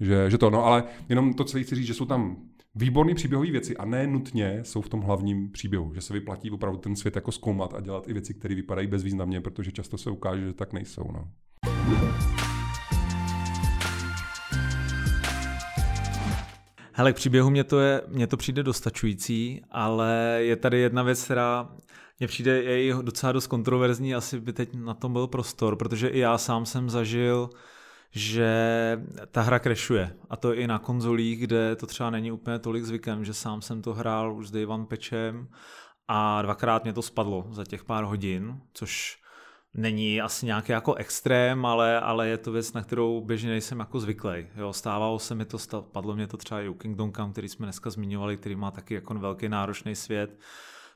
že, 0.00 0.30
že, 0.30 0.38
to, 0.38 0.50
no 0.50 0.64
ale 0.64 0.84
jenom 1.08 1.34
to, 1.34 1.44
co 1.44 1.58
chci 1.58 1.74
říct, 1.74 1.86
že 1.86 1.94
jsou 1.94 2.04
tam 2.04 2.36
výborné 2.74 3.14
příběhové 3.14 3.50
věci 3.50 3.76
a 3.76 3.84
ne 3.84 4.06
nutně 4.06 4.60
jsou 4.62 4.80
v 4.80 4.88
tom 4.88 5.00
hlavním 5.00 5.52
příběhu, 5.52 5.94
že 5.94 6.00
se 6.00 6.12
vyplatí 6.12 6.50
opravdu 6.50 6.78
ten 6.78 6.96
svět 6.96 7.16
jako 7.16 7.32
zkoumat 7.32 7.74
a 7.74 7.80
dělat 7.80 8.08
i 8.08 8.12
věci, 8.12 8.34
které 8.34 8.54
vypadají 8.54 8.86
bezvýznamně, 8.86 9.40
protože 9.40 9.72
často 9.72 9.98
se 9.98 10.10
ukáže, 10.10 10.46
že 10.46 10.52
tak 10.52 10.72
nejsou. 10.72 11.04
No. 11.12 11.28
Hele, 16.92 17.12
k 17.12 17.16
příběhu 17.16 17.50
mě 17.50 17.64
to, 17.64 17.80
je, 17.80 18.02
mě 18.08 18.26
to 18.26 18.36
přijde 18.36 18.62
dostačující, 18.62 19.62
ale 19.70 20.38
je 20.38 20.56
tady 20.56 20.78
jedna 20.78 21.02
věc, 21.02 21.24
která 21.24 21.68
mně 22.20 22.26
přijde 22.26 22.62
je 22.62 22.94
docela 23.02 23.32
dost 23.32 23.46
kontroverzní, 23.46 24.14
asi 24.14 24.40
by 24.40 24.52
teď 24.52 24.74
na 24.74 24.94
tom 24.94 25.12
byl 25.12 25.26
prostor, 25.26 25.76
protože 25.76 26.08
i 26.08 26.18
já 26.18 26.38
sám 26.38 26.66
jsem 26.66 26.90
zažil 26.90 27.50
že 28.10 28.52
ta 29.30 29.42
hra 29.42 29.58
crashuje. 29.58 30.16
A 30.30 30.36
to 30.36 30.54
i 30.54 30.66
na 30.66 30.78
konzolích, 30.78 31.40
kde 31.40 31.76
to 31.76 31.86
třeba 31.86 32.10
není 32.10 32.32
úplně 32.32 32.58
tolik 32.58 32.84
zvykem, 32.84 33.24
že 33.24 33.34
sám 33.34 33.62
jsem 33.62 33.82
to 33.82 33.94
hrál 33.94 34.34
už 34.34 34.48
s 34.48 34.66
One 34.66 34.86
patchem 34.86 35.48
a 36.08 36.42
dvakrát 36.42 36.84
mě 36.84 36.92
to 36.92 37.02
spadlo 37.02 37.46
za 37.50 37.64
těch 37.64 37.84
pár 37.84 38.04
hodin, 38.04 38.60
což 38.72 39.20
není 39.74 40.20
asi 40.20 40.46
nějaký 40.46 40.72
jako 40.72 40.94
extrém, 40.94 41.66
ale, 41.66 42.00
ale 42.00 42.28
je 42.28 42.38
to 42.38 42.52
věc, 42.52 42.72
na 42.72 42.82
kterou 42.82 43.20
běžně 43.20 43.50
nejsem 43.50 43.78
jako 43.78 44.00
zvyklý. 44.00 44.46
Jo, 44.56 44.72
stávalo 44.72 45.18
se 45.18 45.34
mi 45.34 45.44
to, 45.44 45.82
padlo 45.82 46.16
mě 46.16 46.26
to 46.26 46.36
třeba 46.36 46.60
i 46.60 46.68
u 46.68 46.74
Kingdom 46.74 47.12
Come, 47.12 47.32
který 47.32 47.48
jsme 47.48 47.66
dneska 47.66 47.90
zmiňovali, 47.90 48.36
který 48.36 48.56
má 48.56 48.70
taky 48.70 48.94
jako 48.94 49.14
velký 49.14 49.48
náročný 49.48 49.94
svět. 49.94 50.38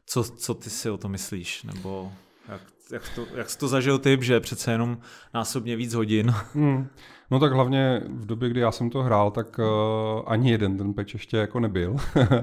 Co, 0.07 0.25
co 0.25 0.55
ty 0.55 0.71
si 0.71 0.91
o 0.91 0.99
to 0.99 1.09
myslíš? 1.09 1.63
Nebo 1.63 2.13
jak, 2.49 2.61
jak, 2.93 3.03
to, 3.15 3.27
jak 3.35 3.51
jsi 3.51 3.59
to 3.59 3.69
zažil 3.69 3.99
ty, 3.99 4.19
že 4.21 4.41
přece 4.41 4.73
jenom 4.73 4.99
násobně 5.35 5.77
víc 5.77 5.95
hodin? 5.95 6.35
Hmm. 6.55 6.89
No 7.31 7.41
tak 7.41 7.53
hlavně 7.53 8.03
v 8.09 8.27
době, 8.27 8.49
kdy 8.49 8.61
já 8.61 8.73
jsem 8.73 8.91
to 8.91 9.03
hrál, 9.03 9.31
tak 9.31 9.59
uh, 9.59 10.23
ani 10.27 10.51
jeden 10.51 10.79
ten 10.79 10.95
peč 10.95 11.15
ještě 11.15 11.37
jako 11.37 11.61
nebyl. 11.61 11.97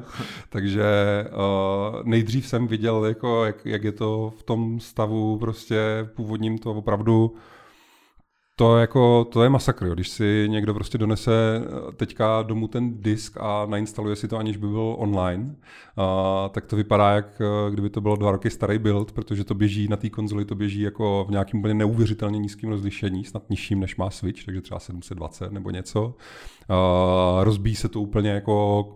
Takže 0.49 0.83
uh, 1.31 2.03
nejdřív 2.03 2.47
jsem 2.47 2.67
viděl, 2.67 3.05
jako, 3.05 3.45
jak, 3.45 3.65
jak 3.65 3.83
je 3.83 3.91
to 3.91 4.33
v 4.37 4.43
tom 4.43 4.79
stavu 4.79 5.37
prostě 5.37 6.09
původním 6.15 6.57
to 6.57 6.71
opravdu 6.71 7.35
to, 8.61 8.77
jako, 8.77 9.27
to 9.31 9.43
je 9.43 9.49
masakr, 9.49 9.85
jo. 9.85 9.93
když 9.93 10.09
si 10.09 10.45
někdo 10.49 10.73
prostě 10.73 10.97
donese 10.97 11.31
eh, 11.31 11.91
teďka 11.91 12.41
domů 12.41 12.67
ten 12.67 13.01
disk 13.01 13.37
a 13.39 13.65
nainstaluje 13.65 14.15
si 14.15 14.27
to, 14.27 14.37
aniž 14.37 14.57
by 14.57 14.67
byl 14.67 14.95
online, 14.97 15.55
a, 15.97 16.49
tak 16.49 16.65
to 16.65 16.75
vypadá, 16.75 17.11
jak 17.11 17.41
eh, 17.41 17.71
kdyby 17.71 17.89
to 17.89 18.01
bylo 18.01 18.15
dva 18.15 18.31
roky 18.31 18.49
starý 18.49 18.77
build, 18.77 19.11
protože 19.11 19.43
to 19.43 19.55
běží 19.55 19.87
na 19.87 19.97
té 19.97 20.09
konzoli, 20.09 20.45
to 20.45 20.55
běží 20.55 20.81
jako 20.81 21.25
v 21.27 21.31
nějakým 21.31 21.59
úplně 21.59 21.73
neuvěřitelně 21.73 22.39
nízkým 22.39 22.69
rozlišení, 22.69 23.25
snad 23.25 23.49
nižším 23.49 23.79
než 23.79 23.95
má 23.95 24.09
Switch, 24.09 24.45
takže 24.45 24.61
třeba 24.61 24.79
720 24.79 25.51
nebo 25.51 25.71
něco. 25.71 26.15
A, 26.69 27.43
rozbíjí 27.43 27.75
se 27.75 27.89
to 27.89 28.01
úplně 28.01 28.29
jako 28.29 28.95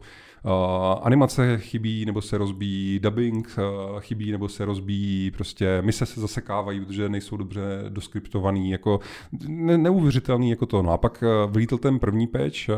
animace 1.02 1.58
chybí 1.58 2.06
nebo 2.06 2.22
se 2.22 2.38
rozbíjí, 2.38 3.00
dubbing 3.00 3.58
uh, 3.58 4.00
chybí 4.00 4.32
nebo 4.32 4.50
se 4.50 4.66
rozbíjí, 4.66 5.32
prostě 5.32 5.82
mise 5.82 6.06
se 6.06 6.22
zasekávají, 6.22 6.80
protože 6.80 7.10
nejsou 7.10 7.38
dobře 7.38 7.62
doskriptovaný, 7.90 8.72
jako 8.72 9.00
ne, 9.48 9.78
neuvěřitelný 9.78 10.50
jako 10.50 10.66
to. 10.66 10.82
No 10.82 10.92
a 10.92 10.98
pak 10.98 11.24
uh, 11.46 11.52
vylítl 11.52 11.78
ten 11.78 12.00
první 12.00 12.28
patch, 12.28 12.70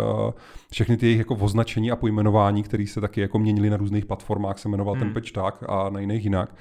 všechny 0.72 0.98
ty 0.98 1.06
jejich 1.06 1.20
jako 1.20 1.36
označení 1.36 1.92
a 1.92 1.96
pojmenování, 1.96 2.64
které 2.64 2.88
se 2.88 3.02
taky 3.02 3.22
jako 3.22 3.40
měnily 3.40 3.70
na 3.70 3.78
různých 3.78 4.06
platformách, 4.06 4.60
se 4.60 4.70
jmenoval 4.70 4.94
hmm. 4.94 5.04
ten 5.04 5.14
patch 5.14 5.32
tak 5.32 5.64
a 5.70 5.90
na 5.90 6.00
jiných 6.00 6.24
jinak. 6.24 6.56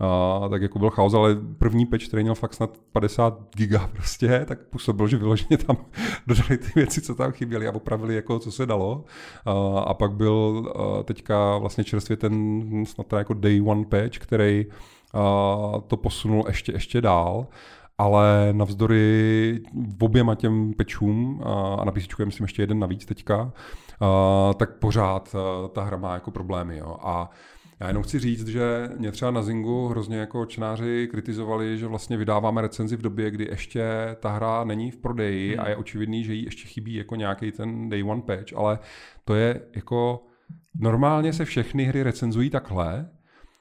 A, 0.00 0.48
tak 0.48 0.62
jako 0.62 0.78
byl 0.78 0.90
chaos, 0.90 1.14
ale 1.14 1.36
první 1.58 1.86
patch, 1.86 2.08
který 2.08 2.22
měl 2.22 2.34
fakt 2.34 2.54
snad 2.54 2.78
50 2.92 3.38
giga 3.56 3.90
prostě, 3.92 4.44
tak 4.48 4.58
působil, 4.62 5.08
že 5.08 5.16
vyloženě 5.16 5.58
tam 5.58 5.76
dodali 6.26 6.58
ty 6.58 6.72
věci, 6.76 7.00
co 7.00 7.14
tam 7.14 7.32
chyběly 7.32 7.68
a 7.68 7.74
opravili 7.74 8.14
jako 8.14 8.38
co 8.38 8.52
se 8.52 8.66
dalo. 8.66 9.04
A, 9.46 9.78
a 9.80 9.94
pak 9.94 10.12
byl 10.12 10.72
a 10.76 11.02
teďka 11.02 11.58
vlastně 11.58 11.84
čerstvě 11.84 12.16
ten 12.16 12.62
snad 12.86 13.06
teda 13.06 13.20
jako 13.20 13.34
day 13.34 13.62
one 13.66 13.84
patch, 13.84 14.18
který 14.18 14.66
a, 15.14 15.80
to 15.86 15.96
posunul 15.96 16.44
ještě, 16.48 16.72
ještě 16.72 17.00
dál 17.00 17.46
ale 17.98 18.48
navzdory 18.52 19.60
oběma 20.00 20.34
těm 20.34 20.72
pečům 20.74 21.42
a 21.44 21.84
na 21.84 21.92
PC 21.92 22.06
je 22.18 22.24
myslím 22.26 22.44
ještě 22.44 22.62
jeden 22.62 22.78
navíc 22.78 23.06
teďka, 23.06 23.52
a, 24.00 24.54
tak 24.54 24.78
pořád 24.78 25.34
a, 25.34 25.68
ta 25.68 25.82
hra 25.82 25.96
má 25.96 26.14
jako 26.14 26.30
problémy. 26.30 26.78
Jo. 26.78 26.96
A 27.00 27.30
já 27.82 27.88
jenom 27.88 28.02
chci 28.02 28.18
říct, 28.18 28.46
že 28.46 28.90
mě 28.98 29.12
třeba 29.12 29.30
na 29.30 29.42
Zingu 29.42 29.88
hrozně 29.88 30.16
jako 30.16 30.46
čenáři 30.46 31.08
kritizovali, 31.10 31.78
že 31.78 31.86
vlastně 31.86 32.16
vydáváme 32.16 32.62
recenzi 32.62 32.96
v 32.96 33.02
době, 33.02 33.30
kdy 33.30 33.44
ještě 33.50 33.82
ta 34.20 34.30
hra 34.30 34.64
není 34.64 34.90
v 34.90 34.96
prodeji 34.96 35.50
hmm. 35.54 35.60
a 35.64 35.68
je 35.68 35.76
očividný, 35.76 36.24
že 36.24 36.34
jí 36.34 36.44
ještě 36.44 36.68
chybí 36.68 36.94
jako 36.94 37.16
nějaký 37.16 37.52
ten 37.52 37.88
day 37.88 38.02
one 38.02 38.22
patch, 38.22 38.52
ale 38.56 38.78
to 39.24 39.34
je 39.34 39.60
jako 39.74 40.24
normálně 40.74 41.32
se 41.32 41.44
všechny 41.44 41.84
hry 41.84 42.02
recenzují 42.02 42.50
takhle, 42.50 43.08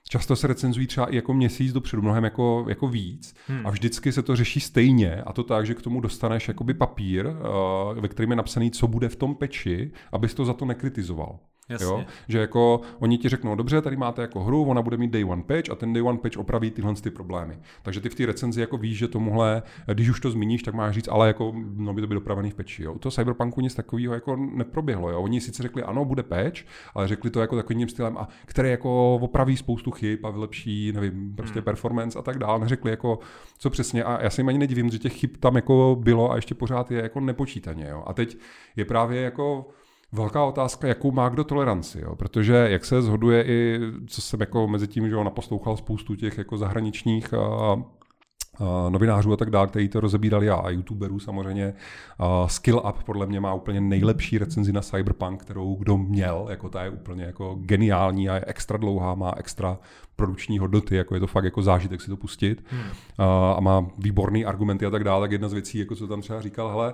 Často 0.10 0.36
se 0.36 0.48
recenzují 0.48 0.88
třeba 0.88 1.08
i 1.08 1.16
jako 1.16 1.34
měsíc 1.34 1.74
dopředu, 1.74 2.02
mnohem 2.02 2.24
jako, 2.24 2.66
jako 2.70 2.88
víc. 2.88 3.36
Hmm. 3.48 3.68
A 3.68 3.70
vždycky 3.70 4.12
se 4.12 4.22
to 4.22 4.36
řeší 4.36 4.60
stejně. 4.60 5.22
A 5.22 5.34
to 5.34 5.44
tak, 5.44 5.66
že 5.66 5.74
k 5.74 5.82
tomu 5.82 6.02
dostaneš 6.02 6.48
jakoby 6.48 6.74
papír, 6.74 7.26
uh, 7.26 8.00
ve 8.00 8.08
kterém 8.08 8.30
je 8.30 8.36
napsaný, 8.36 8.72
co 8.72 8.88
bude 8.88 9.10
v 9.10 9.16
tom 9.16 9.36
peči, 9.36 9.92
abys 10.12 10.34
to 10.34 10.46
za 10.46 10.54
to 10.54 10.66
nekritizoval. 10.66 11.40
Jasně. 11.72 11.88
Jo? 11.88 12.06
Že 12.28 12.40
jako 12.40 12.82
oni 13.00 13.18
ti 13.18 13.30
řeknou, 13.30 13.56
dobře, 13.56 13.82
tady 13.82 13.96
máte 13.98 14.22
jako 14.22 14.44
hru, 14.44 14.66
ona 14.66 14.82
bude 14.82 14.98
mít 14.98 15.12
day 15.12 15.26
one 15.26 15.44
patch 15.44 15.70
a 15.70 15.76
ten 15.76 15.94
day 15.94 16.04
one 16.04 16.18
patch 16.18 16.38
opraví 16.38 16.72
tyhle 16.72 16.96
ty 16.96 17.10
problémy. 17.10 17.60
Takže 17.82 18.02
ty 18.02 18.10
v 18.10 18.16
té 18.16 18.26
recenzi 18.26 18.62
jako 18.62 18.78
víš, 18.78 18.98
že 18.98 19.08
tomuhle, 19.08 19.64
když 19.94 20.10
už 20.10 20.20
to 20.20 20.32
zmíníš, 20.32 20.64
tak 20.64 20.74
máš 20.74 20.96
říct, 20.96 21.08
ale 21.12 21.28
jako 21.28 21.54
no 21.76 21.94
by 21.94 22.02
to 22.02 22.08
být 22.08 22.16
opravený 22.16 22.50
v 22.50 22.56
patchi. 22.56 22.84
Jo? 22.84 22.94
U 22.94 23.00
toho 23.00 23.12
Cyberpunku 23.12 23.62
nic 23.62 23.76
takového 23.76 24.14
jako 24.14 24.36
neproběhlo. 24.36 25.10
Jo? 25.10 25.22
Oni 25.22 25.42
sice 25.42 25.64
řekli, 25.64 25.84
ano, 25.84 26.06
bude 26.06 26.24
patch, 26.24 26.62
ale 26.94 27.08
řekli 27.08 27.30
to 27.30 27.42
jako 27.42 27.56
takovým 27.56 27.90
stylem, 27.90 28.18
a 28.18 28.28
který 28.46 28.70
jako 28.70 29.16
opraví 29.16 29.58
spoustu 29.58 29.92
chyb 29.92 30.26
a 30.26 30.30
vylepší, 30.30 30.92
nevím, 30.92 31.36
prostě 31.36 31.60
hmm. 31.60 31.66
performance 31.66 32.20
a 32.20 32.22
tak 32.22 32.38
dále. 32.38 32.60
Neřekli 32.60 32.92
jako, 32.92 33.20
co 33.58 33.70
přesně. 33.70 34.04
A 34.04 34.24
já 34.24 34.30
si 34.30 34.42
ani 34.42 34.58
nedivím, 34.58 34.90
že 34.90 35.00
těch 35.00 35.14
chyb 35.14 35.30
tam 35.40 35.56
jako 35.56 35.98
bylo 36.00 36.32
a 36.32 36.36
ještě 36.36 36.56
pořád 36.56 36.92
je 36.92 37.02
jako 37.02 37.20
nepočítaně. 37.20 37.88
Jo? 37.90 38.04
A 38.08 38.14
teď 38.14 38.38
je 38.76 38.86
právě 38.86 39.22
jako 39.22 39.70
velká 40.12 40.44
otázka, 40.44 40.88
jakou 40.88 41.12
má 41.12 41.30
kdo 41.30 41.44
toleranci, 41.44 42.02
jo? 42.02 42.16
protože 42.16 42.54
jak 42.54 42.86
se 42.86 43.02
zhoduje 43.02 43.44
i, 43.44 43.80
co 44.08 44.22
jsem 44.22 44.40
jako 44.40 44.68
mezi 44.68 44.88
tím, 44.88 45.10
že 45.10 45.16
on 45.16 45.26
naposlouchal 45.26 45.78
spoustu 45.78 46.16
těch 46.16 46.38
jako 46.38 46.58
zahraničních 46.58 47.34
a, 47.34 47.38
a 48.60 48.90
novinářů 48.90 49.34
a 49.34 49.38
tak 49.38 49.50
dále, 49.50 49.68
kteří 49.68 49.90
to 49.90 50.00
rozebírali 50.00 50.50
a 50.50 50.70
youtuberů 50.70 51.20
samozřejmě. 51.20 51.74
A 52.20 52.48
Skill 52.48 52.82
Up 52.90 53.04
podle 53.04 53.28
mě 53.28 53.40
má 53.40 53.54
úplně 53.54 53.82
nejlepší 53.82 54.38
recenzi 54.38 54.74
na 54.74 54.82
Cyberpunk, 54.82 55.42
kterou 55.42 55.76
kdo 55.76 55.98
měl, 55.98 56.48
jako 56.50 56.70
ta 56.70 56.84
je 56.84 56.90
úplně 56.90 57.24
jako 57.24 57.56
geniální 57.60 58.30
a 58.30 58.36
je 58.36 58.44
extra 58.48 58.78
dlouhá, 58.78 59.16
má 59.16 59.34
extra 59.38 59.80
produkční 60.16 60.60
hodnoty, 60.60 60.96
jako 60.96 61.14
je 61.14 61.20
to 61.20 61.28
fakt 61.28 61.44
jako 61.44 61.62
zážitek 61.62 62.02
si 62.02 62.10
to 62.10 62.18
pustit 62.18 62.66
hmm. 62.70 62.82
a, 63.18 63.54
a 63.54 63.60
má 63.60 63.86
výborný 63.98 64.46
argumenty 64.46 64.86
a 64.86 64.90
tak 64.90 65.04
dále, 65.04 65.24
tak 65.24 65.32
jedna 65.32 65.50
z 65.50 65.54
věcí, 65.54 65.80
jako 65.80 65.96
co 65.96 66.08
tam 66.08 66.22
třeba 66.22 66.42
říkal, 66.42 66.70
hele, 66.70 66.94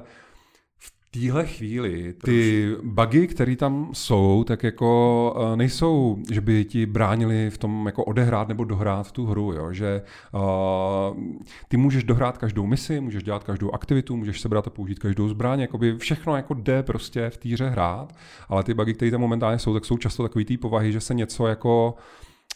téhle 1.19 1.45
chvíli 1.45 2.13
ty 2.23 2.71
bugy, 2.83 3.27
které 3.27 3.55
tam 3.55 3.89
jsou, 3.93 4.43
tak 4.47 4.63
jako 4.63 5.33
uh, 5.37 5.55
nejsou, 5.55 6.17
že 6.31 6.41
by 6.41 6.65
ti 6.65 6.85
bránili 6.85 7.49
v 7.49 7.57
tom 7.57 7.85
jako 7.85 8.03
odehrát 8.03 8.47
nebo 8.47 8.63
dohrát 8.63 9.11
tu 9.11 9.25
hru, 9.25 9.53
jo? 9.53 9.73
že 9.73 10.01
uh, 10.33 10.41
ty 11.67 11.77
můžeš 11.77 12.03
dohrát 12.03 12.37
každou 12.37 12.65
misi, 12.65 12.99
můžeš 12.99 13.23
dělat 13.23 13.43
každou 13.43 13.71
aktivitu, 13.71 14.17
můžeš 14.17 14.41
sebrat 14.41 14.67
a 14.67 14.69
použít 14.69 14.99
každou 14.99 15.29
zbraň, 15.29 15.59
jakoby 15.59 15.97
všechno 15.97 16.35
jako 16.35 16.53
jde 16.53 16.83
prostě 16.83 17.29
v 17.29 17.37
týře 17.37 17.69
hrát, 17.69 18.13
ale 18.49 18.63
ty 18.63 18.73
bugy, 18.73 18.93
které 18.93 19.11
tam 19.11 19.21
momentálně 19.21 19.59
jsou, 19.59 19.73
tak 19.73 19.85
jsou 19.85 19.97
často 19.97 20.23
takový 20.23 20.45
té 20.45 20.57
povahy, 20.57 20.91
že 20.91 20.99
se 20.99 21.13
něco 21.13 21.47
jako 21.47 21.95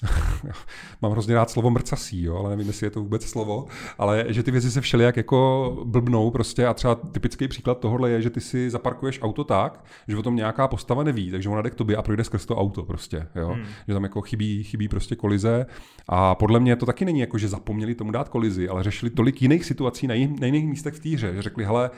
mám 1.02 1.12
hrozně 1.12 1.36
rád 1.36 1.50
slovo 1.50 1.70
mrcasí, 1.70 2.24
jo, 2.24 2.36
ale 2.36 2.50
nevím, 2.50 2.68
jestli 2.68 2.86
je 2.86 2.92
to 2.92 3.00
vůbec 3.00 3.26
slovo, 3.26 3.66
ale 3.98 4.26
že 4.28 4.44
ty 4.44 4.52
věci 4.52 4.72
se 4.72 4.82
všelijak 4.82 5.18
jako 5.18 5.78
blbnou 5.86 6.32
prostě 6.32 6.68
a 6.68 6.74
třeba 6.74 6.96
typický 6.96 7.48
příklad 7.48 7.80
tohohle 7.80 8.10
je, 8.10 8.22
že 8.22 8.30
ty 8.30 8.42
si 8.42 8.70
zaparkuješ 8.70 9.20
auto 9.22 9.44
tak, 9.44 9.86
že 10.08 10.18
o 10.18 10.24
tom 10.24 10.36
nějaká 10.36 10.68
postava 10.68 11.04
neví, 11.04 11.32
takže 11.32 11.50
ona 11.50 11.62
jde 11.62 11.70
k 11.70 11.76
tobě 11.76 11.96
a 11.96 12.02
projde 12.02 12.24
skrz 12.24 12.46
to 12.46 12.58
auto 12.58 12.84
prostě, 12.84 13.28
jo, 13.36 13.48
hmm. 13.48 13.66
že 13.88 13.94
tam 13.94 14.04
jako 14.04 14.22
chybí, 14.22 14.64
chybí 14.64 14.88
prostě 14.88 15.16
kolize 15.16 15.66
a 16.08 16.36
podle 16.36 16.60
mě 16.60 16.76
to 16.76 16.86
taky 16.86 17.06
není 17.06 17.20
jako, 17.20 17.38
že 17.38 17.48
zapomněli 17.48 17.96
tomu 17.96 18.12
dát 18.12 18.30
kolizi, 18.30 18.70
ale 18.70 18.84
řešili 18.84 19.10
tolik 19.10 19.42
jiných 19.42 19.66
situací 19.66 20.08
na 20.08 20.14
jiných 20.14 20.68
místech 20.68 20.94
v 20.94 21.00
týře, 21.00 21.34
že 21.36 21.42
řekli, 21.42 21.66
hele, 21.66 21.90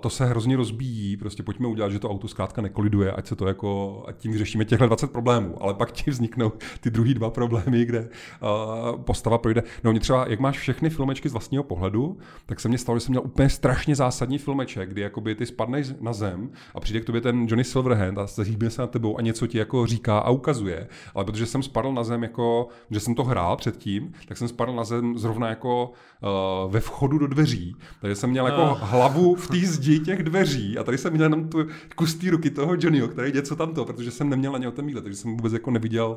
to 0.00 0.10
se 0.10 0.26
hrozně 0.26 0.56
rozbíjí, 0.56 1.16
prostě 1.16 1.42
pojďme 1.42 1.68
udělat, 1.68 1.92
že 1.92 1.98
to 1.98 2.10
auto 2.10 2.28
zkrátka 2.28 2.62
nekoliduje, 2.62 3.12
ať 3.12 3.26
se 3.26 3.36
to 3.36 3.46
jako, 3.46 4.02
ať 4.06 4.16
tím 4.16 4.32
vyřešíme 4.32 4.64
těchto 4.64 4.86
20 4.86 5.12
problémů, 5.12 5.62
ale 5.62 5.74
pak 5.74 5.92
ti 5.92 6.10
vzniknou 6.10 6.52
ty 6.80 6.90
druhý 6.90 7.14
dva 7.14 7.30
problémy, 7.30 7.84
kde 7.84 8.00
uh, 8.00 9.02
postava 9.02 9.38
projde. 9.38 9.62
No 9.84 9.90
mě 9.90 10.00
třeba, 10.00 10.28
jak 10.28 10.40
máš 10.40 10.58
všechny 10.58 10.90
filmečky 10.90 11.28
z 11.28 11.32
vlastního 11.32 11.64
pohledu, 11.64 12.18
tak 12.46 12.60
se 12.60 12.68
mně 12.68 12.78
stalo, 12.78 12.98
že 12.98 13.04
jsem 13.04 13.12
měl 13.12 13.22
úplně 13.24 13.48
strašně 13.48 13.96
zásadní 13.96 14.38
filmeček, 14.38 14.88
kdy 14.88 15.00
jakoby 15.00 15.34
ty 15.34 15.46
spadneš 15.46 15.86
na 16.00 16.12
zem 16.12 16.50
a 16.74 16.80
přijde 16.80 17.00
k 17.00 17.04
tobě 17.04 17.20
ten 17.20 17.40
Johnny 17.40 17.64
Silverhand 17.64 18.18
a 18.18 18.26
zahýbne 18.26 18.70
se 18.70 18.82
na 18.82 18.86
tebou 18.86 19.18
a 19.18 19.22
něco 19.22 19.46
ti 19.46 19.58
jako 19.58 19.86
říká 19.86 20.18
a 20.18 20.30
ukazuje, 20.30 20.88
ale 21.14 21.24
protože 21.24 21.46
jsem 21.46 21.62
spadl 21.62 21.92
na 21.92 22.04
zem 22.04 22.22
jako, 22.22 22.68
že 22.90 23.00
jsem 23.00 23.14
to 23.14 23.24
hrál 23.24 23.56
předtím, 23.56 24.12
tak 24.28 24.36
jsem 24.36 24.48
spadl 24.48 24.72
na 24.72 24.84
zem 24.84 25.18
zrovna 25.18 25.48
jako 25.48 25.92
uh, 26.22 26.72
ve 26.72 26.80
vchodu 26.80 27.18
do 27.18 27.26
dveří, 27.26 27.76
takže 28.00 28.14
jsem 28.14 28.30
měl 28.30 28.46
jako 28.46 28.62
uh. 28.62 29.33
V 29.36 29.48
té 29.48 29.66
zdi 29.66 30.00
těch 30.00 30.22
dveří 30.22 30.78
a 30.78 30.84
tady 30.84 30.98
jsem 30.98 31.12
měl 31.12 31.24
jenom 31.24 31.48
tu 31.48 31.66
kus 31.94 32.14
té 32.14 32.30
ruky 32.30 32.50
toho 32.50 32.74
Johnnyho, 32.74 33.08
který 33.08 33.32
něco 33.32 33.56
tam 33.56 33.74
to, 33.74 33.84
protože 33.84 34.10
jsem 34.10 34.28
neměl 34.28 34.52
na 34.52 34.58
něj 34.58 34.72
ten 34.72 35.02
takže 35.02 35.16
jsem 35.16 35.36
vůbec 35.36 35.52
jako 35.52 35.70
neviděl, 35.70 36.16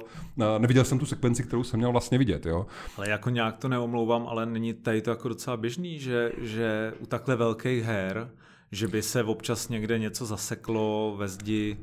neviděl 0.57 0.84
jsem 0.84 0.99
tu 0.99 1.05
sekvenci, 1.05 1.43
kterou 1.43 1.63
jsem 1.63 1.78
měl 1.78 1.91
vlastně 1.91 2.18
vidět, 2.18 2.45
jo. 2.45 2.65
Ale 2.97 3.09
jako 3.09 3.30
nějak 3.30 3.57
to 3.57 3.68
neomlouvám, 3.68 4.28
ale 4.28 4.45
není 4.45 4.74
tady 4.74 5.01
to 5.01 5.09
jako 5.09 5.30
docela 5.30 5.57
běžný, 5.57 5.99
že, 5.99 6.32
že 6.41 6.93
u 6.99 7.05
takhle 7.05 7.36
velkých 7.36 7.84
her 7.84 8.30
že 8.72 8.88
by 8.88 9.01
se 9.01 9.24
občas 9.24 9.70
někde 9.70 9.99
něco 9.99 10.26
zaseklo 10.26 11.15
ve 11.18 11.28
zdi. 11.28 11.78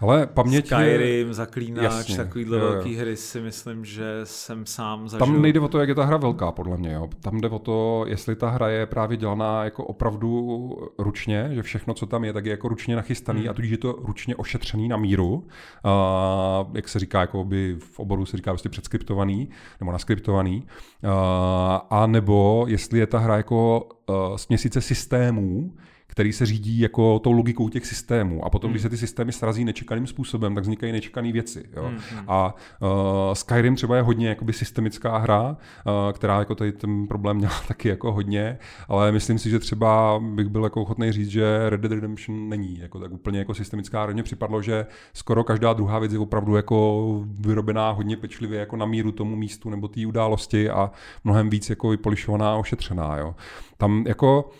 Ale 0.00 0.26
paměť 0.26 0.66
Skyrim, 0.66 1.28
je... 1.28 1.34
Zaklínač, 1.34 1.84
Jasně, 1.84 2.16
takovýhle 2.16 2.58
jo, 2.58 2.64
jo. 2.64 2.72
velký 2.72 2.96
hry 2.96 3.16
si 3.16 3.40
myslím, 3.40 3.84
že 3.84 4.20
jsem 4.24 4.66
sám 4.66 5.08
zažil. 5.08 5.26
Tam 5.26 5.42
nejde 5.42 5.60
o 5.60 5.68
to, 5.68 5.78
jak 5.78 5.88
je 5.88 5.94
ta 5.94 6.04
hra 6.04 6.16
velká, 6.16 6.52
podle 6.52 6.76
mě. 6.76 6.92
Jo. 6.92 7.08
Tam 7.20 7.40
jde 7.40 7.48
o 7.48 7.58
to, 7.58 8.04
jestli 8.08 8.36
ta 8.36 8.50
hra 8.50 8.68
je 8.68 8.86
právě 8.86 9.16
dělaná 9.16 9.64
jako 9.64 9.84
opravdu 9.84 10.70
ručně, 10.98 11.50
že 11.52 11.62
všechno, 11.62 11.94
co 11.94 12.06
tam 12.06 12.24
je, 12.24 12.32
tak 12.32 12.44
je 12.44 12.50
jako 12.50 12.68
ručně 12.68 12.96
nachystaný 12.96 13.40
hmm. 13.40 13.50
a 13.50 13.52
tudíž 13.52 13.70
je 13.70 13.78
to 13.78 13.92
ručně 13.92 14.36
ošetřený 14.36 14.88
na 14.88 14.96
míru. 14.96 15.46
A, 15.84 16.66
jak 16.74 16.88
se 16.88 16.98
říká, 16.98 17.20
jako 17.20 17.44
by 17.44 17.76
v 17.78 18.00
oboru 18.00 18.26
se 18.26 18.36
říká 18.36 18.50
prostě 18.50 18.68
předskriptovaný 18.68 19.48
nebo 19.80 19.92
naskriptovaný. 19.92 20.66
A, 21.08 21.86
a 21.90 22.06
nebo 22.06 22.64
jestli 22.68 22.98
je 22.98 23.06
ta 23.06 23.18
hra 23.18 23.36
jako 23.36 23.88
uh, 24.08 24.36
směsice 24.36 24.80
systémů, 24.80 25.72
který 26.16 26.32
se 26.32 26.46
řídí 26.46 26.80
jako 26.80 27.18
tou 27.18 27.32
logikou 27.32 27.68
těch 27.68 27.86
systémů. 27.86 28.44
A 28.44 28.50
potom, 28.50 28.68
hmm. 28.68 28.72
když 28.72 28.82
se 28.82 28.88
ty 28.88 28.96
systémy 28.96 29.32
srazí 29.32 29.64
nečekaným 29.64 30.06
způsobem, 30.06 30.54
tak 30.54 30.62
vznikají 30.64 30.92
nečekané 30.92 31.32
věci. 31.32 31.64
Jo? 31.76 31.82
Hmm, 31.82 31.98
hmm. 32.10 32.24
A 32.28 32.54
uh, 32.80 32.88
Skyrim 33.32 33.76
třeba 33.76 33.96
je 33.96 34.02
hodně 34.02 34.28
jakoby 34.28 34.52
systemická 34.52 35.18
hra, 35.18 35.48
uh, 35.50 36.12
která 36.12 36.38
jako 36.38 36.54
tady 36.54 36.72
ten 36.72 37.06
problém 37.06 37.36
měla 37.36 37.52
taky 37.68 37.88
jako 37.88 38.12
hodně, 38.12 38.58
ale 38.88 39.12
myslím 39.12 39.38
si, 39.38 39.50
že 39.50 39.58
třeba 39.58 40.22
bych 40.34 40.48
byl 40.48 40.64
jako 40.64 40.82
ochotný 40.82 41.12
říct, 41.12 41.28
že 41.28 41.70
Red 41.70 41.80
Dead 41.80 41.92
Redemption 41.92 42.48
není 42.48 42.78
jako 42.78 43.00
tak 43.00 43.12
úplně 43.12 43.38
jako 43.38 43.54
systemická 43.54 44.02
hra. 44.02 44.12
Mně 44.12 44.22
připadlo, 44.22 44.62
že 44.62 44.86
skoro 45.12 45.44
každá 45.44 45.72
druhá 45.72 45.98
věc 45.98 46.12
je 46.12 46.18
opravdu 46.18 46.56
jako 46.56 47.06
vyrobená 47.40 47.90
hodně 47.90 48.16
pečlivě 48.16 48.60
jako 48.60 48.76
na 48.76 48.86
míru 48.86 49.12
tomu 49.12 49.36
místu 49.36 49.70
nebo 49.70 49.88
té 49.88 50.06
události 50.06 50.70
a 50.70 50.90
mnohem 51.24 51.50
víc 51.50 51.70
jako 51.70 51.88
vypolišovaná 51.88 52.52
a 52.52 52.56
ošetřená. 52.56 53.16
Jo. 53.16 53.34
Tam 53.76 54.04
jako 54.06 54.50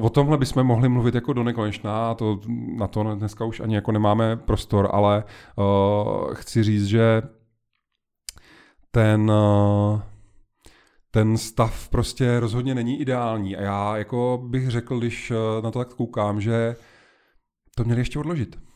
o 0.00 0.10
tomhle 0.12 0.38
bychom 0.38 0.64
mohli 0.64 0.88
mluvit 0.88 1.14
jako 1.14 1.32
do 1.32 1.42
nekonečna, 1.42 2.14
to, 2.14 2.40
na 2.76 2.88
to 2.88 3.14
dneska 3.14 3.44
už 3.44 3.60
ani 3.60 3.74
jako 3.74 3.92
nemáme 3.92 4.36
prostor, 4.36 4.88
ale 4.92 5.24
uh, 5.56 6.34
chci 6.34 6.62
říct, 6.62 6.86
že 6.86 7.22
ten, 8.90 9.30
uh, 9.30 10.00
ten 11.10 11.38
stav 11.38 11.88
prostě 11.88 12.40
rozhodně 12.40 12.74
není 12.74 13.00
ideální 13.00 13.56
a 13.56 13.62
já 13.62 13.96
jako 13.96 14.42
bych 14.44 14.70
řekl, 14.70 14.98
když 14.98 15.32
na 15.62 15.70
to 15.70 15.78
tak 15.78 15.94
koukám, 15.94 16.40
že 16.40 16.76
to 17.76 17.84
měli 17.84 18.00
ještě 18.00 18.18
odložit. 18.18 18.71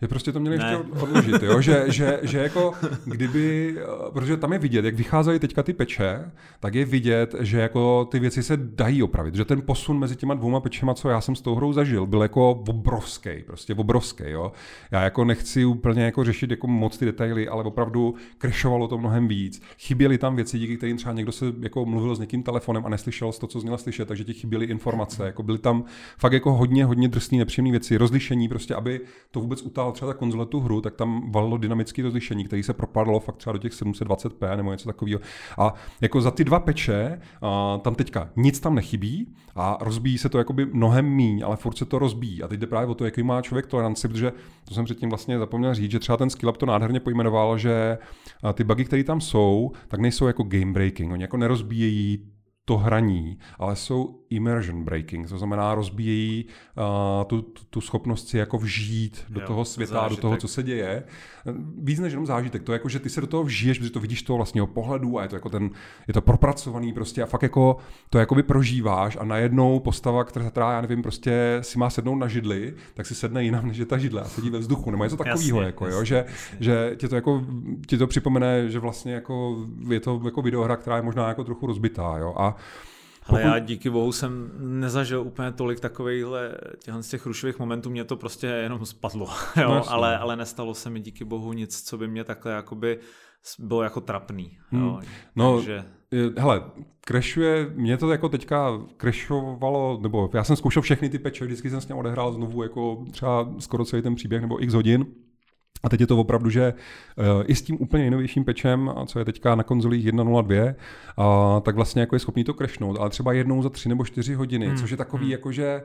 Je 0.00 0.08
prostě 0.08 0.32
to 0.32 0.40
měli 0.40 0.58
ne. 0.58 0.64
ještě 0.64 1.02
odložit, 1.02 1.42
jo? 1.42 1.60
Že, 1.60 1.84
že, 1.88 2.20
že 2.22 2.38
jako 2.38 2.72
kdyby, 3.04 3.76
eh, 3.78 4.10
protože 4.12 4.36
tam 4.36 4.52
je 4.52 4.58
vidět, 4.58 4.84
jak 4.84 4.94
vycházejí 4.94 5.38
teďka 5.38 5.62
ty 5.62 5.72
peče, 5.72 6.30
tak 6.60 6.74
je 6.74 6.84
vidět, 6.84 7.34
že 7.40 7.60
jako 7.60 8.04
ty 8.10 8.18
věci 8.18 8.42
se 8.42 8.56
dají 8.56 9.02
opravit, 9.02 9.34
že 9.34 9.44
ten 9.44 9.62
posun 9.62 9.98
mezi 9.98 10.16
těma 10.16 10.34
dvouma 10.34 10.60
pečema, 10.60 10.94
co 10.94 11.08
já 11.08 11.20
jsem 11.20 11.36
s 11.36 11.40
tou 11.40 11.54
hrou 11.54 11.72
zažil, 11.72 12.06
byl 12.06 12.22
jako 12.22 12.50
obrovský, 12.50 13.30
prostě 13.46 13.74
obrovský, 13.74 14.24
jo. 14.26 14.52
Já 14.90 15.02
jako 15.02 15.24
nechci 15.24 15.64
úplně 15.64 16.02
jako 16.02 16.24
řešit 16.24 16.50
jako 16.50 16.66
moc 16.66 16.98
ty 16.98 17.04
detaily, 17.04 17.48
ale 17.48 17.64
opravdu 17.64 18.14
krešovalo 18.38 18.88
to 18.88 18.98
mnohem 18.98 19.28
víc. 19.28 19.62
Chyběly 19.78 20.18
tam 20.18 20.36
věci, 20.36 20.58
díky 20.58 20.76
kterým 20.76 20.96
třeba 20.96 21.12
někdo 21.12 21.32
se 21.32 21.44
jako 21.60 21.86
mluvil 21.86 22.14
s 22.14 22.20
někým 22.20 22.42
telefonem 22.42 22.86
a 22.86 22.88
neslyšel 22.88 23.32
to, 23.32 23.46
co 23.46 23.60
měl 23.60 23.78
slyšet, 23.78 24.08
takže 24.08 24.24
ti 24.24 24.32
chyběly 24.32 24.66
informace, 24.66 25.26
jako 25.26 25.42
byly 25.42 25.58
tam 25.58 25.84
fakt 26.18 26.32
jako 26.32 26.52
hodně, 26.52 26.84
hodně 26.84 27.08
drsné, 27.08 27.38
nepříjemné 27.38 27.70
věci, 27.70 27.96
rozlišení 27.96 28.48
prostě, 28.48 28.74
aby 28.74 29.00
to 29.30 29.40
vůbec 29.40 29.62
utál 29.62 29.89
hrál 29.90 29.94
třeba 29.94 30.12
ta 30.12 30.18
konzole 30.18 30.46
tu 30.46 30.60
hru, 30.60 30.80
tak 30.80 30.94
tam 30.94 31.32
valilo 31.32 31.56
dynamické 31.56 32.02
rozlišení, 32.02 32.44
který 32.44 32.62
se 32.62 32.72
propadlo 32.72 33.20
fakt 33.20 33.36
třeba 33.36 33.52
do 33.52 33.58
těch 33.58 33.72
720p 33.72 34.56
nebo 34.56 34.72
něco 34.72 34.88
takového. 34.88 35.20
A 35.58 35.74
jako 36.00 36.20
za 36.20 36.30
ty 36.30 36.44
dva 36.44 36.60
peče 36.60 37.20
a 37.42 37.78
tam 37.82 37.94
teďka 37.94 38.30
nic 38.36 38.60
tam 38.60 38.74
nechybí 38.74 39.34
a 39.56 39.78
rozbíjí 39.80 40.18
se 40.18 40.28
to 40.28 40.38
jakoby 40.38 40.66
mnohem 40.66 41.06
míň, 41.06 41.42
ale 41.46 41.56
furt 41.56 41.76
se 41.76 41.84
to 41.84 41.98
rozbíjí. 41.98 42.42
A 42.42 42.48
teď 42.48 42.60
jde 42.60 42.66
právě 42.66 42.88
o 42.88 42.94
to, 42.94 43.04
jaký 43.04 43.22
má 43.22 43.42
člověk 43.42 43.66
toleranci, 43.66 44.08
protože 44.08 44.32
to 44.68 44.74
jsem 44.74 44.84
předtím 44.84 45.08
vlastně 45.08 45.38
zapomněl 45.38 45.74
říct, 45.74 45.90
že 45.90 45.98
třeba 45.98 46.16
ten 46.16 46.30
Skillup 46.30 46.56
to 46.56 46.66
nádherně 46.66 47.00
pojmenoval, 47.00 47.58
že 47.58 47.98
ty 48.54 48.64
bugy, 48.64 48.84
které 48.84 49.04
tam 49.04 49.20
jsou, 49.20 49.72
tak 49.88 50.00
nejsou 50.00 50.26
jako 50.26 50.42
game 50.42 50.72
breaking. 50.72 51.12
Oni 51.12 51.22
jako 51.22 51.36
nerozbíjejí 51.36 52.26
to 52.64 52.76
hraní, 52.76 53.38
ale 53.58 53.76
jsou 53.76 54.19
immersion 54.30 54.84
breaking, 54.84 55.28
to 55.28 55.38
znamená 55.38 55.74
rozbíjejí 55.74 56.46
uh, 56.76 57.24
tu, 57.24 57.42
tu, 57.70 57.80
schopnost 57.80 58.28
si 58.28 58.38
jako 58.38 58.58
vžít 58.58 59.24
do 59.28 59.40
jo, 59.40 59.46
toho 59.46 59.64
světa, 59.64 59.94
zážitek. 59.94 60.16
do 60.16 60.20
toho, 60.22 60.36
co 60.36 60.48
se 60.48 60.62
děje. 60.62 61.02
Víc 61.78 62.00
než 62.00 62.12
jenom 62.12 62.26
zážitek, 62.26 62.62
to 62.62 62.72
je 62.72 62.74
jako, 62.74 62.88
že 62.88 62.98
ty 62.98 63.10
se 63.10 63.20
do 63.20 63.26
toho 63.26 63.44
vžiješ, 63.44 63.78
protože 63.78 63.90
to 63.90 64.00
vidíš 64.00 64.22
toho 64.22 64.36
vlastního 64.36 64.66
pohledu 64.66 65.18
a 65.18 65.22
je 65.22 65.28
to 65.28 65.36
jako 65.36 65.48
ten, 65.48 65.70
je 66.08 66.14
to 66.14 66.20
propracovaný 66.20 66.92
prostě 66.92 67.22
a 67.22 67.26
fakt 67.26 67.42
jako 67.42 67.76
to 68.10 68.18
jakoby 68.18 68.42
prožíváš 68.42 69.16
a 69.20 69.24
najednou 69.24 69.80
postava, 69.80 70.24
která, 70.24 70.72
já 70.72 70.80
nevím, 70.80 71.02
prostě 71.02 71.58
si 71.60 71.78
má 71.78 71.90
sednout 71.90 72.16
na 72.16 72.28
židli, 72.28 72.74
tak 72.94 73.06
si 73.06 73.14
sedne 73.14 73.44
jinam, 73.44 73.66
než 73.66 73.76
je 73.76 73.86
ta 73.86 73.98
židle 73.98 74.22
a 74.22 74.24
sedí 74.24 74.50
ve 74.50 74.58
vzduchu, 74.58 74.90
nebo 74.90 75.04
něco 75.04 75.16
takového, 75.16 75.62
jako, 75.62 75.84
jasně, 75.84 75.98
jo, 75.98 76.04
že, 76.04 76.16
jasně. 76.16 76.58
že 76.60 76.96
ti 76.96 77.08
to 77.08 77.14
jako, 77.14 77.44
ti 77.86 77.98
to 77.98 78.06
připomene, 78.06 78.68
že 78.68 78.78
vlastně 78.78 79.14
jako 79.14 79.66
je 79.88 80.00
to 80.00 80.20
jako 80.24 80.42
videohra, 80.42 80.76
která 80.76 80.96
je 80.96 81.02
možná 81.02 81.28
jako 81.28 81.44
trochu 81.44 81.66
rozbitá, 81.66 82.18
jo, 82.18 82.34
a 82.36 82.56
ale 83.30 83.42
já 83.42 83.58
díky 83.58 83.90
bohu 83.90 84.12
jsem 84.12 84.50
nezažil 84.58 85.22
úplně 85.22 85.52
tolik 85.52 85.80
takovýchhle 85.80 86.54
těchto 86.78 87.02
z 87.02 87.08
těch 87.08 87.26
rušivých 87.26 87.58
momentů, 87.58 87.90
mě 87.90 88.04
to 88.04 88.16
prostě 88.16 88.46
jenom 88.46 88.86
spadlo, 88.86 89.28
jo? 89.56 89.68
No, 89.68 89.90
ale, 89.90 90.18
ale 90.18 90.36
nestalo 90.36 90.74
se 90.74 90.90
mi 90.90 91.00
díky 91.00 91.24
bohu 91.24 91.52
nic, 91.52 91.82
co 91.82 91.98
by 91.98 92.08
mě 92.08 92.24
takhle 92.24 92.52
jakoby 92.52 92.98
bylo 93.58 93.82
jako 93.82 94.00
trapný. 94.00 94.58
Hmm. 94.70 94.82
Jo? 94.82 95.00
No, 95.36 95.56
Takže... 95.56 95.84
hele, 96.38 96.62
crashuje, 97.00 97.70
mě 97.74 97.96
to 97.96 98.12
jako 98.12 98.28
teďka 98.28 98.80
crashovalo, 98.96 99.98
nebo 100.02 100.30
já 100.34 100.44
jsem 100.44 100.56
zkoušel 100.56 100.82
všechny 100.82 101.08
ty 101.08 101.18
peče, 101.18 101.44
vždycky 101.44 101.70
jsem 101.70 101.80
s 101.80 101.88
ním 101.88 101.96
odehrál 101.96 102.32
znovu 102.32 102.62
jako 102.62 103.04
třeba 103.10 103.48
skoro 103.58 103.84
celý 103.84 104.02
ten 104.02 104.14
příběh 104.14 104.40
nebo 104.40 104.62
x 104.62 104.74
hodin. 104.74 105.06
A 105.82 105.88
teď 105.88 106.00
je 106.00 106.06
to 106.06 106.18
opravdu, 106.18 106.50
že 106.50 106.74
uh, 107.16 107.24
i 107.46 107.54
s 107.54 107.62
tím 107.62 107.76
úplně 107.80 108.02
nejnovějším 108.02 108.44
pečem, 108.44 108.92
co 109.06 109.18
je 109.18 109.24
teďka 109.24 109.54
na 109.54 109.62
konzolích 109.62 110.06
1.02, 110.06 110.74
uh, 111.18 111.60
tak 111.60 111.74
vlastně 111.74 112.00
jako 112.00 112.16
je 112.16 112.20
schopný 112.20 112.44
to 112.44 112.54
crashnout, 112.54 112.98
ale 112.98 113.10
třeba 113.10 113.32
jednou 113.32 113.62
za 113.62 113.68
tři 113.68 113.88
nebo 113.88 114.04
čtyři 114.04 114.34
hodiny, 114.34 114.66
hmm. 114.66 114.76
což 114.76 114.90
je 114.90 114.96
takový 114.96 115.24
hmm. 115.24 115.32
jako, 115.32 115.52
že 115.52 115.82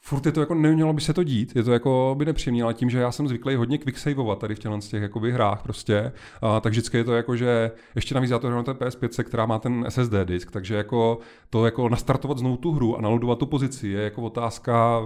furt 0.00 0.26
je 0.26 0.32
to 0.32 0.40
jako, 0.40 0.54
nemělo 0.54 0.92
by 0.92 1.00
se 1.00 1.14
to 1.14 1.22
dít, 1.22 1.56
je 1.56 1.62
to 1.62 1.72
jako 1.72 2.14
by 2.18 2.24
nepříjemné, 2.24 2.62
ale 2.62 2.74
tím, 2.74 2.90
že 2.90 2.98
já 2.98 3.12
jsem 3.12 3.28
zvyklý 3.28 3.54
hodně 3.54 3.78
quicksaveovat 3.78 4.38
tady 4.38 4.54
v 4.54 4.58
těchto 4.58 4.78
těch 4.78 5.02
jakoby 5.02 5.32
hrách 5.32 5.62
prostě, 5.62 6.12
a, 6.42 6.60
tak 6.60 6.70
vždycky 6.72 6.96
je 6.96 7.04
to 7.04 7.14
jako, 7.14 7.36
že 7.36 7.70
ještě 7.94 8.14
navíc 8.14 8.30
já 8.30 8.38
to 8.38 8.50
na 8.50 8.62
té 8.62 8.72
PS5, 8.72 9.24
která 9.24 9.46
má 9.46 9.58
ten 9.58 9.86
SSD 9.88 10.14
disk, 10.24 10.50
takže 10.50 10.74
jako 10.74 11.18
to 11.50 11.64
jako 11.64 11.88
nastartovat 11.88 12.38
znovu 12.38 12.56
tu 12.56 12.72
hru 12.72 12.98
a 12.98 13.00
nalodovat 13.00 13.38
tu 13.38 13.46
pozici 13.46 13.88
je 13.88 14.02
jako 14.02 14.22
otázka 14.22 15.00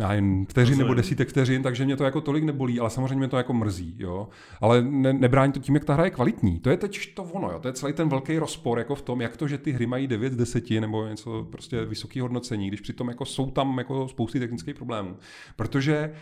já 0.00 0.12
jen 0.12 0.46
vteřin 0.46 0.78
nebo 0.78 0.94
desítek 0.94 1.28
vteřin, 1.28 1.62
takže 1.62 1.84
mě 1.84 1.96
to 1.96 2.04
jako 2.04 2.20
tolik 2.20 2.44
nebolí, 2.44 2.80
ale 2.80 2.90
samozřejmě 2.90 3.16
mě 3.16 3.28
to 3.28 3.36
jako 3.36 3.52
mrzí, 3.52 3.94
jo. 3.98 4.28
Ale 4.60 4.82
ne, 4.82 5.12
nebrání 5.12 5.52
to 5.52 5.60
tím, 5.60 5.74
jak 5.74 5.84
ta 5.84 5.94
hra 5.94 6.04
je 6.04 6.10
kvalitní. 6.10 6.58
To 6.58 6.70
je 6.70 6.76
teď 6.76 7.14
to 7.14 7.22
ono, 7.22 7.50
jo. 7.50 7.58
To 7.58 7.68
je 7.68 7.74
celý 7.74 7.92
ten 7.92 8.08
velký 8.08 8.38
rozpor 8.38 8.78
jako 8.78 8.94
v 8.94 9.02
tom, 9.02 9.20
jak 9.20 9.36
to, 9.36 9.48
že 9.48 9.58
ty 9.58 9.72
hry 9.72 9.86
mají 9.86 10.06
9 10.06 10.32
z 10.32 10.36
10 10.36 10.70
nebo 10.70 11.06
něco 11.06 11.46
prostě 11.50 11.84
vysoké 11.84 12.22
hodnocení, 12.22 12.68
když 12.68 12.80
přitom 12.80 13.08
jako 13.08 13.24
jsou 13.24 13.50
tam 13.50 13.78
jako 13.78 14.08
spousty 14.08 14.40
technických 14.40 14.74
problémů. 14.74 15.16
Protože 15.56 16.12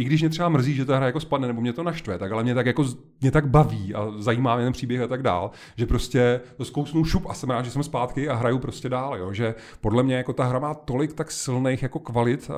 i 0.00 0.04
když 0.04 0.20
mě 0.20 0.28
třeba 0.28 0.48
mrzí, 0.48 0.74
že 0.74 0.84
ta 0.84 0.96
hra 0.96 1.06
jako 1.06 1.20
spadne, 1.20 1.46
nebo 1.46 1.60
mě 1.60 1.72
to 1.72 1.82
naštve, 1.82 2.18
tak 2.18 2.32
ale 2.32 2.42
mě 2.42 2.54
tak 2.54 2.66
jako 2.66 2.84
mě 3.20 3.30
tak 3.30 3.48
baví 3.48 3.94
a 3.94 4.12
zajímá 4.18 4.56
mě 4.56 4.64
ten 4.64 4.72
příběh 4.72 5.00
a 5.00 5.06
tak 5.06 5.22
dál, 5.22 5.50
že 5.76 5.86
prostě 5.86 6.40
to 6.56 6.64
zkousnu 6.64 7.04
šup 7.04 7.26
a 7.28 7.34
jsem 7.34 7.50
rád, 7.50 7.64
že 7.64 7.70
jsem 7.70 7.82
zpátky 7.82 8.28
a 8.28 8.34
hraju 8.34 8.58
prostě 8.58 8.88
dál, 8.88 9.16
jo? 9.16 9.32
že 9.32 9.54
podle 9.80 10.02
mě 10.02 10.14
jako 10.14 10.32
ta 10.32 10.44
hra 10.44 10.58
má 10.58 10.74
tolik 10.74 11.12
tak 11.12 11.30
silných 11.30 11.82
jako 11.82 11.98
kvalit, 11.98 12.50
uh, 12.50 12.56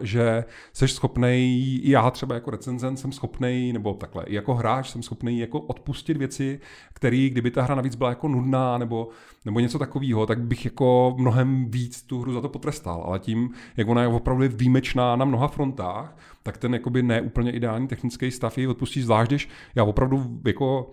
že 0.00 0.44
jsi 0.72 0.88
schopný, 0.88 1.80
i 1.82 1.90
já 1.90 2.10
třeba 2.10 2.34
jako 2.34 2.50
recenzent 2.50 2.98
jsem 2.98 3.12
schopný, 3.12 3.72
nebo 3.72 3.94
takhle, 3.94 4.24
jako 4.28 4.54
hráč 4.54 4.90
jsem 4.90 5.02
schopný 5.02 5.38
jako 5.38 5.60
odpustit 5.60 6.16
věci, 6.16 6.60
které, 6.92 7.28
kdyby 7.28 7.50
ta 7.50 7.62
hra 7.62 7.74
navíc 7.74 7.94
byla 7.94 8.10
jako 8.10 8.28
nudná, 8.28 8.78
nebo, 8.78 9.08
nebo 9.44 9.60
něco 9.60 9.78
takového, 9.78 10.26
tak 10.26 10.40
bych 10.40 10.64
jako 10.64 11.14
mnohem 11.18 11.70
víc 11.70 12.02
tu 12.02 12.20
hru 12.20 12.32
za 12.32 12.40
to 12.40 12.48
potrestal, 12.48 13.04
ale 13.06 13.18
tím, 13.18 13.50
jak 13.76 13.88
ona 13.88 14.02
je 14.02 14.08
opravdu 14.08 14.44
výjimečná 14.48 15.16
na 15.16 15.24
mnoha 15.24 15.48
frontách, 15.48 16.16
tak 16.46 16.56
ten 16.58 16.74
jakoby 16.74 17.02
neúplně 17.02 17.52
ideální 17.52 17.88
technický 17.88 18.30
stav 18.30 18.58
ji 18.58 18.66
odpustíš, 18.66 19.04
zvlášť 19.04 19.30
když 19.30 19.48
já 19.74 19.84
opravdu 19.84 20.40
jako 20.46 20.90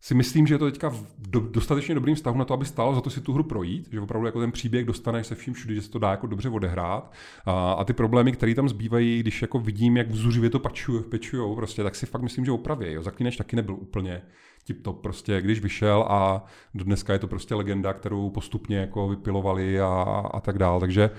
si 0.00 0.14
myslím, 0.14 0.46
že 0.46 0.54
je 0.54 0.58
to 0.58 0.70
teďka 0.70 0.88
v 0.88 1.06
do, 1.18 1.40
dostatečně 1.40 1.94
dobrým 1.94 2.16
stavu 2.16 2.38
na 2.38 2.44
to, 2.44 2.54
aby 2.54 2.64
stálo 2.64 2.94
za 2.94 3.00
to 3.00 3.10
si 3.10 3.20
tu 3.20 3.32
hru 3.32 3.44
projít, 3.44 3.88
že 3.92 4.00
opravdu 4.00 4.26
jako 4.26 4.40
ten 4.40 4.52
příběh 4.52 4.84
dostaneš 4.84 5.26
se 5.26 5.34
vším 5.34 5.54
všude, 5.54 5.74
že 5.74 5.82
se 5.82 5.90
to 5.90 5.98
dá 5.98 6.10
jako 6.10 6.26
dobře 6.26 6.48
odehrát 6.48 7.12
a, 7.44 7.72
a 7.72 7.84
ty 7.84 7.92
problémy, 7.92 8.32
které 8.32 8.54
tam 8.54 8.68
zbývají, 8.68 9.20
když 9.20 9.42
jako 9.42 9.58
vidím, 9.58 9.96
jak 9.96 10.10
vzuřivě 10.10 10.50
to 10.50 10.60
pečujou, 11.10 11.56
prostě, 11.56 11.82
tak 11.82 11.94
si 11.94 12.06
fakt 12.06 12.22
myslím, 12.22 12.44
že 12.44 12.52
opravě. 12.52 12.92
Jo. 12.92 13.02
Zaklíneč 13.02 13.36
taky 13.36 13.56
nebyl 13.56 13.74
úplně 13.74 14.22
tip 14.64 14.82
top, 14.82 15.02
prostě 15.02 15.40
když 15.40 15.60
vyšel 15.60 16.06
a 16.08 16.44
do 16.74 16.84
dneska 16.84 17.12
je 17.12 17.18
to 17.18 17.28
prostě 17.28 17.54
legenda, 17.54 17.92
kterou 17.92 18.30
postupně 18.30 18.76
jako 18.76 19.08
vypilovali 19.08 19.80
a, 19.80 19.88
a 20.32 20.40
tak 20.40 20.58
dál, 20.58 20.80
takže 20.80 21.10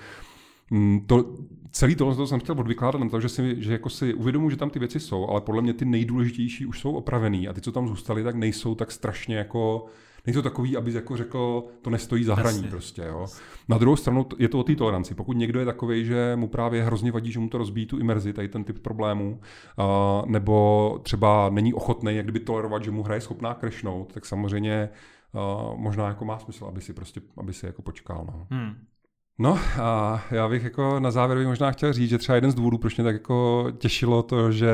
mm, 0.70 1.06
to, 1.06 1.34
celý 1.72 1.96
tohle 1.96 2.16
to 2.16 2.26
jsem 2.26 2.40
chtěl 2.40 2.60
odvykládat 2.60 2.98
na 2.98 3.08
to, 3.08 3.20
že, 3.20 3.28
si, 3.28 3.62
že 3.62 3.72
jako 3.72 3.90
si 3.90 4.14
uvědomuji, 4.14 4.50
že 4.50 4.56
tam 4.56 4.70
ty 4.70 4.78
věci 4.78 5.00
jsou, 5.00 5.28
ale 5.28 5.40
podle 5.40 5.62
mě 5.62 5.72
ty 5.74 5.84
nejdůležitější 5.84 6.66
už 6.66 6.80
jsou 6.80 6.92
opravený 6.92 7.48
a 7.48 7.52
ty, 7.52 7.60
co 7.60 7.72
tam 7.72 7.88
zůstaly, 7.88 8.22
tak 8.22 8.34
nejsou 8.34 8.74
tak 8.74 8.92
strašně 8.92 9.36
jako 9.36 9.86
to 10.32 10.42
takový, 10.42 10.76
aby 10.76 10.92
jako 10.92 11.16
řekl, 11.16 11.64
to 11.82 11.90
nestojí 11.90 12.24
za 12.24 12.34
hraní 12.34 12.56
Jasně. 12.56 12.70
prostě. 12.70 13.02
Jo. 13.02 13.26
Na 13.68 13.78
druhou 13.78 13.96
stranu 13.96 14.26
je 14.38 14.48
to 14.48 14.58
o 14.58 14.62
té 14.62 14.76
toleranci. 14.76 15.14
Pokud 15.14 15.36
někdo 15.36 15.60
je 15.60 15.66
takový, 15.66 16.04
že 16.04 16.36
mu 16.36 16.48
právě 16.48 16.84
hrozně 16.84 17.12
vadí, 17.12 17.32
že 17.32 17.38
mu 17.38 17.48
to 17.48 17.58
rozbíjí 17.58 17.86
tu 17.86 17.98
imerzi, 17.98 18.32
tady 18.32 18.48
ten 18.48 18.64
typ 18.64 18.78
problémů, 18.78 19.40
uh, 19.78 20.30
nebo 20.30 20.98
třeba 21.02 21.50
není 21.50 21.74
ochotný 21.74 22.16
jak 22.16 22.26
kdyby 22.26 22.40
tolerovat, 22.40 22.84
že 22.84 22.90
mu 22.90 23.02
hraje 23.02 23.20
schopná 23.20 23.54
crashnout, 23.54 24.12
tak 24.12 24.26
samozřejmě 24.26 24.88
uh, 25.32 25.78
možná 25.80 26.08
jako 26.08 26.24
má 26.24 26.38
smysl, 26.38 26.64
aby 26.64 26.80
si 26.80 26.92
prostě, 26.92 27.20
aby 27.36 27.52
si 27.52 27.66
jako 27.66 27.82
počkal. 27.82 28.24
No. 28.26 28.46
Hmm. 28.50 28.74
No 29.42 29.58
a 29.80 30.22
já 30.30 30.48
bych 30.48 30.64
jako 30.64 31.00
na 31.00 31.10
závěr 31.10 31.38
bych 31.38 31.46
možná 31.46 31.70
chtěl 31.70 31.92
říct, 31.92 32.10
že 32.10 32.18
třeba 32.18 32.36
jeden 32.36 32.50
z 32.50 32.54
důvodů, 32.54 32.78
proč 32.78 32.96
mě 32.96 33.04
tak 33.04 33.14
jako 33.14 33.66
těšilo 33.78 34.22
to, 34.22 34.52
že 34.52 34.72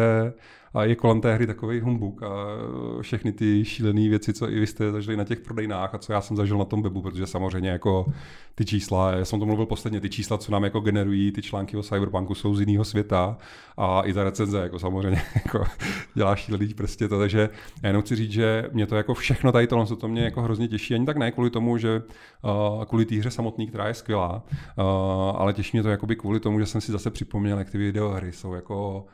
a 0.75 0.85
je 0.85 0.95
kolem 0.97 1.21
té 1.21 1.35
hry 1.35 1.47
takový 1.47 1.81
humbuk 1.81 2.23
a 2.23 2.29
všechny 3.01 3.33
ty 3.33 3.65
šílené 3.65 4.09
věci, 4.09 4.33
co 4.33 4.51
i 4.51 4.61
vy 4.61 4.67
jste 4.67 4.93
zažili 4.93 5.17
na 5.17 5.25
těch 5.25 5.41
prodejnách 5.41 5.95
a 5.95 5.99
co 5.99 6.13
já 6.13 6.21
jsem 6.21 6.37
zažil 6.37 6.59
na 6.59 6.65
tom 6.65 6.83
webu, 6.83 7.03
protože 7.03 7.27
samozřejmě 7.27 7.71
jako 7.71 8.07
ty 8.55 8.65
čísla, 8.65 9.13
já 9.13 9.25
jsem 9.25 9.41
to 9.41 9.47
mluvil 9.47 9.67
posledně, 9.67 10.01
ty 10.01 10.11
čísla, 10.11 10.39
co 10.39 10.53
nám 10.53 10.65
jako 10.65 10.81
generují 10.81 11.33
ty 11.33 11.43
články 11.43 11.77
o 11.77 11.83
Cyberpunku 11.83 12.35
jsou 12.35 12.55
z 12.55 12.61
jiného 12.61 12.85
světa 12.85 13.37
a 13.77 14.03
i 14.03 14.13
ta 14.13 14.25
recenze 14.25 14.59
jako 14.59 14.79
samozřejmě 14.79 15.23
jako 15.45 15.65
dělá 16.15 16.37
šílený 16.37 16.75
prostě 16.75 17.09
to, 17.09 17.19
takže 17.19 17.49
já 17.83 17.89
jenom 17.89 18.03
chci 18.03 18.17
říct, 18.17 18.33
že 18.33 18.65
mě 18.73 18.87
to 18.87 18.97
jako 18.97 19.15
všechno 19.15 19.53
tady 19.53 19.67
tohle, 19.67 19.87
to 19.97 20.09
mě 20.09 20.23
jako 20.23 20.43
hrozně 20.43 20.69
těší, 20.69 20.95
ani 20.95 21.07
tak 21.07 21.17
ne 21.17 21.33
kvůli 21.33 21.51
tomu, 21.51 21.79
že 21.79 22.03
kvůli 22.89 23.05
té 23.05 23.15
hře 23.15 23.31
samotný, 23.31 23.67
která 23.67 23.89
je 23.89 23.95
skvělá, 23.95 24.43
ale 25.35 25.53
těší 25.53 25.77
mě 25.77 25.83
to 25.83 25.89
jakoby 25.89 26.17
kvůli 26.17 26.41
tomu, 26.41 26.61
že 26.61 26.67
jsem 26.67 26.81
si 26.81 26.93
zase 26.93 27.11
připomněl, 27.11 27.59
jak 27.59 27.71
ty 27.71 27.79
videohry 27.79 28.33
jsou 28.33 28.55
jako 28.55 29.07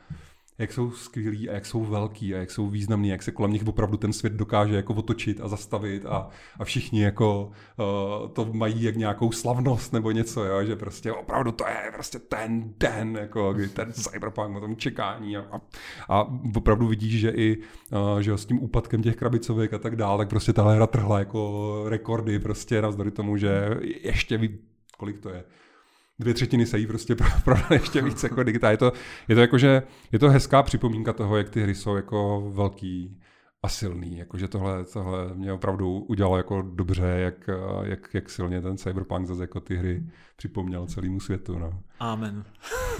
jak 0.57 0.73
jsou 0.73 0.91
skvělí 0.91 1.49
a 1.49 1.53
jak 1.53 1.65
jsou 1.65 1.83
velký 1.83 2.35
a 2.35 2.37
jak 2.37 2.51
jsou 2.51 2.69
významní, 2.69 3.09
jak 3.09 3.23
se 3.23 3.31
kolem 3.31 3.51
nich 3.51 3.67
opravdu 3.67 3.97
ten 3.97 4.13
svět 4.13 4.33
dokáže 4.33 4.75
jako 4.75 4.93
otočit 4.93 5.41
a 5.41 5.47
zastavit 5.47 6.05
a, 6.05 6.29
a 6.59 6.63
všichni 6.63 7.01
jako 7.03 7.51
uh, 7.79 8.29
to 8.29 8.53
mají 8.53 8.83
jak 8.83 8.95
nějakou 8.95 9.31
slavnost 9.31 9.93
nebo 9.93 10.11
něco, 10.11 10.43
jo, 10.43 10.63
že 10.65 10.75
prostě 10.75 11.11
opravdu 11.11 11.51
to 11.51 11.67
je 11.67 11.91
prostě 11.93 12.19
ten 12.19 12.73
den, 12.77 13.17
jako 13.21 13.53
kdy 13.53 13.67
ten 13.67 13.93
cyberpunk 13.93 14.57
o 14.57 14.59
tom 14.59 14.75
čekání 14.75 15.37
a, 15.37 15.41
a, 15.51 15.61
a 16.09 16.27
opravdu 16.55 16.87
vidíš, 16.87 17.19
že 17.19 17.29
i 17.29 17.57
uh, 17.91 18.19
že 18.19 18.37
s 18.37 18.45
tím 18.45 18.63
úpadkem 18.63 19.03
těch 19.03 19.15
krabicovek 19.15 19.73
a 19.73 19.77
tak 19.77 19.95
dále, 19.95 20.17
tak 20.17 20.29
prostě 20.29 20.53
ta 20.53 20.63
hra 20.63 20.87
trhla 20.87 21.19
jako 21.19 21.83
rekordy 21.87 22.39
prostě 22.39 22.81
navzdory 22.81 23.11
tomu, 23.11 23.37
že 23.37 23.69
ještě 24.03 24.37
ví, 24.37 24.59
kolik 24.97 25.19
to 25.19 25.29
je, 25.29 25.43
dvě 26.19 26.33
třetiny 26.33 26.65
se 26.65 26.79
jí 26.79 26.87
prostě 26.87 27.15
prodat 27.43 27.71
ještě 27.71 28.01
víc 28.01 28.23
jako 28.23 28.43
digitál. 28.43 28.71
Je 28.71 28.77
to, 28.77 28.93
je 29.27 29.35
to 29.35 29.41
jako, 29.41 29.57
že 29.57 29.83
je 30.11 30.19
to 30.19 30.29
hezká 30.29 30.63
připomínka 30.63 31.13
toho, 31.13 31.37
jak 31.37 31.49
ty 31.49 31.61
hry 31.61 31.75
jsou 31.75 31.95
jako 31.95 32.51
velký 32.55 33.19
a 33.63 33.69
silný. 33.69 34.17
Jakože 34.17 34.47
tohle, 34.47 34.85
tohle 34.85 35.33
mě 35.33 35.53
opravdu 35.53 35.99
udělalo 35.99 36.37
jako 36.37 36.61
dobře, 36.61 37.05
jak, 37.05 37.49
jak, 37.83 38.13
jak 38.13 38.29
silně 38.29 38.61
ten 38.61 38.77
Cyberpunk 38.77 39.27
zase 39.27 39.43
jako 39.43 39.59
ty 39.59 39.75
hry 39.75 40.03
připomněl 40.35 40.85
celému 40.85 41.19
světu. 41.19 41.59
No. 41.59 41.79
Amen. 41.99 42.43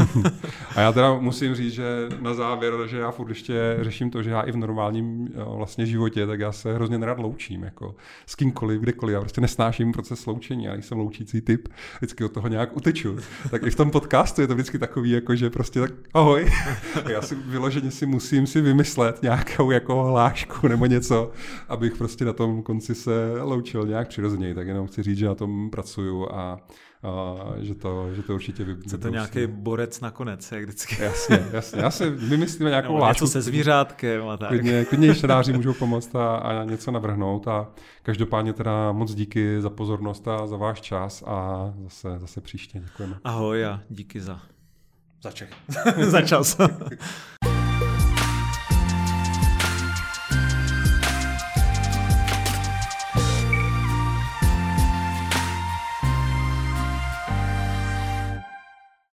a 0.76 0.82
já 0.82 0.91
teda 0.91 1.14
musím 1.14 1.56
říct, 1.56 1.74
že 1.74 2.10
na 2.22 2.34
závěr, 2.34 2.74
že 2.86 2.98
já 2.98 3.12
furt 3.12 3.30
ještě 3.30 3.78
řeším 3.82 4.12
to, 4.12 4.24
že 4.24 4.30
já 4.30 4.41
i 4.41 4.52
v 4.52 4.57
normálním 4.57 5.30
vlastně 5.36 5.86
životě, 5.86 6.28
tak 6.28 6.40
já 6.40 6.52
se 6.52 6.74
hrozně 6.74 6.98
nerad 6.98 7.20
loučím, 7.20 7.64
jako 7.64 7.95
s 8.26 8.36
kýmkoliv, 8.36 8.82
kdekoliv. 8.82 9.14
Já 9.14 9.20
prostě 9.20 9.41
nesnáším 9.41 9.91
proces 9.91 10.26
loučení, 10.26 10.64
já 10.64 10.74
nejsem 10.74 10.98
loučící 10.98 11.41
typ, 11.41 11.68
vždycky 11.98 12.24
od 12.24 12.32
toho 12.32 12.48
nějak 12.48 12.78
uteču. 12.78 13.18
Tak 13.52 13.64
i 13.64 13.70
v 13.70 13.76
tom 13.76 13.91
podcastu 13.91 14.41
je 14.41 14.48
to 14.48 14.53
vždycky 14.53 14.80
takový, 14.80 15.12
jako 15.12 15.36
že 15.36 15.49
prostě 15.49 15.80
tak 15.80 15.91
ahoj. 16.14 16.52
já 17.10 17.22
si 17.22 17.36
vyloženě 17.36 17.91
si 17.91 18.06
musím 18.06 18.48
si 18.48 18.62
vymyslet 18.62 19.22
nějakou 19.22 19.72
jako 19.72 20.03
hlášku 20.03 20.68
nebo 20.68 20.86
něco, 20.86 21.32
abych 21.70 21.98
prostě 21.98 22.26
na 22.26 22.34
tom 22.34 22.64
konci 22.64 22.95
se 22.95 23.41
loučil 23.41 23.88
nějak 23.88 24.07
přirozeněji. 24.07 24.56
Tak 24.56 24.68
jenom 24.68 24.88
chci 24.88 25.03
říct, 25.03 25.18
že 25.18 25.26
na 25.26 25.36
tom 25.36 25.70
pracuju 25.70 26.28
a 26.32 26.60
a 27.06 27.36
že 27.60 27.76
to, 27.76 28.15
že 28.15 28.23
to 28.23 28.34
určitě 28.34 28.64
vy, 28.64 28.77
Co 28.90 28.98
to 28.98 29.10
nějaký 29.10 29.48
borec 29.48 30.02
nakonec, 30.02 30.52
jak 30.52 30.64
vždycky. 30.64 31.03
Jasně, 31.03 31.48
jasně. 31.52 31.82
Já 31.82 31.91
si 31.91 32.10
vymyslíme 32.10 32.69
nějakou 32.69 32.94
no, 32.94 32.99
láčku. 32.99 33.26
Něco 33.26 33.32
se 33.32 33.41
zvířátkem 33.41 34.27
a 34.27 34.38
tak. 34.38 34.49
Klidně, 34.49 34.86
klidně 34.86 35.15
čtenáři 35.15 35.53
můžou 35.53 35.73
pomoct 35.73 36.15
a, 36.15 36.36
a 36.36 36.64
něco 36.64 36.91
navrhnout 36.91 37.48
a 37.48 37.68
každopádně 38.03 38.53
teda 38.53 38.91
moc 38.91 39.15
díky 39.15 39.61
za 39.61 39.69
pozornost 39.69 40.27
a 40.27 40.48
za 40.48 40.57
váš 40.57 40.82
čas 40.82 41.23
a 41.27 41.73
zase, 41.84 42.19
zase 42.19 42.41
příště 42.41 42.80
děkujeme. 42.80 43.15
Ahoj 43.23 43.65
a 43.65 43.82
díky 43.90 44.22
za, 44.22 44.40
za 45.23 45.32
Čech. 45.32 45.49
za 46.07 46.22
čas. 46.22 46.57